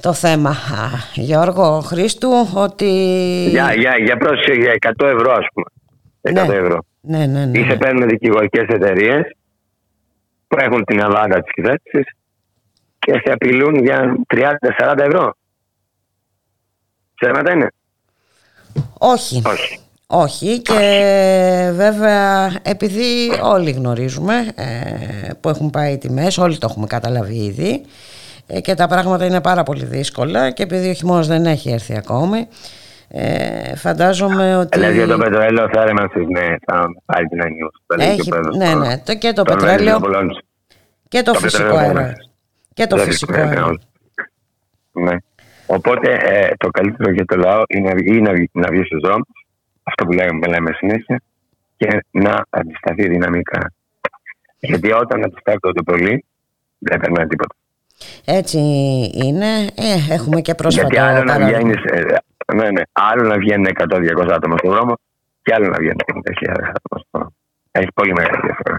το 0.00 0.12
θέμα. 0.12 0.50
Α, 0.50 0.88
Γιώργο 1.14 1.80
Χρήστου, 1.80 2.30
ότι... 2.54 2.90
Για, 3.48 3.74
για, 3.74 3.92
για 4.04 4.16
πρόσεξε, 4.16 4.52
για 4.52 4.72
100 4.98 5.06
ευρώ, 5.06 5.32
ας 5.32 5.46
πούμε. 5.54 5.66
100 6.42 6.46
Ναι. 6.48 6.54
ευρώ. 6.56 6.78
Ναι, 7.00 7.26
ναι, 7.26 7.44
ναι. 7.44 7.58
Ή 7.58 7.64
σε 7.70 7.76
παίρνουν 7.76 8.08
δικηγορικές 8.08 8.64
εταιρείες 8.68 9.22
που 10.48 10.56
έχουν 10.60 10.84
την 10.84 11.00
Ελλάδα 11.00 11.42
της 11.42 11.52
κυβέρνησης 11.52 12.14
και 12.98 13.12
σε 13.12 13.32
απειλούν 13.32 13.74
για 13.74 14.16
30-40 14.34 14.98
ευρώ. 14.98 15.34
Ψέματα 17.14 17.52
είναι. 17.52 17.68
Όχι. 18.98 19.42
Όχι. 19.46 19.80
Όχι 20.08 20.62
και 20.62 21.70
βέβαια 21.74 22.52
επειδή 22.62 23.30
όλοι 23.42 23.70
γνωρίζουμε 23.70 24.52
ε, 24.54 25.30
που 25.40 25.48
έχουν 25.48 25.70
πάει 25.70 25.92
οι 25.92 25.98
τιμές, 25.98 26.38
όλοι 26.38 26.58
το 26.58 26.66
έχουμε 26.70 26.86
καταλαβεί 26.86 27.36
ήδη 27.36 27.84
ε, 28.46 28.60
και 28.60 28.74
τα 28.74 28.88
πράγματα 28.88 29.24
είναι 29.24 29.40
πάρα 29.40 29.62
πολύ 29.62 29.84
δύσκολα 29.84 30.50
και 30.50 30.62
επειδή 30.62 30.88
ο 30.88 30.92
χειμώνας 30.92 31.26
δεν 31.26 31.46
έχει 31.46 31.70
έρθει 31.70 31.96
ακόμη 31.96 32.48
ε, 33.08 33.76
φαντάζομαι 33.76 34.56
ότι... 34.56 34.78
Δηλαδή 34.78 34.96
για 34.96 35.06
το 35.06 35.18
πετρέλαιο 35.18 35.68
θα 35.72 35.80
έρεμαν 35.80 36.10
ναι, 36.28 36.54
θα 36.66 36.86
πάρει 37.04 37.26
την 37.26 37.42
ανιούση. 37.42 37.82
Έχει, 37.98 38.30
ναι, 38.56 38.74
ναι, 38.74 38.98
το, 38.98 39.14
και 39.14 39.32
το 39.32 39.42
πετρέλαιο 39.42 39.98
και 41.08 41.22
το, 41.22 41.32
Το 41.32 41.38
φυσικό 41.38 41.62
πετρέλαιο 41.62 41.86
αέριο. 41.86 42.02
δεν 42.02 42.14
Και 42.74 42.86
το 42.86 42.96
Δεν 42.96 43.04
φυσικό 43.06 43.32
είναι, 43.34 43.42
αέριο. 43.42 43.78
Ναι. 44.92 45.16
Οπότε 45.66 46.12
ε, 46.12 46.48
το 46.56 46.68
καλύτερο 46.70 47.10
για 47.12 47.24
το 47.24 47.36
λαό 47.36 47.62
είναι, 47.68 47.92
ή 48.04 48.20
να, 48.20 48.32
βγει- 48.32 48.50
να 48.52 48.68
βγει 48.70 48.84
στους 48.84 49.00
δρόμους, 49.00 49.46
αυτό 49.82 50.04
που 50.04 50.12
λέμε, 50.12 50.46
λέμε 50.46 50.72
συνέχεια, 50.76 51.22
και 51.76 51.88
να 52.10 52.44
αντισταθεί 52.50 53.08
δυναμικά. 53.08 53.72
Γιατί 54.58 54.92
όταν 54.92 55.24
αντιστέκονται 55.24 55.82
πολύ, 55.82 56.24
δεν 56.78 57.00
περνάει 57.00 57.26
τίποτα. 57.26 57.54
Έτσι 58.24 58.58
είναι. 59.14 59.46
Ε, 59.74 60.12
έχουμε 60.14 60.40
και 60.40 60.54
πρόσφατο 60.54 60.86
Γιατί 60.88 61.06
άλλο 61.08 61.24
να, 61.24 61.32
παράδειγμα. 61.32 61.58
βγαίνεις, 61.58 61.84
ε, 61.84 62.16
ναι, 62.54 62.70
ναι, 62.70 62.82
άλλο 62.92 63.22
να 63.22 63.38
βγαίνουν 63.38 63.66
100-200 63.78 64.30
άτομα 64.32 64.56
στον 64.56 64.70
δρόμο 64.70 64.94
και 65.42 65.54
άλλο 65.54 65.68
να 65.68 65.76
βγαίνουν 65.78 66.00
50.000 66.06 66.50
άτομα 66.50 66.74
στον 66.88 67.08
δρόμο. 67.10 67.34
Έχει 67.70 67.88
πολύ 67.94 68.12
μεγάλη 68.12 68.40
διαφορά. 68.44 68.78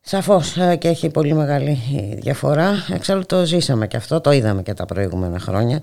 Σαφώς 0.00 0.56
ε, 0.56 0.76
και 0.76 0.88
έχει 0.88 1.10
πολύ 1.10 1.34
μεγάλη 1.34 1.70
ε, 1.70 2.14
διαφορά. 2.14 2.70
Εξάλλου 2.94 3.26
το 3.26 3.44
ζήσαμε 3.44 3.86
και 3.86 3.96
αυτό, 3.96 4.20
το 4.20 4.30
είδαμε 4.30 4.62
και 4.62 4.74
τα 4.74 4.84
προηγούμενα 4.84 5.38
χρόνια 5.38 5.82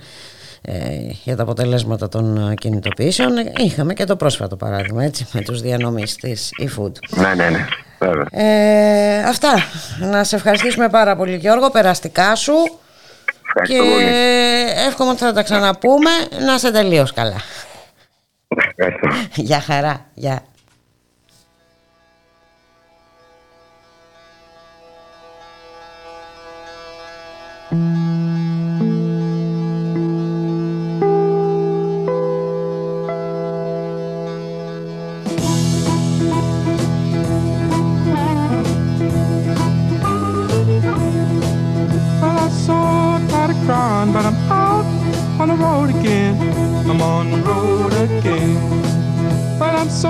ε, 0.62 0.74
για 1.24 1.36
τα 1.36 1.44
αποτελέσματα 1.44 2.08
των 2.08 2.50
ε, 2.52 2.54
κινητοποιήσεων. 2.54 3.38
Ε, 3.38 3.52
Είχαμε 3.58 3.94
και 3.94 4.04
το 4.04 4.16
πρόσφατο 4.16 4.56
παράδειγμα 4.56 5.04
έτσι, 5.04 5.28
με 5.34 5.42
τους 5.42 5.62
διανομείς 5.62 6.16
της 6.16 6.52
eFood. 6.62 6.92
Ναι, 7.10 7.34
ναι, 7.36 7.50
ναι. 7.50 7.66
Βέβαια. 8.00 8.26
Ε, 8.32 9.24
αυτά. 9.24 9.54
Να 10.00 10.24
σε 10.24 10.36
ευχαριστήσουμε 10.36 10.90
πάρα 10.90 11.16
πολύ 11.16 11.36
Γιώργο, 11.36 11.70
περαστικά 11.70 12.36
σου 12.36 12.54
και 13.54 13.74
Ευχαριστώ 13.74 13.84
πολύ. 13.84 14.06
εύχομαι 14.88 15.10
ότι 15.12 15.20
θα 15.20 15.34
τα 15.34 15.44
ξαναπούμε. 15.44 16.10
Να 16.46 16.54
είσαι 16.54 16.72
τελείως 16.72 17.14
καλά. 17.14 17.42
Ευχαριστώ. 18.76 19.42
Γεια 19.42 19.60
χαρά. 19.62 20.06
Γεια. 20.14 20.44
Well, 27.72 28.09
but 43.70 44.26
I'm 44.26 44.36
out 44.52 44.86
on 45.40 45.50
the 45.50 45.56
road 45.56 45.90
again. 45.92 46.36
I'm 46.90 47.02
on 47.02 47.30
the 47.30 47.38
road 47.38 47.94
again. 47.94 48.58
But 49.60 49.76
I'm 49.76 49.90
so 49.90 50.10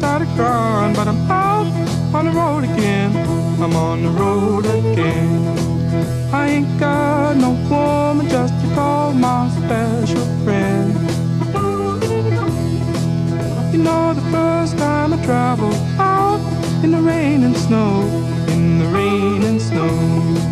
tired 0.00 0.22
of 0.22 0.28
crying, 0.36 0.94
but 0.94 1.08
I'm 1.08 1.28
out 1.28 1.66
on 2.14 2.26
the 2.26 2.30
road 2.30 2.62
again. 2.62 3.10
I'm 3.60 3.74
on 3.74 4.04
the 4.04 4.10
road 4.10 4.66
again. 4.66 5.28
I 6.32 6.48
ain't 6.48 6.78
got 6.78 7.36
no 7.36 7.50
woman 7.68 8.28
just 8.28 8.54
to 8.60 8.74
call 8.76 9.12
my 9.12 9.50
special 9.50 10.24
friend. 10.44 10.94
You 13.72 13.78
know, 13.78 14.14
the 14.14 14.26
first 14.30 14.78
time 14.78 15.12
I 15.12 15.24
traveled 15.24 15.74
out 15.98 16.40
in 16.84 16.92
the 16.92 17.02
rain 17.02 17.42
and 17.42 17.56
snow, 17.56 18.02
in 18.48 18.78
the 18.78 18.86
rain 18.86 19.42
and 19.42 19.60
snow. 19.60 20.51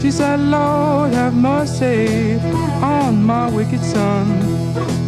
She 0.00 0.12
said, 0.12 0.38
Lord, 0.38 1.12
have 1.12 1.34
mercy 1.34 2.38
on 2.80 3.22
my 3.24 3.50
wicked 3.50 3.82
son. 3.82 5.07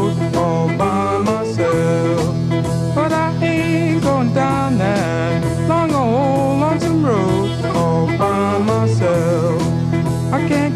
down 4.33 4.77
that 4.77 5.67
long 5.67 5.93
old 5.93 6.59
lonesome 6.61 7.05
road 7.05 7.65
all 7.75 8.07
by 8.17 8.57
myself. 8.59 9.61
I 10.31 10.47
can't 10.47 10.70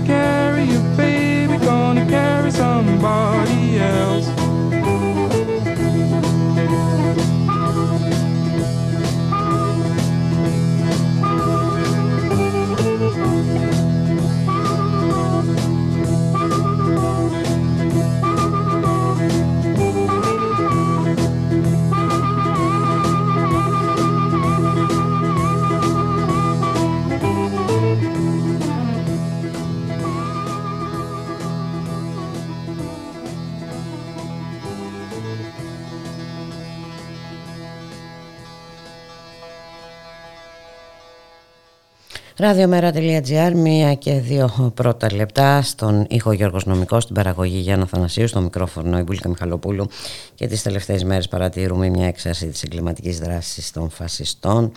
Ραδιομέρα.gr, 42.38 43.52
μία 43.56 43.94
και 43.94 44.14
δύο 44.14 44.72
πρώτα 44.74 45.14
λεπτά. 45.14 45.62
Στον 45.62 46.06
ήχο 46.10 46.32
Γιώργος 46.32 46.66
Νομικός, 46.66 47.04
στην 47.04 47.16
παραγωγή 47.16 47.58
Γιάννα 47.58 47.86
Θανασίου, 47.86 48.28
στο 48.28 48.42
μικρόφωνο 48.42 48.98
η 48.98 49.02
Μπουλίκα 49.02 49.30
Μιχαλοπούλου. 49.30 49.88
Και 50.36 50.48
τις 50.48 50.62
τελευταίες 50.62 51.04
μέρες 51.04 51.28
παρατηρούμε 51.28 51.90
μια 51.90 52.08
έξαρση 52.08 52.48
της 52.48 52.64
εγκληματικής 52.64 53.20
δράσης 53.20 53.72
των 53.72 53.90
φασιστών. 53.90 54.72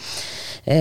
Ε, 0.64 0.76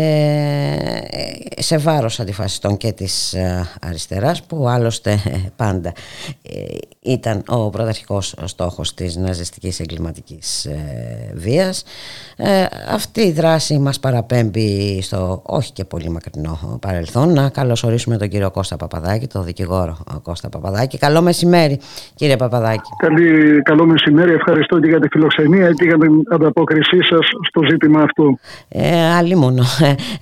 σε 1.57 1.77
βάρος 1.77 2.19
αντιφασιστών 2.19 2.77
και 2.77 2.91
της 2.91 3.33
ε, 3.33 3.69
αριστεράς 3.81 4.43
που 4.43 4.67
άλλωστε 4.67 5.11
ε, 5.11 5.37
πάντα 5.55 5.93
ε, 6.41 6.63
ήταν 6.99 7.43
ο 7.47 7.69
πρωταρχικός 7.69 8.35
στόχος 8.43 8.93
της 8.93 9.15
ναζιστικής 9.15 9.79
εγκληματικής 9.79 10.65
ε, 10.65 11.31
βίας. 11.33 11.83
αυτή 12.89 13.21
η 13.21 13.31
δράση 13.31 13.77
μας 13.77 13.99
παραπέμπει 13.99 15.01
στο 15.01 15.41
όχι 15.45 15.71
και 15.71 15.83
πολύ 15.83 16.09
μακρινό 16.09 16.66
παρελθόν. 16.81 17.33
Να 17.33 17.49
καλωσορίσουμε 17.49 18.17
τον 18.17 18.27
κύριο 18.27 18.51
Κώστα 18.51 18.77
Παπαδάκη, 18.77 19.27
τον 19.27 19.43
δικηγόρο 19.43 19.97
Κώστα 20.23 20.49
Παπαδάκη. 20.49 20.97
Καλό 20.97 21.21
μεσημέρι, 21.21 21.79
κύριε 22.15 22.35
Παπαδάκη. 22.35 22.89
Καλή, 22.97 23.61
καλό 23.61 23.85
μεσημέρι. 23.85 24.31
Ευχαριστώ 24.33 24.79
και 24.79 24.87
για 24.87 24.99
τη 24.99 25.07
φιλοξενία 25.07 25.71
και 25.71 25.83
για 25.83 25.97
την 25.97 26.11
ανταπόκρισή 26.31 27.03
σας 27.03 27.27
στο 27.47 27.61
ζήτημα 27.69 28.01
αυτό. 28.01 28.37
Ε, 28.69 29.11
άλλη 29.11 29.35
μόνο. 29.35 29.63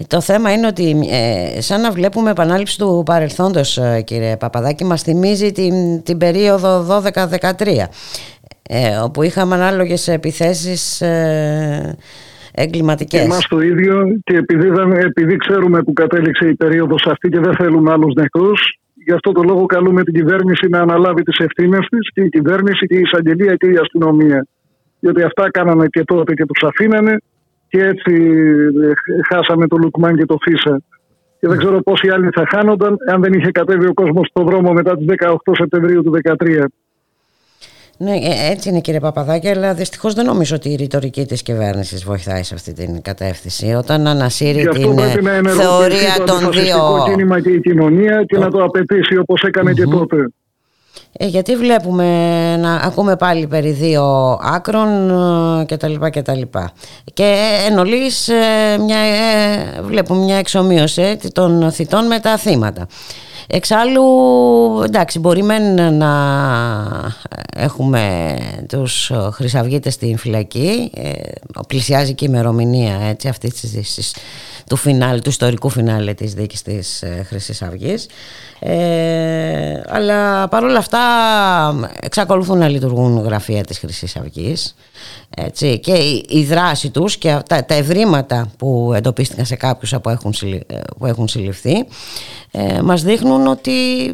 Το 0.08 0.22
θέμα 0.22 0.52
είναι 0.52 0.68
ότι 0.68 1.10
ε, 1.12 1.62
σαν 1.62 1.82
να 1.82 1.92
βλέπουμε 1.92 2.32
επανάληψη 2.32 2.78
του 2.78 3.04
παρελθόντος, 3.06 3.78
ε, 3.78 4.02
κύριε 4.02 4.38
Παπαδάκη, 4.38 4.86
μας 4.86 5.02
θυμίζει 5.02 5.52
την, 5.52 6.04
την 6.04 6.18
περίοδο 6.18 6.86
12-13 6.88 7.88
ε, 8.70 8.96
όπου 8.96 9.22
είχαμε 9.22 9.56
ανάλογες 9.56 10.08
επιθέσεις 10.08 11.02
ε, 11.02 11.98
εγκληματικές. 12.56 13.20
Και 13.20 13.26
εμάς 13.26 13.48
το 13.48 13.60
ίδιο 13.60 13.96
και 14.24 14.36
επειδή, 14.36 14.70
δεν, 14.70 14.92
επειδή 14.92 15.36
ξέρουμε 15.36 15.84
που 15.84 15.94
κατέληξε 15.94 16.48
η 16.48 16.56
περίοδος 16.56 17.06
αυτή 17.06 17.30
και 17.30 17.40
δεν 17.40 17.56
θέλουμε 17.56 17.92
άλλους 17.92 18.14
νεκρούς, 18.14 18.80
γι' 18.94 19.12
αυτό 19.14 19.32
το 19.32 19.42
λόγο 19.44 19.66
καλούμε 19.66 20.04
την 20.04 20.14
κυβέρνηση 20.14 20.68
να 20.70 20.80
αναλάβει 20.80 21.24
τις 21.24 21.38
ευθύνες 21.38 21.88
της 21.90 22.12
και 22.14 22.22
η 22.22 22.30
κυβέρνηση 22.30 22.86
και 22.86 22.96
η 22.96 23.00
εισαγγελία 23.00 23.56
και 23.56 23.68
η 23.68 23.78
αστυνομία. 23.82 24.48
Γιατί 25.00 25.22
αυτά 25.24 25.52
κάνανε 25.52 25.86
και 25.88 26.04
τότε 26.04 26.34
και 26.34 26.46
τους 26.46 26.64
αφήνανε 26.70 27.18
και 27.68 27.82
έτσι 27.82 28.14
ε, 28.84 28.92
χάσαμε 29.30 29.68
το 29.68 29.78
Λουκμάν 29.78 30.18
και 30.18 30.26
το 30.26 30.38
Φίσα. 30.42 30.82
Και 31.40 31.48
δεν 31.48 31.58
ξέρω 31.58 31.80
πόσοι 31.80 32.10
άλλοι 32.10 32.30
θα 32.36 32.44
χάνονταν 32.54 32.98
αν 33.12 33.22
δεν 33.22 33.34
είχε 33.34 33.52
κατέβει 33.52 33.88
ο 33.88 33.94
κόσμος 33.94 34.28
στον 34.28 34.46
δρόμο 34.46 34.74
μετά 34.74 34.98
τις 34.98 35.06
18 35.24 35.36
Σεπτεμβρίου 35.60 36.04
του 36.04 36.12
2013. 36.38 36.66
Ναι, 37.98 38.12
ε, 38.12 38.52
έτσι 38.52 38.70
είναι 38.70 38.80
κύριε 38.80 39.00
Παπαδάκη, 39.00 39.48
αλλά 39.48 39.74
δυστυχώς 39.74 40.14
δεν 40.14 40.26
νομίζω 40.26 40.56
ότι 40.56 40.70
η 40.70 40.76
ρητορική 40.76 41.26
της 41.26 41.42
κυβέρνησης 41.42 42.04
βοηθάει 42.04 42.44
σε 42.44 42.54
αυτή 42.54 42.74
την 42.74 43.02
κατεύθυνση. 43.02 43.74
Όταν 43.74 44.08
ανασύρει 44.08 44.68
την 44.68 44.98
ε, 44.98 45.08
θεωρία 45.50 46.24
των 46.26 46.52
δύο... 46.52 46.78
Το 46.78 47.06
κίνημα 47.10 47.42
και 47.42 47.50
η 47.50 47.62
κοινωνία 47.62 48.24
και 48.28 48.38
να 48.38 48.52
το 48.52 48.64
απαιτήσει 48.64 49.18
όπως 49.18 49.42
και 49.74 49.84
τότε. 49.92 50.30
Ε, 51.12 51.26
γιατί 51.26 51.56
βλέπουμε 51.56 52.08
να 52.58 52.74
ακούμε 52.74 53.16
πάλι 53.16 53.48
περί 53.48 53.72
δύο 53.72 54.04
άκρων 54.42 55.10
ε, 55.62 55.66
και 55.66 55.78
τα 55.78 55.88
λοιπά 55.88 56.10
και 56.10 56.22
τα 56.22 56.34
λοιπά. 56.34 56.72
Και 57.14 57.36
εν 57.70 57.78
ολής, 57.78 58.30
μια, 58.86 58.98
βλέπουμε 59.82 60.24
μια 60.24 60.36
εξομοίωση 60.36 61.18
των 61.34 61.72
θητών 61.72 62.06
με 62.06 62.20
τα 62.20 62.38
θύματα. 62.38 62.88
Εξάλλου, 63.48 64.04
εντάξει, 64.84 65.20
μπορεί 65.20 65.44
να 65.92 66.14
έχουμε 67.56 68.38
τους 68.68 69.12
χρυσαυγίτες 69.32 69.94
στην 69.94 70.18
φυλακή, 70.18 70.92
ε, 70.96 71.12
πλησιάζει 71.68 72.14
και 72.14 72.26
η 72.26 72.28
ημερομηνία 72.32 73.00
έτσι, 73.02 73.28
αυτής 73.28 73.54
της 73.54 73.72
δύσης, 73.72 74.16
του, 74.70 74.76
φινάλ, 74.76 75.22
του 75.22 75.30
ιστορικού 75.30 75.70
φινάλε 75.70 76.14
της 76.14 76.34
δίκης 76.34 76.62
της 76.62 77.02
ε, 77.02 77.26
Χρυσής 77.28 77.62
Αυγής. 77.62 78.08
Ε, 78.60 79.82
αλλά 79.88 80.48
παρόλα 80.48 80.78
αυτά 80.78 81.00
εξακολουθούν 82.02 82.58
να 82.58 82.68
λειτουργούν 82.68 83.18
γραφεία 83.18 83.64
της 83.64 83.80
Χρυσής 83.80 84.16
Αυγής 84.16 84.76
έτσι, 85.38 85.80
και 85.80 85.94
η, 86.28 86.44
δράση 86.44 86.90
τους 86.90 87.18
και 87.18 87.40
τα, 87.48 87.66
τα 87.66 87.74
ευρήματα 87.74 88.52
που 88.58 88.94
εντοπίστηκαν 88.96 89.46
σε 89.46 89.56
κάποιους 89.56 89.94
που 90.02 90.10
έχουν, 90.10 90.34
που 90.98 91.06
έχουν 91.06 91.28
συλληφθεί 91.28 91.86
ε, 92.52 92.82
μας 92.82 93.04
δείχνουν 93.04 93.48
ότι 93.48 94.08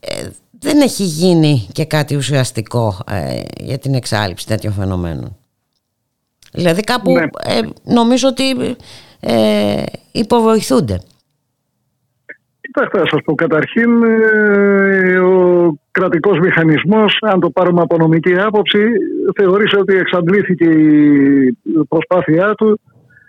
ε, 0.00 0.28
δεν 0.58 0.80
έχει 0.80 1.04
γίνει 1.04 1.66
και 1.72 1.84
κάτι 1.84 2.16
ουσιαστικό 2.16 2.98
ε, 3.10 3.42
για 3.60 3.78
την 3.78 3.94
εξάλληψη 3.94 4.46
τέτοιων 4.46 4.72
φαινομένων. 4.72 5.36
Δηλαδή 6.52 6.80
κάπου 6.80 7.12
Ναι. 7.12 7.22
ε, 7.42 7.60
νομίζω 7.84 8.28
ότι 8.28 8.76
ε, 9.26 9.82
υποβοηθούνται. 10.12 11.00
Κοιτάξτε, 12.60 12.98
να 12.98 13.06
σας 13.06 13.20
πω 13.24 13.34
καταρχήν, 13.34 14.02
ε, 14.02 15.18
ο 15.18 15.74
κρατικός 15.90 16.38
μηχανισμός, 16.38 17.18
αν 17.20 17.40
το 17.40 17.50
πάρουμε 17.50 17.80
από 17.80 17.96
νομική 17.96 18.34
άποψη, 18.38 18.78
θεωρήσε 19.36 19.76
ότι 19.78 19.96
εξαντλήθηκε 19.96 20.64
η 20.64 21.56
προσπάθειά 21.88 22.54
του 22.54 22.80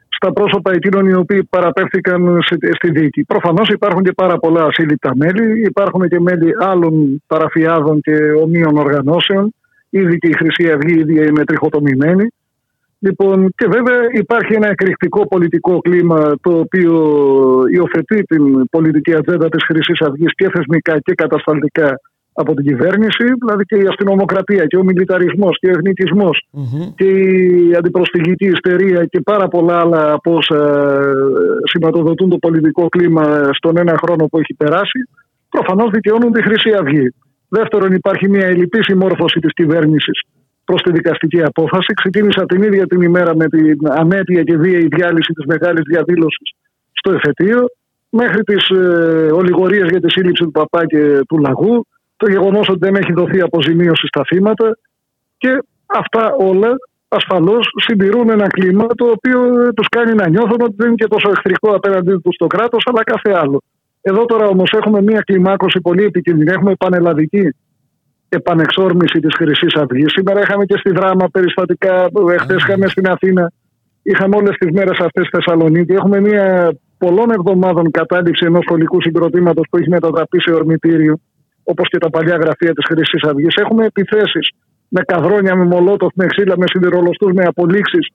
στα 0.09 0.33
πρόσωπα 0.33 0.71
εκείνων 0.71 1.05
οι 1.05 1.13
οποίοι 1.13 1.43
παραπέμφθηκαν 1.43 2.39
στη, 2.41 2.69
στη 2.73 2.89
δίκη. 2.89 3.23
Προφανώς 3.23 3.67
υπάρχουν 3.67 4.03
και 4.03 4.11
πάρα 4.11 4.37
πολλά 4.37 4.63
ασύλληπτα 4.63 5.11
μέλη, 5.15 5.61
υπάρχουν 5.65 6.07
και 6.07 6.19
μέλη 6.19 6.51
άλλων 6.59 7.23
παραφιάδων 7.27 8.01
και 8.01 8.15
ομοίων 8.43 8.77
οργανώσεων, 8.77 9.53
ήδη 9.89 10.17
και 10.17 10.27
η 10.27 10.33
Χρυσή 10.33 10.71
Αυγή 10.71 10.99
ήδη 10.99 11.27
είναι 11.27 11.43
τριχοτομημένη. 11.43 12.27
Λοιπόν, 13.05 13.53
και 13.57 13.67
βέβαια 13.67 13.99
υπάρχει 14.11 14.53
ένα 14.53 14.67
εκρηκτικό 14.67 15.27
πολιτικό 15.27 15.79
κλίμα 15.79 16.33
το 16.41 16.51
οποίο 16.59 16.93
υιοθετεί 17.73 18.23
την 18.23 18.43
πολιτική 18.69 19.13
ατζέντα 19.15 19.49
της 19.49 19.63
Χρυσής 19.63 20.01
Αυγής 20.01 20.33
και 20.35 20.49
θεσμικά 20.53 20.99
και 20.99 21.13
κατασταλτικά 21.13 21.99
από 22.33 22.53
την 22.53 22.65
κυβέρνηση, 22.65 23.25
δηλαδή 23.41 23.63
και 23.63 23.75
η 23.75 23.85
αστυνομοκρατία 23.87 24.65
και 24.65 24.77
ο 24.77 24.83
μιλιταρισμός 24.83 25.57
και 25.59 25.67
ο 25.67 25.69
εθνικισμός 25.69 26.47
και 26.95 27.05
η 27.05 27.75
αντιπροσφυγική 27.77 28.45
ιστερία 28.45 29.05
και 29.05 29.21
πάρα 29.21 29.47
πολλά 29.47 29.79
άλλα 29.79 30.13
από 30.13 30.33
όσα 30.35 30.61
ε, 30.99 31.69
σηματοδοτούν 31.69 32.29
το 32.29 32.37
πολιτικό 32.37 32.87
κλίμα 32.87 33.49
στον 33.53 33.77
ένα 33.77 33.97
χρόνο 34.03 34.25
που 34.25 34.37
έχει 34.37 34.53
περάσει, 34.53 34.99
προφανώς 35.49 35.89
δικαιώνουν 35.91 36.31
τη 36.31 36.41
Χρυσή 36.43 36.71
Αυγή. 36.81 37.13
Δεύτερον, 37.49 37.91
υπάρχει 37.93 38.29
μια 38.29 38.45
ελλειπή 38.47 38.83
συμμόρφωση 38.83 39.39
της 39.39 39.53
κυβέρνησης 39.53 40.19
προς 40.65 40.81
τη 40.81 40.91
δικαστική 40.91 41.41
απόφαση. 41.41 41.93
Ξεκίνησα 41.93 42.45
την 42.45 42.63
ίδια 42.63 42.85
την 42.87 43.01
ημέρα 43.01 43.35
με 43.35 43.47
την 43.47 43.77
ανέτεια 43.89 44.43
και 44.43 44.57
βίαιη 44.57 44.87
διάλυση 44.87 45.33
της 45.33 45.45
μεγάλης 45.45 45.83
διαδήλωσης 45.87 46.53
στο 46.91 47.11
εφετείο, 47.11 47.65
μέχρι 48.09 48.43
τις 48.43 48.69
ε, 48.69 49.29
ολιγορίες 49.33 49.89
για 49.89 50.01
τη 50.01 50.11
σύλληψη 50.11 50.43
του 50.43 50.51
παπά 50.51 50.85
και 50.85 51.19
του 51.27 51.37
λαγού, 51.37 51.85
το 52.17 52.29
γεγονός 52.29 52.69
ότι 52.69 52.79
δεν 52.79 52.95
έχει 52.95 53.13
δοθεί 53.13 53.41
αποζημίωση 53.41 54.07
στα 54.07 54.21
θύματα 54.27 54.77
και 55.37 55.57
αυτά 55.85 56.33
όλα 56.33 56.71
ασφαλώς 57.07 57.67
συντηρούν 57.85 58.29
ένα 58.29 58.47
κλίμα 58.47 58.87
το 58.87 59.05
οποίο 59.05 59.61
ε, 59.61 59.71
τους 59.71 59.87
κάνει 59.89 60.13
να 60.13 60.29
νιώθουν 60.29 60.61
ότι 60.61 60.75
δεν 60.77 60.87
είναι 60.87 60.95
και 60.95 61.07
τόσο 61.07 61.29
εχθρικό 61.29 61.75
απέναντι 61.75 62.17
τους 62.23 62.35
στο 62.35 62.47
κράτος 62.47 62.83
αλλά 62.85 63.03
κάθε 63.03 63.31
άλλο. 63.41 63.61
Εδώ 64.01 64.25
τώρα 64.25 64.47
όμως 64.47 64.71
έχουμε 64.71 65.01
μια 65.01 65.21
κλιμάκωση 65.21 65.81
πολύ 65.81 66.03
επικίνδυνη. 66.03 66.51
Έχουμε 66.51 66.75
πανελλαδική 66.75 67.55
επανεξόρμηση 68.29 69.19
της 69.19 69.33
χρυσής 69.37 69.73
Αυγής. 69.73 70.11
Σήμερα 70.11 70.39
είχαμε 70.41 70.65
και 70.65 70.77
στη 70.77 70.91
δράμα 70.91 71.29
περιστατικά, 71.31 72.07
εχθές 72.33 72.63
είχαμε 72.63 72.87
στην 72.87 73.07
Αθήνα, 73.07 73.51
είχαμε 74.03 74.35
όλες 74.35 74.55
τις 74.57 74.71
μέρες 74.71 74.97
αυτές 74.99 75.27
στη 75.27 75.37
Θεσσαλονίκη. 75.37 75.93
Έχουμε 75.93 76.19
μια 76.19 76.75
πολλών 76.97 77.31
εβδομάδων 77.31 77.91
κατάληψη 77.91 78.45
ενός 78.45 78.63
σχολικού 78.63 79.01
συγκροτήματος 79.01 79.65
που 79.69 79.77
έχει 79.77 79.89
μετατραπεί 79.89 80.41
σε 80.41 80.51
ορμητήριο, 80.51 81.19
όπως 81.63 81.89
και 81.89 81.97
τα 81.97 82.09
παλιά 82.09 82.35
γραφεία 82.35 82.73
της 82.73 82.85
χρυσής 82.87 83.23
Αυγής. 83.23 83.55
Έχουμε 83.55 83.85
επιθέσεις 83.85 84.49
με 84.87 85.01
καδρόνια, 85.01 85.55
με 85.55 85.65
μολότοφ, 85.65 86.11
με 86.15 86.25
ξύλα, 86.25 86.57
με 86.57 86.65
σιδηρολοστούς, 86.67 87.31
με 87.33 87.43
απολύξεις, 87.43 88.07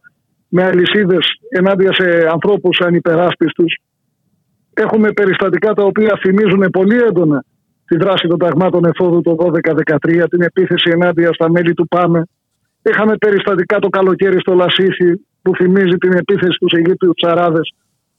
με 0.48 0.62
αλυσίδες 0.64 1.26
ενάντια 1.48 1.92
σε 1.92 2.28
ανθρώπους 2.32 2.80
ανυπεράσπιστους. 2.80 3.78
Έχουμε 4.74 5.12
περιστατικά 5.12 5.72
τα 5.72 5.82
οποία 5.82 6.18
θυμίζουν 6.22 6.70
πολύ 6.70 6.96
έντονα 6.96 7.44
τη 7.90 7.96
δράση 7.96 8.26
των 8.28 8.38
ταγμάτων 8.38 8.84
εφόδου 8.84 9.20
το 9.20 9.36
12-13, 9.38 10.24
την 10.30 10.42
επίθεση 10.42 10.90
ενάντια 10.94 11.32
στα 11.32 11.50
μέλη 11.50 11.74
του 11.74 11.88
ΠΑΜΕ. 11.88 12.22
Είχαμε 12.82 13.16
περιστατικά 13.16 13.78
το 13.78 13.88
καλοκαίρι 13.88 14.38
στο 14.40 14.54
Λασίθι 14.54 15.10
που 15.42 15.56
θυμίζει 15.56 15.96
την 16.04 16.12
επίθεση 16.12 16.56
του 16.60 16.76
Αιγύπτιους 16.76 17.14
Τσαράδε. 17.14 17.60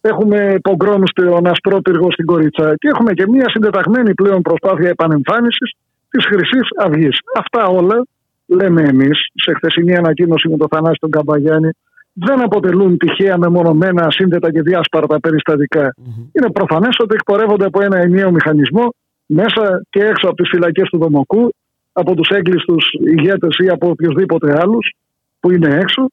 Έχουμε 0.01 0.55
πογκρόμ 0.61 1.01
στον 1.05 1.47
Ασπρόπυργο 1.47 2.11
στην 2.11 2.25
Κοριτσά 2.25 2.75
και 2.75 2.87
έχουμε 2.87 3.11
και 3.13 3.25
μια 3.27 3.49
συντεταγμένη 3.49 4.13
πλέον 4.13 4.41
προσπάθεια 4.41 4.89
επανεμφάνισης 4.89 5.69
της 6.09 6.25
Χρυσής 6.25 6.67
Αυγής. 6.77 7.17
Αυτά 7.37 7.65
όλα, 7.65 8.05
λέμε 8.45 8.81
εμείς, 8.81 9.17
σε 9.33 9.53
χθεσινή 9.53 9.95
ανακοίνωση 9.95 10.49
με 10.49 10.57
τον 10.57 10.67
Θανάση 10.71 10.97
τον 10.99 11.09
Καμπαγιάννη, 11.09 11.69
δεν 12.13 12.41
αποτελούν 12.41 12.97
τυχαία 12.97 13.37
μεμονωμένα 13.37 14.05
ασύνδετα 14.05 14.51
και 14.51 14.61
διάσπαρτα 14.61 15.19
περιστατικά. 15.19 15.93
Είναι 16.31 16.49
προφανές 16.51 16.95
ότι 16.99 17.13
εκπορεύονται 17.13 17.65
από 17.65 17.81
ένα 17.81 17.97
ενιαίο 17.97 18.31
μηχανισμό 18.31 18.93
μέσα 19.39 19.81
και 19.89 19.99
έξω 19.99 20.27
από 20.27 20.35
τις 20.35 20.49
φυλακές 20.49 20.89
του 20.89 20.97
Δομοκού, 20.97 21.53
από 21.93 22.15
τους 22.15 22.29
έγκλειστους 22.29 22.83
ηγέτες 23.15 23.57
ή 23.57 23.67
από 23.69 23.89
οποιοδήποτε 23.89 24.57
άλλους 24.61 24.93
που 25.39 25.51
είναι 25.51 25.69
έξω 25.83 26.09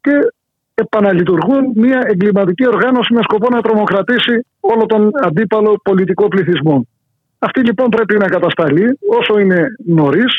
και 0.00 0.14
επαναλειτουργούν 0.74 1.62
μια 1.74 2.00
εγκληματική 2.06 2.66
οργάνωση 2.66 3.14
με 3.14 3.22
σκοπό 3.22 3.48
να 3.50 3.60
τρομοκρατήσει 3.60 4.34
όλο 4.60 4.86
τον 4.86 5.10
αντίπαλο 5.22 5.80
πολιτικό 5.82 6.28
πληθυσμό. 6.28 6.86
Αυτή 7.38 7.60
λοιπόν 7.60 7.88
πρέπει 7.88 8.16
να 8.18 8.28
κατασταλεί 8.28 8.98
όσο 9.18 9.38
είναι 9.38 9.66
νωρίς, 9.86 10.38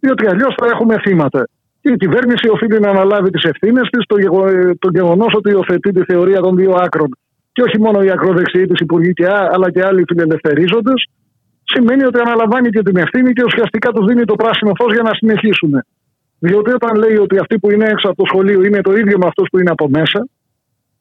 διότι 0.00 0.26
αλλιώς 0.26 0.54
θα 0.60 0.66
έχουμε 0.66 0.98
θύματα. 0.98 1.48
Και 1.80 1.90
η 1.92 1.96
κυβέρνηση 1.96 2.48
οφείλει 2.48 2.80
να 2.80 2.90
αναλάβει 2.90 3.30
τις 3.30 3.42
ευθύνες 3.42 3.88
της, 3.92 4.04
το, 4.06 4.18
γεγο, 4.18 4.44
το 4.78 4.88
γεγονός 4.92 5.32
ότι 5.36 5.50
υιοθετεί 5.50 5.90
τη 5.92 6.02
θεωρία 6.04 6.40
των 6.40 6.56
δύο 6.56 6.72
άκρων. 6.84 7.08
Και 7.52 7.62
όχι 7.62 7.80
μόνο 7.80 8.02
η 8.02 8.10
ακροδεξιή 8.10 8.66
τη 8.66 8.82
Υπουργή 8.84 9.12
και 9.12 9.26
α- 9.26 9.50
αλλά 9.52 9.70
και 9.70 9.84
άλλοι 9.84 10.04
φιλελευθερίζοντες, 10.08 11.04
σημαίνει 11.74 12.04
ότι 12.04 12.18
αναλαμβάνει 12.24 12.68
και 12.74 12.82
την 12.82 12.96
ευθύνη 12.96 13.32
και 13.32 13.44
ουσιαστικά 13.50 13.88
τους 13.92 14.04
δίνει 14.08 14.24
το 14.24 14.34
πράσινο 14.34 14.72
φως 14.78 14.92
για 14.96 15.02
να 15.02 15.12
συνεχίσουν. 15.14 15.72
Διότι 16.38 16.70
όταν 16.78 16.92
λέει 17.02 17.16
ότι 17.16 17.38
αυτοί 17.38 17.58
που 17.58 17.70
είναι 17.70 17.86
έξω 17.92 18.06
από 18.08 18.16
το 18.22 18.26
σχολείο 18.30 18.62
είναι 18.66 18.80
το 18.80 18.92
ίδιο 18.92 19.16
με 19.18 19.26
αυτούς 19.26 19.46
που 19.50 19.58
είναι 19.58 19.70
από 19.70 19.88
μέσα 19.88 20.20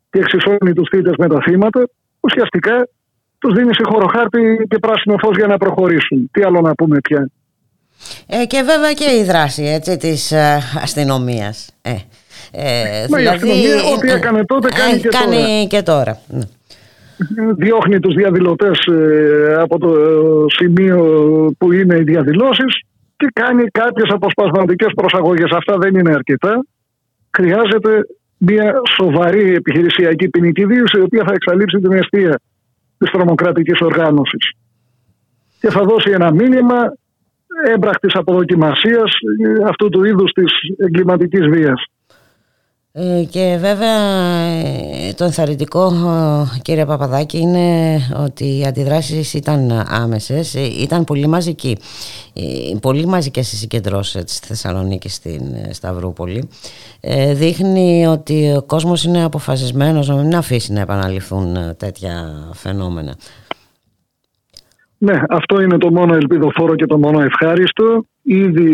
και 0.10 0.20
εξισώνει 0.20 0.74
τους 0.74 0.88
θήτε 0.92 1.12
με 1.18 1.28
τα 1.28 1.40
θύματα, 1.46 1.82
ουσιαστικά 2.20 2.88
τους 3.40 3.54
δίνει 3.54 3.74
συγχωροχάρτη 3.74 4.66
και 4.70 4.78
πράσινο 4.80 5.16
φως 5.18 5.36
για 5.38 5.48
να 5.48 5.58
προχωρήσουν. 5.58 6.30
Τι 6.32 6.42
άλλο 6.44 6.62
να 6.62 6.74
πούμε 6.76 6.98
πια. 7.00 7.30
Ε, 8.28 8.46
και 8.46 8.62
βέβαια 8.62 8.94
και 8.94 9.10
η 9.20 9.24
δράση 9.24 9.64
έτσι, 9.64 9.98
της 9.98 10.32
ε, 10.32 10.60
αστυνομίας. 10.82 11.70
Ε, 11.82 11.92
ε, 12.52 13.06
Μα 13.10 13.22
η 13.22 13.28
αστυνομία 13.28 13.76
ό,τι 13.96 14.12
έκανε 14.12 14.46
τότε 14.46 14.70
κάνει 14.70 14.94
ε, 14.94 14.98
και 14.98 15.08
κάνει 15.08 15.36
τώρα. 15.36 15.66
και 15.68 15.82
τώρα. 15.82 16.22
Ναι. 17.18 17.54
διώχνει 17.54 18.00
τους 18.00 18.16
διαδηλωτές 18.16 18.86
ε, 18.86 19.56
από 19.60 19.80
το 19.80 19.92
σημείο 20.48 21.00
που 21.58 21.72
είναι 21.72 21.98
οι 21.98 22.04
διαδηλώσεις 22.04 22.82
και 23.18 23.28
κάνει 23.34 23.64
κάποιες 23.64 24.10
αποσπασματικές 24.10 24.92
προσαγωγές. 24.96 25.52
Αυτά 25.52 25.78
δεν 25.78 25.96
είναι 25.96 26.14
αρκετά. 26.14 26.66
Χρειάζεται 27.38 28.02
μια 28.38 28.82
σοβαρή 29.00 29.54
επιχειρησιακή 29.54 30.30
ποινική 30.30 30.66
δίωση 30.66 30.98
η 30.98 31.02
οποία 31.02 31.24
θα 31.28 31.34
εξαλείψει 31.34 31.80
την 31.80 31.92
αιστεία 31.92 32.40
της 32.98 33.10
τρομοκρατικής 33.12 33.80
οργάνωσης. 33.82 34.52
Και 35.60 35.70
θα 35.70 35.84
δώσει 35.84 36.12
ένα 36.12 36.32
μήνυμα 36.32 36.94
έμπρακτης 37.74 38.16
αποδοκιμασίας 38.16 39.12
ε, 39.46 39.64
αυτού 39.68 39.90
του 39.90 40.04
είδους 40.04 40.32
της 40.32 40.52
εγκληματικής 40.78 41.48
βίας. 41.48 41.84
Ε, 43.00 43.24
και 43.24 43.58
βέβαια 43.60 44.00
ε, 45.08 45.14
το 45.18 45.24
ενθαρρυντικό 45.24 45.86
ε, 45.86 46.60
κύριε 46.62 46.86
Παπαδάκη 46.86 47.38
είναι 47.38 47.98
ότι 48.26 48.60
οι 48.60 48.66
αντιδράσεις 48.66 49.34
ήταν 49.34 49.86
άμεσες, 49.88 50.56
ε, 50.56 50.66
ήταν 50.82 51.04
πολύ 51.04 51.28
μαζικοί. 51.28 51.78
Ε, 52.34 52.78
Πολύ 52.82 53.06
μαζικές 53.06 53.52
οι 53.52 53.56
συγκεντρώσεις 53.56 54.24
της 54.24 54.40
Θεσσαλονίκης 54.40 55.14
στην 55.14 55.42
ε, 55.54 55.74
Σταυρούπολη. 55.74 56.50
Ε, 57.00 57.34
Δείχνει 57.34 58.08
ότι 58.08 58.54
ο 58.58 58.62
κόσμος 58.62 59.04
είναι 59.04 59.24
αποφασισμένος 59.24 60.08
να 60.08 60.16
μην 60.16 60.36
αφήσει 60.36 60.74
να 60.74 60.80
επαναληφθούν 60.80 61.56
ε, 61.56 61.76
τέτοια 61.78 62.14
φαινόμενα. 62.54 63.16
Ναι, 64.98 65.22
αυτό 65.30 65.62
είναι 65.62 65.78
το 65.78 65.92
μόνο 65.92 66.14
ελπιδοφόρο 66.16 66.76
και 66.76 66.86
το 66.86 66.98
μόνο 66.98 67.22
ευχάριστο. 67.22 68.06
Ήδη 68.30 68.72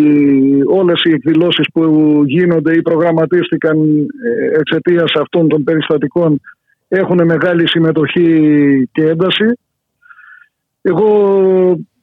όλες 0.68 1.02
οι 1.04 1.12
εκδηλώσεις 1.12 1.66
που 1.74 1.84
γίνονται 2.26 2.74
ή 2.74 2.82
προγραμματίστηκαν 2.82 3.78
ε, 3.78 4.60
εξαιτίας 4.60 5.12
αυτών 5.20 5.48
των 5.48 5.64
περιστατικών 5.64 6.42
έχουν 6.88 7.26
μεγάλη 7.26 7.68
συμμετοχή 7.68 8.30
και 8.92 9.04
ένταση. 9.04 9.60
Εγώ 10.82 11.10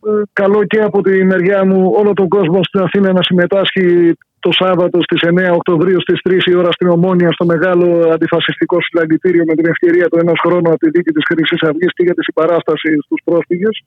ε, 0.06 0.22
καλώ 0.32 0.64
και 0.64 0.81
από 0.81 1.02
τη 1.02 1.24
μεριά 1.24 1.64
μου 1.64 1.93
όλο 1.97 2.12
τον 2.12 2.28
κόσμο 2.28 2.60
στην 2.62 2.81
Αθήνα 2.81 3.12
να 3.12 3.22
συμμετάσχει 3.22 4.16
το 4.39 4.52
Σάββατο 4.52 4.98
στις 5.02 5.20
9 5.24 5.51
Οκτωβρίου 5.52 6.01
στις 6.01 6.20
3 6.28 6.39
η 6.47 6.55
ώρα 6.55 6.72
στην 6.72 6.89
Ομόνια 6.89 7.32
στο 7.32 7.44
μεγάλο 7.44 8.10
αντιφασιστικό 8.12 8.77
συλλαλητήριο 8.81 9.44
με 9.47 9.55
την 9.55 9.66
ευκαιρία 9.66 10.09
του 10.09 10.18
ενός 10.18 10.40
χρόνου 10.47 10.68
από 10.68 10.78
τη 10.78 10.90
δίκη 10.90 11.10
της 11.12 11.24
Χρυσής 11.28 11.62
Αυγής 11.62 11.93
και 11.93 12.02
για 12.02 12.14
τη 12.14 12.22
συμπαράσταση 12.22 12.98
στους 13.05 13.20
πρόσφυγες 13.24 13.85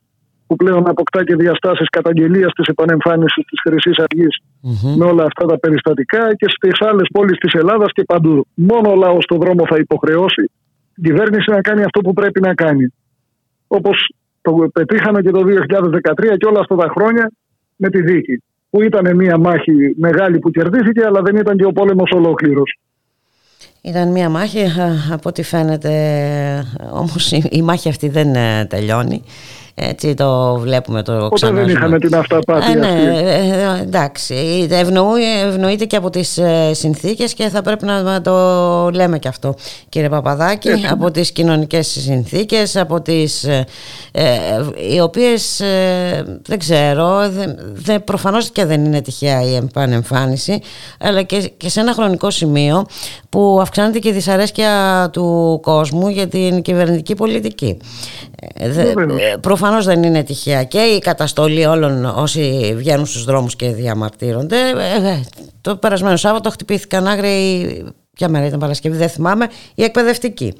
που 0.53 0.65
πλέον 0.65 0.87
αποκτά 0.87 1.23
και 1.23 1.35
διαστάσεις 1.35 1.89
καταγγελίας 1.89 2.51
της 2.53 2.67
επανεμφάνισης 2.67 3.45
της 3.45 3.59
Χρυσής 3.65 3.97
Αυγής 4.05 4.33
με 4.97 5.05
όλα 5.05 5.23
αυτά 5.23 5.45
τα 5.45 5.59
περιστατικά 5.59 6.35
και 6.35 6.45
στις 6.55 6.81
άλλες 6.81 7.07
πόλεις 7.13 7.37
της 7.37 7.53
Ελλάδας 7.53 7.91
και 7.91 8.03
παντού. 8.03 8.47
Μόνο 8.53 8.91
ο 8.91 8.95
λαός 8.95 9.23
στον 9.23 9.39
δρόμο 9.39 9.65
θα 9.69 9.75
υποχρεώσει 9.79 10.51
την 10.93 11.03
κυβέρνηση 11.03 11.51
να 11.51 11.61
κάνει 11.61 11.83
αυτό 11.83 11.99
που 12.01 12.13
πρέπει 12.13 12.39
να 12.41 12.53
κάνει. 12.53 12.93
Όπως 13.67 14.13
το 14.41 14.51
πετύχαμε 14.73 15.21
και 15.21 15.31
το 15.31 15.41
2013 15.43 16.37
και 16.37 16.45
όλα 16.45 16.59
αυτά 16.59 16.75
τα 16.75 16.87
χρόνια 16.95 17.31
με 17.75 17.89
τη 17.89 18.01
δίκη. 18.01 18.43
Που 18.69 18.81
ήταν 18.81 19.15
μια 19.15 19.37
μάχη 19.37 19.95
μεγάλη 19.97 20.39
που 20.39 20.49
κερδίθηκε, 20.49 21.05
αλλά 21.05 21.21
δεν 21.21 21.35
ήταν 21.35 21.57
και 21.57 21.65
ο 21.65 21.71
πόλεμος 21.71 22.11
ολόκληρος. 22.11 22.79
Ήταν 23.81 24.11
μια 24.11 24.29
μάχη, 24.29 24.59
α, 24.59 24.95
από 25.11 25.29
ό,τι 25.29 25.43
φαίνεται, 25.43 25.93
όμως 26.91 27.31
η, 27.31 27.47
η 27.51 27.61
μάχη 27.61 27.89
αυτή 27.89 28.09
δεν 28.09 28.35
ε, 28.35 28.65
τελειώνει. 28.65 29.23
Έτσι 29.75 30.13
το 30.13 30.55
βλέπουμε, 30.55 31.01
το 31.03 31.11
Ποτέ 31.17 31.29
ξαναζούμε. 31.35 31.65
δεν 31.65 31.75
είχαμε 31.75 31.99
την 31.99 32.15
αυταπάτη 32.15 32.71
Ε, 32.71 32.75
ναι, 32.75 32.87
αυτή. 32.87 33.25
ε, 33.25 33.77
ε, 33.77 33.81
εντάξει, 33.81 34.67
ευνοεί, 34.71 35.21
ευνοείται 35.47 35.85
και 35.85 35.95
από 35.95 36.09
τις 36.09 36.37
ε, 36.37 36.71
συνθήκες 36.73 37.33
και 37.33 37.47
θα 37.49 37.61
πρέπει 37.61 37.85
να, 37.85 38.01
να 38.01 38.21
το 38.21 38.89
λέμε 38.93 39.19
και 39.19 39.27
αυτό 39.27 39.55
κύριε 39.89 40.09
Παπαδάκη, 40.09 40.69
Έτσι. 40.69 40.87
από 40.91 41.11
τις 41.11 41.31
κοινωνικές 41.31 41.87
συνθήκες, 41.87 42.75
από 42.75 43.01
τις 43.01 43.43
ε, 43.43 43.65
ε, 44.11 44.23
οι 44.93 44.99
οποίες 44.99 45.59
ε, 45.59 46.39
δεν 46.45 46.59
ξέρω, 46.59 47.29
δεν, 47.29 47.55
δεν, 47.73 48.03
προφανώς 48.03 48.49
και 48.51 48.65
δεν 48.65 48.85
είναι 48.85 49.01
τυχαία 49.01 49.41
η 49.43 49.55
επανεμφάνιση, 49.55 50.61
αλλά 50.99 51.21
και, 51.21 51.51
και 51.57 51.69
σε 51.69 51.79
ένα 51.79 51.93
χρονικό 51.93 52.29
σημείο 52.29 52.85
που 53.29 53.57
αυξάνεται 53.61 53.99
και 53.99 54.09
η 54.09 54.11
δυσαρέσκεια 54.11 55.09
του 55.13 55.59
κόσμου 55.63 56.07
για 56.07 56.27
την 56.27 56.61
κυβερνητική 56.61 57.15
πολιτική. 57.15 57.77
Ε, 58.55 58.69
δε- 58.69 58.93
Βεβαίως. 58.93 59.21
ε, 59.21 59.37
προφανώς 59.63 59.87
δεν 59.87 60.03
είναι 60.03 60.23
τυχαία 60.23 60.63
και 60.63 60.77
η 60.77 60.99
καταστολή 60.99 61.65
όλων 61.65 62.05
όσοι 62.05 62.73
βγαίνουν 62.75 63.05
στους 63.05 63.23
δρόμους 63.23 63.55
και 63.55 63.69
διαμαρτύρονται. 63.69 64.55
Ε, 64.55 65.07
ε, 65.09 65.21
το 65.61 65.75
περασμένο 65.75 66.15
Σάββατο 66.15 66.49
χτυπήθηκαν 66.49 67.07
άγριοι, 67.07 67.85
ποια 68.15 68.29
μέρα 68.29 68.45
ήταν 68.45 68.59
Παρασκευή, 68.59 68.97
δεν 68.97 69.09
θυμάμαι, 69.09 69.47
οι 69.75 69.83
εκπαιδευτικοί. 69.83 70.53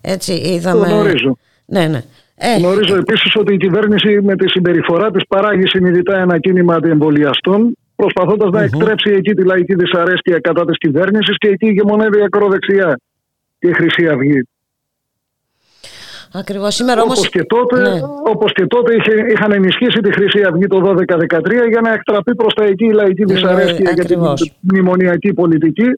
Έτσι 0.00 0.32
είδαμε... 0.32 0.86
Το 0.86 0.94
γνωρίζω. 0.94 1.36
Ναι, 1.64 1.86
ναι. 1.86 2.00
Ε, 2.36 2.56
Γνωρίζω 2.58 2.96
επίσης 2.96 3.36
ότι 3.36 3.54
η 3.54 3.56
κυβέρνηση 3.56 4.20
με 4.22 4.34
τη 4.34 4.48
συμπεριφορά 4.48 5.10
της 5.10 5.26
παράγει 5.28 5.66
συνειδητά 5.66 6.18
ένα 6.18 6.38
κίνημα 6.38 6.74
αντιεμβολιαστών, 6.74 7.76
προσπαθώντας 7.96 8.50
να 8.50 8.62
εκτρέψει 8.62 9.10
εκεί 9.10 9.32
τη 9.34 9.44
λαϊκή 9.44 9.74
δυσαρέσκεια 9.74 10.38
κατά 10.38 10.64
της 10.64 10.78
κυβέρνησης 10.78 11.36
και 11.38 11.48
εκεί 11.48 11.66
ηγεμονεύει 11.66 12.18
η 12.18 12.22
ακροδεξιά 12.22 13.00
και 13.58 13.68
η 13.68 13.72
Χρυσή 13.72 14.08
Αυγή. 14.08 14.40
Ακριβώς 16.36 16.74
σήμερα 16.74 17.02
όμως... 17.02 17.18
Όπως 17.18 17.30
και 17.30 17.44
τότε, 17.44 17.80
Ναι. 17.80 18.00
όπως 18.32 18.52
και 18.52 18.66
τότε 18.66 18.94
είχε, 18.94 19.12
είχαν 19.32 19.52
ενισχύσει 19.52 20.00
τη 20.00 20.12
Χρυσή 20.12 20.42
Αυγή 20.42 20.66
το 20.66 20.78
12-13 20.84 21.68
για 21.68 21.80
να 21.80 21.92
εκτραπεί 21.92 22.34
προς 22.34 22.54
τα 22.54 22.64
εκεί 22.64 22.84
η 22.84 22.92
λαϊκή 22.92 23.24
Ναι, 23.24 23.34
δυσαρέσκεια 23.34 23.90
για 23.94 24.04
την 24.04 24.18
ακριβώς. 24.18 24.52
μνημονιακή 24.60 25.32
πολιτική 25.32 25.88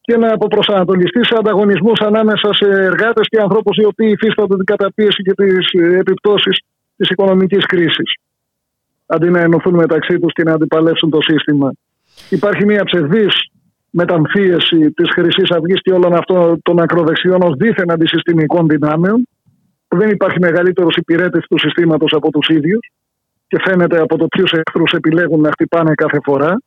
και 0.00 0.16
να 0.16 0.32
αποπροσανατολιστεί 0.32 1.24
σε 1.24 1.34
ανταγωνισμούς 1.38 2.00
ανάμεσα 2.00 2.52
σε 2.52 2.64
εργάτες 2.68 3.26
και 3.28 3.40
ανθρώπους 3.40 3.76
οι 3.76 3.84
οποίοι 3.84 4.08
υφίστανται 4.12 4.56
την 4.56 4.64
καταπίεση 4.64 5.22
και 5.22 5.32
τις 5.32 5.66
ε, 5.80 5.98
επιπτώσεις 5.98 6.58
της 6.96 7.08
οικονομικής 7.08 7.66
κρίσης 7.66 8.14
αντί 9.06 9.30
να 9.30 9.40
ενωθούν 9.40 9.74
μεταξύ 9.74 10.18
τους 10.18 10.32
και 10.32 10.42
να 10.42 10.52
αντιπαλεύσουν 10.52 11.10
το 11.10 11.18
σύστημα. 11.20 11.72
Υπάρχει 12.30 12.64
μια 12.64 12.84
ψευδής 12.84 13.50
μεταμφίεση 13.90 14.90
της 14.90 15.10
χρυσής 15.12 15.50
Αυγής 15.50 15.80
και 15.82 15.92
όλων 15.92 16.14
αυτών 16.14 16.62
των 16.62 16.78
ακροδεξιών 16.80 17.42
ως 17.42 17.54
δίθεν 17.56 17.90
αντισυστημικών 17.90 18.66
δυνάμεων 18.68 19.16
που 19.16 19.35
δεν 19.88 20.10
υπάρχει 20.10 20.38
μεγαλύτερος 20.38 20.96
υπηρέτης 20.96 21.46
του 21.46 21.58
συστήματος 21.58 22.12
από 22.12 22.30
τους 22.30 22.48
ίδιους 22.48 22.90
και 23.48 23.58
φαίνεται 23.64 23.98
από 24.00 24.16
το 24.18 24.26
ποιους 24.26 24.52
εχθρούς 24.52 24.92
επιλέγουν 24.92 25.40
να 25.40 25.50
χτυπάνε 25.50 25.94
κάθε 25.94 26.18
φορά. 26.24 26.60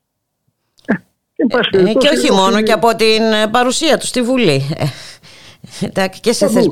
Ε, 0.85 0.93
εν 1.35 1.47
πάση 1.47 1.69
Ε, 1.73 1.77
και 1.77 1.83
περιπτώσει, 1.83 2.07
όχι 2.07 2.17
οφείλει- 2.17 2.39
μόνο 2.39 2.61
και 2.61 2.71
από 2.71 2.95
την 2.95 3.21
ε, 3.43 3.47
παρουσία 3.51 3.97
τους 3.97 4.07
στη 4.09 4.21
Βουλή. 4.21 4.61
Ε, 5.81 5.85
εντάξει, 5.85 6.19
και 6.19 6.33
σε 6.33 6.45
Παντού. 6.45 6.59
θεσ... 6.59 6.67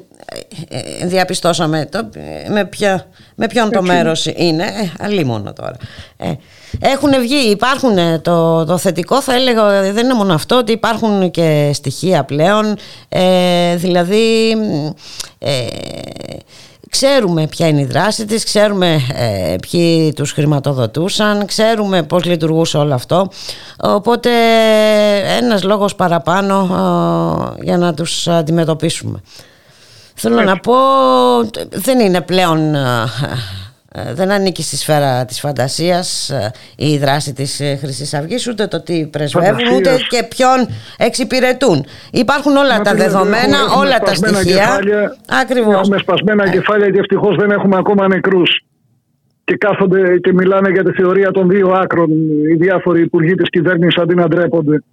ε, 0.70 1.04
ε, 1.04 1.08
διαπιστώσαμε 1.08 1.88
το, 1.92 2.10
ε, 2.46 2.50
με, 2.50 2.66
ποια, 2.66 3.08
με 3.36 3.48
ποιον 3.48 3.72
το 3.72 3.80
Έτσι. 3.80 3.92
μέρος 3.92 4.26
είναι, 4.26 4.64
ε, 4.64 4.92
αλίμονο 5.00 5.54
τώρα. 5.54 5.76
Ε, 6.18 6.34
έχουν 6.80 7.20
βγει, 7.20 7.50
υπάρχουν 7.50 7.98
ε, 7.98 8.20
το, 8.20 8.66
το 8.66 8.78
θετικό 8.78 9.22
θα 9.22 9.34
έλεγα 9.34 9.74
ε, 9.74 9.92
δεν 9.92 10.04
είναι 10.04 10.14
μόνο 10.14 10.34
αυτό 10.34 10.58
ότι 10.58 10.72
υπάρχουν 10.72 11.32
και 11.32 11.72
στοιχεία 11.74 12.24
πλέον 12.24 12.78
ε, 13.10 13.76
δηλαδή 13.76 14.56
ε, 15.40 15.66
Ξέρουμε 16.90 17.48
ποια 17.48 17.68
είναι 17.68 17.82
η 17.82 17.86
δράση 17.86 18.26
της, 18.26 18.44
ξέρουμε 18.44 19.02
ε, 19.14 19.56
ποιοι 19.70 20.14
τους 20.14 20.32
χρηματοδοτούσαν, 20.32 21.46
ξέρουμε 21.46 22.04
πώς 22.04 22.26
λειτουργούσε 22.26 22.78
όλο 22.78 22.94
αυτό. 22.94 23.30
Οπότε 23.78 24.30
ένας 25.38 25.64
λόγος 25.64 25.96
παραπάνω 25.96 26.56
ε, 27.60 27.64
για 27.64 27.78
να 27.78 27.94
τους 27.94 28.28
αντιμετωπίσουμε. 28.28 29.22
Θέλω 30.20 30.42
να 30.42 30.60
πω, 30.60 30.74
δεν 31.70 32.00
είναι 32.00 32.22
πλέον 32.22 32.76
ε, 32.76 32.80
ε, 32.80 33.38
δεν 34.14 34.32
ανήκει 34.32 34.64
στη 34.64 34.78
σφαίρα 34.78 35.26
της 35.26 35.40
φαντασίας 35.40 36.30
ε, 36.30 36.52
η 36.76 36.98
δράση 36.98 37.34
της 37.34 37.60
ε, 37.60 37.76
Χρυσής 37.76 38.14
Αυγής 38.14 38.48
ούτε 38.48 38.68
το 38.68 38.82
τι 38.82 39.08
πρεσβεύουν 39.12 39.50
Φαντασίας. 39.60 39.78
ούτε 39.78 39.96
και 40.10 40.24
ποιον 40.36 40.68
εξυπηρετούν. 40.98 41.86
Υπάρχουν 42.12 42.56
όλα 42.56 42.78
Μα 42.78 42.82
τα 42.84 42.92
παιδιά, 42.92 43.06
δεδομένα, 43.06 43.38
έχουμε- 43.38 43.58
έχουμε 43.58 43.86
όλα 43.86 43.98
τα 44.00 44.06
σπασμένα 44.06 44.38
στοιχεία. 44.38 44.58
κεφάλια. 44.60 45.16
Ακριβώς. 45.42 45.76
Έχουμε 45.76 45.98
σπασμένα 45.98 46.50
κεφάλια 46.50 46.90
και 46.90 47.00
ευτυχώς 47.00 47.36
δεν 47.36 47.52
έχουμε 47.52 47.76
ακόμα 47.78 48.08
νεκρούς. 48.08 48.62
Και 49.44 49.56
κάθονται 49.58 50.18
και 50.18 50.34
μιλάνε 50.34 50.70
για 50.70 50.84
τη 50.84 50.92
θεωρία 50.92 51.32
των 51.32 51.50
δύο 51.50 51.68
άκρων 51.70 52.10
οι 52.52 52.56
διάφοροι 52.60 53.02
υπουργοί 53.02 53.36
της 53.36 53.50
κυβέρνησης 53.50 53.98
αντί 54.02 54.16
να 54.16 54.28
ντρέπονται. 54.28 54.84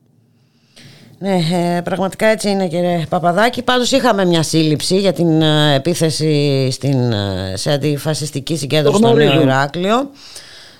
Ναι, 1.18 1.38
ε, 1.76 1.80
πραγματικά 1.80 2.26
έτσι 2.26 2.50
είναι 2.50 2.68
κύριε 2.68 3.04
Παπαδάκη. 3.08 3.62
Πάντως 3.62 3.92
είχαμε 3.92 4.24
μια 4.24 4.42
σύλληψη 4.42 4.98
για 4.98 5.12
την 5.12 5.42
ε, 5.42 5.74
επίθεση 5.74 6.68
στην, 6.70 7.12
ε, 7.12 7.52
σε 7.54 7.72
αντιφασιστική 7.72 8.56
συγκέντρωση 8.56 9.00
Το 9.00 9.06
στο 9.06 9.16
Νέο 9.16 9.26
γνωρίζω. 9.26 9.46
Ηράκλειο. 9.48 10.10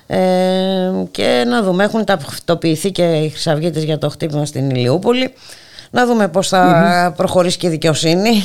Ε, 0.06 0.19
και 1.11 1.44
να 1.47 1.62
δούμε, 1.62 1.85
έχουν 1.85 2.05
ταυτοποιηθεί 2.05 2.90
και 2.90 3.02
οι 3.02 3.28
Χρυσαυγίτες 3.28 3.85
για 3.85 3.98
το 3.98 4.09
χτύπημα 4.09 4.47
στην 4.47 4.70
Ηλιούπολη. 4.70 5.32
Να 5.90 6.06
δούμε 6.06 6.28
πώς 6.28 6.48
θα 6.48 7.15
προχωρήσει 7.16 7.59
και 7.59 7.66
η 7.66 7.70
δικαιοσύνη. 7.70 8.44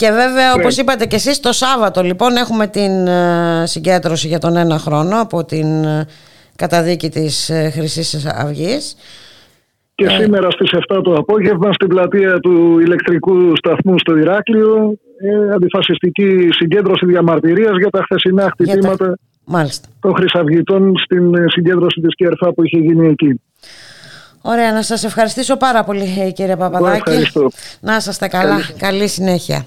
Και 0.00 0.10
βέβαια, 0.10 0.54
όπως 0.54 0.76
είπατε 0.76 1.06
και 1.06 1.16
εσείς, 1.16 1.40
το 1.40 1.52
Σάββατο 1.52 2.02
λοιπόν 2.02 2.36
έχουμε 2.36 2.66
την 2.66 3.06
ε, 3.06 3.62
συγκέντρωση 3.66 4.28
για 4.28 4.38
τον 4.38 4.56
ένα 4.56 4.78
χρόνο 4.78 5.20
από 5.20 5.44
την 5.44 5.84
ε, 5.84 6.06
καταδίκη 6.56 7.08
της 7.08 7.50
ε, 7.50 7.70
Χρυσής 7.70 8.26
Αυγής. 8.26 8.96
Και 10.00 10.06
Ε. 10.06 10.22
σήμερα 10.22 10.50
στις 10.50 10.70
7 10.72 11.00
το 11.02 11.12
απόγευμα 11.14 11.72
στην 11.72 11.88
πλατεία 11.88 12.40
του 12.40 12.78
ηλεκτρικού 12.78 13.56
σταθμού 13.56 13.98
στο 13.98 14.16
Ηράκλειο 14.16 14.94
ε, 15.20 15.54
αντιφασιστική 15.54 16.48
συγκέντρωση 16.50 17.06
διαμαρτυρίας 17.06 17.76
για 17.78 17.90
τα 17.90 18.02
χθεσινά 18.02 18.42
Για 18.42 18.66
τα- 18.66 18.72
χτυπήματα 18.72 19.18
Μάλιστα. 19.44 19.88
των 20.00 20.14
Χρυσαυγητών 20.14 20.92
στην 21.04 21.34
ε, 21.34 21.44
συγκέντρωση 21.48 22.00
της 22.00 22.14
ΚΕΡΦΑ 22.14 22.52
που 22.52 22.64
είχε 22.64 22.78
γίνει 22.78 23.06
εκεί. 23.06 23.40
Ωραία, 24.42 24.72
να 24.72 24.82
σας 24.82 25.04
ευχαριστήσω 25.04 25.56
πάρα 25.56 25.84
πολύ 25.84 26.04
ε, 26.26 26.30
κύριε 26.30 26.56
Παπαδάκη. 26.56 27.02
ευχαριστώ. 27.08 27.48
Να 27.80 27.96
είσαστε 27.96 28.28
καλά. 28.28 28.56
Καλή 28.78 29.08
συνέχεια. 29.08 29.66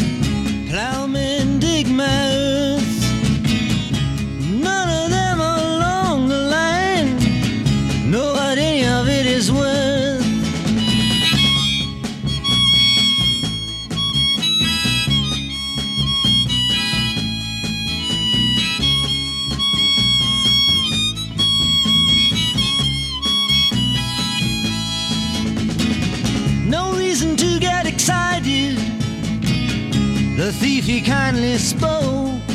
The 30.91 30.97
thief 30.97 31.05
he 31.05 31.11
kindly 31.11 31.57
spoke. 31.57 32.47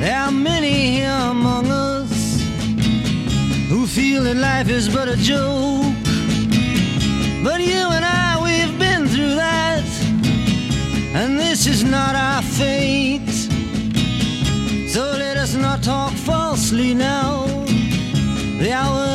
There 0.00 0.18
are 0.18 0.32
many 0.32 0.96
here 0.96 1.20
among 1.30 1.70
us 1.70 2.42
who 3.68 3.86
feel 3.86 4.24
that 4.24 4.36
life 4.36 4.68
is 4.68 4.88
but 4.88 5.06
a 5.06 5.16
joke. 5.16 5.94
But 7.44 7.60
you 7.60 7.84
and 7.96 8.04
I, 8.04 8.36
we've 8.42 8.76
been 8.80 9.06
through 9.06 9.36
that, 9.36 9.84
and 11.14 11.38
this 11.38 11.68
is 11.68 11.84
not 11.84 12.16
our 12.16 12.42
fate. 12.42 13.30
So 14.88 15.02
let 15.24 15.36
us 15.36 15.54
not 15.54 15.84
talk 15.84 16.12
falsely 16.14 16.94
now. 16.94 17.46
The 18.58 18.72
hour 18.72 19.11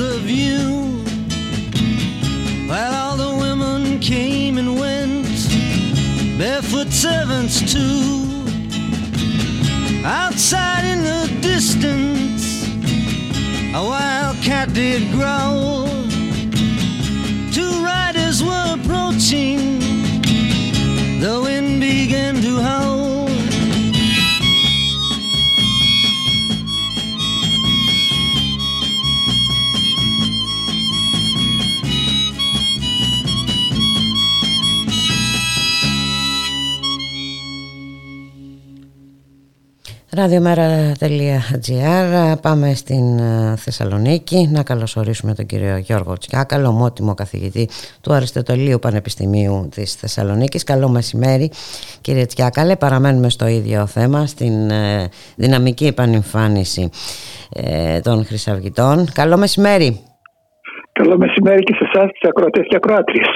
the 0.00 0.18
view. 0.20 1.04
While 2.66 2.94
all 2.94 3.16
the 3.18 3.36
women 3.36 3.98
came 4.00 4.56
and 4.56 4.80
went, 4.80 5.26
barefoot 6.38 6.90
servants 6.90 7.60
too. 7.70 8.24
Outside 10.02 10.84
in 10.86 11.00
the 11.02 11.22
distance, 11.42 12.64
a 13.74 13.82
wild 13.92 14.36
cat 14.42 14.72
did 14.72 15.12
growl. 15.12 15.89
Ραδιομέρα.gr 40.20 42.10
Πάμε 42.42 42.74
στην 42.74 43.18
ε, 43.18 43.56
Θεσσαλονίκη 43.56 44.48
να 44.52 44.62
καλωσορίσουμε 44.62 45.34
τον 45.34 45.46
κύριο 45.46 45.76
Γιώργο 45.76 46.18
Τσιάκαλο, 46.18 46.68
ομότιμο 46.68 47.14
καθηγητή 47.14 47.68
του 48.00 48.12
Αριστοτελείου 48.12 48.78
Πανεπιστημίου 48.78 49.68
της 49.74 49.94
Θεσσαλονίκης. 49.94 50.64
Καλό 50.64 50.88
μεσημέρι 50.88 51.50
κύριε 52.00 52.26
Τσιάκαλε, 52.26 52.76
παραμένουμε 52.76 53.30
στο 53.30 53.46
ίδιο 53.46 53.86
θέμα, 53.86 54.26
στην 54.26 54.70
ε, 54.70 55.08
δυναμική 55.36 55.86
επανεμφάνιση 55.86 56.90
ε, 57.54 58.00
των 58.00 58.24
Χρυσαυγητών. 58.24 59.12
Καλό 59.12 59.36
μεσημέρι. 59.36 60.00
Καλό 60.92 61.18
μεσημέρι 61.18 61.62
και 61.62 61.74
σε 61.74 61.84
εσάς, 61.92 62.10
τι 62.10 62.28
ακροατές 62.28 62.66
και 62.68 62.76
ακροάτριες. 62.76 63.28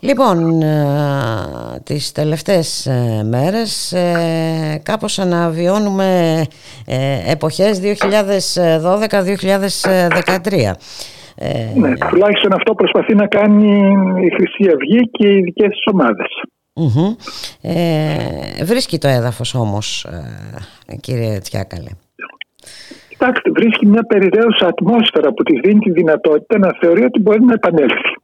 Λοιπόν, 0.00 0.62
ε, 0.62 1.80
τις 1.84 2.12
τελευταίες 2.12 2.86
ε, 2.86 3.22
μέρες 3.24 3.92
ε, 3.92 4.80
κάπως 4.82 5.18
αναβιώνουμε 5.18 6.42
ε, 6.86 7.32
εποχές 7.32 7.80
2012-2013. 7.80 7.86
Ε, 11.40 11.72
Ναι, 11.74 11.92
τουλάχιστον 11.96 12.52
αυτό 12.52 12.74
προσπαθεί 12.74 13.14
να 13.14 13.26
κάνει 13.26 13.78
η 14.26 14.30
Χρυσή 14.34 14.70
Αυγή 14.74 15.10
και 15.10 15.28
οι 15.28 15.40
δικές 15.42 15.68
της 15.68 15.82
ομάδες. 15.92 16.42
μμμ. 16.74 17.14
Ε, 17.60 18.64
βρίσκει 18.64 18.98
το 18.98 19.08
έδαφος 19.08 19.54
όμως, 19.54 20.04
ε, 20.86 20.96
κύριε 20.96 21.38
Τσιάκαλε. 21.38 21.90
Κοιτάξτε, 23.08 23.50
βρίσκει 23.50 23.86
μια 23.86 24.02
περιραίουσα 24.02 24.66
ατμόσφαιρα 24.66 25.32
που 25.32 25.42
της 25.42 25.60
δίνει 25.64 25.78
τη 25.80 25.90
δυνατότητα 25.90 26.58
να 26.58 26.72
θεωρεί 26.80 27.04
ότι 27.04 27.20
μπορεί 27.20 27.44
να 27.44 27.52
επανέλθει. 27.52 28.16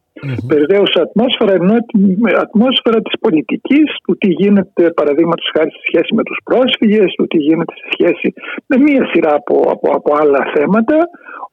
Περιραίουσα 0.47 1.01
ατμόσφαιρα 1.03 1.53
ενώ 1.61 1.77
την 1.91 2.19
ατμόσφαιρα 2.45 3.01
της 3.03 3.19
πολιτικής, 3.21 3.89
του 4.05 4.17
τι 4.19 4.29
γίνεται 4.29 4.91
παραδείγματος 4.91 5.51
χάρη 5.57 5.71
σε 5.71 5.83
σχέση 5.89 6.15
με 6.15 6.23
τους 6.23 6.39
πρόσφυγες, 6.45 7.15
του 7.17 7.27
τι 7.27 7.39
γίνεται 7.39 7.75
σε 7.83 7.89
σχέση 7.95 8.35
με 8.67 8.77
μία 8.77 9.03
σειρά 9.11 9.35
από, 9.35 9.55
από, 9.75 9.87
από 9.99 10.11
άλλα 10.21 10.43
θέματα, 10.55 10.99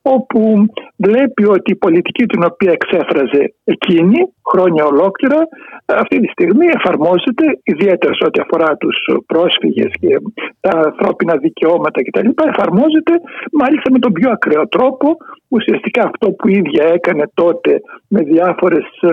όπου 0.02 0.66
βλέπει 0.96 1.46
ότι 1.46 1.72
η 1.72 1.76
πολιτική 1.76 2.26
την 2.26 2.44
οποία 2.44 2.72
εξέφραζε 2.72 3.54
εκείνη, 3.64 4.20
χρόνια 4.52 4.84
ολόκληρα 4.86 5.40
αυτή 5.86 6.20
τη 6.20 6.28
στιγμή 6.28 6.66
εφαρμόζεται 6.78 7.46
ιδιαίτερα 7.64 8.14
σε 8.14 8.24
ό,τι 8.28 8.40
αφορά 8.42 8.78
τους 8.78 8.98
πρόσφυγες 9.26 9.92
και 10.00 10.14
τα 10.60 10.78
ανθρώπινα 10.88 11.36
δικαιώματα 11.36 12.02
κτλ. 12.04 12.30
Εφαρμόζεται 12.54 13.14
μάλιστα 13.52 13.92
με 13.92 14.00
τον 14.00 14.12
πιο 14.14 14.32
ακραίο 14.32 14.68
τρόπο 14.68 15.18
ουσιαστικά 15.48 16.02
αυτό 16.04 16.32
που 16.32 16.48
η 16.48 16.54
ίδια 16.54 16.84
έκανε 16.98 17.24
τότε 17.34 17.82
με 18.08 18.22
διάφορες 18.22 18.86
ε, 19.02 19.10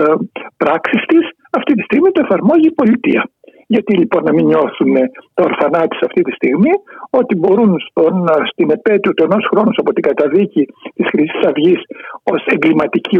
πράξεις 0.57 1.03
της 1.05 1.25
αυτή 1.51 1.73
τη 1.73 1.81
στιγμή 1.81 2.11
το 2.11 2.21
εφαρμόζει 2.23 2.67
η 2.67 2.71
πολιτεία. 2.71 3.29
Γιατί 3.75 3.97
λοιπόν 3.97 4.23
να 4.23 4.33
μην 4.33 4.45
νιώθουν 4.45 4.93
τα 5.33 5.43
ορφανά 5.49 5.87
της 5.87 5.99
αυτή 6.07 6.21
τη 6.21 6.31
στιγμή 6.31 6.73
ότι 7.09 7.35
μπορούν 7.35 7.71
στον, 7.79 8.25
στην 8.51 8.69
επέτειο 8.69 9.13
του 9.13 9.23
ενός 9.23 9.47
χρόνου 9.51 9.71
από 9.75 9.93
την 9.93 10.03
καταδίκη 10.03 10.63
της 10.95 11.05
Χρυσής 11.11 11.45
Αυγής 11.49 11.81
ως 12.23 12.45
εγκληματική 12.45 13.17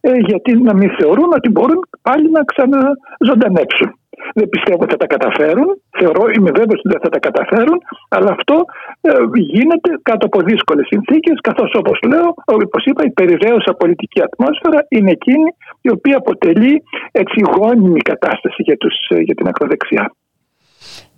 ε, 0.00 0.12
γιατί 0.28 0.62
να 0.62 0.74
μην 0.74 0.90
θεωρούν 0.98 1.30
ότι 1.38 1.48
μπορούν 1.50 1.80
πάλι 2.02 2.30
να 2.30 2.42
ξαναζωντανέψουν. 2.44 3.99
Δεν 4.34 4.48
πιστεύω 4.48 4.82
ότι 4.82 4.92
θα 4.92 4.96
τα 4.96 5.06
καταφέρουν. 5.06 5.68
Θεωρώ, 5.98 6.22
είμαι 6.34 6.50
βέβαιος 6.60 6.78
ότι 6.82 6.92
δεν 6.94 7.00
θα 7.04 7.08
τα 7.08 7.18
καταφέρουν. 7.18 7.78
Αλλά 8.08 8.30
αυτό 8.30 8.56
ε, 9.00 9.10
γίνεται 9.34 9.90
κάτω 10.02 10.26
από 10.26 10.40
δύσκολες 10.40 10.86
συνθήκες, 10.86 11.36
καθώς 11.40 11.70
όπως 11.74 11.98
λέω, 12.10 12.28
όπως 12.44 12.84
είπα, 12.84 13.02
η 13.04 13.10
περιραίωσα 13.10 13.72
πολιτική 13.74 14.22
ατμόσφαιρα 14.22 14.86
είναι 14.88 15.10
εκείνη 15.10 15.48
η 15.80 15.90
οποία 15.90 16.16
αποτελεί 16.16 16.82
έτσι 17.12 17.38
γόνιμη 17.56 18.00
κατάσταση 18.00 18.62
για, 18.62 18.76
τους, 18.76 18.94
ε, 19.08 19.20
για 19.20 19.34
την 19.34 19.48
ακροδεξιά. 19.48 20.12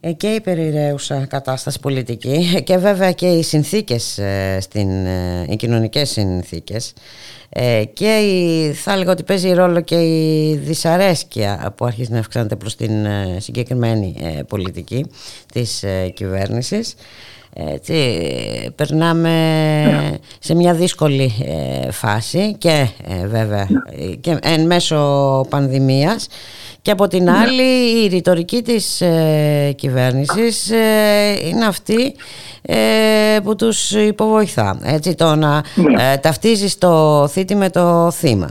Ε, 0.04 0.12
και 0.12 0.26
η 0.26 0.40
περιραίουσα 0.40 1.26
κατάσταση 1.26 1.80
πολιτική 1.80 2.46
και 2.64 2.76
βέβαια 2.76 3.12
και 3.12 3.26
οι 3.26 3.42
συνθήκες, 3.42 4.18
ε, 4.18 4.58
στην, 4.60 5.06
οι 5.48 5.56
κοινωνικές 5.56 6.10
συνθήκες 6.10 6.92
και 7.92 8.16
η, 8.16 8.72
θα 8.72 8.92
έλεγα 8.92 9.10
ότι 9.10 9.22
παίζει 9.22 9.52
ρόλο 9.52 9.80
και 9.80 9.94
η 9.94 10.56
δυσαρέσκεια 10.56 11.74
που 11.76 11.84
αρχίζει 11.84 12.12
να 12.12 12.18
αυξάνεται 12.18 12.56
προς 12.56 12.76
την 12.76 13.06
συγκεκριμένη 13.38 14.16
πολιτική 14.48 15.06
της 15.52 15.84
κυβέρνησης 16.14 16.94
έτσι, 17.54 18.18
περνάμε 18.74 19.30
σε 20.38 20.54
μια 20.54 20.74
δύσκολη 20.74 21.32
φάση 21.90 22.54
και 22.58 22.88
βέβαια 23.26 23.68
και 24.20 24.38
εν 24.42 24.66
μέσω 24.66 25.46
πανδημίας 25.48 26.28
και 26.82 26.90
από 26.90 27.08
την 27.08 27.30
άλλη 27.30 28.02
η 28.04 28.06
ρητορική 28.08 28.62
της 28.62 29.00
ε, 29.00 29.72
κυβέρνησης 29.76 30.70
ε, 30.70 31.48
είναι 31.48 31.64
αυτή 31.64 32.14
ε, 32.62 32.76
που 33.42 33.56
τους 33.56 33.90
υποβοηθά. 33.90 34.78
Έτσι, 34.82 35.14
το 35.14 35.34
να 35.34 35.62
ε, 35.98 36.16
ταυτίζεις 36.16 36.78
το 36.78 37.26
θήτη 37.28 37.54
με 37.54 37.70
το 37.70 38.10
θύμα. 38.10 38.48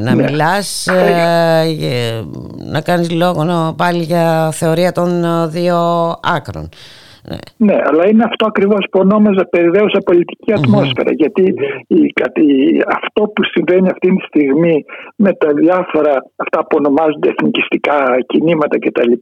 να 0.00 0.14
Ναι. 0.14 0.14
μιλάς, 0.14 0.86
να 2.56 2.80
κάνεις 2.80 3.10
λόγο 3.10 3.74
πάλι 3.76 4.02
για 4.02 4.50
θεωρία 4.52 4.92
των 4.92 5.24
δύο 5.50 5.78
άκρων. 6.22 6.68
Ναι, 7.56 7.76
αλλά 7.88 8.08
είναι 8.08 8.24
αυτό 8.24 8.46
ακριβώς 8.46 8.86
που 8.90 8.98
ονόμαζα 9.00 9.44
περιραίωσα 9.50 10.00
πολιτική 10.04 10.52
ατμόσφαιρα. 10.52 11.12
Γιατί 11.12 11.54
η, 11.86 12.00
η- 12.34 12.82
αυτό 12.86 13.22
που 13.32 13.42
συμβαίνει 13.44 13.88
αυτή 13.88 14.08
τη 14.16 14.22
στιγμή 14.26 14.84
με 15.16 15.32
τα 15.32 15.48
διάφορα 15.52 16.12
αυτά 16.36 16.58
που 16.66 16.76
ονομάζονται 16.80 17.28
εθνικιστικά 17.28 18.16
κινήματα 18.26 18.78
κτλ. 18.78 19.12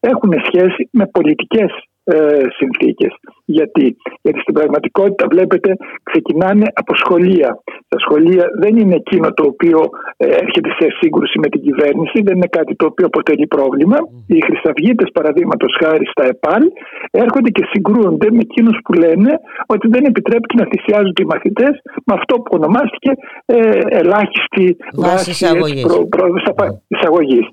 έχουν 0.00 0.32
σχέση 0.46 0.88
με 0.92 1.06
πολιτικές 1.06 1.70
ε, 2.04 2.16
συνθήκες. 2.58 3.12
Γιατί; 3.44 3.96
Γιατί 4.22 4.38
στην 4.40 4.54
πραγματικότητα 4.54 5.26
βλέπετε 5.30 5.76
ξεκινάνε 6.02 6.66
από 6.74 6.92
σχολεία. 7.02 7.50
Τα 7.88 7.98
σχολεία 7.98 8.44
δεν 8.62 8.76
είναι 8.76 8.94
εκείνο 8.94 9.32
το 9.32 9.44
οποίο 9.52 9.80
ε, 10.16 10.26
έρχεται 10.26 10.70
σε 10.78 10.86
σύγκρουση 11.00 11.38
με 11.38 11.48
την 11.48 11.60
κυβέρνηση, 11.60 12.22
δεν 12.22 12.36
είναι 12.36 12.46
κάτι 12.58 12.74
το 12.76 12.86
οποίο 12.86 13.06
αποτελεί 13.06 13.46
πρόβλημα. 13.46 13.96
Οι 14.26 14.40
χρυσαυγίτες 14.46 15.08
παραδείγματος 15.12 15.76
χάρη 15.82 16.06
στα 16.06 16.24
ΕΠΑΛ 16.24 16.62
έρχονται 17.10 17.50
και 17.50 17.64
συγκρούονται 17.72 18.28
με 18.30 18.38
εκείνους 18.40 18.76
που 18.84 18.92
λένε 18.92 19.30
ότι 19.66 19.88
δεν 19.88 20.04
επιτρέπεται 20.04 20.54
να 20.62 20.66
θυσιάζονται 20.70 21.22
οι 21.22 21.26
μαθητές 21.34 21.74
με 22.06 22.14
αυτό 22.18 22.34
που 22.36 22.50
ονομάστηκε 22.58 23.10
ε, 23.46 23.56
ελάχιστη 24.00 24.76
Βάση 24.94 25.10
βάση 25.10 25.30
εισαγωγής. 25.30 25.84
έτσι, 25.84 25.96
προ- 25.96 26.08
προ- 26.08 26.40
στα- 26.40 26.80
εισαγωγής. 26.88 27.46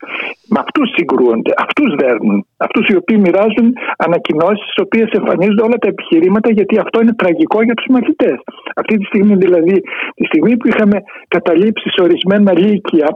Με 0.53 0.59
αυτούς 0.65 0.89
συγκρούονται, 0.95 1.51
αυτούς 1.65 1.95
δέρνουν. 1.95 2.45
Αυτούς 2.57 2.87
οι 2.87 2.95
οποίοι 2.95 3.17
μοιράζουν 3.21 3.67
ανακοινώσεις 3.97 4.39
στις 4.45 4.77
οποίες 4.85 5.09
εμφανίζονται 5.19 5.63
όλα 5.67 5.77
τα 5.83 5.87
επιχειρήματα 5.87 6.51
γιατί 6.51 6.77
αυτό 6.77 7.01
είναι 7.01 7.13
τραγικό 7.13 7.63
για 7.63 7.73
τους 7.73 7.85
μαθητές. 7.89 8.37
Αυτή 8.75 8.97
τη 8.97 9.05
στιγμή 9.05 9.35
δηλαδή, 9.35 9.75
τη 10.15 10.25
στιγμή 10.25 10.57
που 10.57 10.67
είχαμε 10.67 10.97
καταλήψει 11.27 11.89
σε 11.89 12.01
ορισμένα 12.01 12.51
λύκεια, 12.63 13.07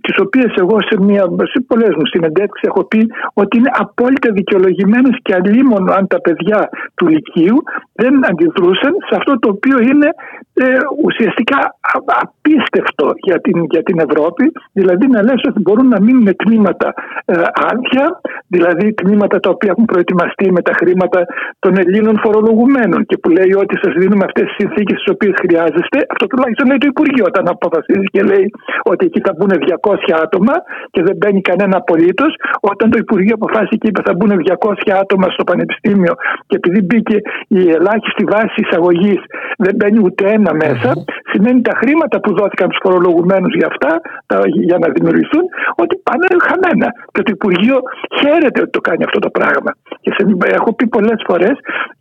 τις 0.00 0.16
οποίες 0.24 0.50
εγώ 0.62 0.76
σε, 0.88 0.96
μια, 1.00 1.24
σε 1.52 1.58
πολλές 1.66 1.92
μου 1.98 2.06
συνεντεύξεις 2.06 2.68
έχω 2.68 2.84
πει 2.84 3.00
ότι 3.32 3.56
είναι 3.58 3.70
απόλυτα 3.84 4.32
δικαιολογημένες 4.32 5.14
και 5.22 5.34
αλίμονο 5.34 5.92
αν 5.92 6.06
τα 6.06 6.20
παιδιά 6.20 6.68
του 6.94 7.06
λυκείου 7.06 7.56
δεν 7.92 8.26
αντιδρούσαν 8.30 8.92
σε 9.08 9.14
αυτό 9.16 9.38
το 9.38 9.48
οποίο 9.48 9.78
είναι 9.78 10.08
ε, 10.54 10.78
ουσιαστικά 11.04 11.58
α- 11.94 12.18
απίστευτο 12.22 13.12
για 13.16 13.40
την, 13.40 13.64
για 13.64 13.82
την 13.82 13.98
Ευρώπη, 13.98 14.52
δηλαδή 14.72 15.06
να 15.06 15.22
λες 15.22 15.40
ότι 15.48 15.60
μπορούν 15.60 15.88
να 15.88 16.00
μείνουν 16.00 16.36
τμήματα 16.36 16.94
ε, 17.24 17.42
άδεια, 17.70 18.20
δηλαδή 18.46 18.92
τμήματα 18.92 19.40
τα 19.40 19.50
οποία 19.50 19.70
έχουν 19.70 19.84
προετοιμαστεί 19.84 20.52
με 20.52 20.62
τα 20.70 20.74
χρήματα 20.80 21.20
των 21.64 21.72
Ελλήνων 21.82 22.16
φορολογουμένων 22.24 23.00
και 23.08 23.16
που 23.22 23.28
λέει 23.38 23.52
ότι 23.62 23.74
σας 23.82 23.92
δίνουμε 24.00 24.24
αυτές 24.28 24.44
τις 24.48 24.56
συνθήκες 24.60 24.96
τις 25.00 25.10
οποίες 25.14 25.34
χρειάζεστε. 25.42 25.98
Αυτό 26.12 26.24
τουλάχιστον 26.30 26.66
λέει 26.70 26.80
το 26.84 26.88
Υπουργείο 26.94 27.24
όταν 27.32 27.44
αποφασίζει 27.54 28.08
και 28.14 28.22
λέει 28.30 28.46
ότι 28.92 29.02
εκεί 29.08 29.20
θα 29.26 29.32
μπουν 29.36 29.50
200 29.50 30.22
άτομα 30.24 30.54
και 30.94 31.00
δεν 31.06 31.14
μπαίνει 31.18 31.40
κανένα 31.50 31.76
απολύτως. 31.82 32.32
Όταν 32.72 32.86
το 32.92 32.98
Υπουργείο 33.04 33.34
αποφάσισε 33.40 33.76
και 33.80 33.88
είπε 33.90 34.00
θα 34.08 34.14
μπουν 34.16 34.30
200 34.30 34.72
άτομα 35.02 35.26
στο 35.36 35.44
Πανεπιστήμιο 35.50 36.14
και 36.48 36.56
επειδή 36.60 36.80
μπήκε 36.86 37.16
η 37.58 37.60
ελάχιστη 37.76 38.24
βάση 38.32 38.56
εισαγωγής 38.64 39.20
δεν 39.64 39.74
μπαίνει 39.78 40.00
ούτε 40.06 40.22
ένα 40.38 40.52
μέσα, 40.64 40.90
σημαίνει 41.32 41.60
τα 41.68 41.74
χρήματα 41.80 42.16
που 42.22 42.30
δόθηκαν 42.38 42.66
στους 42.70 42.82
φορολογουμένους 42.84 43.52
για 43.60 43.68
αυτά, 43.72 43.92
τα, 44.26 44.36
για 44.68 44.78
να 44.82 44.88
δημιουργηθούν, 44.94 45.44
ότι 45.82 45.94
πάνε 46.06 46.26
χαμένα. 46.48 46.88
Και 47.12 47.22
το 47.26 47.30
Υπουργείο 47.38 47.76
χαίρεται 48.18 48.60
ότι 48.64 48.70
το 48.70 48.80
κάνει 48.88 49.02
αυτό 49.08 49.18
το 49.18 49.30
πράγμα. 49.38 49.70
Και 50.02 50.10
σε, 50.16 50.22
έχω 50.60 50.74
πει 50.74 50.86
πολλές 50.86 51.22
φορές 51.26 51.56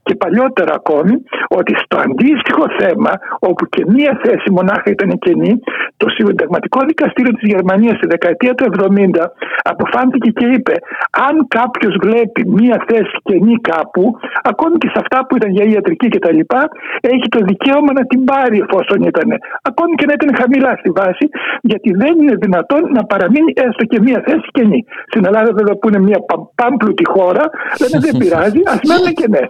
και 0.10 0.16
παλιότερα 0.24 0.74
ακόμη 0.82 1.16
ότι 1.60 1.74
στο 1.84 1.96
αντίστοιχο 2.06 2.66
θέμα, 2.80 3.12
όπου 3.50 3.64
και 3.74 3.84
μία 3.96 4.12
θέση 4.24 4.48
μονάχα 4.58 4.88
ήταν 4.96 5.10
κενή, 5.26 5.54
το 6.02 6.08
Συνταγματικό 6.16 6.80
Δικαστήριο 6.92 7.34
της 7.38 7.46
Γερμανίας 7.54 7.96
στη 8.00 8.08
δεκαετία 8.16 8.54
του 8.56 8.66
70 8.74 9.24
αποφάνθηκε 9.72 10.30
και 10.38 10.46
είπε 10.56 10.76
αν 11.28 11.36
κάποιος 11.58 11.94
βλέπει 12.06 12.42
μία 12.58 12.78
θέση 12.90 13.16
κενή 13.30 13.56
κάπου, 13.72 14.04
ακόμη 14.52 14.76
και 14.82 14.90
σε 14.94 15.00
αυτά 15.04 15.18
που 15.26 15.34
ήταν 15.40 15.50
για 15.58 15.66
ιατρική 15.74 16.08
κτλ., 16.14 16.40
έχει 17.14 17.28
το 17.36 17.40
δικαίωμα 17.50 17.92
να 18.00 18.04
την 18.12 18.22
πάρει 18.32 18.58
εφόσον 18.66 19.00
ήταν, 19.12 19.30
ακόμη 19.70 19.94
και 20.00 20.06
να 20.10 20.14
ήταν 20.18 20.30
χαμηλά 20.40 20.72
στη 20.82 20.90
βάση, 21.00 21.26
γιατί 21.62 21.90
δεν 22.02 22.14
είναι 22.22 22.36
δυνατόν 22.46 22.82
να 22.98 23.04
παραμείνει 23.12 23.52
έστω 23.66 23.84
και 23.92 24.00
μία 24.06 24.20
θέση 24.28 24.48
κενή. 24.58 24.82
Στην 25.12 25.26
Ελλάδα, 25.26 25.50
βέβαια, 25.60 25.76
που 25.80 25.88
είναι 25.90 26.02
μία 26.08 26.20
πα- 26.30 26.46
πάμπλουτη 26.60 27.06
χώρα, 27.14 27.46
λένε 27.82 27.98
δεν 28.06 28.14
πειράζει, 28.22 28.62
ας 28.74 28.80
μένουν 28.90 29.14
κενές. 29.20 29.50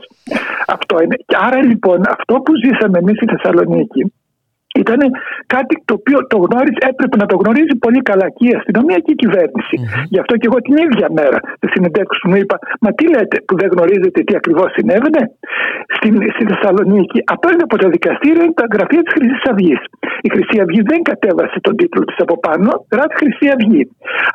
Αυτό 0.68 1.02
είναι. 1.04 1.16
Και 1.16 1.38
άρα 1.40 1.64
λοιπόν, 1.64 2.02
αυτό 2.18 2.36
που 2.36 2.54
ζήσαμε 2.64 2.98
εμείς 2.98 3.16
στη 3.16 3.26
Θεσσαλονίκη, 3.26 4.14
ήταν 4.84 5.00
κάτι 5.56 5.74
το 5.88 5.94
οποίο 6.00 6.18
το 6.32 6.38
γνώριζε, 6.46 6.82
έπρεπε 6.92 7.16
να 7.18 7.28
το 7.32 7.36
γνωρίζει 7.42 7.76
πολύ 7.86 8.02
καλά 8.10 8.28
και 8.36 8.44
η 8.50 8.54
αστυνομία 8.60 8.98
και 9.04 9.12
η 9.16 9.20
κυβερνηση 9.24 9.76
Γι' 10.14 10.20
αυτό 10.24 10.34
και 10.40 10.48
εγώ 10.50 10.60
την 10.66 10.76
ίδια 10.86 11.08
μέρα 11.20 11.38
στη 11.58 11.68
συνεντεύξη 11.74 12.28
μου 12.30 12.36
είπα, 12.42 12.56
Μα 12.84 12.90
τι 12.98 13.06
λέτε 13.14 13.38
που 13.48 13.54
δεν 13.62 13.70
γνωρίζετε 13.74 14.20
τι 14.28 14.34
ακριβώς 14.40 14.70
συνέβαινε; 14.78 15.22
Στην, 15.96 16.14
στη 16.36 16.44
Θεσσαλονίκη, 16.52 17.20
απέναντι 17.36 17.64
από 17.68 17.78
τα 17.82 17.88
δικαστήρια 17.96 18.44
είναι 18.44 18.58
τα 18.62 18.68
γραφεία 18.74 19.02
της 19.06 19.14
Χρυσής 19.16 19.44
Αυγής. 19.52 19.82
Η 20.26 20.30
Χρυσή 20.34 20.58
Αυγή 20.64 20.82
δεν 20.92 21.02
κατέβασε 21.10 21.58
τον 21.66 21.74
τίτλο 21.80 22.04
της 22.10 22.18
από 22.26 22.36
πάνω, 22.46 22.70
γράφει 22.94 23.16
Χρυσή 23.22 23.48
Αυγή. 23.56 23.84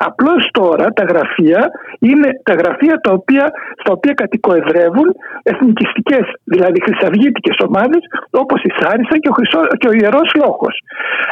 Απλώς 0.07 0.41
τώρα 0.59 0.85
τα 0.97 1.03
γραφεία 1.11 1.61
είναι 2.09 2.29
τα 2.47 2.53
γραφεία 2.59 2.95
τα 3.05 3.11
οποία, 3.19 3.45
στα 3.81 3.91
οποία 3.97 4.13
κατοικοεδρεύουν 4.13 5.07
εθνικιστικές, 5.51 6.25
δηλαδή 6.43 6.79
χρυσαυγήτικες 6.85 7.57
ομάδες 7.67 8.01
όπως 8.41 8.59
η 8.63 8.71
Σάρισα 8.77 9.15
και 9.21 9.29
ο, 9.31 9.33
Χρυσό, 9.37 9.61
και 9.79 9.87
ο 9.91 9.93
Ιερός 9.99 10.29
Λόγο. 10.41 10.67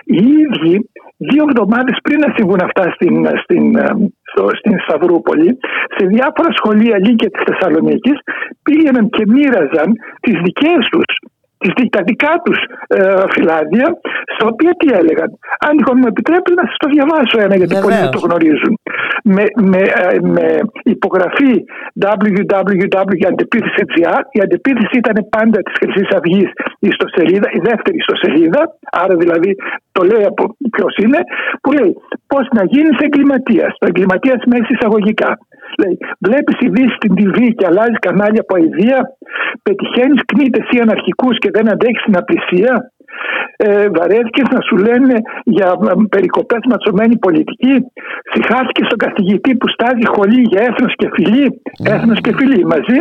Οι 0.03 0.23
ίδιοι 0.43 0.89
δύο 1.17 1.43
εβδομάδες 1.49 1.97
πριν 2.03 2.19
να 2.19 2.33
συμβούν 2.35 2.61
αυτά 2.67 2.83
στην, 2.95 3.15
στην, 3.43 3.75
ε, 3.75 3.89
στο, 4.31 4.43
στην 4.59 4.73
Σταυρούπολη, 4.83 5.57
σε 5.95 6.05
διάφορα 6.05 6.49
σχολεία 6.59 6.97
λύκεια 7.05 7.29
της 7.29 7.43
Θεσσαλονίκης 7.47 8.17
πήγαιναν 8.63 9.09
και 9.09 9.23
μοίραζαν 9.27 9.89
τις 10.21 10.35
δικές 10.45 10.81
τους 10.91 11.05
τις, 11.63 11.89
τα 11.89 12.01
δικά 12.09 12.33
τους 12.43 12.59
ε, 12.87 13.23
φυλάδια, 13.33 13.87
στα 14.33 14.45
οποία 14.51 14.71
τι 14.79 14.87
έλεγαν. 14.99 15.29
Αν 15.65 15.77
τυχόν 15.77 15.97
μου 15.99 16.07
επιτρέπει 16.07 16.51
να 16.59 16.63
σας 16.69 16.77
το 16.77 16.87
διαβάσω 16.95 17.35
ένα, 17.45 17.55
γιατί 17.55 17.73
πολλοί 17.83 17.99
δεν 18.05 18.15
το 18.17 18.21
γνωρίζουν. 18.27 18.73
Με, 19.23 19.43
με, 19.71 19.77
ε, 19.77 20.19
με 20.21 20.59
υπογραφή 20.83 21.63
www.αντεπίθεση.gr. 22.05 24.21
Η 24.31 24.41
αντεπίθεση 24.41 24.97
ήταν 25.03 25.27
πάντα 25.29 25.59
της 25.61 25.73
Χρυσής 25.79 26.09
Αυγής 26.17 26.49
η 26.79 26.87
ιστοσελίδα, 26.87 27.47
η 27.57 27.59
δεύτερη 27.69 27.97
ιστοσελίδα, 27.97 28.61
άρα 28.91 29.15
δηλαδή 29.15 29.55
το 29.91 30.03
λέει 30.03 30.25
από 30.31 30.55
ποιος 30.71 30.95
είναι, 31.03 31.19
που 31.61 31.71
λέει 31.71 31.95
πώς 32.27 32.47
να 32.57 32.63
γίνεις 32.65 32.97
εγκληματίας. 33.05 33.71
Το 33.79 33.85
εγκληματίας 33.89 34.41
σημαίνει 34.41 34.65
εισαγωγικά. 34.69 35.37
Λέει, 35.81 35.97
βλέπεις 36.19 36.57
ειδήσει 36.59 36.95
στην 36.99 37.11
TV 37.17 37.37
και 37.57 37.65
αλλάζει 37.69 37.97
κανάλια 38.07 38.41
από 38.45 38.55
αηδία, 38.55 38.99
πετυχαίνεις 39.63 40.21
κνήτε 40.25 40.59
ή 40.75 40.79
αναρχικούς 40.79 41.37
και 41.37 41.49
δεν 41.53 41.71
αντέχεις 41.73 42.03
την 42.03 42.17
απλησία 42.17 42.91
ε, 43.57 43.87
βαρέθηκες 43.97 44.47
να 44.55 44.59
σου 44.67 44.75
λένε 44.87 45.15
για 45.43 45.69
ε, 45.89 45.91
περικοπές 46.09 46.61
ματσωμένη 46.69 47.15
πολιτική. 47.17 47.73
Συχάθηκε 48.31 48.81
στον 48.87 48.99
καθηγητή 49.05 49.51
που 49.55 49.67
στάζει 49.75 50.05
χολή 50.13 50.41
για 50.51 50.61
έθνος 50.67 50.93
και 50.99 51.07
φιλή 51.15 51.61
έθνος 51.95 52.19
και 52.23 52.31
φιλή 52.37 52.65
μαζί. 52.65 52.97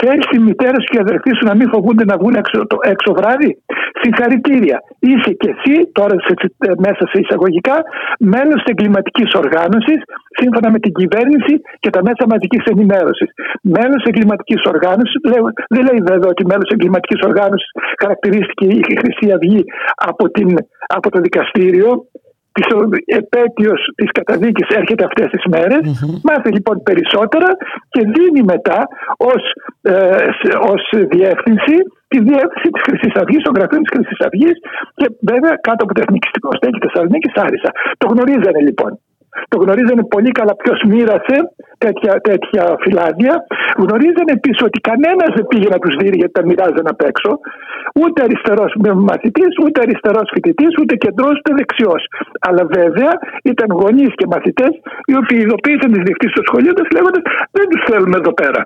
Θέλεις 0.00 0.26
τη 0.30 0.38
μητέρα 0.38 0.78
σου 0.80 0.90
και 0.92 1.00
αδερφή 1.06 1.30
σου 1.36 1.44
να 1.50 1.54
μην 1.58 1.68
φοβούνται 1.72 2.04
να 2.04 2.16
βγουν 2.20 2.34
έξω, 2.34 2.66
το, 2.66 2.76
έξω 2.92 3.10
βράδυ. 3.18 3.50
Συγχαρητήρια. 4.00 4.78
Είσαι 4.98 5.32
και 5.40 5.48
εσύ 5.54 5.74
τώρα 5.98 6.14
σε, 6.26 6.34
ε, 6.66 6.72
μέσα 6.86 7.02
σε 7.10 7.16
εισαγωγικά 7.22 7.76
μέλος 8.18 8.58
της 8.62 8.70
εγκληματικής 8.72 9.30
οργάνωσης 9.42 10.00
σύμφωνα 10.40 10.68
με 10.74 10.78
την 10.84 10.92
κυβέρνηση 11.00 11.54
και 11.82 11.90
τα 11.90 12.00
μέσα 12.08 12.22
μαζικής 12.32 12.62
ενημέρωσης. 12.72 13.28
Μέλος 13.76 13.98
της 14.02 14.08
εγκληματικής 14.10 14.60
οργάνωσης 14.72 15.18
δεν 15.74 15.82
λέει 15.88 16.00
βέβαια 16.10 16.30
ότι 16.34 16.42
μέλος 16.50 16.66
της 16.66 16.74
εγκληματικής 16.76 17.20
οργάνωσης 17.28 17.70
χαρακτηρίστηκε 18.02 18.66
η 18.92 18.96
Χρυσή 19.00 19.26
Αυγή 19.36 19.45
από, 19.94 20.30
την, 20.30 20.56
από 20.86 21.10
το 21.10 21.20
δικαστήριο 21.20 21.90
της 22.56 22.66
επέτειος 23.20 23.80
της 23.94 24.10
καταδίκης 24.18 24.68
έρχεται 24.76 25.04
αυτές 25.04 25.26
τις 25.32 25.44
μερες 25.54 25.82
μάθει 26.28 26.50
λοιπόν 26.52 26.82
περισσότερα 26.82 27.48
και 27.88 28.02
δίνει 28.14 28.42
μετά 28.52 28.80
ως, 29.32 29.42
ε, 29.82 30.26
ως 30.72 30.82
διεύθυνση 31.14 31.76
τη 32.08 32.18
διεύθυνση 32.28 32.68
της 32.74 32.82
Χρυσής 32.86 33.14
Αυγής, 33.20 33.42
των 33.42 33.54
γραφείων 33.56 33.82
της 33.82 33.92
Χρυσής 33.94 34.20
Αυγής 34.26 34.56
και 34.98 35.06
βέβαια 35.30 35.54
κάτω 35.66 35.80
από 35.84 35.94
το 35.94 36.00
Εθνικιστικό 36.04 36.48
Στέκι 36.58 36.78
Θεσσαλονίκη 36.84 37.30
Άρισα. 37.44 37.70
Το 38.00 38.06
γνωρίζανε 38.12 38.60
λοιπόν. 38.68 38.90
Το 39.48 39.56
γνωρίζανε 39.62 40.04
πολύ 40.14 40.30
καλά 40.38 40.54
ποιος 40.56 40.78
μοίρασε 40.90 41.36
τέτοια, 41.78 42.12
τέτοια 42.28 42.64
φυλάδια. 42.82 43.34
Γνωρίζανε 43.82 44.32
επίσης 44.38 44.62
ότι 44.68 44.78
κανένας 44.80 45.30
δεν 45.36 45.46
πήγε 45.50 45.68
να 45.74 45.78
τους 45.78 45.94
δει 45.98 46.08
γιατί 46.20 46.32
τα 46.32 46.44
μοιράζανε 46.48 46.90
απ' 46.94 47.04
έξω. 47.10 47.30
Ούτε 48.00 48.22
αριστερός 48.26 48.72
μαθητής, 49.10 49.52
ούτε 49.64 49.80
αριστερός 49.84 50.26
φοιτητής, 50.32 50.72
ούτε 50.80 50.94
κεντρός, 50.96 51.34
ούτε 51.38 51.52
δεξιός. 51.60 52.02
Αλλά 52.46 52.62
βέβαια 52.76 53.12
ήταν 53.42 53.68
γονείς 53.80 54.12
και 54.18 54.26
μαθητές 54.34 54.72
οι 55.10 55.14
οποίοι 55.20 55.38
ειδοποίησαν 55.42 55.92
τις 55.92 56.02
διευθύνσει 56.06 56.34
τους 56.36 56.46
σχολείου 56.48 56.74
λέγοντας 56.96 57.22
Δεν 57.56 57.66
τους 57.70 57.82
θέλουμε 57.88 58.16
εδώ 58.16 58.32
πέρα. 58.42 58.60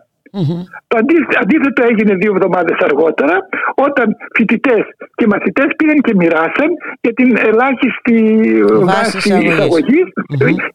Το 0.89 0.95
αντίθετο 1.43 1.81
έγινε 1.91 2.15
δύο 2.15 2.33
εβδομάδες 2.35 2.79
αργότερα, 2.89 3.37
όταν 3.75 4.17
φοιτητές 4.35 4.85
και 5.15 5.27
μαθητές 5.27 5.69
πήγαν 5.77 5.99
και 6.07 6.15
μοιράσαν 6.21 6.71
για 7.01 7.13
την 7.19 7.29
ελάχιστη 7.49 8.19
βάση 8.91 9.17
εισαγωγής 9.49 10.07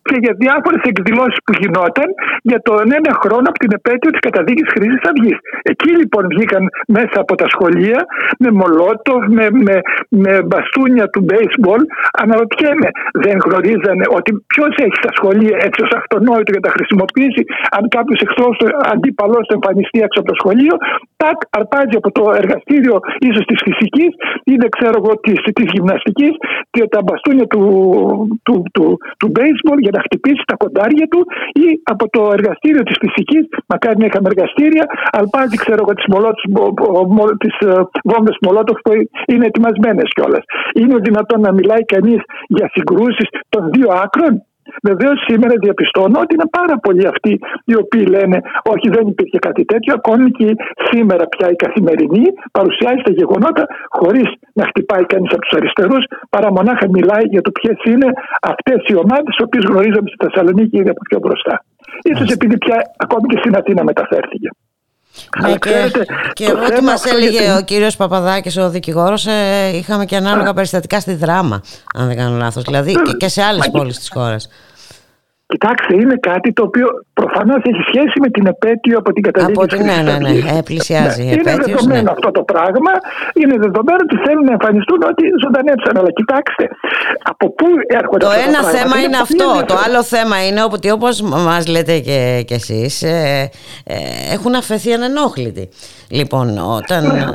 και 0.07 0.17
για 0.23 0.33
διάφορες 0.43 0.81
εκδηλώσεις 0.91 1.39
που 1.45 1.53
γινόταν 1.59 2.07
για 2.41 2.59
τον 2.61 2.91
ένα 2.99 3.11
χρόνο 3.21 3.45
από 3.51 3.59
την 3.63 3.71
επέτειο 3.79 4.09
της 4.11 4.19
καταδίκης 4.19 4.67
Χρυσή 4.73 4.99
Αυγής. 5.11 5.37
Εκεί 5.71 5.89
λοιπόν 5.99 6.23
βγήκαν 6.33 6.63
μέσα 6.87 7.17
από 7.23 7.35
τα 7.35 7.47
σχολεία 7.53 7.99
με 8.39 8.49
μολότοφ, 8.51 9.21
με, 9.37 9.47
με, 9.67 9.75
με 10.09 10.33
μπαστούνια 10.47 11.05
του 11.09 11.25
baseball. 11.31 11.81
Αναρωτιέμαι, 12.21 12.89
δεν 13.23 13.35
γνωρίζανε 13.45 14.05
ότι 14.17 14.31
ποιος 14.51 14.73
έχει 14.85 14.95
στα 15.01 15.11
σχολεία 15.17 15.55
έτσι 15.67 15.79
ως 15.85 15.91
αυτονόητο 15.99 16.49
για 16.53 16.61
να 16.63 16.67
τα 16.67 16.73
χρησιμοποιήσει, 16.77 17.41
αν 17.77 17.83
κάποιος 17.95 18.19
εχθρό 18.25 18.49
αντίπαλος 18.93 19.44
του 19.47 19.57
εμφανιστεί 19.59 19.97
έξω 20.05 20.19
από 20.21 20.29
το 20.31 20.37
σχολείο, 20.41 20.75
τάκ, 21.21 21.39
αρπάζει 21.59 21.95
από 22.01 22.09
το 22.17 22.23
εργαστήριο 22.41 22.95
ίσως 23.27 23.45
της 23.49 23.59
φυσικής 23.65 24.11
ή 24.51 24.53
δεν 24.61 24.69
ξέρω 24.77 24.95
εγώ 25.01 25.11
της 25.57 25.67
γυμναστικής 25.75 26.33
και 26.75 26.83
τα 26.93 26.99
μπαστούνια 27.03 27.47
του, 27.53 27.61
του, 28.45 28.55
του, 28.73 28.85
του 29.19 29.27
baseball 29.37 29.79
για 29.85 29.93
να 29.95 30.01
χτυπήσει 30.05 30.43
τα 30.51 30.55
κοντάρια 30.63 31.07
του 31.11 31.21
ή 31.65 31.67
από 31.83 32.05
το 32.09 32.21
εργαστήριο 32.37 32.83
της 32.83 32.97
φυσικής, 33.03 33.43
μακάρι 33.71 33.97
να 34.01 34.05
είχαμε 34.05 34.27
εργαστήρια, 34.33 34.85
αρπάζει 35.19 35.55
ξέρω 35.63 35.79
εγώ 35.83 35.93
τις 37.43 37.55
ε, 37.67 37.73
βόμβες 38.11 38.37
μολότοφ 38.45 38.77
που 38.83 38.91
είναι 39.25 39.45
ετοιμασμένες 39.45 40.09
κιόλας. 40.15 40.43
Είναι 40.79 40.95
δυνατόν 41.07 41.39
να 41.41 41.51
μιλάει 41.51 41.85
κανείς 41.85 42.21
για 42.47 42.69
συγκρούσεις 42.73 43.27
των 43.49 43.69
δύο 43.73 43.89
άκρων; 44.03 44.33
Βεβαίως 44.89 45.17
σήμερα 45.27 45.53
διαπιστώνω 45.63 46.17
ότι 46.23 46.33
είναι 46.35 46.49
πάρα 46.59 46.75
πολλοί 46.85 47.07
αυτοί 47.13 47.33
οι 47.69 47.75
οποίοι 47.83 48.05
λένε 48.15 48.37
Όχι, 48.73 48.87
δεν 48.95 49.07
υπήρχε 49.07 49.39
κάτι 49.47 49.63
τέτοιο. 49.65 49.93
Ακόμη 49.99 50.27
και 50.31 50.47
σήμερα 50.89 51.23
πια 51.33 51.47
η 51.55 51.55
καθημερινή 51.55 52.25
παρουσιάζει 52.51 53.01
τα 53.07 53.11
γεγονότα 53.19 53.63
χωρίς 53.99 54.27
να 54.53 54.63
χτυπάει 54.69 55.05
κανείς 55.13 55.31
από 55.35 55.41
τους 55.45 55.57
αριστερούς, 55.57 56.03
παρά 56.29 56.51
μονάχα 56.51 56.85
μιλάει 56.89 57.25
για 57.33 57.41
το 57.41 57.51
ποιες 57.57 57.77
είναι 57.91 58.09
αυτές 58.41 58.79
οι 58.87 58.95
ομάδες, 59.03 59.31
τις 59.35 59.45
οποίες 59.45 59.63
γνωρίζαμε 59.69 60.07
στη 60.11 60.19
Θεσσαλονίκη 60.25 60.77
ήδη 60.77 60.89
από 60.89 61.01
πιο 61.09 61.19
μπροστά. 61.23 61.55
σω 62.17 62.25
επειδή 62.37 62.57
πια 62.57 62.77
ακόμη 62.97 63.25
και 63.31 63.37
στην 63.41 63.53
Αθήνα 63.59 63.83
μεταφέρθηκε. 63.83 64.49
Ναι, 65.41 65.55
και, 65.55 65.91
και 66.33 66.45
εγώ 66.45 66.69
τι 66.75 66.81
μας 66.81 67.05
έλεγε 67.05 67.39
την... 67.41 67.51
ο 67.51 67.61
κύριος 67.61 67.95
Παπαδάκης 67.95 68.57
ο 68.57 68.69
δικηγόρος 68.69 69.25
ε, 69.25 69.71
είχαμε 69.73 70.05
και 70.05 70.15
ανάλογα 70.15 70.53
περιστατικά 70.53 70.99
στη 70.99 71.13
δράμα 71.13 71.61
αν 71.95 72.07
δεν 72.07 72.17
κάνω 72.17 72.37
λάθος. 72.37 72.63
Δηλαδή 72.63 72.91
και, 72.91 73.11
και 73.17 73.27
σε 73.27 73.41
άλλες 73.41 73.69
πόλεις 73.71 73.97
της 73.97 74.09
χώρας 74.13 74.47
Κοιτάξτε, 75.55 75.93
είναι 76.01 76.17
κάτι 76.29 76.49
το 76.53 76.63
οποίο 76.69 76.87
προφανώς 77.13 77.59
έχει 77.69 77.81
σχέση 77.91 78.15
με 78.23 78.29
την 78.35 78.45
επέτειο 78.53 78.97
από 79.01 79.09
την 79.15 79.23
καταδίκη 79.27 79.59
από 79.59 79.67
την, 79.67 79.85
Ναι, 79.89 79.97
ναι, 80.07 80.15
ναι, 80.25 80.33
ε, 80.57 80.61
πλησιάζει. 80.69 81.23
Ναι. 81.23 81.31
Είναι 81.31 81.55
δεδομένο 81.65 82.01
ναι. 82.01 82.15
αυτό 82.15 82.29
το 82.31 82.43
πράγμα. 82.51 82.91
Είναι 83.39 83.55
δεδομένο 83.65 83.99
ότι 84.07 84.17
θέλουν 84.25 84.45
να 84.49 84.51
εμφανιστούν 84.57 84.99
ότι 85.11 85.23
ζωντανέψαν. 85.43 85.93
Αλλά 85.99 86.11
κοιτάξτε, 86.19 86.65
από 87.31 87.45
πού 87.57 87.67
έρχονται 87.99 88.25
Το 88.25 88.31
ένα 88.47 88.61
θέμα 88.75 88.95
είναι 89.03 89.17
αυτό. 89.25 89.47
Το 89.71 89.75
άλλο 89.85 90.03
θέμα 90.03 90.37
είναι 90.47 90.61
ότι 90.71 90.87
όπως 90.91 91.21
μας 91.21 91.67
λέτε 91.67 91.99
και, 91.99 92.43
και 92.47 92.53
εσείς, 92.53 93.01
ε, 93.01 93.49
ε, 93.83 93.95
έχουν 94.35 94.55
αφαιθεί 94.55 94.93
ανενόχλητοι. 94.93 95.69
Λοιπόν, 96.09 96.47
όταν. 96.77 97.03
Ναι. 97.05 97.25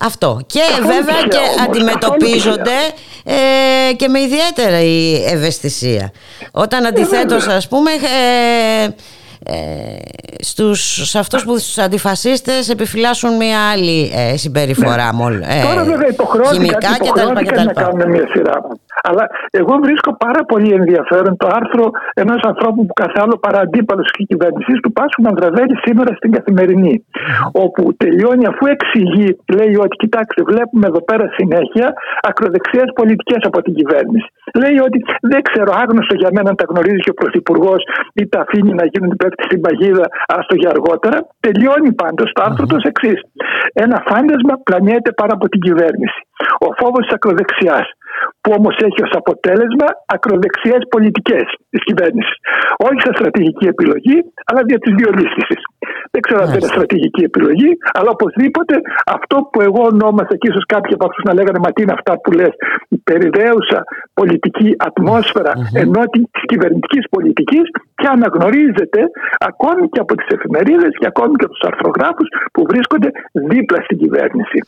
Αυτό. 0.00 0.40
Και 0.46 0.64
βέβαια 0.82 1.20
και 1.28 1.44
αντιμετωπίζονται 1.66 2.78
ε, 3.24 3.92
και 3.94 4.08
με 4.08 4.20
ιδιαίτερη 4.20 5.24
ευαισθησία. 5.26 6.12
Όταν 6.52 6.86
αντιθέτως, 6.86 7.46
ας 7.46 7.65
πούμε, 7.68 7.90
ε, 7.90 8.88
ε, 9.48 9.54
στους, 10.40 11.08
σε 11.08 11.18
αυτούς 11.18 11.44
που 11.44 11.58
στους 11.58 11.78
αντιφασίστες 11.78 12.68
επιφυλάσσουν 12.68 13.36
μια 13.36 13.70
άλλη 13.70 14.12
ε, 14.14 14.36
συμπεριφορά 14.36 15.12
ναι. 15.14 15.46
ε, 15.46 15.62
Τώρα 15.62 15.84
βέβαια 15.84 16.08
υποχρεώθηκαν, 16.08 16.94
υποχρεώθηκαν 17.02 17.64
να 17.64 17.72
κάνουν 17.72 18.10
μια 18.10 18.26
σειρά 18.32 18.60
αλλά 19.08 19.24
εγώ 19.60 19.74
βρίσκω 19.84 20.10
πάρα 20.26 20.42
πολύ 20.50 20.70
ενδιαφέρον 20.78 21.36
το 21.42 21.46
άρθρο 21.58 21.84
ενός 22.22 22.40
ανθρώπου 22.50 22.80
που 22.86 22.94
καθ' 23.02 23.18
άλλο 23.22 23.36
παρά 23.44 23.60
αντίπαλος 23.66 24.06
τη 24.16 24.22
κυβέρνησης 24.30 24.76
του 24.82 24.92
Πάσχου 24.96 25.22
Μανδραβέλη 25.26 25.74
σήμερα 25.84 26.10
στην 26.18 26.30
Καθημερινή. 26.36 26.94
Όπου 27.64 27.82
τελειώνει 28.02 28.44
αφού 28.52 28.64
εξηγεί, 28.74 29.28
λέει 29.56 29.74
ότι 29.84 29.94
κοιτάξτε, 30.02 30.40
βλέπουμε 30.50 30.86
εδώ 30.90 31.02
πέρα 31.08 31.24
συνέχεια 31.38 31.86
ακροδεξιές 32.28 32.88
πολιτικές 32.98 33.40
από 33.48 33.58
την 33.62 33.74
κυβέρνηση. 33.78 34.28
Λέει 34.62 34.78
ότι 34.86 34.98
δεν 35.32 35.42
ξέρω, 35.48 35.70
άγνωστο 35.82 36.14
για 36.22 36.30
μένα 36.34 36.48
αν 36.52 36.56
τα 36.60 36.66
γνωρίζει 36.70 37.00
και 37.04 37.12
ο 37.14 37.18
Πρωθυπουργός 37.20 37.80
ή 38.20 38.22
τα 38.28 38.38
αφήνει 38.44 38.72
να 38.80 38.84
γίνουν 38.92 39.12
πέφτει 39.20 39.42
στην 39.48 39.60
παγίδα, 39.64 40.06
άστο 40.36 40.54
για 40.60 40.70
αργότερα. 40.74 41.18
Τελειώνει 41.40 41.92
πάντως 42.02 42.28
το 42.32 42.40
άρθρο 42.46 42.66
του 42.66 42.78
εξής. 42.90 43.20
Ένα 43.84 43.96
φάντασμα 44.08 44.54
πλανιέται 44.66 45.10
πάρα 45.20 45.32
από 45.38 45.46
την 45.52 45.60
κυβέρνηση. 45.60 46.20
Ο 46.66 46.68
φόβος 46.78 47.02
της 47.06 47.14
ακροδεξιάς 47.14 47.86
που 48.40 48.50
όμως 48.58 48.74
έχει 48.88 49.00
ως 49.06 49.12
αποτέλεσμα 49.20 49.88
ακροδεξιές 50.14 50.82
πολιτικές 50.94 51.46
της 51.72 51.82
κυβέρνησης. 51.88 52.36
Όχι 52.86 53.00
σαν 53.04 53.14
στρατηγική 53.18 53.66
επιλογή, 53.74 54.16
αλλά 54.48 54.60
δια 54.68 54.78
της 54.78 54.92
διολίσθηση. 54.98 55.56
Δεν 56.12 56.20
ξέρω 56.24 56.40
αν 56.44 56.48
είναι 56.54 56.72
στρατηγική 56.74 57.22
επιλογή, 57.30 57.70
αλλά 57.98 58.10
οπωσδήποτε 58.16 58.74
αυτό 59.16 59.36
που 59.50 59.58
εγώ 59.68 59.82
ονόμασα 59.92 60.34
και 60.40 60.48
ίσως 60.50 60.64
κάποιοι 60.74 60.92
από 60.94 61.04
αυτούς 61.08 61.24
να 61.28 61.34
λέγανε 61.38 61.58
Μα 61.64 61.70
τι 61.72 61.82
είναι 61.82 61.96
αυτά 61.98 62.12
που 62.20 62.30
λες, 62.38 62.54
η 62.88 62.96
περιδέουσα 63.08 63.78
πολιτική 64.14 64.68
ατμόσφαιρα 64.88 65.52
mm-hmm. 65.56 65.82
ενώ 65.82 66.02
της 66.12 66.44
κυβερνητικής 66.52 67.04
πολιτικής 67.14 67.64
και 68.00 68.08
αναγνωρίζεται 68.14 69.00
ακόμη 69.50 69.84
και 69.92 70.00
από 70.04 70.12
τις 70.18 70.28
εφημερίδες 70.36 70.92
και 71.00 71.06
ακόμη 71.12 71.34
και 71.38 71.44
από 71.48 71.54
τους 71.56 71.66
αρθρογράφους 71.70 72.28
που 72.54 72.62
βρίσκονται 72.70 73.08
δίπλα 73.50 73.78
στην 73.86 73.96
κυβέρνηση. 74.02 74.58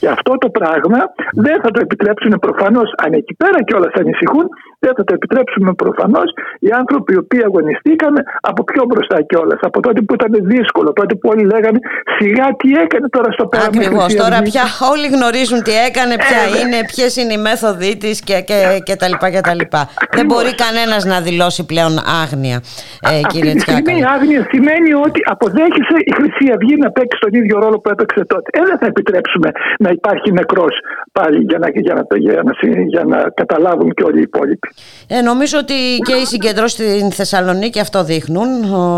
Και 0.00 0.08
αυτό 0.16 0.32
το 0.42 0.48
πράγμα 0.58 1.00
δεν 1.46 1.56
θα 1.62 1.70
το 1.74 1.80
επιτρέψουν 1.86 2.32
προφανώς 2.46 2.88
αν 3.04 3.10
εκεί 3.20 3.34
πέρα 3.42 3.58
κιόλα 3.66 3.90
ανησυχούν, 4.02 4.46
Δεν 4.84 4.92
θα 4.96 5.04
το 5.04 5.12
επιτρέψουμε 5.18 5.70
προφανώς 5.84 6.28
οι 6.58 6.70
άνθρωποι 6.80 7.12
οι 7.14 7.18
οποίοι 7.24 7.42
αγωνιστήκαν 7.48 8.14
από 8.40 8.64
πιο 8.64 8.82
μπροστά 8.88 9.22
κιόλα. 9.22 9.56
Από 9.60 9.80
τότε 9.80 10.00
που 10.00 10.14
ήταν 10.14 10.32
δύσκολο, 10.54 10.92
τότε 10.92 11.14
που 11.14 11.28
όλοι 11.32 11.44
λέγανε 11.44 11.78
σιγά 12.18 12.46
τι 12.60 12.68
έκανε 12.84 13.08
τώρα 13.08 13.30
στο 13.32 13.46
πέρα. 13.46 13.64
Ακριβώς. 13.64 14.14
Τώρα 14.14 14.38
πια 14.42 14.64
όλοι 14.92 15.06
γνωρίζουν 15.16 15.62
τι 15.62 15.74
έκανε, 15.88 16.14
ποια 16.16 16.40
Ε, 16.46 16.50
ναι. 16.50 16.58
είναι, 16.58 16.78
ποιες 16.90 17.16
είναι 17.16 17.32
οι 17.32 17.42
μέθοδοι 17.48 17.96
της 17.96 18.20
και, 18.20 18.40
και, 18.48 18.58
και 18.82 18.96
τα 18.96 19.08
λοιπά 19.08 19.30
και 19.30 19.40
τα 19.40 19.54
λοιπά. 19.54 19.88
Δεν 20.16 20.26
μπορεί 20.26 20.54
κανένας 20.54 21.04
να 21.04 21.20
δηλώσει 21.20 21.66
πλέον 21.66 21.92
άγνοια, 22.22 22.60
ε, 23.00 23.20
κύριε 23.32 23.52
Αυτή 23.52 23.58
τη 23.58 23.60
στιγμή 23.60 23.92
η 23.92 23.94
Τσιάκαλα. 23.94 24.14
άγνοια 24.14 24.42
σημαίνει 24.52 24.90
ότι 25.06 25.20
αποδέχεσαι 25.34 25.98
η 26.10 26.12
Χρυσή 26.18 26.46
Αυγή 26.54 26.74
να 26.84 26.90
παίξει 26.96 27.18
τον 27.24 27.32
ίδιο 27.40 27.56
ρόλο 27.64 27.76
που 27.82 27.88
έπαιξε 27.94 28.20
τότε. 28.32 28.48
Ε, 28.58 28.60
δεν 28.68 28.78
θα 28.80 28.86
επιτρέψουμε 28.92 29.48
να 29.84 29.90
υπάρχει 29.98 30.28
νεκρός 30.38 30.74
πάλι 31.12 31.38
για 31.48 31.58
να, 31.62 31.68
για, 31.86 31.94
να, 31.98 32.02
για, 32.26 32.42
να, 32.46 32.52
για 32.94 33.04
να 33.12 33.18
καταλάβουν 33.40 33.90
και 33.96 34.02
όλοι 34.08 34.18
οι 34.18 34.26
υπόλοιποι. 34.30 34.68
Ε, 35.06 35.20
νομίζω 35.20 35.56
ότι 35.58 35.78
και 36.06 36.14
οι 36.22 36.24
συγκεντρώσεις 36.24 36.72
στην 36.72 37.12
Θεσσαλονίκη 37.12 37.80
αυτό 37.80 38.04
δείχνουν 38.04 38.48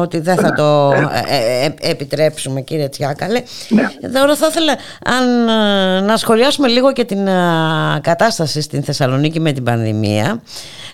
ότι 0.04 0.18
δεν 0.20 0.36
θα 0.36 0.52
το 0.52 0.68
ε, 0.94 1.36
ε, 1.36 1.64
ε, 1.64 1.90
επιτρέψουμε 1.90 2.60
κύριε 2.60 2.88
Τσιάκαλε. 2.88 3.42
Τώρα 4.14 4.34
θα 4.36 4.46
ήθελα 4.46 4.72
αν, 5.04 5.48
ε, 5.48 6.00
να 6.00 6.16
σχολιάσουμε 6.16 6.68
λίγο 6.68 6.92
και 6.92 7.04
την 7.04 7.26
ε, 7.26 7.32
κατάσταση 8.02 8.60
στην 8.60 8.82
Θεσσαλονίκη 8.82 9.40
με 9.40 9.52
την 9.52 9.64
πανδημία. 9.64 10.42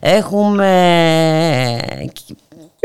Έχουμε 0.00 0.68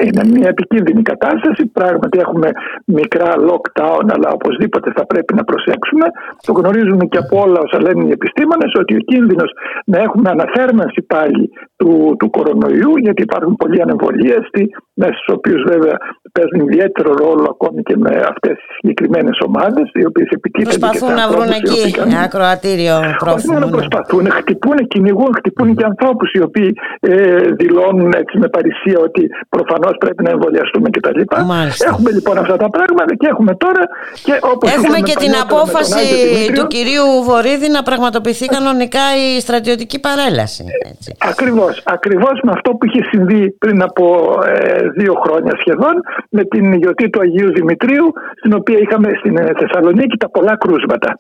Είναι 0.07 0.23
μια 0.35 0.47
επικίνδυνη 0.55 1.01
κατάσταση. 1.11 1.61
Πράγματι 1.79 2.15
έχουμε 2.25 2.49
μικρά 2.85 3.29
lockdown, 3.49 4.03
αλλά 4.15 4.29
οπωσδήποτε 4.37 4.91
θα 4.97 5.05
πρέπει 5.11 5.33
να 5.39 5.43
προσέξουμε. 5.43 6.05
Το 6.47 6.51
γνωρίζουμε 6.59 7.05
και 7.11 7.17
από 7.23 7.35
όλα 7.45 7.59
όσα 7.65 7.77
λένε 7.85 8.01
οι 8.07 8.11
επιστήμονες 8.19 8.71
ότι 8.81 8.93
ο 8.95 9.01
κίνδυνος 9.11 9.49
να 9.91 9.97
έχουμε 10.05 10.27
αναθέρμανση 10.35 11.01
πάλι 11.13 11.43
του, 11.79 11.91
του 12.19 12.29
κορονοϊού, 12.29 12.91
γιατί 13.05 13.21
υπάρχουν 13.27 13.53
πολλοί 13.61 13.81
ανεμβολίαστοι, 13.81 14.63
μέσα 15.01 15.13
στους 15.19 15.29
οποίους 15.37 15.61
βέβαια 15.71 15.95
παίζουν 16.35 16.59
ιδιαίτερο 16.67 17.11
ρόλο 17.23 17.47
ακόμη 17.55 17.81
και 17.87 17.95
με 18.05 18.11
αυτές 18.33 18.55
τις 18.63 18.75
συγκεκριμένες 18.79 19.37
ομάδες, 19.47 19.85
οι 19.99 20.05
οποίες 20.09 20.29
επιτίθενται 20.37 20.75
και 20.75 20.79
προσπαθούν 20.79 21.09
σε 21.15 21.19
να 21.21 21.25
βρουν 21.31 21.41
ανθρώπους 21.41 21.57
οι 21.57 21.79
εκεί 21.79 21.79
οποίοι 21.81 21.91
κάνουν- 21.99 22.23
ακροατήριο 22.27 22.95
όχι 23.03 23.15
πρόθυμο. 23.23 23.53
μόνο 23.53 23.65
ναι. 23.65 23.75
προσπαθούν, 23.77 24.23
χτυπούν, 24.39 24.77
κυνηγούν, 24.93 25.31
χτυπούν 25.39 25.67
και 25.77 25.85
ανθρώπους 25.91 26.29
οι 26.35 26.41
οποίοι 26.47 26.69
ε, 26.99 27.13
δηλώνουν 27.61 28.11
έτσι 28.21 28.35
με 28.43 28.47
παρησία 28.55 28.97
ότι 29.07 29.23
προφανώς 29.55 29.90
πρέπει 29.97 30.23
να 30.23 30.29
εμβολιαστούμε 30.29 30.89
κτλ. 30.89 31.19
Μάλιστα. 31.45 31.87
Έχουμε 31.89 32.11
λοιπόν 32.11 32.37
αυτά 32.37 32.55
τα 32.57 32.69
πράγματα 32.69 33.15
και 33.15 33.27
έχουμε 33.27 33.55
τώρα 33.55 33.83
και 34.23 34.33
όπως 34.41 34.71
Έχουμε 34.73 34.99
και 34.99 35.15
την 35.19 35.33
απόφαση 35.45 36.05
του 36.55 36.67
κυρίου 36.67 37.05
Βορύδη 37.23 37.69
να 37.69 37.83
πραγματοποιηθεί 37.83 38.45
κανονικά 38.45 38.99
η 39.27 39.39
στρατιωτική 39.39 39.99
παρέλαση. 39.99 40.65
Έτσι. 40.91 41.15
Ακριβώς. 41.19 41.81
Ακριβώς 41.83 42.39
με 42.43 42.51
αυτό 42.55 42.71
που 42.71 42.85
είχε 42.85 43.01
συμβεί 43.11 43.51
πριν 43.51 43.81
από 43.81 44.05
ε, 44.47 44.89
δύο 44.97 45.13
χρόνια 45.23 45.53
σχεδόν 45.59 45.93
με 46.29 46.43
την 46.43 46.73
γιορτή 46.73 47.09
του 47.09 47.19
Αγίου 47.21 47.51
Δημητρίου 47.53 48.13
στην 48.39 48.53
οποία 48.53 48.77
είχαμε 48.77 49.09
στην 49.19 49.37
ε, 49.37 49.51
Θεσσαλονίκη 49.59 50.17
τα 50.17 50.29
πολλά 50.29 50.57
κρούσματα. 50.57 51.17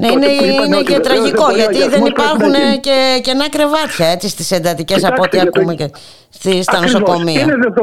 Ναι, 0.00 0.08
Τότε 0.08 0.30
είναι, 0.30 0.36
που 0.38 0.44
είπαν 0.44 0.66
είναι 0.66 0.76
ότι 0.76 0.84
και 0.84 0.98
βεβαίως 1.02 1.06
τραγικό 1.08 1.44
δεν 1.46 1.54
μπορεί 1.54 1.54
ο 1.54 1.62
γιατί 1.62 1.78
δεν 1.78 1.84
αγιασμός 1.86 2.12
πρέπει 2.12 2.20
να 2.20 2.24
υπάρχουν 2.24 2.54
γίνει. 2.54 2.80
και 2.86 2.96
κενά 3.26 3.46
κρεβάτια 3.48 4.06
έτσι, 4.14 4.28
στις 4.28 4.50
εντατικές 4.50 5.04
από 5.04 5.22
ό,τι 5.22 5.36
Κοιτάξτε, 5.38 5.42
για 5.42 5.50
το- 5.50 5.60
ακούμε 5.60 5.74
και 5.80 5.88
στη- 6.38 6.62
στα 6.62 6.76
Ακριβώς. 6.78 6.92
νοσοκομεία. 7.00 7.40
Είναι, 7.40 7.56
δεδο... 7.64 7.82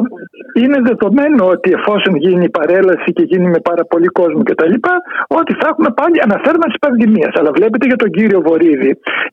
είναι 0.61 0.77
δεδομένο 0.89 1.41
ότι 1.55 1.69
εφόσον 1.79 2.13
γίνει 2.23 2.43
η 2.43 2.53
παρέλαση 2.59 3.09
και 3.17 3.23
γίνει 3.31 3.47
με 3.55 3.59
πάρα 3.69 3.83
πολύ 3.91 4.07
κόσμο 4.19 4.41
κτλ., 4.49 4.73
ότι 5.39 5.51
θα 5.59 5.65
έχουμε 5.71 5.89
πάλι 5.99 6.17
αναθέρμανση 6.27 6.77
πανδημίας. 6.85 7.33
Αλλά 7.39 7.51
βλέπετε 7.57 7.85
για 7.91 7.99
τον 8.03 8.09
κύριο 8.15 8.39
Βορύδη, 8.47 8.91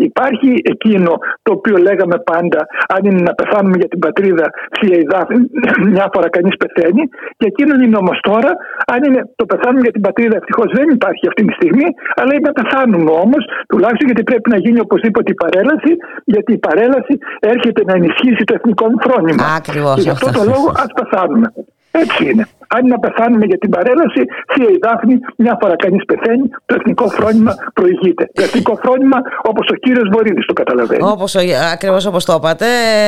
υπάρχει 0.09 0.51
εκείνο 0.75 1.11
το 1.47 1.51
οποίο 1.57 1.77
λέγαμε 1.89 2.17
πάντα, 2.31 2.61
αν 2.95 3.01
είναι 3.09 3.23
να 3.29 3.35
πεθάνουμε 3.41 3.77
για 3.83 3.89
την 3.93 4.01
πατρίδα, 4.05 4.47
θεία 4.77 4.97
η 5.03 5.07
Δάφνη, 5.13 5.43
μια 5.95 6.07
φορά 6.13 6.29
κανείς 6.37 6.55
πεθαίνει. 6.63 7.03
Και 7.39 7.47
εκείνο 7.53 7.73
είναι 7.85 7.97
όμω 8.03 8.13
τώρα, 8.31 8.51
αν 8.93 9.01
είναι 9.07 9.21
το 9.41 9.45
πεθάνουμε 9.53 9.83
για 9.87 9.95
την 9.97 10.03
πατρίδα, 10.07 10.37
ευτυχώς 10.41 10.69
δεν 10.79 10.87
υπάρχει 10.99 11.25
αυτή 11.31 11.43
τη 11.49 11.53
στιγμή, 11.59 11.89
αλλά 12.19 12.31
είναι 12.35 12.47
να 12.51 12.55
πεθάνουμε 12.61 13.11
όμως, 13.25 13.43
τουλάχιστον 13.71 14.07
γιατί 14.11 14.23
πρέπει 14.31 14.49
να 14.55 14.59
γίνει 14.65 14.79
οπωσδήποτε 14.87 15.29
η 15.35 15.39
παρέλαση, 15.43 15.93
γιατί 16.33 16.51
η 16.59 16.61
παρέλαση 16.67 17.15
έρχεται 17.55 17.81
να 17.89 17.93
ενισχύσει 17.99 18.43
το 18.49 18.55
εθνικό 18.59 18.85
μου 18.91 18.99
φρόνημα. 19.07 19.43
Ακριβώς 19.61 19.95
Και 19.95 20.01
γι' 20.01 20.15
αυτό 20.17 20.29
αυτό. 20.29 20.39
το 20.41 20.45
λόγο 20.53 20.67
ας 20.83 20.91
πεθάνουμε. 20.95 21.53
Έτσι 21.91 22.31
είναι. 22.31 22.47
Αν 22.69 22.81
είναι 22.85 22.95
να 22.95 22.99
πεθάνουμε 22.99 23.45
για 23.45 23.59
την 23.59 23.71
παρέλαση, 23.71 24.21
θεία 24.53 24.69
η 24.69 24.79
Δάφνη, 24.83 25.19
μια 25.37 25.57
φορά 25.61 25.77
κανείς 25.77 26.05
πεθαίνει, 26.05 26.49
το 26.67 26.75
εθνικό 26.79 27.09
φρόνημα 27.09 27.55
προηγείται. 27.75 28.31
Το 28.33 28.43
εθνικό 28.43 28.77
φρόνημα 28.83 29.17
όπως 29.43 29.69
ο 29.71 29.75
κύριος 29.75 30.09
Βορύδης 30.13 30.47
το 30.47 30.53
καταλαβαίνει. 30.53 31.03
Όπως, 31.03 31.35
ο- 31.35 31.41
ακριβώς 31.73 32.07
όπως 32.07 32.25
το 32.25 32.35
είπατε, 32.39 32.67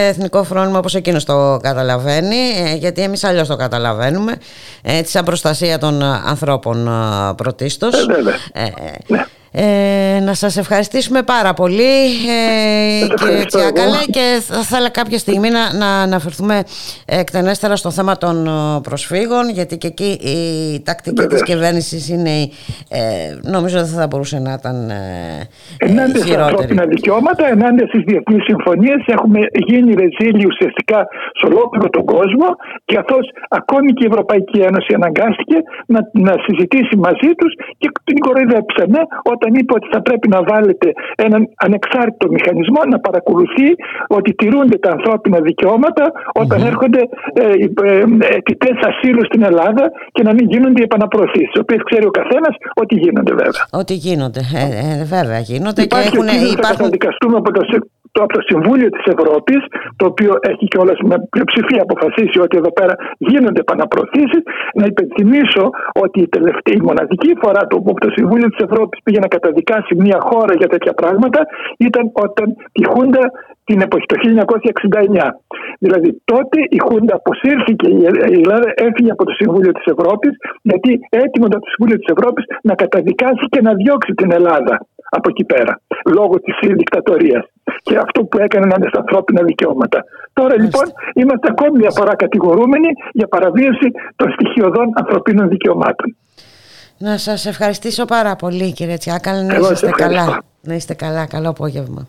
εθνικό 0.08 0.44
φρόνημα 0.44 0.78
όπως 0.78 0.94
εκείνος 0.94 1.24
το 1.24 1.58
καταλαβαίνει, 1.62 2.36
ε, 2.66 2.74
γιατί 2.76 3.02
εμείς 3.02 3.24
αλλιώς 3.24 3.48
το 3.48 3.56
καταλαβαίνουμε, 3.56 4.32
έτσι 4.82 5.10
σαν 5.10 5.24
προστασία 5.24 5.78
των 5.78 6.02
ε, 6.02 6.04
ανθρώπων 6.26 6.86
ε, 6.88 7.34
πρωτίστως. 7.36 8.02
Ε, 8.08 8.12
βέβαια. 8.14 8.34
Ε, 8.52 8.62
ε, 8.64 9.24
ε, 9.60 10.20
να 10.20 10.34
σας 10.34 10.56
ευχαριστήσουμε 10.56 11.22
πάρα 11.22 11.54
πολύ 11.54 11.82
ε, 11.82 13.06
κύριε 13.06 13.14
ευχαριστώ 13.14 13.58
εγώ. 13.58 13.72
Τσιάκαλε 13.72 14.02
και 14.10 14.24
θα 14.48 14.58
ήθελα 14.58 14.88
κάποια 14.90 15.18
στιγμή 15.18 15.48
να, 15.50 15.72
να 15.82 15.86
αναφερθούμε 16.02 16.62
εκτενέστερα 17.04 17.76
στο 17.76 17.90
θέμα 17.90 18.16
των 18.16 18.46
ε, 18.46 18.80
προσφύγων 18.82 19.44
γιατί 19.50 19.78
και 19.78 19.86
εκεί 19.86 20.10
η 20.34 20.38
τακτική 20.82 21.26
της 21.26 21.42
κυβέρνησης 21.42 22.08
είναι 22.08 22.30
η- 22.30 22.52
ε, 22.88 23.00
νομίζω 23.54 23.76
δεν 23.78 23.86
θα 24.00 24.06
μπορούσε 24.06 24.38
να 24.38 24.52
ήταν 24.52 24.90
ε, 24.90 24.94
ε, 25.78 25.86
Ενάντια 25.90 26.16
στα 26.16 26.24
χειρότερη. 26.26 26.52
ανθρώπινα 26.54 26.84
δικαιώματα, 26.94 27.48
ενάντια 27.54 27.86
στις 27.86 28.02
διεθνείς 28.08 28.42
συμφωνίες, 28.44 29.00
έχουμε 29.06 29.38
γίνει 29.68 29.90
ρεζίλοι 30.02 30.44
ουσιαστικά 30.52 30.98
σε 31.38 31.44
ολόκληρο 31.50 31.88
τον 31.96 32.04
κόσμο, 32.14 32.46
καθώ 32.94 33.18
ακόμη 33.60 33.88
και 33.96 34.04
η 34.06 34.08
Ευρωπαϊκή 34.12 34.58
Ένωση 34.68 34.90
αναγκάστηκε 34.98 35.56
να, 35.86 36.00
να 36.26 36.32
συζητήσει 36.46 36.94
μαζί 37.06 37.30
τους 37.38 37.52
και 37.80 37.88
την 38.08 38.18
κοροϊδέψανε 38.24 39.00
όταν 39.32 39.47
είπε 39.54 39.72
ότι 39.78 39.88
θα 39.94 40.00
πρέπει 40.02 40.28
να 40.28 40.40
βάλετε 40.42 40.92
έναν 41.16 41.48
ανεξάρτητο 41.56 42.26
μηχανισμό 42.28 42.80
να 42.92 42.98
παρακολουθεί 42.98 43.68
ότι 44.08 44.34
τηρούνται 44.34 44.78
τα 44.78 44.90
ανθρώπινα 44.90 45.38
δικαιώματα 45.40 46.04
όταν 46.42 46.58
έρχονται 46.70 47.02
ε, 47.32 47.42
ε, 47.90 48.04
αιτητές 48.36 48.76
ασύλου 48.90 49.24
στην 49.24 49.42
Ελλάδα 49.42 49.84
και 50.12 50.22
να 50.22 50.32
μην 50.32 50.44
γίνονται 50.52 50.80
οι 50.80 50.86
επαναπροωθήσεις, 50.90 51.52
οι 51.54 51.60
οποίες 51.64 51.80
ξέρει 51.88 52.06
ο 52.06 52.10
καθένας 52.10 52.54
ότι 52.82 52.94
γίνονται 52.94 53.34
βέβαια. 53.42 53.64
Ότι 53.80 53.94
γίνονται, 53.94 54.40
ε, 54.54 55.00
ε, 55.00 55.04
βέβαια 55.04 55.40
γίνονται 55.50 55.80
και 55.80 55.86
Υπάρχει 55.90 56.16
έχουν, 56.16 56.28
ο 56.28 56.30
κίνδυνος 56.30 56.54
να 56.54 56.58
υπάρχουν 56.58 56.76
καταδικαστούμε 56.76 57.36
από 57.36 57.50
το, 57.52 57.62
Συ- 58.18 58.18
το, 58.18 58.24
από 58.26 58.34
το 58.38 58.42
Συμβούλιο 58.50 58.88
της 58.96 59.06
Ευρώπης, 59.14 59.60
το 59.98 60.04
οποίο 60.10 60.32
έχει 60.50 60.64
κιόλα 60.72 60.94
με 61.10 61.16
πλειοψηφία 61.32 61.82
αποφασίσει 61.86 62.38
ότι 62.46 62.54
εδώ 62.60 62.72
πέρα 62.78 62.94
γίνονται 63.28 63.60
επαναπροωθήσεις. 63.66 64.42
Να 64.78 64.84
υπενθυμίσω 64.92 65.64
ότι 66.04 66.18
η 66.26 66.28
τελευταία, 66.36 66.74
η 66.80 66.82
μοναδική 66.88 67.32
φορά 67.42 67.60
το, 67.70 67.76
που 67.84 67.92
το 68.04 68.10
Συμβούλιο 68.16 68.48
της 68.52 68.60
Ευρώπης 68.66 68.98
πήγε 69.04 69.18
να 69.24 69.28
καταδικάσει 69.36 69.92
μια 70.04 70.18
χώρα 70.28 70.52
για 70.60 70.68
τέτοια 70.74 70.92
πράγματα 71.00 71.40
ήταν 71.88 72.04
όταν 72.26 72.46
η 72.82 72.84
Χούντα 72.92 73.24
την 73.68 73.80
εποχή 73.86 74.06
το 74.12 74.16
1969. 75.16 75.28
Δηλαδή 75.84 76.10
τότε 76.24 76.58
η 76.76 76.78
Χούντα 76.86 77.14
αποσύρθηκε, 77.20 77.86
η 77.88 78.00
η 78.36 78.40
Ελλάδα 78.44 78.68
έφυγε 78.86 79.10
από 79.10 79.24
το 79.28 79.32
Συμβούλιο 79.40 79.72
της 79.72 79.86
Ευρώπης 79.94 80.32
γιατί 80.62 80.90
έτοιμο 81.22 81.46
ήταν 81.50 81.60
το 81.64 81.70
Συμβούλιο 81.74 81.98
της 82.02 82.10
Ευρώπης 82.14 82.44
να 82.62 82.74
καταδικάσει 82.74 83.44
και 83.52 83.60
να 83.66 83.72
διώξει 83.80 84.12
την 84.20 84.30
Ελλάδα 84.38 84.74
από 85.08 85.28
εκεί 85.28 85.44
πέρα, 85.44 85.80
λόγω 86.14 86.40
της 86.40 86.54
δικτατορίας 86.62 87.44
και 87.82 87.96
αυτό 87.96 88.24
που 88.24 88.38
έκανε 88.38 88.64
ενάντια 88.64 88.88
στα 88.88 88.98
ανθρώπινα 88.98 89.42
δικαιώματα. 89.42 90.04
Τώρα 90.32 90.54
λοιπόν 90.60 90.84
είμαστε 91.14 91.48
ακόμη 91.50 91.78
μια 91.78 91.90
φορά 91.90 92.16
κατηγορούμενοι 92.16 92.88
για 93.12 93.26
παραβίαση 93.28 93.90
των 94.16 94.32
στοιχειωδών 94.32 94.92
ανθρωπίνων 94.94 95.48
δικαιωμάτων. 95.48 96.16
Να 96.98 97.16
σας 97.18 97.46
ευχαριστήσω 97.46 98.04
πάρα 98.04 98.36
πολύ 98.36 98.72
κύριε 98.72 98.96
Τσιάκαλ, 98.96 99.46
να 99.46 99.54
Εγώ 99.54 99.64
σας 99.64 99.72
είστε 99.72 99.90
καλά. 99.90 100.12
ευχαριστώ. 100.14 100.40
Να 100.62 100.74
είστε 100.74 100.94
καλά, 100.94 101.26
καλό 101.26 101.48
απόγευμα. 101.48 102.08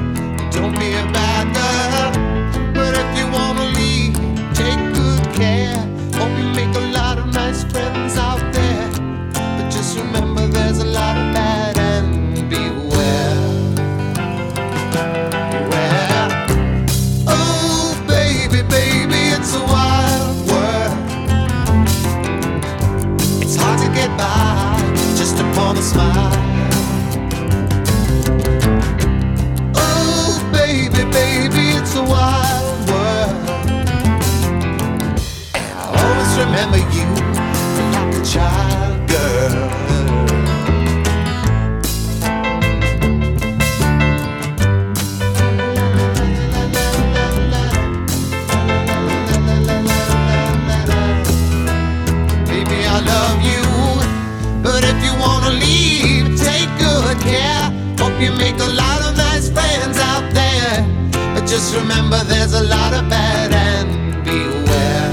you 58.21 58.31
make 58.33 58.59
a 58.59 58.71
lot 58.83 59.01
of 59.01 59.17
nice 59.17 59.49
friends 59.49 59.97
out 59.97 60.31
there. 60.31 60.85
But 61.33 61.47
just 61.47 61.75
remember 61.75 62.23
there's 62.25 62.53
a 62.53 62.63
lot 62.63 62.93
of 62.93 63.09
bad 63.09 63.51
and 63.51 64.23
beware. 64.23 65.11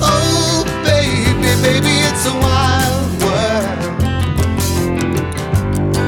Oh, 0.00 0.64
baby, 0.84 1.50
baby, 1.66 1.94
it's 2.08 2.26
a 2.26 2.34
wild 2.46 3.10
world. 3.24 3.78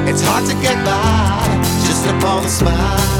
It's 0.09 0.23
hard 0.23 0.47
to 0.47 0.55
get 0.63 0.79
by 0.85 1.59
just 1.87 2.07
upon 2.07 2.45
a 2.45 2.49
smile. 2.49 3.20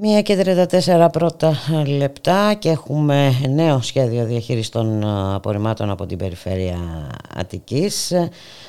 Μία 0.00 0.22
και 0.22 0.64
34 0.88 1.08
πρώτα 1.12 1.56
λεπτά 1.86 2.54
και 2.58 2.68
έχουμε 2.68 3.32
νέο 3.48 3.82
σχέδιο 3.82 4.24
διαχείρισης 4.24 4.68
των 4.68 5.02
ε, 5.02 5.34
απορριμμάτων 5.34 5.90
από 5.90 6.06
την 6.06 6.18
περιφέρεια 6.18 6.76
Αττικής. 7.34 8.12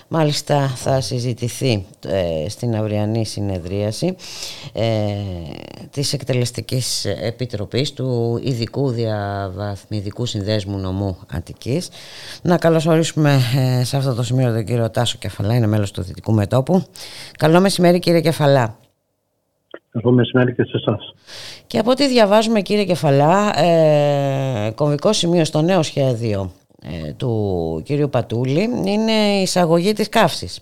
Μάλιστα 0.08 0.68
θα 0.68 1.02
συζητηθεί 1.02 1.86
ε, 2.08 2.50
στην 2.50 2.76
αυριανή 2.76 3.26
συνεδρίαση 3.26 4.16
ε, 4.74 4.86
της 5.92 6.14
Εκτελεστικής 6.14 7.06
Επιτροπής 7.06 7.94
του 7.94 8.40
Ειδικού 8.44 8.90
Διαβαθμιδικού 8.90 10.26
Συνδέσμου 10.26 10.78
Νομού 10.78 11.18
Αττικής. 11.34 11.90
Να 12.42 12.58
καλωσορίσουμε 12.58 13.40
ε, 13.80 13.84
σε 13.84 13.98
αυτό 13.98 14.14
το 14.14 14.24
σημείο 14.24 14.54
τον 14.54 14.66
κύριο 14.66 14.90
Τάσο 14.90 15.18
Κεφαλά, 15.18 15.56
είναι 15.56 15.68
μέλος 15.68 15.92
του 15.92 16.02
Δυτικού 16.02 16.34
Μετόπου. 16.34 16.84
Καλό 17.38 17.60
μεσημέρι 17.60 18.00
κύριε 18.00 18.22
Κεφαλά. 18.22 18.79
Καλό 19.92 20.12
μεσημέρι 20.12 20.54
και 20.56 20.64
σε 20.64 20.72
εσάς. 20.78 21.14
Και 21.68 21.78
από 21.80 21.92
ό,τι 21.92 22.08
διαβάζουμε 22.08 22.62
κύριε 22.62 22.86
Κεφαλά, 22.86 23.60
ε, 23.60 24.72
κομβικό 24.76 25.14
σημείο 25.14 25.46
στο 25.46 25.62
νέο 25.62 25.82
σχέδιο 25.84 26.52
ε, 27.08 27.12
του 27.14 27.82
κύριου 27.86 28.10
Πατούλη 28.10 28.70
είναι 28.86 29.12
η 29.12 29.42
εισαγωγή 29.42 29.94
της 29.94 30.10
καύσης. 30.10 30.60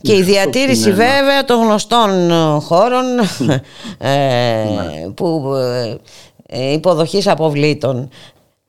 Και 0.00 0.16
η 0.16 0.22
διατήρηση 0.22 0.90
είναι 0.90 1.04
ένα- 1.04 1.12
βέβαια 1.14 1.44
των 1.44 1.62
γνωστών 1.64 2.30
ε, 2.30 2.60
χώρων 2.60 3.04
ε, 3.98 4.64
που 5.14 5.54
ε, 6.46 6.72
υποδοχής 6.72 7.26
αποβλήτων. 7.26 8.08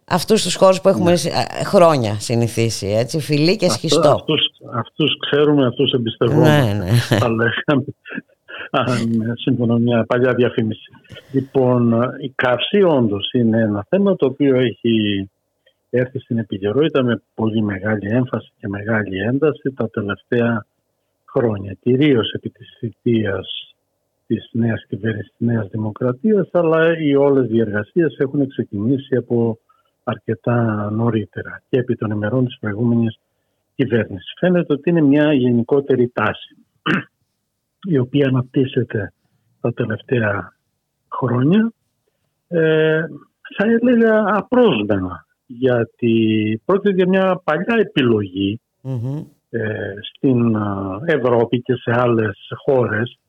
Αυτούς 0.09 0.43
τους 0.43 0.55
χώρους 0.55 0.81
που 0.81 0.89
έχουμε 0.89 1.11
ε, 1.11 1.63
χρόνια 1.63 2.19
συνηθίσει, 2.19 2.88
έτσι, 2.88 3.19
φιλί 3.19 3.55
και 3.55 3.69
σχιστό. 3.69 4.09
Αυτούς, 4.09 4.41
αυτούς 4.73 5.17
ξέρουμε, 5.19 5.65
αυτούς 5.65 5.91
εμπιστευόμαστε. 5.91 6.73
Ναι, 6.73 6.73
ναι. 6.73 6.91
Θα 6.91 7.29
λέγαμε. 7.29 7.85
Α, 8.71 8.84
ναι, 9.07 9.34
Σύμφωνα 9.35 9.73
με 9.73 9.79
μια 9.79 10.05
παλιά 10.05 10.34
διαφήμιση. 10.34 10.89
Λοιπόν, 11.31 11.93
η 12.21 12.29
καύση 12.35 12.81
όντως 12.81 13.29
είναι 13.34 13.61
ένα 13.61 13.85
θέμα 13.89 14.15
το 14.15 14.25
οποίο 14.25 14.55
έχει 14.55 15.29
έρθει 15.89 16.19
στην 16.19 16.38
επικαιρότητα 16.38 17.03
με 17.03 17.21
πολύ 17.35 17.61
μεγάλη 17.61 18.09
έμφαση 18.09 18.51
και 18.59 18.67
μεγάλη 18.67 19.17
ένταση 19.17 19.73
τα 19.75 19.89
τελευταία 19.89 20.65
χρόνια. 21.25 21.77
Κυρίως 21.81 22.31
επί 22.31 22.49
της 22.49 22.75
θητείας 22.79 23.75
της 24.27 24.49
νέας 24.51 24.85
κυβέρνησης 24.89 25.34
της 25.38 25.47
Νέας 25.47 25.67
Δημοκρατίας, 25.67 26.49
αλλά 26.51 26.97
οι 26.97 27.15
όλες 27.15 27.49
οι 27.51 27.59
εργασίες 27.59 28.15
έχουν 28.17 28.47
ξεκινήσει 28.47 29.15
από 29.15 29.59
αρκετά 30.07 30.89
νωρίτερα 30.91 31.61
και 31.69 31.77
επί 31.79 31.95
των 31.95 32.11
ημερών 32.11 32.45
της 32.45 32.57
προηγούμενης 32.59 33.19
κυβέρνησης. 33.75 34.34
Φαίνεται 34.39 34.73
ότι 34.73 34.89
είναι 34.89 35.01
μια 35.01 35.34
γενικότερη 35.34 36.11
τάση 36.13 36.55
η 37.93 37.97
οποία 37.97 38.27
αναπτύσσεται 38.27 39.13
τα 39.61 39.73
τελευταία 39.73 40.53
χρόνια. 41.15 41.71
Ε, 42.47 43.03
θα 43.57 43.65
έλεγα 43.81 44.23
απρόσμενα 44.27 45.25
γιατί 45.45 46.15
πρόκειται 46.65 46.95
για 46.95 47.07
μια 47.07 47.41
παλιά 47.43 47.75
επιλογή 47.79 48.59
ε, 49.49 49.93
στην 50.01 50.55
α, 50.55 50.99
Ευρώπη 51.05 51.61
και 51.61 51.73
σε 51.73 51.91
άλλες 51.93 52.38
χώρες 52.65 53.19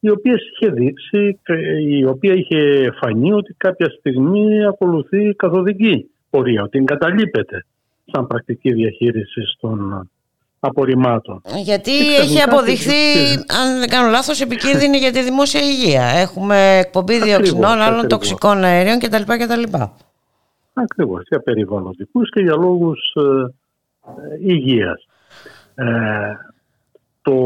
η 0.00 0.10
οποία 0.10 0.34
είχε 0.34 0.72
δείξει, 0.72 1.40
ε, 1.42 1.82
η 1.82 2.04
οποία 2.04 2.34
είχε 2.34 2.90
φανεί 3.02 3.32
ότι 3.32 3.54
κάποια 3.56 3.90
στιγμή 3.98 4.66
ακολουθεί 4.66 5.34
καθοδική 5.34 6.08
πορεία, 6.34 6.62
ότι 6.62 6.78
εγκαταλείπεται 6.78 7.64
σαν 8.12 8.26
πρακτική 8.26 8.72
διαχείριση 8.72 9.40
των 9.60 10.08
απορριμμάτων. 10.60 11.40
Γιατί 11.64 11.90
Και 11.90 12.04
ξαφνικά 12.04 12.22
έχει 12.22 12.40
αποδειχθεί, 12.42 12.90
τη- 12.90 13.54
αν 13.60 13.78
δεν 13.78 13.88
κάνω 13.88 14.10
λάθος, 14.10 14.40
επικίνδυνη 14.40 14.96
για 14.96 15.12
τη 15.12 15.22
δημόσια 15.22 15.60
υγεία. 15.60 16.02
Έχουμε 16.02 16.78
εκπομπή 16.78 17.14
Ακριβώς, 17.14 17.36
διοξινών, 17.36 17.70
άλλων 17.70 17.82
ακριβώς. 17.82 18.06
τοξικών 18.08 18.64
αερίων 18.64 18.98
κτλ. 18.98 19.22
κτλ. 19.26 19.62
Ακριβώς, 20.74 21.22
για 21.28 21.40
περιβαλλοντικούς 21.40 22.30
και 22.30 22.40
για 22.40 22.54
λόγους 22.56 22.98
ε, 23.14 23.20
ε, 23.20 24.52
υγείας. 24.52 25.06
Ε, 25.74 25.84
το 27.22 27.36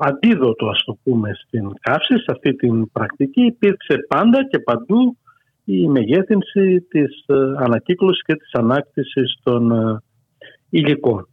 αντίδοτο 0.00 0.66
ας 0.66 0.82
το 0.84 0.98
πούμε 1.04 1.30
στην 1.46 1.70
καύση, 1.80 2.14
σε 2.18 2.24
αυτή 2.30 2.54
την 2.54 2.90
πρακτική 2.90 3.42
υπήρξε 3.44 3.96
πάντα 4.08 4.48
και 4.50 4.58
παντού 4.58 5.16
η 5.70 5.88
μεγέθυνση 5.88 6.80
της 6.80 7.24
ε, 7.26 7.34
ανακύκλωσης 7.56 8.22
και 8.22 8.34
της 8.34 8.52
ανάκτησης 8.52 9.38
των 9.42 9.72
ε, 9.72 10.02
υλικων 10.70 11.28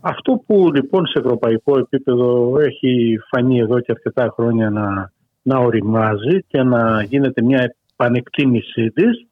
Αυτό 0.00 0.42
που 0.46 0.70
λοιπόν 0.74 1.06
σε 1.06 1.18
ευρωπαϊκό 1.18 1.78
επίπεδο 1.78 2.58
έχει 2.58 3.18
φανεί 3.30 3.58
εδώ 3.58 3.80
και 3.80 3.92
αρκετά 3.92 4.32
χρόνια 4.34 4.70
να, 4.70 5.12
να 5.42 5.58
οριμάζει 5.58 6.44
και 6.46 6.62
να 6.62 7.02
γίνεται 7.02 7.42
μια 7.42 7.74
επανεκτίμησή 7.92 8.90
της, 8.90 9.26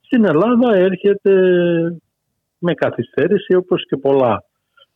στην 0.00 0.24
Ελλάδα 0.24 0.74
έρχεται 0.74 1.32
με 2.58 2.74
καθυστέρηση 2.74 3.54
όπως 3.54 3.86
και 3.86 3.96
πολλά 3.96 4.44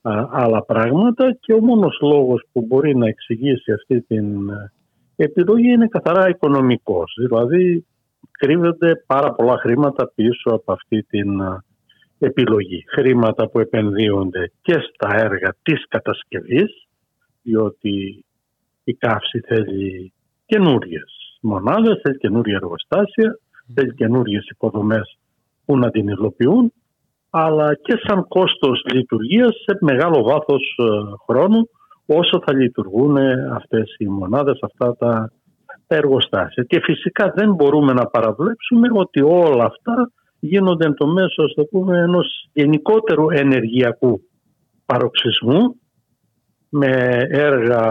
α, 0.02 0.26
άλλα 0.30 0.64
πράγματα 0.64 1.36
και 1.40 1.52
ο 1.52 1.60
μόνος 1.60 1.98
λόγος 2.02 2.42
που 2.52 2.64
μπορεί 2.66 2.96
να 2.96 3.08
εξηγήσει 3.08 3.72
αυτή 3.72 4.00
την 4.00 4.48
ε, 4.48 4.72
επιλογή 5.16 5.68
είναι 5.72 5.88
καθαρά 5.88 6.28
οικονομικός. 6.28 7.14
Δηλαδή 7.18 7.86
κρύβονται 8.38 9.04
πάρα 9.06 9.32
πολλά 9.32 9.58
χρήματα 9.58 10.12
πίσω 10.14 10.50
από 10.50 10.72
αυτή 10.72 11.02
την 11.02 11.40
ε, 11.40 11.64
επιλογή. 12.18 12.84
Χρήματα 12.88 13.48
που 13.48 13.60
επενδύονται 13.60 14.52
και 14.62 14.72
στα 14.72 15.16
έργα 15.16 15.54
της 15.62 15.86
κατασκευής, 15.88 16.88
διότι 17.42 18.24
η 18.84 18.94
καύση 18.94 19.40
θέλει 19.40 20.12
καινούριες 20.46 21.38
μονάδες, 21.40 22.00
θέλει 22.02 22.18
καινούρια 22.18 22.56
εργοστάσια, 22.56 23.38
θέλει 23.74 23.94
καινούριες 23.94 24.48
υποδομές 24.48 25.18
που 25.64 25.78
να 25.78 25.90
την 25.90 26.08
υλοποιούν, 26.08 26.72
αλλά 27.30 27.74
και 27.74 28.00
σαν 28.02 28.28
κόστος 28.28 28.84
λειτουργίας 28.92 29.54
σε 29.64 29.78
μεγάλο 29.80 30.22
βάθος 30.22 30.78
ε, 30.78 30.84
χρόνου 31.26 31.68
όσο 32.06 32.42
θα 32.46 32.54
λειτουργούν 32.54 33.16
αυτές 33.52 33.94
οι 33.98 34.06
μονάδες, 34.06 34.58
αυτά 34.62 34.96
τα 34.96 35.32
εργοστάσια. 35.96 36.62
Και 36.62 36.80
φυσικά 36.80 37.32
δεν 37.36 37.54
μπορούμε 37.54 37.92
να 37.92 38.06
παραβλέψουμε 38.06 38.88
ότι 38.92 39.20
όλα 39.20 39.64
αυτά 39.64 40.10
γίνονται 40.40 40.86
εν 40.86 40.94
το 40.94 41.06
μέσο 41.06 41.42
ας 41.42 41.54
το 41.54 41.64
πούμε, 41.64 41.98
ενός 41.98 42.48
γενικότερου 42.52 43.30
ενεργειακού 43.30 44.20
παροξισμού 44.86 45.80
με 46.68 46.90
έργα 47.28 47.84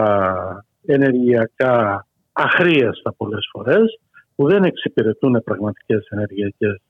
ενεργειακά 0.86 2.06
αχρίαστα 2.32 3.14
πολλές 3.16 3.48
φορές 3.52 4.00
που 4.34 4.48
δεν 4.48 4.64
εξυπηρετούν 4.64 5.42
πραγματικές 5.44 6.06
ενεργειακές 6.10 6.82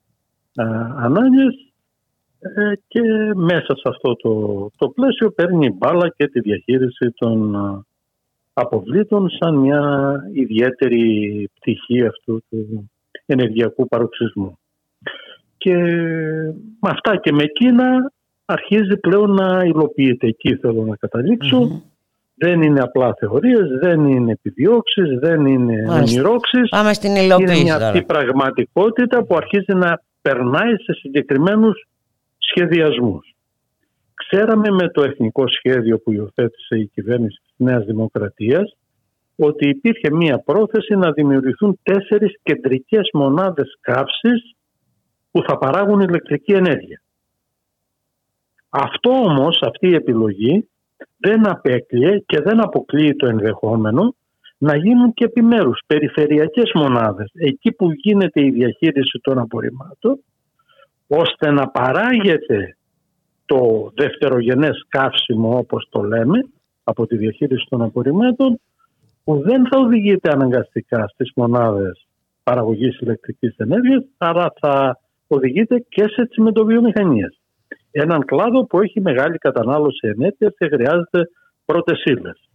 α, 0.54 0.64
ανάγκες 0.96 1.72
ε, 2.38 2.72
και 2.88 3.00
μέσα 3.34 3.76
σε 3.76 3.82
αυτό 3.84 4.16
το, 4.16 4.32
το 4.76 4.88
πλαίσιο 4.88 5.30
παίρνει 5.30 5.70
μπάλα 5.70 6.08
και 6.16 6.28
τη 6.28 6.40
διαχείριση 6.40 7.10
των 7.10 7.56
αποβλήτων 8.60 9.28
σαν 9.30 9.54
μια 9.54 10.12
ιδιαίτερη 10.32 11.48
πτυχή 11.54 12.06
αυτού 12.06 12.42
του 12.50 12.90
ενεργειακού 13.26 13.88
παροξισμού. 13.88 14.58
Και 15.56 15.74
με 16.80 16.90
αυτά 16.90 17.16
και 17.16 17.32
με 17.32 17.42
εκείνα 17.42 18.12
αρχίζει 18.44 18.96
πλέον 18.96 19.30
να 19.30 19.64
υλοποιείται. 19.64 20.26
Εκεί 20.26 20.56
θέλω 20.56 20.82
να 20.82 20.96
καταληξω 20.96 21.82
Δεν 22.34 22.62
είναι 22.62 22.80
απλά 22.80 23.14
θεωρίες, 23.18 23.68
δεν 23.80 24.04
είναι 24.04 24.32
επιδιώξεις, 24.32 25.18
δεν 25.18 25.46
είναι 25.46 25.84
ονειρόξεις. 25.90 26.68
Πάμε 26.68 26.92
στην 26.92 27.14
υλοποίηση 27.14 27.54
Είναι 27.54 27.62
μια 27.62 27.74
τώρα. 27.74 27.86
αυτή 27.86 28.02
πραγματικότητα 28.02 29.24
που 29.24 29.36
αρχίζει 29.36 29.74
να 29.74 30.02
περνάει 30.22 30.72
σε 30.76 30.92
συγκεκριμένους 30.92 31.86
σχεδιασμούς. 32.38 33.34
Ξέραμε 34.14 34.70
με 34.70 34.88
το 34.88 35.02
εθνικό 35.02 35.44
σχέδιο 35.48 35.98
που 35.98 36.12
υιοθέτησε 36.12 36.78
η 36.78 36.86
κυβέρνηση 36.86 37.38
της 37.42 37.47
Νέας 37.58 37.84
Δημοκρατίας 37.84 38.76
ότι 39.36 39.68
υπήρχε 39.68 40.10
μία 40.12 40.38
πρόθεση 40.38 40.94
να 40.94 41.12
δημιουργηθούν 41.12 41.78
τέσσερις 41.82 42.34
κεντρικές 42.42 43.10
μονάδες 43.12 43.78
καύσης 43.80 44.54
που 45.30 45.42
θα 45.48 45.58
παράγουν 45.58 46.00
ηλεκτρική 46.00 46.52
ενέργεια. 46.52 47.02
Αυτό 48.68 49.10
όμως, 49.10 49.58
αυτή 49.62 49.88
η 49.88 49.94
επιλογή 49.94 50.68
δεν 51.16 51.48
απέκλειε 51.48 52.18
και 52.26 52.40
δεν 52.40 52.60
αποκλείει 52.60 53.14
το 53.14 53.26
ενδεχόμενο 53.26 54.14
να 54.58 54.76
γίνουν 54.76 55.12
και 55.14 55.24
επιμέρους 55.24 55.80
περιφερειακές 55.86 56.70
μονάδες 56.74 57.30
εκεί 57.34 57.72
που 57.72 57.92
γίνεται 57.92 58.44
η 58.44 58.50
διαχείριση 58.50 59.20
των 59.22 59.38
απορριμμάτων 59.38 60.24
ώστε 61.06 61.50
να 61.50 61.68
παράγεται 61.68 62.76
το 63.44 63.92
δευτερογενές 63.96 64.84
καύσιμο 64.88 65.58
όπως 65.58 65.88
το 65.90 66.02
λέμε 66.02 66.38
από 66.88 67.06
τη 67.06 67.16
διαχείριση 67.16 67.66
των 67.68 67.82
απορριμμάτων 67.82 68.60
που 69.24 69.40
δεν 69.40 69.68
θα 69.68 69.78
οδηγείται 69.78 70.30
αναγκαστικά 70.30 71.08
στις 71.08 71.32
μονάδες 71.34 72.06
παραγωγής 72.42 72.98
ηλεκτρικής 72.98 73.54
ενέργειας 73.56 74.04
αλλά 74.16 74.52
θα 74.60 75.00
οδηγείται 75.26 75.84
και 75.88 76.08
σε 76.08 76.26
τσιμεντοβιομηχανίες. 76.26 77.40
Έναν 77.90 78.24
κλάδο 78.24 78.64
που 78.64 78.80
έχει 78.80 79.00
μεγάλη 79.00 79.38
κατανάλωση 79.38 80.08
ενέργειας 80.08 80.54
και 80.58 80.68
χρειάζεται 80.68 81.30
πρώτες 81.64 82.04
ύλες. 82.04 82.48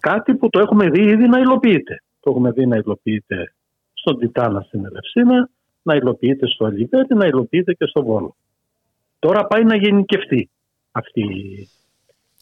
Κάτι 0.00 0.34
που 0.34 0.48
το 0.50 0.58
έχουμε 0.58 0.90
δει 0.90 1.02
ήδη 1.02 1.28
να 1.28 1.38
υλοποιείται. 1.38 2.02
Το 2.20 2.30
έχουμε 2.30 2.50
δει 2.50 2.66
να 2.66 2.76
υλοποιείται 2.76 3.54
στον 3.92 4.18
Τιτάνα 4.18 4.60
στην 4.60 4.84
Ελευσίνα, 4.84 5.50
να 5.82 5.94
υλοποιείται 5.94 6.46
στο 6.46 6.64
Αλιβέρι, 6.64 7.14
να 7.14 7.26
υλοποιείται 7.26 7.72
και 7.72 7.86
στο 7.86 8.02
Βόλο. 8.02 8.36
Τώρα 9.18 9.46
πάει 9.46 9.64
να 9.64 9.76
γενικευτεί 9.76 10.50
αυτή 10.92 11.20
η 11.20 11.68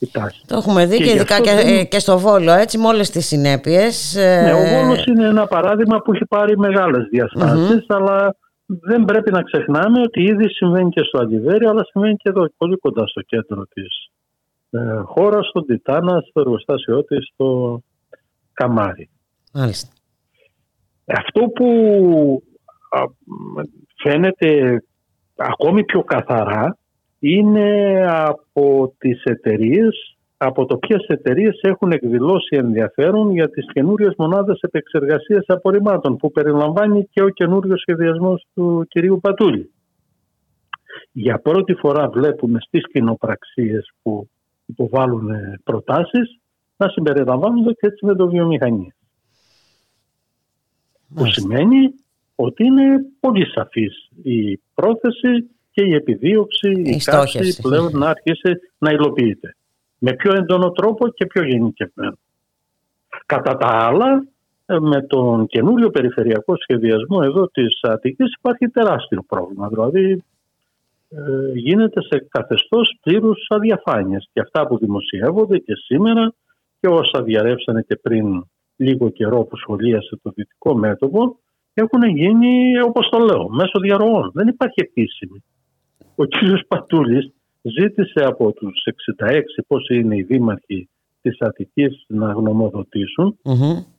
τάση. 0.06 0.42
Το 0.46 0.56
έχουμε 0.56 0.86
δει 0.86 0.96
και, 0.96 1.02
γι' 1.04 1.10
ειδικά 1.10 1.34
αυτό 1.34 1.44
και, 1.48 1.54
δεν- 1.54 1.78
ε, 1.78 1.84
και 1.84 1.98
στο 1.98 2.18
Βόλο, 2.18 2.52
έτσι, 2.52 2.78
με 2.78 2.86
όλες 2.86 3.10
τις 3.10 3.26
συνέπειες. 3.26 4.16
ε, 4.16 4.42
Ναι, 4.42 4.52
ο 4.52 4.82
Βόλος 4.82 5.04
είναι 5.06 5.26
ένα 5.26 5.46
παράδειγμα 5.46 5.98
που 6.00 6.12
έχει 6.12 6.24
πάρει 6.26 6.58
μεγάλες 6.58 7.06
διαστάσεις, 7.10 7.84
αλλά 7.88 8.36
δεν 8.66 9.04
πρέπει 9.04 9.30
να 9.30 9.42
ξεχνάμε 9.42 10.00
ότι 10.00 10.22
ήδη 10.22 10.48
συμβαίνει 10.48 10.90
και 10.90 11.02
στο 11.02 11.18
Αλιβέρι, 11.18 11.66
αλλά 11.66 11.84
συμβαίνει 11.84 12.14
και 12.16 12.28
εδώ 12.28 12.46
πολύ 12.56 12.76
κοντά 12.76 13.06
στο 13.06 13.20
κέντρο 13.20 13.64
της 13.74 14.10
ε, 14.70 15.00
χώρας, 15.04 15.46
στον 15.48 15.66
Τιτάνα, 15.66 16.20
στο 16.28 16.40
εργοστάσιό 16.40 17.04
της, 17.04 17.30
στο 17.34 17.80
Καμάρι. 18.52 19.08
Μάλιστα. 19.52 19.88
Αυτό 21.04 21.40
που 21.40 21.66
α, 22.90 23.00
μ, 23.24 23.60
φαίνεται 24.02 24.82
ακόμη 25.36 25.84
πιο 25.84 26.02
καθαρά 26.04 26.76
είναι 27.18 28.04
από 28.08 28.94
τις 28.98 29.22
εταιρείες 29.24 30.18
από 30.40 30.66
το 30.66 30.76
ποιες 30.76 31.04
εταιρείες 31.06 31.60
έχουν 31.62 31.92
εκδηλώσει 31.92 32.56
ενδιαφέρον 32.56 33.32
για 33.32 33.50
τις 33.50 33.66
καινούριες 33.72 34.14
μονάδες 34.18 34.60
επεξεργασίας 34.60 35.44
απορριμμάτων 35.46 36.16
που 36.16 36.30
περιλαμβάνει 36.30 37.08
και 37.10 37.22
ο 37.22 37.28
καινούριος 37.28 37.80
σχεδιασμός 37.80 38.46
του 38.54 38.86
κυρίου 38.88 39.20
Πατούλη. 39.20 39.70
Για 41.12 41.38
πρώτη 41.38 41.74
φορά 41.74 42.08
βλέπουμε 42.08 42.58
στις 42.60 42.82
κοινοπραξίες 42.92 43.90
που 44.02 44.28
υποβάλλουν 44.66 45.30
ε, 45.30 45.60
προτάσεις 45.64 46.38
να 46.76 46.88
συμπεριλαμβάνονται 46.88 47.72
και 47.72 47.90
τις 47.90 48.00
μετοβιομηχανίες. 48.00 48.94
Που 51.14 51.26
σημαίνει 51.26 51.94
ότι 52.34 52.64
είναι 52.64 53.04
πολύ 53.20 53.46
σαφής 53.46 54.08
η 54.22 54.60
πρόθεση 54.74 55.50
και 55.78 55.84
η 55.84 55.94
επιδίωξη, 55.94 56.70
η, 56.70 56.80
Η 56.80 56.84
καύση 56.84 57.00
στόχευση. 57.00 57.62
πλέον 57.62 57.98
να 57.98 58.09
αρχίσει 58.09 58.60
να 58.78 58.90
υλοποιείται. 58.90 59.56
Με 59.98 60.12
πιο 60.12 60.32
έντονο 60.34 60.70
τρόπο 60.70 61.09
και 61.09 61.26
πιο 61.26 61.42
γενικευμένο. 61.42 62.18
Κατά 63.26 63.56
τα 63.56 63.66
άλλα, 63.66 64.26
ε, 64.66 64.78
με 64.78 65.02
τον 65.02 65.46
καινούριο 65.46 65.90
περιφερειακό 65.90 66.56
σχεδιασμό 66.56 67.20
εδώ 67.22 67.48
της 67.48 67.78
Αττικής 67.82 68.34
υπάρχει 68.38 68.68
τεράστιο 68.68 69.24
πρόβλημα. 69.28 69.68
Δηλαδή 69.68 70.24
ε, 71.10 71.52
γίνεται 71.55 72.02
σε 72.02 72.26
καθεστώς 72.28 72.96
πλήρους 73.02 73.46
αδιαφάνειας. 73.48 74.28
Και 74.32 74.40
αυτά 74.40 74.66
που 74.66 74.78
δημοσιεύονται 74.78 75.59
και 75.59 75.74
σήμερα 75.74 76.34
και 76.80 76.88
όσα 76.88 77.22
διαρρεύσανε 77.22 77.82
και 77.88 77.96
πριν 77.96 78.46
λίγο 78.76 79.09
καιρό 79.09 79.42
που 79.42 79.56
σχολίασε 79.56 80.18
το 80.22 80.30
δυτικό 80.34 80.74
μέτωπο 80.74 81.38
έχουν 81.74 82.02
γίνει 82.02 82.80
όπως 82.80 83.09
το 83.09 83.18
λέω, 83.18 83.48
μέσω 83.48 83.78
διαρροών. 83.80 84.30
Δεν 84.34 84.48
υπάρχει 84.48 84.80
επίσημη. 84.80 85.42
Ο 86.20 86.24
κύριος 86.24 86.62
Πατούλης 86.68 87.32
ζήτησε 87.62 88.20
από 88.24 88.52
τους 88.52 88.82
66 89.18 89.40
πόσοι 89.66 89.94
είναι 89.98 90.16
οι 90.16 90.22
δήμαρχοι 90.22 90.88
της 91.22 91.40
Αττικής 91.40 92.04
να 92.06 92.32
γνωμοδοτήσουν 92.32 93.38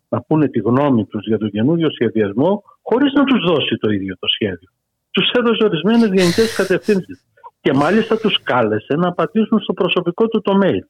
να 0.09 0.21
πούνε 0.21 0.47
τη 0.47 0.59
γνώμη 0.59 1.05
τους 1.05 1.27
για 1.27 1.37
τον 1.37 1.49
καινούριο 1.49 1.89
σχεδιασμό 1.91 2.63
χωρίς 2.81 3.13
να 3.13 3.23
τους 3.23 3.39
δώσει 3.49 3.75
το 3.75 3.91
ίδιο 3.91 4.15
το 4.19 4.27
σχέδιο. 4.27 4.69
Τους 5.11 5.31
έδωσε 5.31 5.63
ορισμένες 5.63 6.07
γενικές 6.07 6.55
κατευθύνσεις 6.55 7.25
και 7.61 7.73
μάλιστα 7.73 8.17
τους 8.17 8.41
κάλεσε 8.43 8.95
να 8.95 9.07
απαντήσουν 9.07 9.59
στο 9.59 9.73
προσωπικό 9.73 10.27
του 10.27 10.41
το 10.41 10.59
mail. 10.63 10.85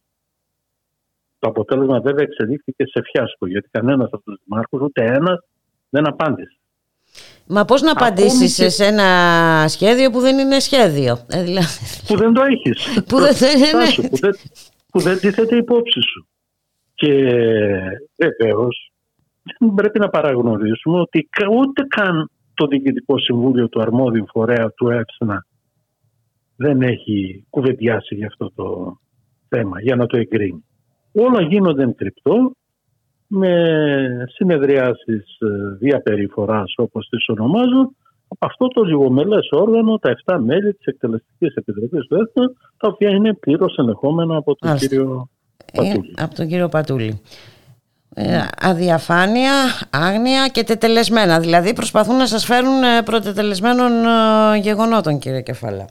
Το 1.39 1.49
αποτέλεσμα 1.49 1.99
βέβαια 1.99 2.23
εξελίχθηκε 2.23 2.85
σε 2.85 3.01
φιάσκο 3.11 3.47
γιατί 3.47 3.69
κανένας 3.69 4.10
από 4.11 4.23
τους 4.23 4.41
δημάρχους 4.43 4.81
ούτε 4.81 5.06
ένας 5.06 5.39
δεν 5.89 6.07
απάντησε. 6.07 6.59
Μα 7.52 7.66
πώς 7.66 7.82
να 7.82 7.92
Ακόμη 7.92 8.08
απαντήσεις 8.08 8.56
και- 8.56 8.70
σε 8.70 8.86
ένα 8.86 9.66
σχέδιο 9.68 10.10
που 10.12 10.20
δεν 10.20 10.38
είναι 10.40 10.60
σχέδιο; 10.60 11.26
Ε, 11.30 11.44
δηλαδή, 11.44 11.68
Που 12.08 12.18
δεν 12.18 12.34
το 12.34 12.42
έχεις. 12.44 13.04
Που 13.08 13.18
δεν- 13.20 13.36
ναι, 13.60 13.80
ναι. 13.80 13.86
Στάσου, 13.86 14.02
που, 14.02 14.18
δεν, 14.18 14.32
που 14.92 15.00
δεν 15.00 15.20
τίθεται 15.20 15.56
υπόψη 15.56 16.00
σου. 16.02 16.28
Και 16.94 17.14
βεβαίως 18.16 18.92
δεν 19.60 19.74
πρέπει 19.76 20.00
να 20.00 20.10
παραγνωρίσουμε 20.10 21.00
ότι 21.00 21.28
κα- 21.32 21.50
ούτε 21.50 21.84
καν 21.88 22.30
το 22.54 22.68
Διοικητικό 22.68 23.18
Συμβούλιο 23.18 23.70
του 23.70 23.82
Αρμόδιου 23.82 24.26
Φορέα 24.32 24.72
του 24.72 24.90
ΕΦΣΝΑ 24.90 25.46
δεν 26.56 26.82
έχει 26.82 27.46
κουβεντιάσει 27.50 28.16
για 28.16 28.28
αυτό 28.28 28.52
το 28.56 28.98
θέμα, 29.50 29.82
για 29.82 29.96
να 29.96 30.06
το 30.06 30.18
εγκρίνει. 30.18 30.64
Όλα 31.14 31.42
γίνονται 31.42 31.84
εν 31.84 31.96
κρυπτό 31.96 32.52
με 33.31 34.26
συνεδριάσεις 34.34 35.38
ε, 35.39 35.47
διαπεριφοράς 35.80 36.73
όπως 36.77 37.07
τις 37.10 37.27
ονομάζω 37.27 37.91
από 38.31 38.45
αυτό 38.45 38.68
το 38.68 38.84
λιγομελές 38.84 39.47
όργανο, 39.51 39.97
τα 39.97 40.15
7 40.26 40.38
μέλη 40.39 40.73
της 40.73 40.85
Εκτελεστικής 40.85 41.53
Επιτροπής 41.56 42.07
του 42.07 42.15
ΕΦΣΝΑ, 42.15 42.53
τα 42.77 42.88
οποία 42.88 43.10
είναι 43.10 43.34
πλήρως 43.34 43.77
ελεγχόμενα 43.77 44.35
από 44.35 44.56
τον 44.56 44.69
Μάλιστα. 44.69 44.88
κύριο 44.88 45.30
Πατούλη. 45.73 46.14
από 46.18 46.35
τον 46.35 46.47
κύριο 46.47 46.69
Πατούλη. 46.69 47.22
Ε, 48.15 48.39
αδιαφάνεια, 48.61 49.51
άγνοια 49.89 50.47
και 50.47 50.64
τετελεσμένα. 50.64 51.39
Δηλαδή 51.39 51.73
προσπαθούν 51.73 52.15
να 52.18 52.27
σας 52.27 52.45
φέρουν 52.45 52.84
ε, 52.84 53.01
πρωτετελεσμένων 53.06 53.91
ε, 53.91 54.57
γεγονότων 54.57 55.19
κύριε 55.19 55.41
Κεφαλά. 55.41 55.89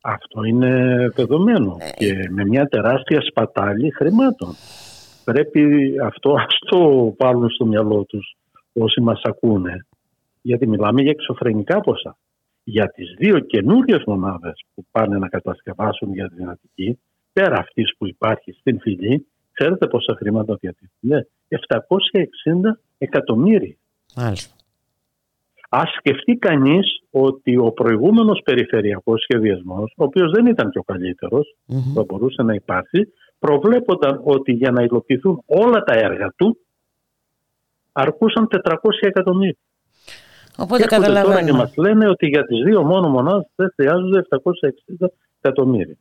Αυτό 0.00 0.44
είναι 0.44 0.70
δεδομένο 1.14 1.76
και 1.96 2.14
με 2.30 2.44
μια 2.44 2.66
τεράστια 2.66 3.20
σπατάλη 3.20 3.90
χρημάτων. 3.90 4.54
Πρέπει 5.32 5.94
αυτό 6.02 6.34
ας 6.46 6.58
το 6.58 7.14
βάλουν 7.18 7.50
στο 7.50 7.66
μυαλό 7.66 8.04
τους 8.04 8.36
όσοι 8.72 9.00
μας 9.00 9.20
ακούνε. 9.22 9.86
Γιατί 10.42 10.66
μιλάμε 10.66 11.02
για 11.02 11.10
εξωφρενικά 11.10 11.80
ποσά. 11.80 12.16
Για 12.64 12.88
τις 12.88 13.14
δύο 13.18 13.38
καινούριες 13.38 14.02
μονάδες 14.06 14.64
που 14.74 14.84
πάνε 14.90 15.18
να 15.18 15.28
κατασκευάσουν 15.28 16.12
για 16.12 16.28
την 16.28 16.48
Αττική, 16.48 16.98
πέρα 17.32 17.58
αυτής 17.58 17.94
που 17.98 18.06
υπάρχει 18.06 18.52
στην 18.52 18.80
φυλή, 18.80 19.26
ξέρετε 19.52 19.86
πόσα 19.86 20.14
χρήματα 20.18 20.54
διατίθενται; 20.54 21.28
760 21.48 22.80
εκατομμύρια. 22.98 23.76
Μάλιστα. 24.16 24.54
Ας 25.68 25.90
σκεφτεί 25.98 26.36
κανείς 26.36 27.02
ότι 27.10 27.56
ο 27.56 27.70
προηγούμενος 27.72 28.40
περιφερειακός 28.44 29.22
σχεδιασμός, 29.22 29.92
ο 29.96 30.04
οποίος 30.04 30.30
δεν 30.30 30.46
ήταν 30.46 30.70
και 30.70 30.78
ο 30.78 30.82
καλύτερος, 30.82 31.56
Μμμ. 31.66 31.92
θα 31.94 32.04
μπορούσε 32.04 32.42
να 32.42 32.54
υπάρξει, 32.54 33.12
προβλέπονταν 33.38 34.20
ότι 34.24 34.52
για 34.52 34.70
να 34.70 34.82
υλοποιηθούν 34.82 35.42
όλα 35.46 35.82
τα 35.82 35.94
έργα 35.94 36.32
του, 36.36 36.58
αρκούσαν 37.92 38.48
400 38.64 38.74
εκατομμύρια. 39.00 39.58
Οπότε 40.56 40.82
και 40.82 40.94
έρχονται 40.94 41.06
τώρα 41.06 41.22
και 41.22 41.26
καταλαβαίνουμε. 41.26 41.58
μας 41.58 41.76
λένε 41.76 42.08
ότι 42.08 42.26
για 42.26 42.44
τις 42.44 42.62
δύο 42.62 42.82
μόνο 42.82 43.08
μονάδες 43.08 43.50
δεν 43.54 43.72
χρειάζονται 43.74 44.26
760 44.98 45.06
εκατομμύρια. 45.40 45.96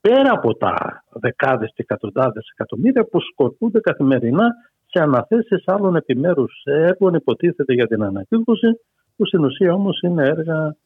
Πέρα 0.00 0.32
από 0.32 0.54
τα 0.54 1.04
δεκάδες 1.12 1.70
και 1.74 1.82
εκατοντάδες 1.82 2.48
εκατομμύρια 2.52 3.04
που 3.04 3.20
σκορπούνται 3.20 3.80
καθημερινά 3.80 4.54
σε 4.86 5.02
αναθέσεις 5.02 5.62
άλλων 5.66 5.96
επιμέρους 5.96 6.62
έργων 6.64 7.14
υποτίθεται 7.14 7.74
για 7.74 7.86
την 7.86 8.02
ανακύκλωση 8.02 8.80
που 9.16 9.26
στην 9.26 9.44
ουσία 9.44 9.72
όμως 9.72 10.00
είναι 10.00 10.26
έργα 10.26 10.76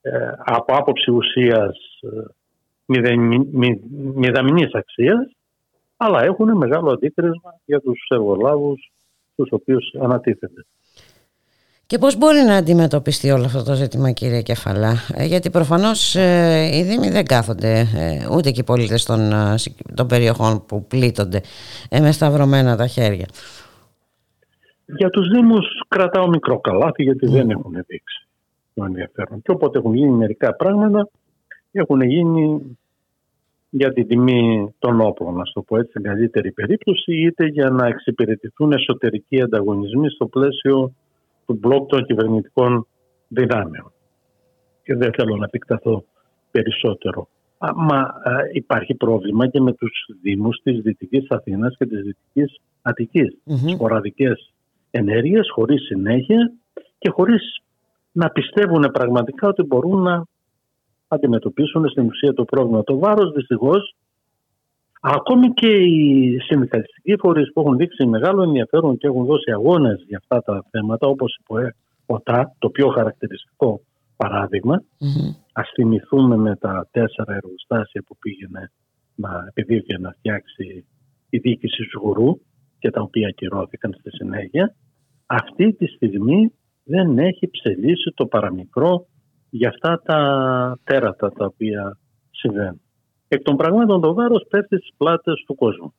ε, 0.00 0.32
από 0.38 0.74
άποψη 0.76 1.10
ουσίας 1.10 1.76
ε, 2.00 2.08
μηδενι- 2.08 2.22
μη- 2.22 2.43
μηδαμινής 4.14 4.72
αξίας 4.72 5.36
αλλά 5.96 6.22
έχουν 6.22 6.56
μεγάλο 6.56 6.90
αντίκρισμα 6.92 7.60
για 7.64 7.80
τους 7.80 8.06
εργολάβους 8.08 8.92
τους 9.36 9.48
οποίους 9.50 9.94
ανατίθεται. 10.00 10.66
Και 11.86 11.98
πώς 11.98 12.16
μπορεί 12.16 12.38
να 12.38 12.56
αντιμετωπιστεί 12.56 13.30
όλο 13.30 13.44
αυτό 13.44 13.62
το 13.62 13.74
ζήτημα 13.74 14.10
κύριε 14.10 14.42
Κεφαλά; 14.42 14.94
Ε, 15.14 15.24
γιατί 15.24 15.50
προφανώς 15.50 16.14
ε, 16.14 16.70
οι 16.72 16.82
Δήμοι 16.82 17.10
δεν 17.10 17.24
κάθονται 17.24 17.78
ε, 17.96 18.28
ούτε 18.34 18.50
και 18.50 18.60
οι 18.60 18.64
πολίτες 18.64 19.04
των, 19.04 19.32
ε, 19.32 19.58
συ- 19.58 19.94
των 19.94 20.06
περιοχών 20.06 20.64
που 20.66 20.86
πλήττονται 20.86 21.40
ε, 21.88 22.00
με 22.00 22.12
σταυρωμένα 22.12 22.76
τα 22.76 22.86
χέρια. 22.86 23.26
Για 24.86 25.10
τους 25.10 25.28
Δήμους 25.28 25.66
κρατάω 25.88 26.28
μικρό 26.28 26.60
καλάθι 26.60 27.02
γιατί 27.02 27.26
δεν 27.26 27.50
έχουν 27.50 27.72
δείξει 27.86 28.26
το 28.74 28.84
ενδιαφέρον. 28.84 29.42
Και 29.42 29.50
όποτε 29.50 29.78
έχουν 29.78 29.94
γίνει 29.94 30.10
μερικά 30.10 30.54
πράγματα 30.56 31.08
έχουν 31.78 32.00
γίνει 32.00 32.76
για 33.70 33.92
την 33.92 34.06
τιμή 34.06 34.74
των 34.78 35.00
όπλων, 35.00 35.34
να 35.34 35.42
το 35.52 35.62
πω 35.62 35.76
έτσι, 35.76 35.90
στην 35.90 36.02
καλύτερη 36.02 36.52
περίπτωση, 36.52 37.12
είτε 37.12 37.46
για 37.46 37.70
να 37.70 37.86
εξυπηρετηθούν 37.86 38.72
εσωτερικοί 38.72 39.40
ανταγωνισμοί 39.40 40.08
στο 40.08 40.26
πλαίσιο 40.26 40.94
του 41.46 41.54
μπλοκ 41.54 41.88
των 41.88 42.04
κυβερνητικών 42.04 42.86
δυνάμεων. 43.28 43.92
Και 44.82 44.94
δεν 44.94 45.12
θέλω 45.12 45.36
να 45.36 45.44
επεκταθώ 45.44 46.04
περισσότερο. 46.50 47.28
Α, 47.58 47.70
Μα 47.74 47.96
α, 47.98 48.14
υπάρχει 48.52 48.94
πρόβλημα 48.94 49.46
και 49.46 49.60
με 49.60 49.72
τους 49.72 50.06
Δήμους 50.22 50.60
της 50.62 50.80
Δυτικής 50.80 51.26
Αθήνας 51.28 51.76
και 51.78 51.86
της 51.86 52.02
Δυτικής 52.02 52.60
Αττικής. 52.82 53.38
Μμμ. 53.44 53.68
Σποραδικές 53.68 54.52
ενέργειες, 54.90 55.50
χωρίς 55.50 55.82
συνέχεια 55.82 56.52
και 56.98 57.10
χωρίς 57.10 57.62
να 58.12 58.30
πιστεύουν 58.30 58.90
πραγματικά 58.92 59.48
ότι 59.48 59.62
μπορούν 59.62 60.02
να 60.02 60.24
αντιμετωπίσουν 61.14 61.88
στην 61.88 62.06
ουσία 62.06 62.32
το 62.32 62.44
πρόβλημα. 62.44 62.84
Το 62.84 62.98
βάρος 62.98 63.32
δυστυχώς 63.32 63.94
ακόμη 65.00 65.48
και 65.48 65.68
οι 65.68 66.38
συνδικαλιστικοί 66.38 67.16
φορείς 67.18 67.52
που 67.52 67.60
έχουν 67.60 67.76
δείξει 67.76 68.06
μεγάλο 68.06 68.42
ενδιαφέρον 68.42 68.96
και 68.96 69.06
έχουν 69.06 69.24
δώσει 69.24 69.50
αγώνες 69.50 70.04
για 70.08 70.18
αυτά 70.18 70.42
τα 70.42 70.64
θέματα 70.70 71.06
όπως 71.06 71.36
η 71.40 71.42
ΠΟΕ, 71.46 71.74
ΟΤΑ, 72.06 72.54
το 72.58 72.70
πιο 72.70 72.88
χαρακτηριστικό 72.88 73.80
παράδειγμα. 74.16 74.82
Μμμ. 74.98 75.34
Ας 75.52 75.70
θυμηθούμε 75.74 76.36
με 76.36 76.56
τα 76.56 76.88
τέσσερα 76.90 77.34
εργοστάσια 77.34 78.02
που 78.06 78.16
πήγαινε 78.18 78.72
να 79.14 79.44
επιδίωκε 79.48 79.98
να 79.98 80.10
φτιάξει 80.10 80.86
η 81.30 81.38
διοίκηση 81.38 81.88
του 81.90 82.00
Γουρού 82.00 82.40
και 82.78 82.90
τα 82.90 83.00
οποία 83.00 83.28
ακυρώθηκαν 83.28 83.94
στη 83.98 84.10
συνέχεια. 84.10 84.74
Αυτή 85.26 85.72
τη 85.72 85.86
στιγμή 85.86 86.52
δεν 86.84 87.18
έχει 87.18 87.50
ψελίσει 87.50 88.12
το 88.14 88.26
παραμικρό 88.26 89.06
για 89.56 89.68
αυτά 89.68 90.02
τα 90.04 90.18
τέρατα 90.84 91.32
τα 91.32 91.44
οποία 91.44 91.98
συμβαίνουν. 92.30 92.80
Εκ 93.28 93.42
των 93.42 93.56
πραγμάτων 93.56 94.00
το 94.00 94.14
βάρος 94.14 94.46
πέφτει 94.50 94.76
στις 94.76 94.92
πλάτες 94.96 95.44
του 95.46 95.54
κόσμου, 95.54 95.94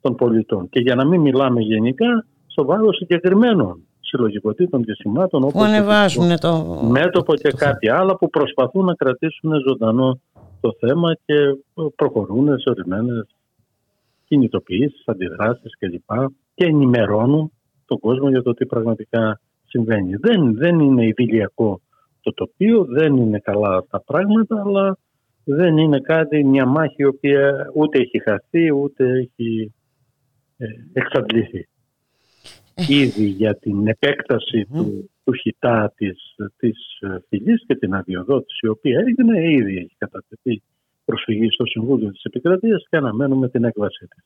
των 0.00 0.14
πολιτών. 0.14 0.68
Και 0.68 0.80
για 0.80 0.94
να 0.94 1.06
μην 1.06 1.20
μιλάμε 1.20 1.60
γενικά, 1.60 2.26
στο 2.46 2.64
βάρος 2.64 2.96
συγκεκριμένων 2.96 3.86
συλλογικοτήτων 4.00 4.84
και 4.84 4.92
σημάτων 4.94 5.40
Που 5.40 5.46
όπως 5.46 5.62
ανεβάζουν 5.62 6.38
το... 6.40 6.80
μέτωπο 6.90 7.34
και 7.34 7.52
κάτι 7.52 7.88
άλλο 7.88 8.14
που 8.14 8.30
προσπαθούν 8.30 8.84
να 8.84 8.94
κρατήσουν 8.94 9.52
ζωντανό 9.68 10.20
το 10.60 10.76
θέμα 10.80 11.14
και 11.24 11.34
προχωρούν 11.96 12.58
σε 12.58 12.70
ορισμένες 12.70 13.26
κινητοποιήσεις, 14.24 15.02
αντιδράσεις 15.06 15.76
κλπ. 15.78 16.10
και 16.54 16.64
ενημερώνουν 16.64 17.52
τον 17.86 17.98
κόσμο 17.98 18.28
για 18.28 18.42
το 18.42 18.54
τι 18.54 18.66
πραγματικά 18.66 19.40
συμβαίνει. 19.64 20.16
Δεν, 20.16 20.54
δεν 20.54 20.80
είναι 20.80 21.06
ιδηλιακό 21.06 21.80
το 22.22 22.32
τοπίο, 22.32 22.84
δεν 22.84 23.16
είναι 23.16 23.38
καλά 23.38 23.84
τα 23.90 24.00
πράγματα, 24.00 24.60
αλλά 24.60 24.98
δεν 25.44 25.76
είναι 25.76 26.00
κάτι, 26.00 26.44
μια 26.44 26.66
μάχη 26.66 26.94
η 26.96 27.04
οποία 27.04 27.70
ούτε 27.74 27.98
έχει 27.98 28.22
χαθεί, 28.22 28.72
ούτε 28.72 29.04
έχει 29.04 29.74
ε, 30.56 30.66
εξαντληθεί. 30.92 31.68
Ήδη 32.88 33.24
για 33.24 33.54
την 33.54 33.86
επέκταση 33.86 34.66
του, 34.72 35.10
του 35.24 35.32
χιτά 35.32 35.92
της, 35.96 36.34
της 36.56 36.98
ε, 37.00 37.16
φυλής 37.28 37.64
και 37.66 37.74
την 37.74 37.94
αδειοδότηση 37.94 38.66
η 38.66 38.68
οποία 38.68 38.98
έγινε, 38.98 39.52
ήδη 39.52 39.76
έχει 39.76 39.94
κατατεθεί 39.98 40.62
προσφυγή 41.04 41.50
στο 41.50 41.66
Συμβούλιο 41.66 42.10
της 42.10 42.22
Επικρατείας 42.24 42.86
και 42.90 42.96
αναμένουμε 42.96 43.48
την 43.48 43.64
έκβασή 43.64 44.06
της. 44.06 44.24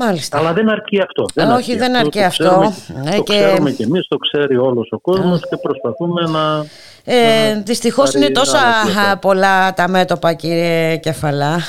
Μάλιστα. 0.00 0.38
Αλλά 0.38 0.52
δεν 0.52 0.68
αρκεί 0.70 1.00
αυτό. 1.00 1.24
Ε, 1.34 1.44
όχι, 1.44 1.76
δεν 1.76 1.96
αρκεί 1.96 2.18
το 2.18 2.24
αυτό. 2.24 2.44
Ξέρουμε, 2.44 3.10
Ε, 3.12 3.16
το 3.16 3.22
και- 3.22 3.38
ξέρουμε 3.38 3.70
και 3.70 3.82
εμείς, 3.82 4.06
το 4.08 4.16
ξέρει 4.16 4.56
όλος 4.56 4.88
ο 4.90 4.98
κόσμος 4.98 5.40
και 5.48 5.56
προσπαθούμε 5.56 6.22
να... 6.22 6.64
Ε, 7.04 7.52
να 7.54 7.60
δυστυχώς 7.60 8.10
πάρει 8.10 8.24
είναι 8.24 8.34
τόσα 8.34 8.58
άλλα 8.58 8.82
πλευρά. 8.84 9.10
α, 9.10 9.16
πολλά 9.18 9.74
τα 9.74 9.88
μέτωπα 9.88 10.32
κύριε 10.32 10.96
Κεφαλά. 10.96 11.60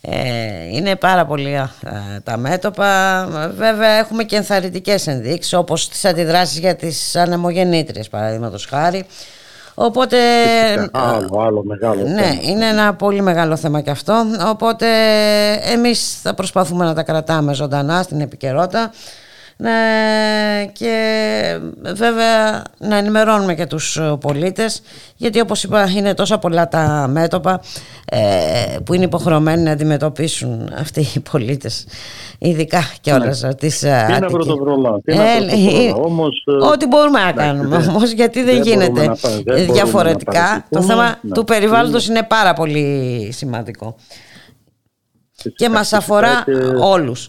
Ε, 0.00 0.16
είναι 0.72 0.96
πάρα 0.96 1.26
πολλά 1.26 1.60
α, 1.62 1.70
τα 2.24 2.36
μέτωπα. 2.36 3.26
Βέβαια 3.56 3.90
έχουμε 3.90 4.24
και 4.24 4.36
ενθαρρυντικές 4.36 5.06
ενδείξεις 5.06 5.52
όπως 5.52 5.88
τις 5.88 6.04
αντιδράσεις 6.04 6.58
για 6.58 6.76
τις 6.76 7.16
ανεμογεννήτριες 7.16 8.08
παραδείγματος 8.08 8.64
χάρη. 8.66 9.06
Οπότε 9.82 10.16
Φυσικά, 10.76 11.00
άλλο, 11.14 11.40
άλλο 11.46 11.64
μεγάλο 11.64 12.02
ναι, 12.02 12.22
θέμα. 12.22 12.38
είναι 12.42 12.66
ένα 12.66 12.94
πολύ 12.94 13.22
μεγάλο 13.22 13.56
θέμα 13.56 13.80
και 13.80 13.90
αυτό. 13.90 14.24
Οπότε 14.46 14.86
εμείς 15.72 16.20
θα 16.22 16.34
προσπαθούμε 16.34 16.84
να 16.84 16.94
τα 16.94 17.02
κρατάμε 17.02 17.54
ζωντανά 17.54 18.02
στην 18.02 18.20
επικαιρότητα 18.20 18.80
ναι, 18.80 18.88
και 20.72 21.58
βέβαια 21.94 22.62
να 22.78 22.96
ενημερώνουμε 22.96 23.54
και 23.54 23.66
τους 23.66 24.00
πολίτες 24.20 24.82
γιατί 25.16 25.40
όπως 25.40 25.62
είπα 25.64 25.90
είναι 25.96 26.14
τόσα 26.14 26.38
πολλά 26.38 26.68
τα 26.68 27.06
μέτωπα 27.10 27.60
ε, 28.04 28.76
που 28.84 28.94
είναι 28.94 29.04
υποχρεωμένοι 29.04 29.62
να 29.62 29.70
αντιμετωπίσουν 29.70 30.72
αυτοί 30.78 31.06
οι 31.14 31.20
πολίτες 31.30 31.86
ειδικά 32.38 32.80
και 33.00 33.12
όλες 33.12 33.42
Ναι. 33.42 33.54
τις 33.54 33.78
Τι 33.78 33.86
να 33.86 34.26
πρωτοβρολά, 34.26 35.00
τι 35.04 35.14
να 35.16 35.24
πρωτοβρολά. 35.24 35.94
Όμως, 35.94 36.44
ε, 36.46 36.64
Ό,τι 36.66 36.86
μπορούμε 36.86 37.20
να 37.20 37.28
εντάξει, 37.28 37.46
κάνουμε 37.46 37.78
δεν- 37.78 37.88
όμως 37.88 38.10
γιατί 38.10 38.42
δεν, 38.42 38.54
δεν 38.54 38.62
μπορούμε 38.64 38.84
γίνεται 38.84 39.06
να 39.06 39.14
πα- 39.16 39.28
δεν 39.30 39.42
μπορούμε 39.44 39.66
να 39.66 39.72
διαφορετικά 39.72 40.32
το 40.70 40.78
παρασυρθούμε. 40.78 40.84
θέμα 40.86 41.18
Ναι. 41.22 41.30
του 41.32 41.44
περιβάλλοντος 41.44 42.06
είναι 42.08 42.22
πάρα 42.22 42.52
πολύ 42.52 43.28
σημαντικό 43.32 43.96
Και 45.56 45.68
μας 45.68 45.92
αφορά 45.92 46.44
όλους. 46.80 47.28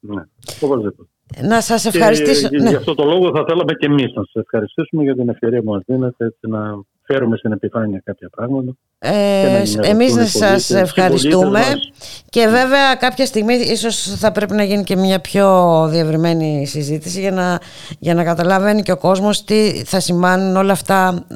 Ναι, 0.00 0.22
οπωσδήποτε. 0.62 1.10
Να 1.42 1.60
σας 1.60 1.84
ευχαριστήσω. 1.84 2.48
Και, 2.48 2.58
ναι. 2.58 2.68
Γι' 2.68 2.74
αυτό 2.74 2.94
το 2.94 3.04
λόγο 3.04 3.30
θα 3.34 3.44
θέλαμε 3.48 3.72
και 3.72 3.86
εμείς 3.86 4.12
να 4.14 4.22
σας 4.22 4.34
ευχαριστήσουμε 4.34 5.02
για 5.02 5.14
την 5.14 5.28
ευκαιρία 5.28 5.62
που 5.62 5.70
μας 5.70 5.82
δίνετε 5.86 6.24
έτσι 6.24 6.48
να 6.48 6.60
φέρουμε 7.06 7.36
στην 7.36 7.52
επιφάνεια 7.52 8.00
κάποια 8.04 8.28
πράγματα. 8.28 8.72
Ε, 8.98 9.10
και 9.10 9.46
να 9.46 9.56
ενημερωθούν 9.56 9.84
εμείς 9.84 10.14
να 10.14 10.22
οι 10.22 10.26
σας 10.26 10.40
πολίτες 10.40 10.66
και 10.66 10.74
οι 10.74 10.80
ευχαριστούμε 10.80 11.44
πολίτες 11.44 11.74
μας. 11.74 12.22
και 12.28 12.46
βέβαια 12.46 12.94
κάποια 12.94 13.26
στιγμή 13.26 13.54
ίσως 13.54 13.96
θα 13.96 14.32
πρέπει 14.32 14.54
να 14.54 14.62
γίνει 14.62 14.84
και 14.84 14.96
μια 14.96 15.20
πιο 15.20 15.46
διευρυμένη 15.90 16.66
συζήτηση 16.66 17.20
για 17.20 17.30
να, 17.30 17.58
για 17.98 18.14
να 18.14 18.24
καταλαβαίνει 18.24 18.82
και 18.82 18.92
ο 18.92 18.96
κόσμος 18.96 19.44
τι 19.44 19.84
θα 19.84 20.00
σημάνουν 20.00 20.56
όλα 20.56 20.72
αυτά 20.72 21.26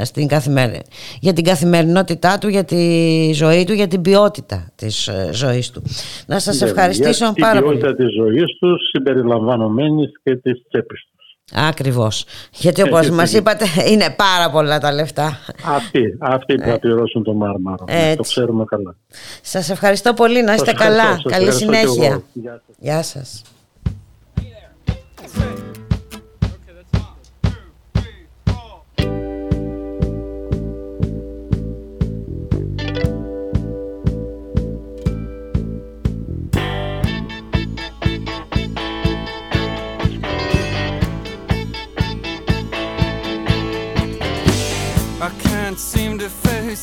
ε, 0.00 0.04
στην 0.04 0.26
καθημερι... 0.28 0.80
για 1.20 1.32
την 1.32 1.44
καθημερινότητά 1.44 2.38
του, 2.38 2.48
για 2.48 2.64
τη 2.64 3.32
ζωή 3.34 3.64
του, 3.64 3.72
για 3.72 3.86
την 3.88 4.02
ποιότητα 4.02 4.68
της 4.76 5.08
ε, 5.08 5.30
ζωής 5.32 5.70
του. 5.70 5.82
Να 6.26 6.38
σας 6.38 6.58
Βέβαια, 6.58 6.74
ευχαριστήσω 6.74 7.24
για 7.24 7.46
πάρα 7.46 7.58
την 7.58 7.62
πολύ. 7.66 7.78
ποιότητα 7.78 8.04
της 8.04 8.14
ζωής 8.14 8.58
τους 8.60 8.88
συμπεριλαμβανομένης 8.92 10.12
και 10.22 10.36
της 10.36 10.62
τσέπης 10.68 11.09
τους. 11.52 11.62
Ακριβώς. 11.68 12.24
Γιατί 12.52 12.82
όπως 12.82 12.98
Έτσι. 12.98 13.10
μας 13.12 13.32
είπατε 13.32 13.64
είναι 13.90 14.10
πάρα 14.16 14.50
πολλά 14.50 14.78
τα 14.78 14.92
λεφτά. 14.92 15.38
Αυτοί, 15.64 16.16
αυτοί 16.20 16.54
που 16.54 16.68
θα 16.68 16.78
πληρώσουν 16.78 17.22
το 17.22 17.32
μάρμαρο. 17.32 17.84
Ναι, 17.88 17.94
το 17.94 18.02
Ε. 18.02 18.08
Έτσι. 18.10 18.30
ξέρουμε 18.30 18.64
καλά. 18.64 18.96
Σας 19.42 19.70
ευχαριστώ 19.70 20.14
πολύ. 20.14 20.42
Να 20.42 20.52
είστε 20.54 20.64
Σας 20.64 20.74
ευχαριστώ, 20.74 21.02
καλά. 21.02 21.14
σας 21.14 21.32
Καλή 21.32 21.46
ευχαριστώ 21.48 21.70
και 21.72 21.76
συνέχεια. 21.86 22.22
εγώ. 22.44 22.60
Γεια 22.78 23.02
σας. 23.02 23.42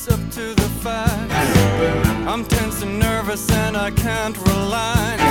Up 0.10 0.20
to 0.32 0.54
the 0.54 0.70
fact 0.82 1.32
I'm 2.28 2.46
tense 2.46 2.82
and 2.82 3.00
nervous 3.00 3.50
and 3.52 3.76
I 3.76 3.92
can't 3.92 4.38
relax. 4.38 5.22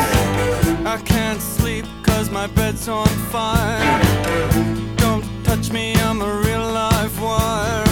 I 0.85 1.01
can't 1.05 1.40
sleep 1.40 1.85
cause 2.03 2.31
my 2.31 2.47
bed's 2.47 2.89
on 2.89 3.09
fire. 3.32 4.03
Don't 4.97 5.24
touch 5.44 5.70
me, 5.70 5.94
I'm 5.94 6.20
a 6.20 6.32
real 6.40 6.66
live 6.73 7.20
wire 7.20 7.85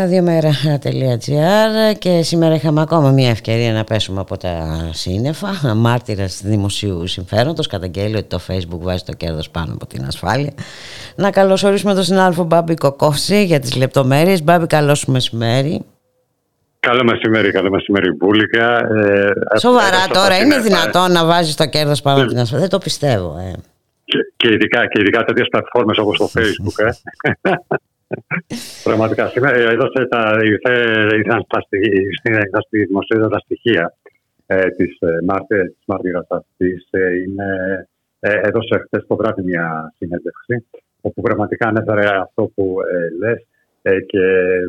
Ραδιομέρα.gr 0.00 1.96
και 1.98 2.22
σήμερα 2.22 2.54
είχαμε 2.54 2.80
ακόμα 2.80 3.10
μια 3.10 3.30
ευκαιρία 3.30 3.72
να 3.72 3.84
πέσουμε 3.84 4.20
από 4.20 4.36
τα 4.36 4.50
σύννεφα. 4.92 5.74
Μάρτυρας 5.76 6.40
δημοσίου 6.44 7.06
συμφέροντος 7.06 7.66
καταγγέλει 7.66 8.16
ότι 8.16 8.28
το 8.28 8.40
Facebook 8.48 8.78
βάζει 8.80 9.02
το 9.04 9.12
κέρδος 9.12 9.50
πάνω 9.50 9.72
από 9.74 9.86
την 9.86 10.04
ασφάλεια. 10.04 10.52
Να 11.14 11.30
καλωσορίσουμε 11.30 11.94
τον 11.94 12.02
συνάδελφο 12.02 12.44
Μπάμπη 12.44 12.74
Κοκόση 12.74 13.44
για 13.44 13.58
τις 13.60 13.76
λεπτομέρειες. 13.76 14.42
Μπάμπη, 14.42 14.66
καλώς 14.66 14.98
σου 14.98 15.10
μεσημέρι. 15.10 15.84
Καλό 16.80 17.04
μεσημέρι, 17.04 17.50
καλό 17.50 17.70
μεσημέρι, 17.70 18.12
Μπούλικα. 18.12 18.76
Ε, 18.78 19.58
Σοβαρά 19.58 19.88
πέρασα 19.90 20.08
τώρα, 20.12 20.34
από 20.34 20.44
είναι 20.44 20.54
την- 20.54 20.62
δυνατόν 20.62 21.12
να 21.12 21.24
βάζεις 21.24 21.54
το 21.54 21.66
κέρδος 21.66 22.00
πάνω 22.02 22.20
από 22.20 22.28
την 22.28 22.38
ασφάλεια; 22.38 22.60
Δεν 22.68 22.78
το 22.78 22.78
πιστεύω. 22.84 23.36
Ε. 23.38 23.52
Και, 24.04 24.18
και 24.36 24.48
ειδικά, 24.52 24.86
και 24.86 25.00
ειδικά 25.00 25.24
τέτοιες 25.24 25.46
πλατφόρμες 25.50 25.98
όπως 25.98 26.18
το 26.18 26.30
Facebook. 26.34 26.84
Ε. 26.86 27.50
Πραγματικά. 28.82 29.26
Σήμερα 29.28 29.56
ε, 29.56 29.62
έδωσε 29.72 30.06
τα, 30.08 30.38
ήρθε, 30.42 30.72
ήρθαν 31.16 31.42
στα, 31.42 31.60
στοιχεία- 31.60 32.12
στην- 32.18 32.32
ήρθαν 32.34 32.62
στη 32.66 32.84
δημοσίευτα 32.84 33.28
τα 33.28 33.38
στοιχεία 33.38 33.94
ε, 34.46 34.68
της, 34.70 34.98
ε, 35.00 35.18
μάρτυ- 35.24 35.66
της 35.74 35.84
μάρτυρας 35.86 36.26
αυτής. 36.28 36.88
Ε, 36.90 37.12
είναι, 37.22 37.48
ε, 38.20 38.40
έδωσε 38.42 38.78
χθες 38.84 39.04
το 39.06 39.16
βράδυ 39.16 39.42
μια 39.42 39.94
συνέντευξη 39.96 40.66
όπου 41.00 41.20
πραγματικά 41.22 41.68
ανέφερε 41.68 42.06
αυτό 42.20 42.42
που 42.54 42.76
ε, 42.92 43.18
λες 43.18 43.46
ε, 43.82 44.00
και 44.00 44.24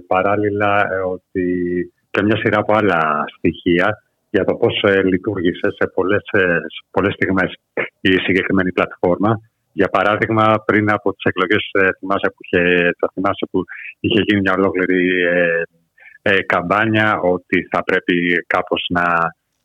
παράλληλα 0.08 0.88
ε, 0.92 0.96
ότι 0.98 1.46
και 2.12 2.24
μια 2.24 2.38
σειρά 2.38 2.58
από 2.60 2.74
άλλα 2.76 3.24
στοιχεία 3.38 4.04
για 4.30 4.44
το 4.46 4.56
πώς 4.56 4.84
ε, 4.88 5.04
λειτουργήσε 5.04 5.68
σε 5.80 5.92
πολλές, 5.94 6.24
ε, 6.32 6.40
σε 6.76 6.82
πολλές 6.92 7.14
στιγμές 7.14 7.54
η 8.02 8.12
συγκεκριμένη 8.12 8.72
πλατφόρμα. 8.72 9.40
Για 9.74 9.88
παράδειγμα, 9.88 10.64
πριν 10.66 10.92
από 10.92 11.14
τις 11.14 11.24
εκλογές, 11.24 11.70
ε, 11.72 11.88
θυμάσαι 12.00 12.28
που 12.36 12.42
είχε, 12.46 12.62
θα 13.00 13.08
θυμάσαι 13.14 13.46
που 13.52 13.64
είχε 14.00 14.22
γίνει 14.26 14.42
μια 14.42 14.54
ολόκληρη 14.58 15.22
ε, 15.24 15.62
ε, 16.22 16.42
καμπάνια 16.42 17.20
ότι 17.20 17.68
θα 17.72 17.84
πρέπει 17.84 18.46
κάπως 18.48 18.86
να, 18.90 19.06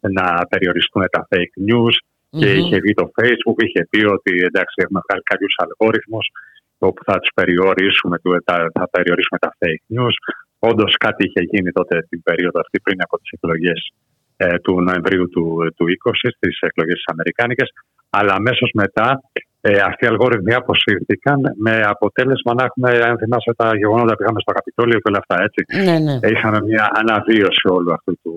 να 0.00 0.46
περιοριστούν 0.50 1.02
τα 1.10 1.28
fake 1.30 1.54
news 1.70 1.94
και 2.28 2.46
Μμμ. 2.52 2.58
είχε 2.58 2.76
βγει 2.80 2.92
το 2.94 3.10
Facebook, 3.20 3.58
είχε 3.66 3.86
πει 3.90 4.04
ότι 4.04 4.32
εντάξει 4.48 4.74
έχουμε 4.84 5.00
βγάλει 5.06 5.22
κάποιους 5.22 5.54
αλγόριθμους 5.64 6.26
όπου 6.78 7.04
θα 7.04 7.18
τους 7.18 7.30
περιορίσουμε, 7.34 8.18
του- 8.18 8.42
τα- 8.44 8.70
θα 8.74 8.88
περιορίσουμε 8.90 9.38
τα 9.44 9.50
fake 9.60 9.84
news. 9.96 10.16
Όντως 10.58 10.96
κάτι 10.96 11.24
είχε 11.26 11.40
γίνει 11.52 11.70
τότε 11.72 12.06
την 12.08 12.22
περίοδο 12.22 12.60
αυτή 12.60 12.80
πριν 12.80 12.98
από 13.02 13.18
τις 13.18 13.30
εκλογές 13.30 13.80
ε, 14.36 14.58
του 14.58 14.82
Νοεμβρίου 14.82 15.28
του, 15.28 15.44
του 15.76 15.84
20 16.04 16.30
στις 16.36 16.58
εκλογές 16.60 16.94
τις 16.94 17.04
Αμερικάνικες 17.06 17.68
αλλά 18.10 18.32
αμέσως 18.34 18.70
μετά 18.74 19.20
ε, 19.66 19.78
αυτοί 19.88 20.04
οι 20.04 20.08
αλγόριθμοι 20.12 20.52
αποσύρθηκαν 20.60 21.38
με 21.66 21.74
αποτέλεσμα 21.94 22.52
να 22.58 22.64
έχουμε, 22.68 22.88
αν 23.08 23.14
θυμάσαι 23.22 23.52
τα 23.60 23.68
γεγονότα 23.80 24.12
που 24.16 24.22
είχαμε 24.22 24.40
στο 24.44 24.52
Καπιτόλιο 24.58 24.96
και 25.02 25.08
όλα 25.10 25.20
αυτά 25.24 25.36
έτσι. 25.46 25.60
Ναι, 25.86 25.96
ναι. 26.06 26.14
Ε, 26.26 26.28
είχαμε 26.34 26.58
μια 26.70 26.84
αναβίωση 27.00 27.64
όλου 27.76 27.92
αυτού 27.92 28.12
του, 28.22 28.32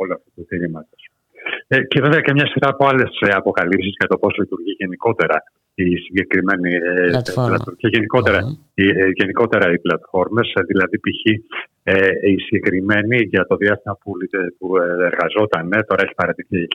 όλου 0.00 0.12
αυτού 0.16 0.28
του 0.36 0.44
κινήματος. 0.48 1.00
Ε, 1.68 1.82
και 1.90 2.00
βέβαια 2.00 2.20
και 2.20 2.32
μια 2.32 2.46
σειρά 2.46 2.68
από 2.74 2.82
άλλες 2.90 3.10
αποκαλύψεις 3.40 3.94
για 3.98 4.08
το 4.08 4.16
πώς 4.22 4.32
λειτουργεί 4.38 4.72
γενικότερα 4.82 5.36
η 5.74 5.96
συγκεκριμένη 5.96 6.70
ε, 6.74 6.80
Πλατφόρμα. 7.14 7.48
πλατφόρμα 7.48 7.78
και 7.82 7.88
γενικότερα, 7.94 8.38
οι, 8.74 8.86
ε, 8.88 9.08
γενικότερα 9.20 9.66
οι 9.72 9.78
πλατφόρμες, 9.78 10.52
ε, 10.54 10.62
δηλαδή 10.70 10.96
π.χ. 11.04 11.22
Ε, 11.82 12.08
η 12.32 12.36
συγκεκριμένη 12.46 13.16
για 13.32 13.46
το 13.46 13.56
διάστημα 13.56 13.94
που, 14.00 14.16
λειτε- 14.20 14.52
που 14.58 14.76
ε, 14.76 15.04
εργαζόταν, 15.10 15.72
ε, 15.72 15.82
τώρα 15.88 16.02
έχει 16.04 16.14
παρατηθεί, 16.14 16.66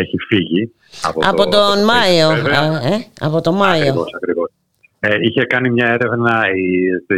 έχει 0.00 0.16
φύγει 0.28 0.72
από, 1.02 1.20
Από 1.24 1.44
το, 1.44 1.50
τον 1.50 1.78
το 1.78 1.84
Μάιο. 1.84 2.28
βέβαια. 2.28 2.82
ε, 2.82 2.94
ε, 2.94 3.04
από 3.20 3.40
τον 3.40 3.54
Μάιο. 3.54 3.82
Ακριβώς, 3.82 4.14
ακριβώς. 4.14 4.50
Ε, 5.00 5.14
είχε 5.20 5.44
κάνει 5.44 5.70
μια 5.70 5.88
έρευνα 5.88 6.44
η, 6.54 6.70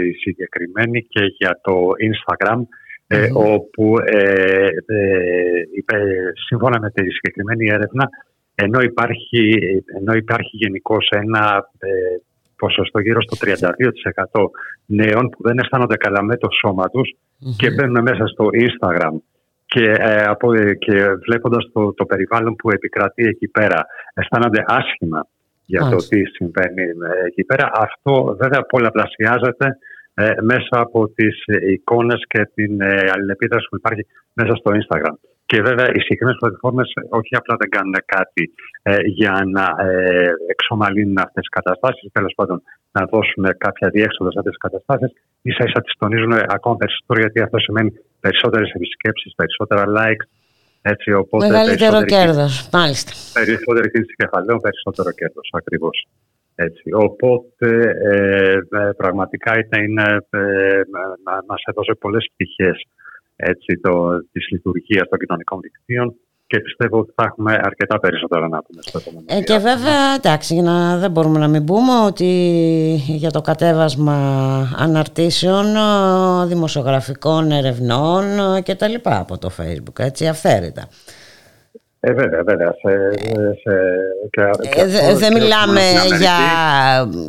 η 0.09 0.13
συγκεκριμένη 0.13 1.03
και 1.03 1.21
για 1.39 1.61
το 1.63 1.73
Instagram 2.09 2.61
ε, 3.07 3.29
όπου 3.35 3.95
ε, 4.05 4.67
ε, 4.87 5.63
είπε, 5.77 5.97
σύμφωνα 6.47 6.81
με 6.81 6.91
τη 6.91 7.11
συγκεκριμένη 7.11 7.69
έρευνα 7.69 8.09
ενώ 8.55 8.81
υπάρχει, 8.81 9.59
ενώ 9.99 10.13
υπάρχει 10.13 10.57
γενικώς 10.57 11.09
ένα 11.11 11.71
ε, 11.79 11.89
ποσοστό 12.57 13.01
γύρω 13.01 13.21
στο 13.23 13.37
32% 13.41 14.51
νέων 14.87 15.29
που 15.29 15.43
δεν 15.43 15.59
αισθάνονται 15.59 15.97
καλά 15.97 16.23
με 16.23 16.37
το 16.37 16.49
σώμα 16.61 16.89
τους 16.91 17.17
και 17.57 17.71
μπαίνουν 17.71 18.03
μέσα 18.03 18.27
στο 18.27 18.45
Instagram 18.53 19.17
και, 19.73 19.91
ε, 19.99 20.25
από, 20.25 20.53
ε, 20.53 20.75
και 20.75 20.95
βλέποντας 21.27 21.71
το, 21.73 21.93
το 21.93 22.05
περιβάλλον 22.05 22.57
που 22.57 22.71
επικρατεί 22.71 23.25
εκεί 23.25 23.49
πέρα 23.49 23.87
αισθάνονται 24.15 24.65
άσχημα 24.67 25.27
για 25.65 25.81
το 25.81 25.87
Μάλιστα. 25.87 26.17
τι 26.17 26.25
συμβαίνει 26.25 26.83
ε, 26.83 27.27
εκεί 27.27 27.45
πέρα. 27.45 27.71
Αυτό 27.73 28.37
βέβαια 28.41 28.63
πολλαπλασιάζεται 28.63 29.79
ε, 30.15 30.35
μέσα 30.41 30.75
από 30.85 31.09
τις 31.09 31.43
ε, 31.47 31.73
εικόνες 31.73 32.21
και 32.29 32.51
την 32.55 32.81
ε, 32.81 33.11
αλληλεπίδραση 33.15 33.67
που 33.71 33.77
υπάρχει 33.77 34.07
μέσα 34.33 34.55
στο 34.55 34.71
Instagram. 34.79 35.17
Και 35.47 35.63
βέβαια 35.63 35.89
οι 35.95 36.01
συγκεκριμένες 36.01 36.39
πλατφόρμες 36.41 36.93
όχι 37.09 37.37
απλά 37.37 37.55
δεν 37.59 37.69
κάνουν 37.69 37.97
κάτι 38.05 38.53
ε, 38.83 38.97
για 39.19 39.43
να 39.57 39.67
ε, 39.85 40.31
εξομαλύνουν 40.47 41.19
αυτές 41.19 41.43
τις 41.45 41.49
καταστάσεις, 41.49 42.13
τέλος 42.13 42.33
πάντων 42.37 42.63
να 42.97 43.03
δώσουν 43.13 43.45
κάποια 43.65 43.89
διέξοδο 43.95 44.31
σε 44.33 44.39
αυτές 44.39 44.55
τις 44.55 44.63
καταστάσεις, 44.67 45.11
ίσα 45.43 45.65
ίσα 45.69 45.81
τις 45.81 45.95
τονίζουν 45.99 46.33
ακόμα 46.57 46.77
περισσότερο 46.77 47.19
γιατί 47.21 47.41
αυτό 47.41 47.59
σημαίνει 47.59 47.91
περισσότερες 48.21 48.71
επισκέψεις, 48.71 49.35
περισσότερα 49.35 49.85
likes. 49.99 50.27
Έτσι, 50.83 51.13
οπότε 51.13 51.47
Μεγαλύτερο 51.47 51.91
περισσότερη 51.91 52.11
κέρδος. 52.15 52.69
Μάλιστα. 52.73 53.13
Περισσότερη 53.41 53.91
κίνηση 53.91 54.15
κεφαλαίων, 54.15 54.59
περισσότερο 54.61 55.11
κέρδος 55.21 55.49
ακριβώς. 55.53 56.07
Έτσι. 56.55 56.83
Οπότε 56.93 57.69
ε, 58.13 58.53
ε, 58.81 58.91
πραγματικά 58.97 59.59
ήταν, 59.59 59.85
είναι, 59.85 60.07
ε, 60.31 60.81
μα- 61.25 61.45
μας 61.49 61.63
έδωσε 61.71 61.95
πολλές 61.95 62.25
πτυχές 62.33 62.87
έτσι, 63.37 63.81
το, 63.81 63.93
της 64.33 64.49
λειτουργίας 64.51 65.09
των 65.09 65.19
κοινωνικών 65.19 65.61
δικτύων 65.61 66.15
και 66.49 66.61
πιστεύω 66.61 66.99
ότι 66.99 67.13
θα 67.17 67.25
έχουμε 67.27 67.53
αρκετά 67.63 67.99
περισσότερα 68.01 68.49
να 68.49 68.63
πούμε 68.63 68.83
στο 68.83 68.99
επόμενο 68.99 69.25
Ε, 69.29 69.41
και 69.41 69.57
βέβαια, 69.59 70.15
εντάξει, 70.17 70.55
για 70.55 70.63
να, 70.63 70.97
δεν 70.97 71.11
μπορούμε 71.11 71.39
να 71.39 71.49
μην 71.49 71.65
πούμε 71.65 71.93
ότι 72.07 72.25
για 73.07 73.31
το 73.31 73.41
κατέβασμα 73.41 74.15
αναρτήσεων, 74.79 75.77
ε, 75.77 76.47
δημοσιογραφικών 76.47 77.51
ερευνών 77.51 78.25
ε, 78.57 78.61
και 78.61 78.75
τα 78.75 78.89
λοιπά 78.89 79.19
από 79.19 79.39
το 79.39 79.51
facebook, 79.61 79.99
έτσι, 80.05 80.27
αυθαίρετα. 80.27 80.89
Ε, 82.01 82.13
βέβαια, 82.13 82.43
βέβαια. 82.45 82.67
Σε, 82.83 83.13
σε, 83.63 83.77
και, 84.31 84.69
και 84.69 84.81
Ε, 84.81 84.87
δε- 84.87 84.99
αυτό 84.99 85.17
δεν 85.17 85.33
και 85.35 85.41
μιλάμε 85.41 85.81
στην 85.81 85.99
Αμερική, 85.99 86.17
για, 86.17 86.31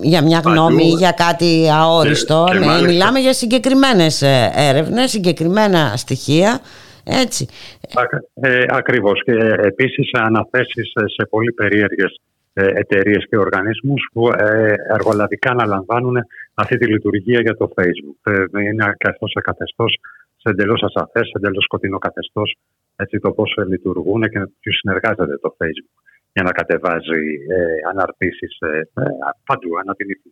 για 0.01 0.21
μια 0.21 0.41
παντού, 0.41 0.55
γνώμη, 0.55 0.83
για 0.83 1.11
κάτι 1.11 1.69
αόριστο. 1.71 2.45
και 2.51 2.57
Ε, 2.57 2.59
μάλιστα- 2.59 2.87
μιλάμε 2.91 3.19
για 3.19 3.33
συγκεκριμένες 3.33 4.21
ε, 4.21 4.51
έρευνες, 4.55 5.09
συγκεκριμένα 5.09 5.93
στοιχεία. 5.95 6.59
Έτσι. 7.03 7.47
Ακ- 7.95 8.23
Ε, 8.33 8.65
ακριβώς. 8.67 9.23
Και 9.23 9.31
ε, 9.31 9.67
επίσης 9.67 10.09
αναθέσεις 10.13 10.91
ε, 10.93 11.03
σε 11.07 11.27
πολύ 11.29 11.51
περίεργες 11.51 12.19
ε, 12.53 12.65
εταιρείες 12.65 13.25
και 13.29 13.37
οργανισμούς 13.37 14.09
που 14.13 14.29
ε, 14.37 14.73
εργολαβικά 14.93 15.51
αναλαμβάνουν 15.51 16.17
αυτή 16.53 16.77
τη 16.77 16.85
λειτουργία 16.85 17.41
για 17.41 17.55
το 17.55 17.71
Facebook. 17.75 18.31
Ε, 18.31 18.61
είναι 18.61 18.93
καθώς 18.97 19.31
σε 19.31 19.41
καθεστώς 19.41 19.97
σε 20.37 20.49
εντελώς 20.49 20.83
ασαφές, 20.83 21.25
σε 21.27 21.33
εντελώς 21.35 21.63
σκοτεινό 21.63 21.97
καθεστώς 21.97 22.55
έτσι 22.95 23.19
το 23.19 23.31
πώς 23.31 23.55
ε, 23.57 23.65
λειτουργούν 23.65 24.21
και 24.29 24.39
με 24.39 24.51
ποιους 24.59 24.77
συνεργάζεται 24.77 25.37
το 25.37 25.55
Facebook 25.57 26.03
για 26.33 26.43
να 26.43 26.51
κατεβάζει 26.51 27.21
ε, 27.49 27.89
αναρτήσεις 27.89 28.57
ε, 28.59 28.77
ε, 28.77 29.03
παντού, 29.45 29.77
ανά 29.81 29.95
την 29.95 30.09
ύφη. 30.09 30.29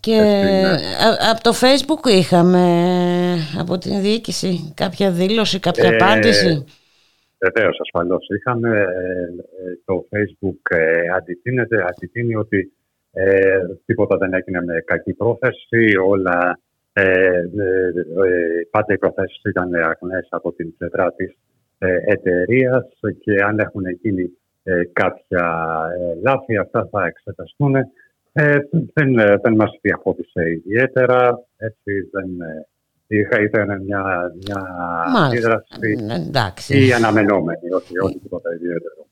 Και 0.00 0.12
ναι. 0.12 0.68
α- 1.06 1.30
από 1.30 1.42
το 1.42 1.52
facebook 1.60 2.08
είχαμε 2.10 2.64
από 3.58 3.78
την 3.78 4.00
διοίκηση 4.00 4.72
κάποια 4.76 5.10
δήλωση, 5.10 5.58
κάποια 5.58 5.90
Ε, 5.92 5.96
απάντηση; 5.96 6.64
Βεβαίως, 7.38 7.80
ασφαλώς. 7.80 8.28
Είχαμε 8.38 8.78
ε, 8.78 8.82
ε, 8.82 9.78
το 9.84 10.08
Facebook 10.10 10.76
ε, 10.76 11.02
αντιτείνεται, 11.16 11.84
αντιτείνει 11.88 12.36
ότι 12.36 12.72
ε, 13.12 13.58
τίποτα 13.86 14.16
δεν 14.16 14.34
έγινε 14.34 14.62
με 14.64 14.80
κακή 14.86 15.12
πρόθεση. 15.12 15.96
Όλα, 16.06 16.58
ε, 16.92 17.02
ε, 17.02 17.42
ε, 18.26 18.66
πάντα 18.70 18.94
οι 18.94 18.98
προθέσεις 18.98 19.40
ήταν 19.44 19.74
αγνές 19.74 20.26
από 20.30 20.52
την 20.52 20.76
πλευρά 20.76 21.12
της 21.12 21.36
ε, 21.78 21.96
εταιρείας 22.04 22.84
και 23.20 23.42
αν 23.42 23.58
έχουν 23.58 23.82
γίνει 24.02 24.30
ε, 24.62 24.82
κάποια 24.92 25.56
ε, 25.98 26.20
λάθη, 26.22 26.56
αυτά 26.56 26.88
θα 26.90 27.04
εξεταστούν. 27.06 27.74
Ε, 28.32 28.58
δεν, 28.94 29.18
ε, 29.18 29.36
δεν 29.42 29.54
μας 29.54 29.70
διαφώτισε 29.80 30.50
ιδιαίτερα. 30.50 31.44
Έτσι, 31.56 31.92
δεν, 32.12 32.40
ε, 32.40 32.66
είχα, 33.06 33.40
ήταν 33.40 33.82
μια, 33.84 34.32
μια 34.44 34.64
Μάλιστα. 35.12 35.26
αντίδραση 35.26 36.06
Ε, 36.10 36.14
εντάξει. 36.14 36.86
ή 36.86 36.92
αναμενόμενη, 36.92 37.72
όχι, 37.72 37.98
όχι 37.98 38.18
τίποτα 38.18 38.54
ιδιαίτερο. 38.54 39.06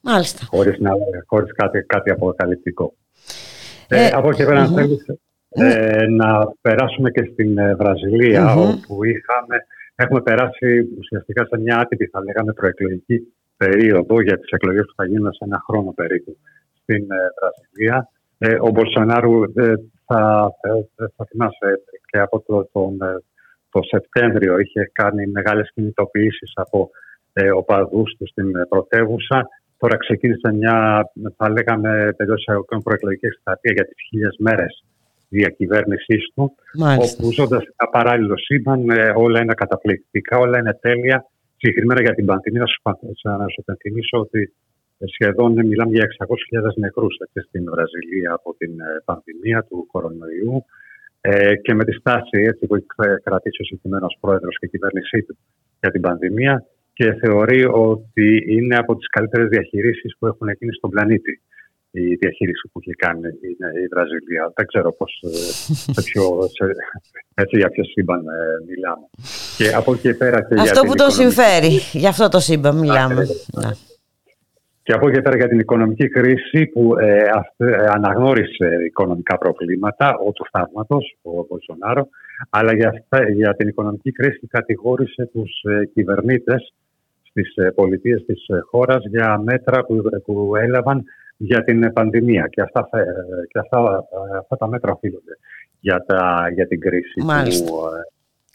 Μάλιστα. 0.00 0.44
Χωρίς, 0.46 0.78
να, 0.78 0.90
χωρίς 1.26 1.52
κάτι, 1.52 1.82
κάτι 1.82 2.10
αποκαλυπτικό. 2.10 2.94
Ε, 3.88 4.04
Ε, 4.06 4.10
από 4.14 4.28
εκεί 4.28 4.44
πέρα, 4.44 4.60
αν 4.60 4.68
μμμ. 4.70 4.74
θέλεις, 4.76 5.06
ε, 5.48 6.06
να 6.06 6.52
περάσουμε 6.60 7.10
και 7.10 7.28
στην 7.32 7.58
ε, 7.58 7.74
βραζιλια 7.74 8.54
Μμμ. 8.54 8.60
όπου 8.68 9.04
είχαμε, 9.04 9.56
έχουμε 9.94 10.20
περάσει 10.22 10.88
ουσιαστικά 10.98 11.46
σε 11.46 11.58
μια 11.58 11.78
άτυπη, 11.78 12.06
θα 12.06 12.22
λέγαμε, 12.24 12.52
προεκλογική 12.52 13.34
περίοδο 13.56 14.20
για 14.22 14.38
τις 14.38 14.50
εκλογές 14.50 14.84
που 14.84 14.94
θα 14.96 15.06
γίνουν 15.06 15.32
σε 15.32 15.44
ένα 15.44 15.62
χρόνο 15.68 15.92
περίπου 15.92 16.36
στην 16.82 17.02
ε, 17.10 17.16
Βραζιλία. 17.40 18.08
Ε, 18.42 18.54
ο 18.60 18.68
Μπολσονάρου 18.70 19.42
ε, 19.42 19.72
θα, 20.06 20.50
ε, 20.60 21.04
θα 21.16 21.24
θυμάσαι 21.30 21.82
και 22.10 22.18
από 22.18 22.40
το, 22.46 22.68
τον, 22.72 23.00
ε, 23.02 23.22
το 23.70 23.80
Σεπτέμβριο 23.82 24.58
είχε 24.58 24.90
κάνει 24.92 25.26
μεγάλες 25.26 25.70
κινητοποιήσεις 25.74 26.52
από 26.54 26.90
ε, 27.32 27.50
οπαδούς 27.50 28.14
του 28.18 28.26
στην 28.26 28.46
πρωτεύουσα. 28.68 29.48
Τώρα 29.78 29.96
ξεκίνησε 29.96 30.52
μια, 30.52 31.04
θα 31.36 31.50
λέγαμε, 31.50 32.14
τελειώ 32.16 32.34
εισαγωγικών 32.34 32.82
προεκλογική 32.82 33.26
εκστρατεία 33.26 33.72
για 33.72 33.84
τις 33.84 33.96
χίλιες 34.08 34.36
μέρες 34.38 34.84
διακυβέρνησής 35.28 36.32
του, 36.34 36.54
Μάλιστα. 36.74 37.16
όπου 37.24 37.32
ζώντας 37.32 37.62
ένα 37.62 37.90
παράλληλο 37.90 38.36
σύμπαν, 38.38 38.90
ε, 38.90 39.12
όλα 39.16 39.40
είναι 39.42 39.54
καταπληκτικά, 39.54 40.38
όλα 40.38 40.58
είναι 40.58 40.78
τέλεια. 40.80 41.26
Συγκεκριμένα 41.56 42.00
για 42.00 42.14
την 42.14 42.24
πανδημία, 42.26 42.60
να 42.60 42.66
σου, 42.66 42.80
πα- 42.82 42.98
να 43.38 43.48
σου 43.48 43.60
υπενθυμίσω 43.64 44.18
ότι 44.18 44.54
σχεδόν 45.14 45.52
μιλάμε 45.66 45.92
για 45.92 46.06
600.000 46.18 46.74
νεκρούς 46.76 47.16
έτσι, 47.24 47.48
στην 47.48 47.64
Βραζιλία 47.70 48.32
από 48.32 48.54
την 48.58 48.80
ε, 48.80 49.02
πανδημία 49.04 49.62
του 49.68 49.86
κορονοϊού 49.92 50.64
ε, 51.20 51.56
και 51.56 51.74
με 51.74 51.84
τη 51.84 51.92
στάση 51.92 52.38
έτσι, 52.50 52.66
που 52.66 52.74
έχει 52.74 52.86
κρατήσει 53.22 53.62
ο 53.62 53.64
συγκεκριμένος 53.64 54.16
πρόεδρος 54.20 54.58
και 54.58 54.66
η 54.66 54.68
κυβέρνησή 54.68 55.22
του 55.22 55.36
για 55.80 55.90
την 55.90 56.00
πανδημία 56.00 56.66
και 56.92 57.12
θεωρεί 57.12 57.64
ότι 57.64 58.44
είναι 58.46 58.76
από 58.76 58.96
τις 58.96 59.08
καλύτερες 59.08 59.48
διαχειρήσεις 59.48 60.16
που 60.18 60.26
έχουν 60.26 60.48
γίνει 60.58 60.72
στον 60.72 60.90
πλανήτη 60.90 61.40
η 61.92 62.14
διαχείριση 62.14 62.68
που 62.72 62.78
έχει 62.82 62.94
κάνει 62.94 63.28
η, 63.28 63.50
η 63.84 63.86
Βραζιλία. 63.92 64.52
Δεν 64.54 64.66
ξέρω 64.66 64.92
πώς, 64.92 65.22
ε, 65.22 65.28
σε 65.94 66.02
ποιο, 66.02 66.22
σε, 66.56 66.64
έτσι, 67.34 67.56
για 67.56 67.68
ποιο 67.68 67.84
σύμπαν 67.84 68.20
ε, 68.26 68.64
μιλάμε. 68.68 69.06
Και 69.56 69.74
από 69.74 69.92
εκεί 69.92 70.00
και 70.02 70.14
πέρα 70.14 70.42
και 70.42 70.54
για 70.54 70.62
Αυτό 70.62 70.80
την 70.80 70.90
που 70.90 70.96
τον 70.96 71.08
οικονομική- 71.08 71.34
συμφέρει. 71.36 71.72
Γι' 71.92 72.06
αυτό 72.06 72.28
το 72.28 72.40
σύμπαν 72.40 72.78
μιλάμε. 72.78 73.26
Ναι. 73.60 73.70
Και 74.90 74.96
από 74.96 75.06
εκεί 75.08 75.16
και 75.16 75.22
πέρα 75.22 75.36
για 75.36 75.48
την 75.48 75.58
οικονομική 75.58 76.08
κρίση 76.08 76.66
που 76.66 76.98
ε, 76.98 77.22
αυ- 77.34 77.60
ε, 77.60 77.86
αναγνώρισε 77.94 78.76
οικονομικά 78.86 79.38
προβλήματα, 79.38 80.16
ο 80.26 80.32
του 80.32 80.44
θαύματος, 80.52 81.16
ο 81.22 81.30
Μπολσονάρο, 81.48 82.08
αλλά 82.50 82.74
για, 82.74 82.88
αυτά- 82.88 83.30
για 83.30 83.54
την 83.54 83.68
οικονομική 83.68 84.12
κρίση 84.12 84.46
κατηγόρησε 84.46 85.26
τους 85.32 85.62
ε, 85.62 85.84
κυβερνήτες 85.84 86.74
στις 87.22 87.56
ε, 87.56 87.70
πολιτείες 87.70 88.24
της 88.26 88.46
ε, 88.48 88.58
χώρας 88.70 89.04
για 89.06 89.38
μέτρα 89.38 89.84
που, 89.84 90.02
που 90.24 90.56
έλαβαν 90.56 91.04
για 91.36 91.64
την 91.64 91.82
ε, 91.82 91.90
πανδημία. 91.90 92.46
Και 92.50 92.60
αυτά, 92.60 92.88
θα- 92.90 92.98
ε, 93.00 93.04
και 93.48 93.58
αυτά, 93.58 94.04
ε, 94.34 94.36
αυτά 94.38 94.56
τα 94.56 94.66
μέτρα 94.68 94.92
οφείλονται 94.92 95.38
για, 95.80 96.04
τα, 96.06 96.50
για 96.54 96.66
την 96.66 96.80
κρίση 96.80 97.22
Μάλιστα. 97.24 97.70
που, 97.70 97.76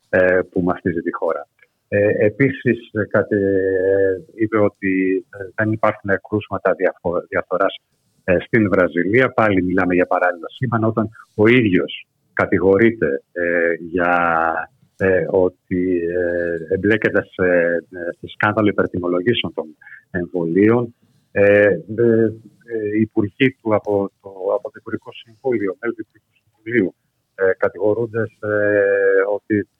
ε, 0.09 0.17
ε, 0.35 0.41
που 0.51 0.61
μαστίζει 0.61 1.01
τη 1.01 1.13
χώρα. 1.13 1.47
Ε, 1.95 2.25
επίσης, 2.25 2.89
ε, 2.93 3.05
κάτι, 3.05 3.35
ε, 3.35 4.41
είπε 4.43 4.57
ότι 4.57 5.25
ε, 5.29 5.49
δεν 5.55 5.71
υπάρχουν 5.71 6.09
κρούσματα 6.27 6.73
διαφο- 6.73 7.25
διαφθοράς 7.29 7.75
ε, 8.23 8.37
στην 8.39 8.69
Βραζιλία. 8.69 9.29
Πάλι 9.29 9.63
μιλάμε 9.63 9.93
για 9.93 10.05
παράλληλο 10.05 10.45
σύμπαν, 10.57 10.83
όταν 10.83 11.09
ο 11.35 11.47
ίδιος 11.47 12.07
κατηγορείται 12.33 13.23
ε, 13.31 13.73
για 13.79 14.13
ε, 14.97 15.25
ότι 15.29 16.01
ε, 16.17 16.73
εμπλέκεται 16.73 17.21
σε, 17.33 17.47
ε, 17.89 18.11
σε 18.19 18.27
σκάνδαλο 18.33 18.67
υπερτιμολογήσεων 18.67 19.53
των 19.53 19.65
εμβολίων. 20.11 20.95
Ε, 21.31 21.41
ε, 21.41 22.33
ε, 22.67 22.97
οι 22.97 23.01
υπουργοί 23.01 23.57
του 23.61 23.75
από 23.75 24.11
το, 24.21 24.29
από 24.57 24.71
το 24.71 24.77
Υπουργικό 24.79 25.11
Συμβούλιο, 25.13 25.75
μέλη 25.79 25.93
του 25.93 26.05
Υπουργικού 26.07 26.33
Συμβουλίου, 26.43 26.95
ε, 27.35 27.51
κατηγορούνται 27.57 28.25
σε, 28.25 28.47
ότι 29.35 29.55
ε, 29.57 29.61
σε 29.61 29.74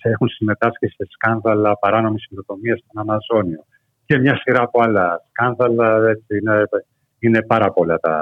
έχουν 0.00 0.28
συμμετάσχει 0.28 0.86
σε 0.86 1.06
σκάνδαλα 1.08 1.78
παράνομης 1.78 2.22
συνδοτομίας 2.22 2.78
στον 2.78 3.02
Αμαζόνιο 3.02 3.64
και 4.08 4.18
μια 4.18 4.36
σειρά 4.42 4.62
από 4.62 4.82
άλλα 4.82 5.22
σκάνδαλα. 5.28 6.08
Έτσι, 6.08 6.36
είναι, 6.38 6.68
είναι 7.18 7.42
πάρα 7.42 7.70
πολλά 7.70 7.98
τα, 7.98 8.14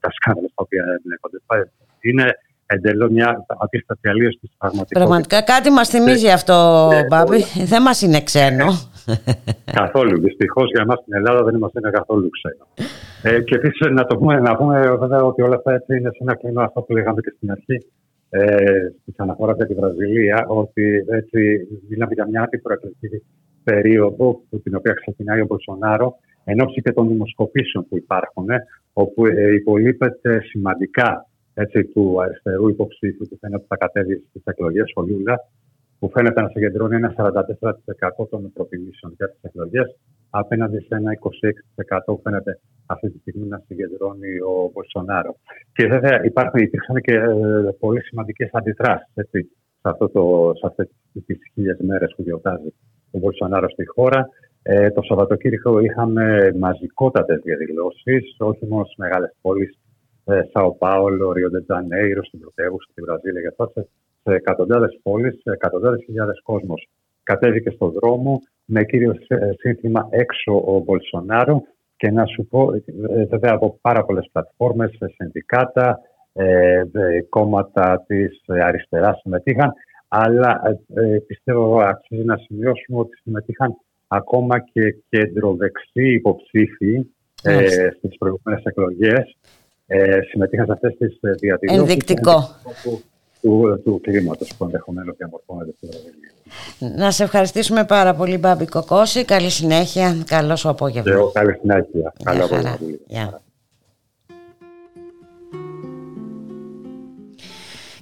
τα 0.00 0.10
σκάνδαλα 0.10 0.48
στα 0.48 0.62
οποία 0.62 0.84
εμπλέκονται. 0.96 1.38
Είναι 2.00 2.26
εντελώς 2.66 3.10
μια 3.10 3.44
απίστευτη 3.46 4.08
αλλίωση 4.08 4.38
της 4.40 4.50
πραγματικότητας. 4.58 5.02
Πραγματικά 5.02 5.42
κάτι 5.42 5.70
μας 5.70 5.88
θυμίζει 5.88 6.30
αυτό, 6.30 6.88
Μπάμπη. 7.08 7.44
Δεν 7.64 7.82
μας 7.82 8.02
είναι 8.02 8.20
ξένο. 8.22 8.66
Καθόλου. 9.82 10.20
Δυστυχώς 10.20 10.70
για 10.70 10.82
εμάς 10.82 10.98
στην 10.98 11.14
Ελλάδα 11.14 11.42
δεν 11.42 11.54
είμαστε 11.54 11.80
καθόλου 11.80 12.28
ξένο. 12.36 12.64
Ε, 13.22 13.40
και 13.42 13.54
επίσης 13.54 13.90
να 13.90 14.04
το 14.04 14.16
πούμε, 14.16 14.40
να 14.40 14.56
πούμε 14.56 14.96
βέβαια 14.96 15.22
ότι 15.22 15.42
όλα 15.42 15.56
αυτά 15.56 15.72
έτσι 15.72 15.96
είναι 15.96 16.10
σε 16.10 16.18
ένα 16.20 16.34
κλίμα 16.36 16.62
αυτό 16.62 16.80
που 16.80 16.92
λέγαμε 16.92 17.20
και 17.20 17.32
στην 17.36 17.50
αρχή 17.50 17.86
ε, 18.34 18.90
της 19.04 19.14
αναφοράς 19.16 19.56
για 19.56 19.66
τη 19.66 19.74
Βραζιλία, 19.74 20.46
ότι 20.48 21.04
έτσι 21.08 21.68
μιλάμε 21.88 22.12
για 22.14 22.26
μια 22.28 22.42
αντιπροεκλογική 22.42 23.22
περίοδο 23.64 24.42
που, 24.48 24.60
την 24.60 24.74
οποία 24.74 24.92
ξεκινάει 24.92 25.40
ο 25.40 25.46
Μπολσονάρο 25.46 26.14
εν 26.44 26.60
ώψη 26.60 26.80
και 26.82 26.92
των 26.92 27.08
δημοσκοπήσεων 27.08 27.86
που 27.88 27.96
υπάρχουν, 27.96 28.50
ε, 28.50 28.56
όπου 28.92 29.26
ε, 29.26 29.54
υπολείπεται 29.54 30.40
σημαντικά 30.40 31.26
έτσι, 31.54 31.84
του 31.84 32.22
αριστερού 32.22 32.68
υποψήφιου 32.68 33.26
που 33.28 33.36
φαίνεται 33.40 33.58
ότι 33.58 33.66
θα 33.68 33.76
κατέβει 33.76 34.24
στις 34.28 34.42
εκλογές, 34.44 34.92
ο 34.94 35.02
Λούλα, 35.02 35.40
που 36.02 36.10
φαίνεται 36.14 36.40
να 36.40 36.48
συγκεντρώνει 36.48 36.94
ένα 36.94 37.14
44% 37.16 38.28
των 38.30 38.52
προτιμήσεων 38.52 39.14
για 39.16 39.28
τις 39.30 39.38
εκλογές, 39.42 39.96
απέναντι 40.30 40.78
σε 40.78 40.94
ένα 41.00 41.10
26% 41.12 42.02
που 42.04 42.20
φαίνεται 42.22 42.60
αυτή 42.86 43.10
τη 43.10 43.18
στιγμή 43.18 43.46
να 43.46 43.62
συγκεντρώνει 43.66 44.40
ο 44.40 44.70
Μπολσονάρο. 44.72 45.36
Και 45.72 45.86
βέβαια 45.86 46.24
υπάρχουν, 46.24 46.60
υπήρξαν 46.60 46.96
και 47.00 47.14
ε, 47.14 47.28
πολύ 47.78 48.02
σημαντικές 48.02 48.50
αντιδράσεις 48.52 49.08
σε, 49.14 49.46
αυτό 49.82 50.08
το, 50.08 50.52
σε 50.54 50.66
αυτές 50.66 50.88
τις 51.26 51.38
χίλιες 51.52 51.78
μέρες 51.80 52.12
που 52.16 52.22
γιορτάζει 52.22 52.74
ο 53.10 53.18
Μπολσονάρο 53.18 53.68
στη 53.70 53.86
χώρα. 53.86 54.28
Ε, 54.62 54.90
το 54.90 55.02
Σαββατοκύριακο 55.02 55.78
είχαμε 55.78 56.52
μαζικότατες 56.58 57.40
διαδηλώσεις, 57.44 58.36
όχι 58.38 58.66
μόνο 58.66 58.84
στις 58.84 58.96
μεγάλες 58.96 59.34
πόλεις 59.40 59.78
ε, 60.24 60.40
Σαο 60.52 60.76
Πάολο, 60.76 61.32
Ρίο 61.32 61.50
ντε 61.50 61.68
Τζανέιρο, 61.68 62.24
στην 62.24 62.40
πρωτεύουσα, 62.40 62.88
στη 62.90 63.02
Βραζίλια, 63.02 63.40
για 63.40 63.54
αυτό 63.58 63.86
σε, 64.22 64.30
σε 64.30 64.34
εκατοντάδες 64.36 64.98
πόλεις, 65.02 65.34
σε 65.34 65.50
εκατοντάδες 65.52 66.02
χιλιάδες 66.04 66.40
κόσμος 66.42 66.88
κατέβηκε 67.22 67.70
στον 67.70 67.92
δρόμο 67.92 68.40
με 68.64 68.84
κύριο 68.84 69.14
σ- 69.14 69.58
σύνθημα 69.58 70.08
έξω 70.10 70.62
ο 70.66 70.78
Μπολσονάρο 70.78 71.62
και 71.96 72.10
να 72.10 72.26
σου 72.26 72.46
πω, 72.46 72.72
ε, 72.74 73.24
βέβαια 73.24 73.52
από 73.52 73.78
πάρα 73.80 74.04
πολλές 74.04 74.28
πλατφόρμες, 74.32 74.92
ε, 75.00 75.06
συνδικάτα, 75.16 75.98
ε, 76.32 76.78
ε, 76.92 77.20
κόμματα 77.28 78.04
της 78.06 78.42
ε, 78.46 78.62
αριστεράς 78.62 79.18
συμμετείχαν, 79.20 79.72
αλλά 80.08 80.62
ε, 80.94 81.00
ε, 81.14 81.18
πιστεύω 81.18 81.78
αξίζει 81.80 82.24
να 82.24 82.36
σημειώσουμε 82.36 82.98
ότι 82.98 83.16
συμμετείχαν 83.22 83.74
ακόμα 84.08 84.58
και 84.58 84.96
κεντροδεξιοί 85.08 86.12
υποψήφοι 86.14 87.06
ε, 87.42 87.54
Μάλιστα. 87.54 87.90
στις 87.96 88.18
προηγούμενες 88.18 88.64
εκλογές 88.64 89.36
ε, 89.86 90.20
συμμετείχαν 90.30 90.66
σε 90.66 90.72
αυτές 90.72 90.96
τις 90.98 91.18
ε, 91.20 91.30
διαδηλώσεις. 91.30 91.80
Ενδεικτικό. 91.80 92.34
Του, 92.82 93.00
του, 93.42 93.80
του 93.84 94.00
κλίματος 94.02 94.54
που 94.58 94.64
ενδεχομένως 94.64 95.16
διαμορφώνεται 95.16 95.72
στη 95.76 95.86
Βραζιλία. 95.86 96.30
Να 96.96 97.10
σε 97.10 97.22
ευχαριστήσουμε 97.22 97.84
πάρα 97.84 98.14
πολύ, 98.14 98.36
Μπάμπη 98.38 98.66
Κοκόση. 98.66 99.24
Καλή 99.24 99.50
συνέχεια. 99.50 100.16
Καλό 100.26 100.56
σου 100.56 100.62
Και 100.62 100.68
απόγευμα. 100.68 101.12
εγώ 101.12 101.30
καλή 101.30 101.58
συνέχεια. 101.60 102.12
Καλό 102.22 102.46
χαρά. 102.46 102.70
απόγευμα. 102.72 102.96
Γεια. 103.06 103.40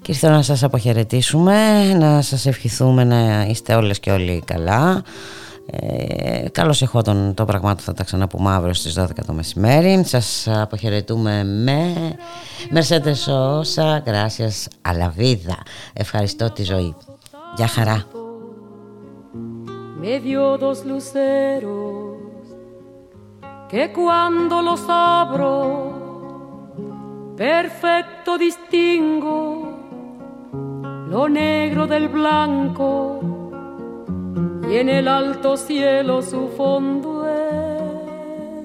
Και 0.03 0.13
ήρθε 0.13 0.29
να 0.29 0.43
σας 0.43 0.63
αποχαιρετήσουμε, 0.63 1.85
να 1.95 2.23
σας 2.23 2.47
ευχηθούμε 2.47 3.05
να 3.05 3.47
είστε 3.49 3.75
όλες 3.75 4.01
και 4.01 4.11
όλοι 4.11 4.43
καλά. 4.47 5.03
Ε, 5.71 6.49
καλώς 6.53 6.83
εχόταν 6.83 7.35
το 7.35 7.45
πραγμάτων 7.45 7.85
θα 7.85 7.93
τα 7.93 8.05
ξαναπούμε 8.05 8.51
αύριο 8.51 8.75
στις 8.75 8.99
12 8.99 9.07
το 9.27 9.33
μεσημέρι. 9.33 10.05
Σας 10.05 10.49
αποχαιρετούμε 10.49 11.45
με 11.45 11.93
Mercedes 12.75 13.25
Sosa, 13.27 14.01
Gracias 14.05 14.69
a 14.83 14.93
la 14.93 15.11
vida. 15.19 15.57
Ευχαριστώ 15.93 16.51
τη 16.51 16.63
ζωή. 16.63 16.97
Γεια 17.57 17.67
χαρά. 17.67 18.07
me 20.01 20.19
dio 20.19 20.57
dos 20.57 20.79
luceros 20.87 22.17
que 23.69 23.93
cuando 23.93 24.63
los 24.63 24.83
abro 24.89 25.55
perfecto 27.37 28.39
distingo 28.39 29.39
lo 31.07 31.29
negro 31.29 31.87
del 31.87 32.09
blanco 32.09 33.40
y 34.71 34.77
en 34.77 34.89
el 34.89 35.09
alto 35.09 35.57
cielo 35.57 36.23
su 36.23 36.47
fondo 36.57 37.27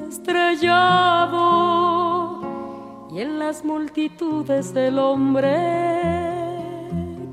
estrellado 0.07 1.41
y 3.11 3.21
en 3.21 3.39
las 3.39 3.65
multitudes 3.65 4.71
del 4.71 4.99
hombre 4.99 5.49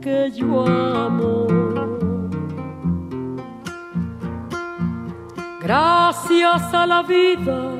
que 0.01 0.31
yo 0.31 0.67
amo. 0.67 1.47
Gracias 5.61 6.73
a 6.73 6.87
la 6.87 7.03
vida 7.03 7.73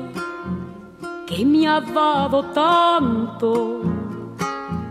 que 1.25 1.43
me 1.43 1.67
ha 1.67 1.81
dado 1.81 2.43
tanto, 2.51 3.81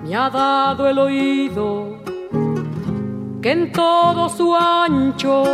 me 0.02 0.16
ha 0.16 0.28
dado 0.28 0.88
el 0.88 0.98
oído 0.98 1.92
que 3.40 3.52
en 3.52 3.70
todo 3.72 4.28
su 4.28 4.54
ancho 4.54 5.44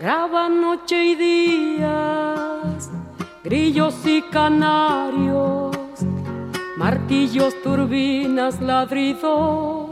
graba 0.00 0.48
noche 0.48 1.04
y 1.04 1.14
días, 1.14 2.90
grillos 3.42 3.94
y 4.04 4.22
canarios, 4.22 5.76
martillos, 6.76 7.54
turbinas, 7.62 8.60
ladridos, 8.60 9.90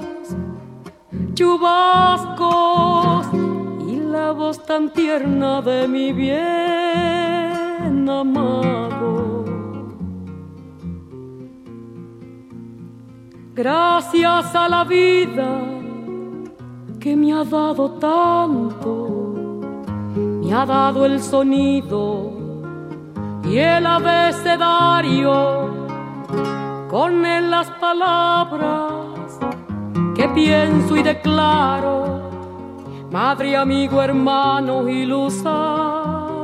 chubascos 1.35 3.27
y 3.89 3.97
la 3.97 4.33
voz 4.33 4.65
tan 4.65 4.93
tierna 4.93 5.63
de 5.63 5.89
mi 5.89 6.13
bien 6.13 8.09
amado. 8.09 9.45
Gracias 13.55 14.55
a 14.55 14.69
la 14.69 14.85
vida 14.85 15.61
que 16.99 17.15
me 17.15 17.33
ha 17.33 17.45
dado 17.45 17.91
tanto, 18.01 19.24
me 20.45 20.53
ha 20.53 20.67
dado 20.67 21.07
el 21.07 21.23
sonido 21.23 22.33
y 23.45 23.57
el 23.57 23.87
abecedario 23.87 25.33
con 26.91 27.25
él 27.25 27.51
las 27.51 27.71
palabras 27.71 29.39
que 30.15 30.29
pienso 30.29 30.97
y 30.97 31.03
declaro, 31.03 32.31
madre, 33.11 33.57
amigo, 33.57 34.03
hermano 34.03 34.87
y 34.87 35.07
luz 35.07 35.43
alumbrando 35.47 36.37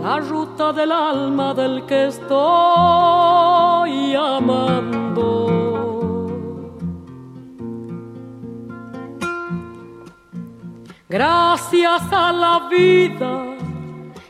la 0.00 0.20
ruta 0.20 0.72
del 0.72 0.92
alma 0.92 1.54
del 1.54 1.84
que 1.86 2.06
estoy 2.06 2.38
amando. 4.14 5.11
Gracias 11.12 12.10
a 12.10 12.32
la 12.32 12.68
vida 12.70 13.44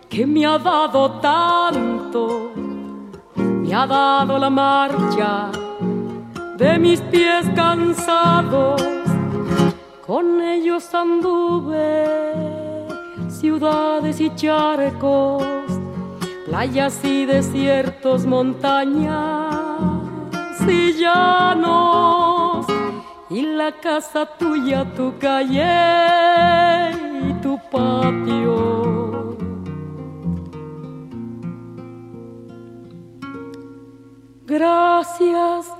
que 0.08 0.26
me 0.26 0.44
ha 0.44 0.58
dado 0.58 1.12
tanto, 1.20 2.50
me 3.36 3.72
ha 3.72 3.86
dado 3.86 4.36
la 4.36 4.50
marcha 4.50 5.52
de 6.56 6.80
mis 6.80 7.00
pies 7.02 7.48
cansados, 7.54 8.82
con 10.04 10.40
ellos 10.40 10.92
anduve 10.92 12.04
ciudades 13.28 14.20
y 14.20 14.34
charcos, 14.34 15.44
playas 16.46 16.98
y 17.04 17.26
desiertos, 17.26 18.26
montañas 18.26 19.54
y 20.66 20.94
llanos, 20.94 22.66
y 23.32 23.40
la 23.40 23.72
casa 23.72 24.26
tuya, 24.26 24.84
tu 24.94 25.14
calle 25.18 26.90
y 27.28 27.32
tu 27.40 27.58
patio. 27.70 29.36
Gracias 34.44 35.72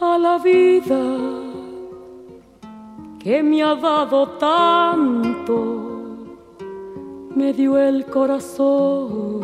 a 0.00 0.18
la 0.18 0.36
vida 0.38 1.02
que 3.18 3.42
me 3.42 3.62
ha 3.62 3.74
dado 3.74 4.28
tanto, 4.38 5.56
me 7.34 7.54
dio 7.54 7.78
el 7.78 8.04
corazón 8.04 9.38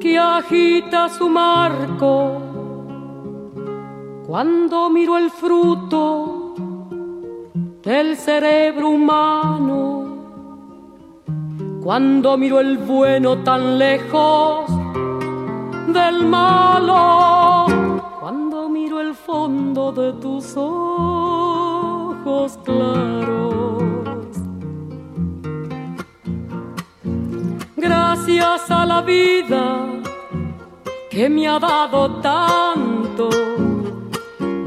que 0.00 0.18
agita 0.18 1.10
su 1.10 1.28
marco 1.28 2.47
cuando 4.28 4.90
miro 4.90 5.16
el 5.16 5.30
fruto 5.30 6.54
del 7.82 8.14
cerebro 8.14 8.90
humano, 8.90 10.04
cuando 11.82 12.36
miro 12.36 12.60
el 12.60 12.76
bueno 12.76 13.38
tan 13.38 13.78
lejos 13.78 14.70
del 15.86 16.26
malo, 16.26 17.64
cuando 18.20 18.68
miro 18.68 19.00
el 19.00 19.14
fondo 19.14 19.92
de 19.92 20.12
tus 20.20 20.54
ojos 20.58 22.58
claros. 22.62 23.82
Gracias 27.76 28.70
a 28.70 28.84
la 28.84 29.00
vida 29.00 29.86
que 31.08 31.30
me 31.30 31.48
ha 31.48 31.58
dado 31.58 32.20
tanto, 32.20 33.30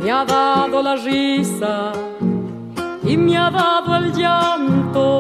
me 0.01 0.11
ha 0.11 0.25
dado 0.25 0.81
la 0.81 0.95
risa 0.95 1.91
y 3.03 3.15
me 3.17 3.37
ha 3.37 3.51
dado 3.51 3.95
el 3.97 4.11
llanto. 4.13 5.19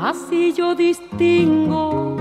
Así 0.00 0.52
yo 0.52 0.74
distingo 0.74 2.16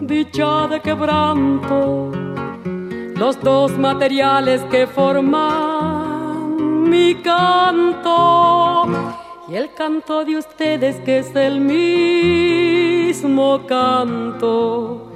dicha 0.00 0.68
de 0.68 0.80
quebranto, 0.80 2.10
los 3.16 3.40
dos 3.40 3.76
materiales 3.78 4.62
que 4.70 4.86
forman 4.86 6.54
mi 6.90 7.16
canto 7.16 8.86
y 9.48 9.54
el 9.54 9.74
canto 9.74 10.24
de 10.24 10.38
ustedes 10.38 10.96
que 11.00 11.18
es 11.18 11.36
el 11.36 11.60
mismo 11.60 13.66
canto 13.66 15.11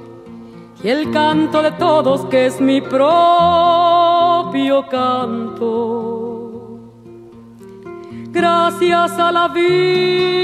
y 0.83 0.89
el 0.89 1.11
canto 1.11 1.61
de 1.63 1.71
todos 1.71 2.25
que 2.25 2.45
es 2.45 2.61
mi 2.61 2.81
propio 2.81 4.07
canto. 4.87 6.79
Gracias 8.31 9.17
a 9.17 9.31
la 9.31 9.47
vida 9.47 10.37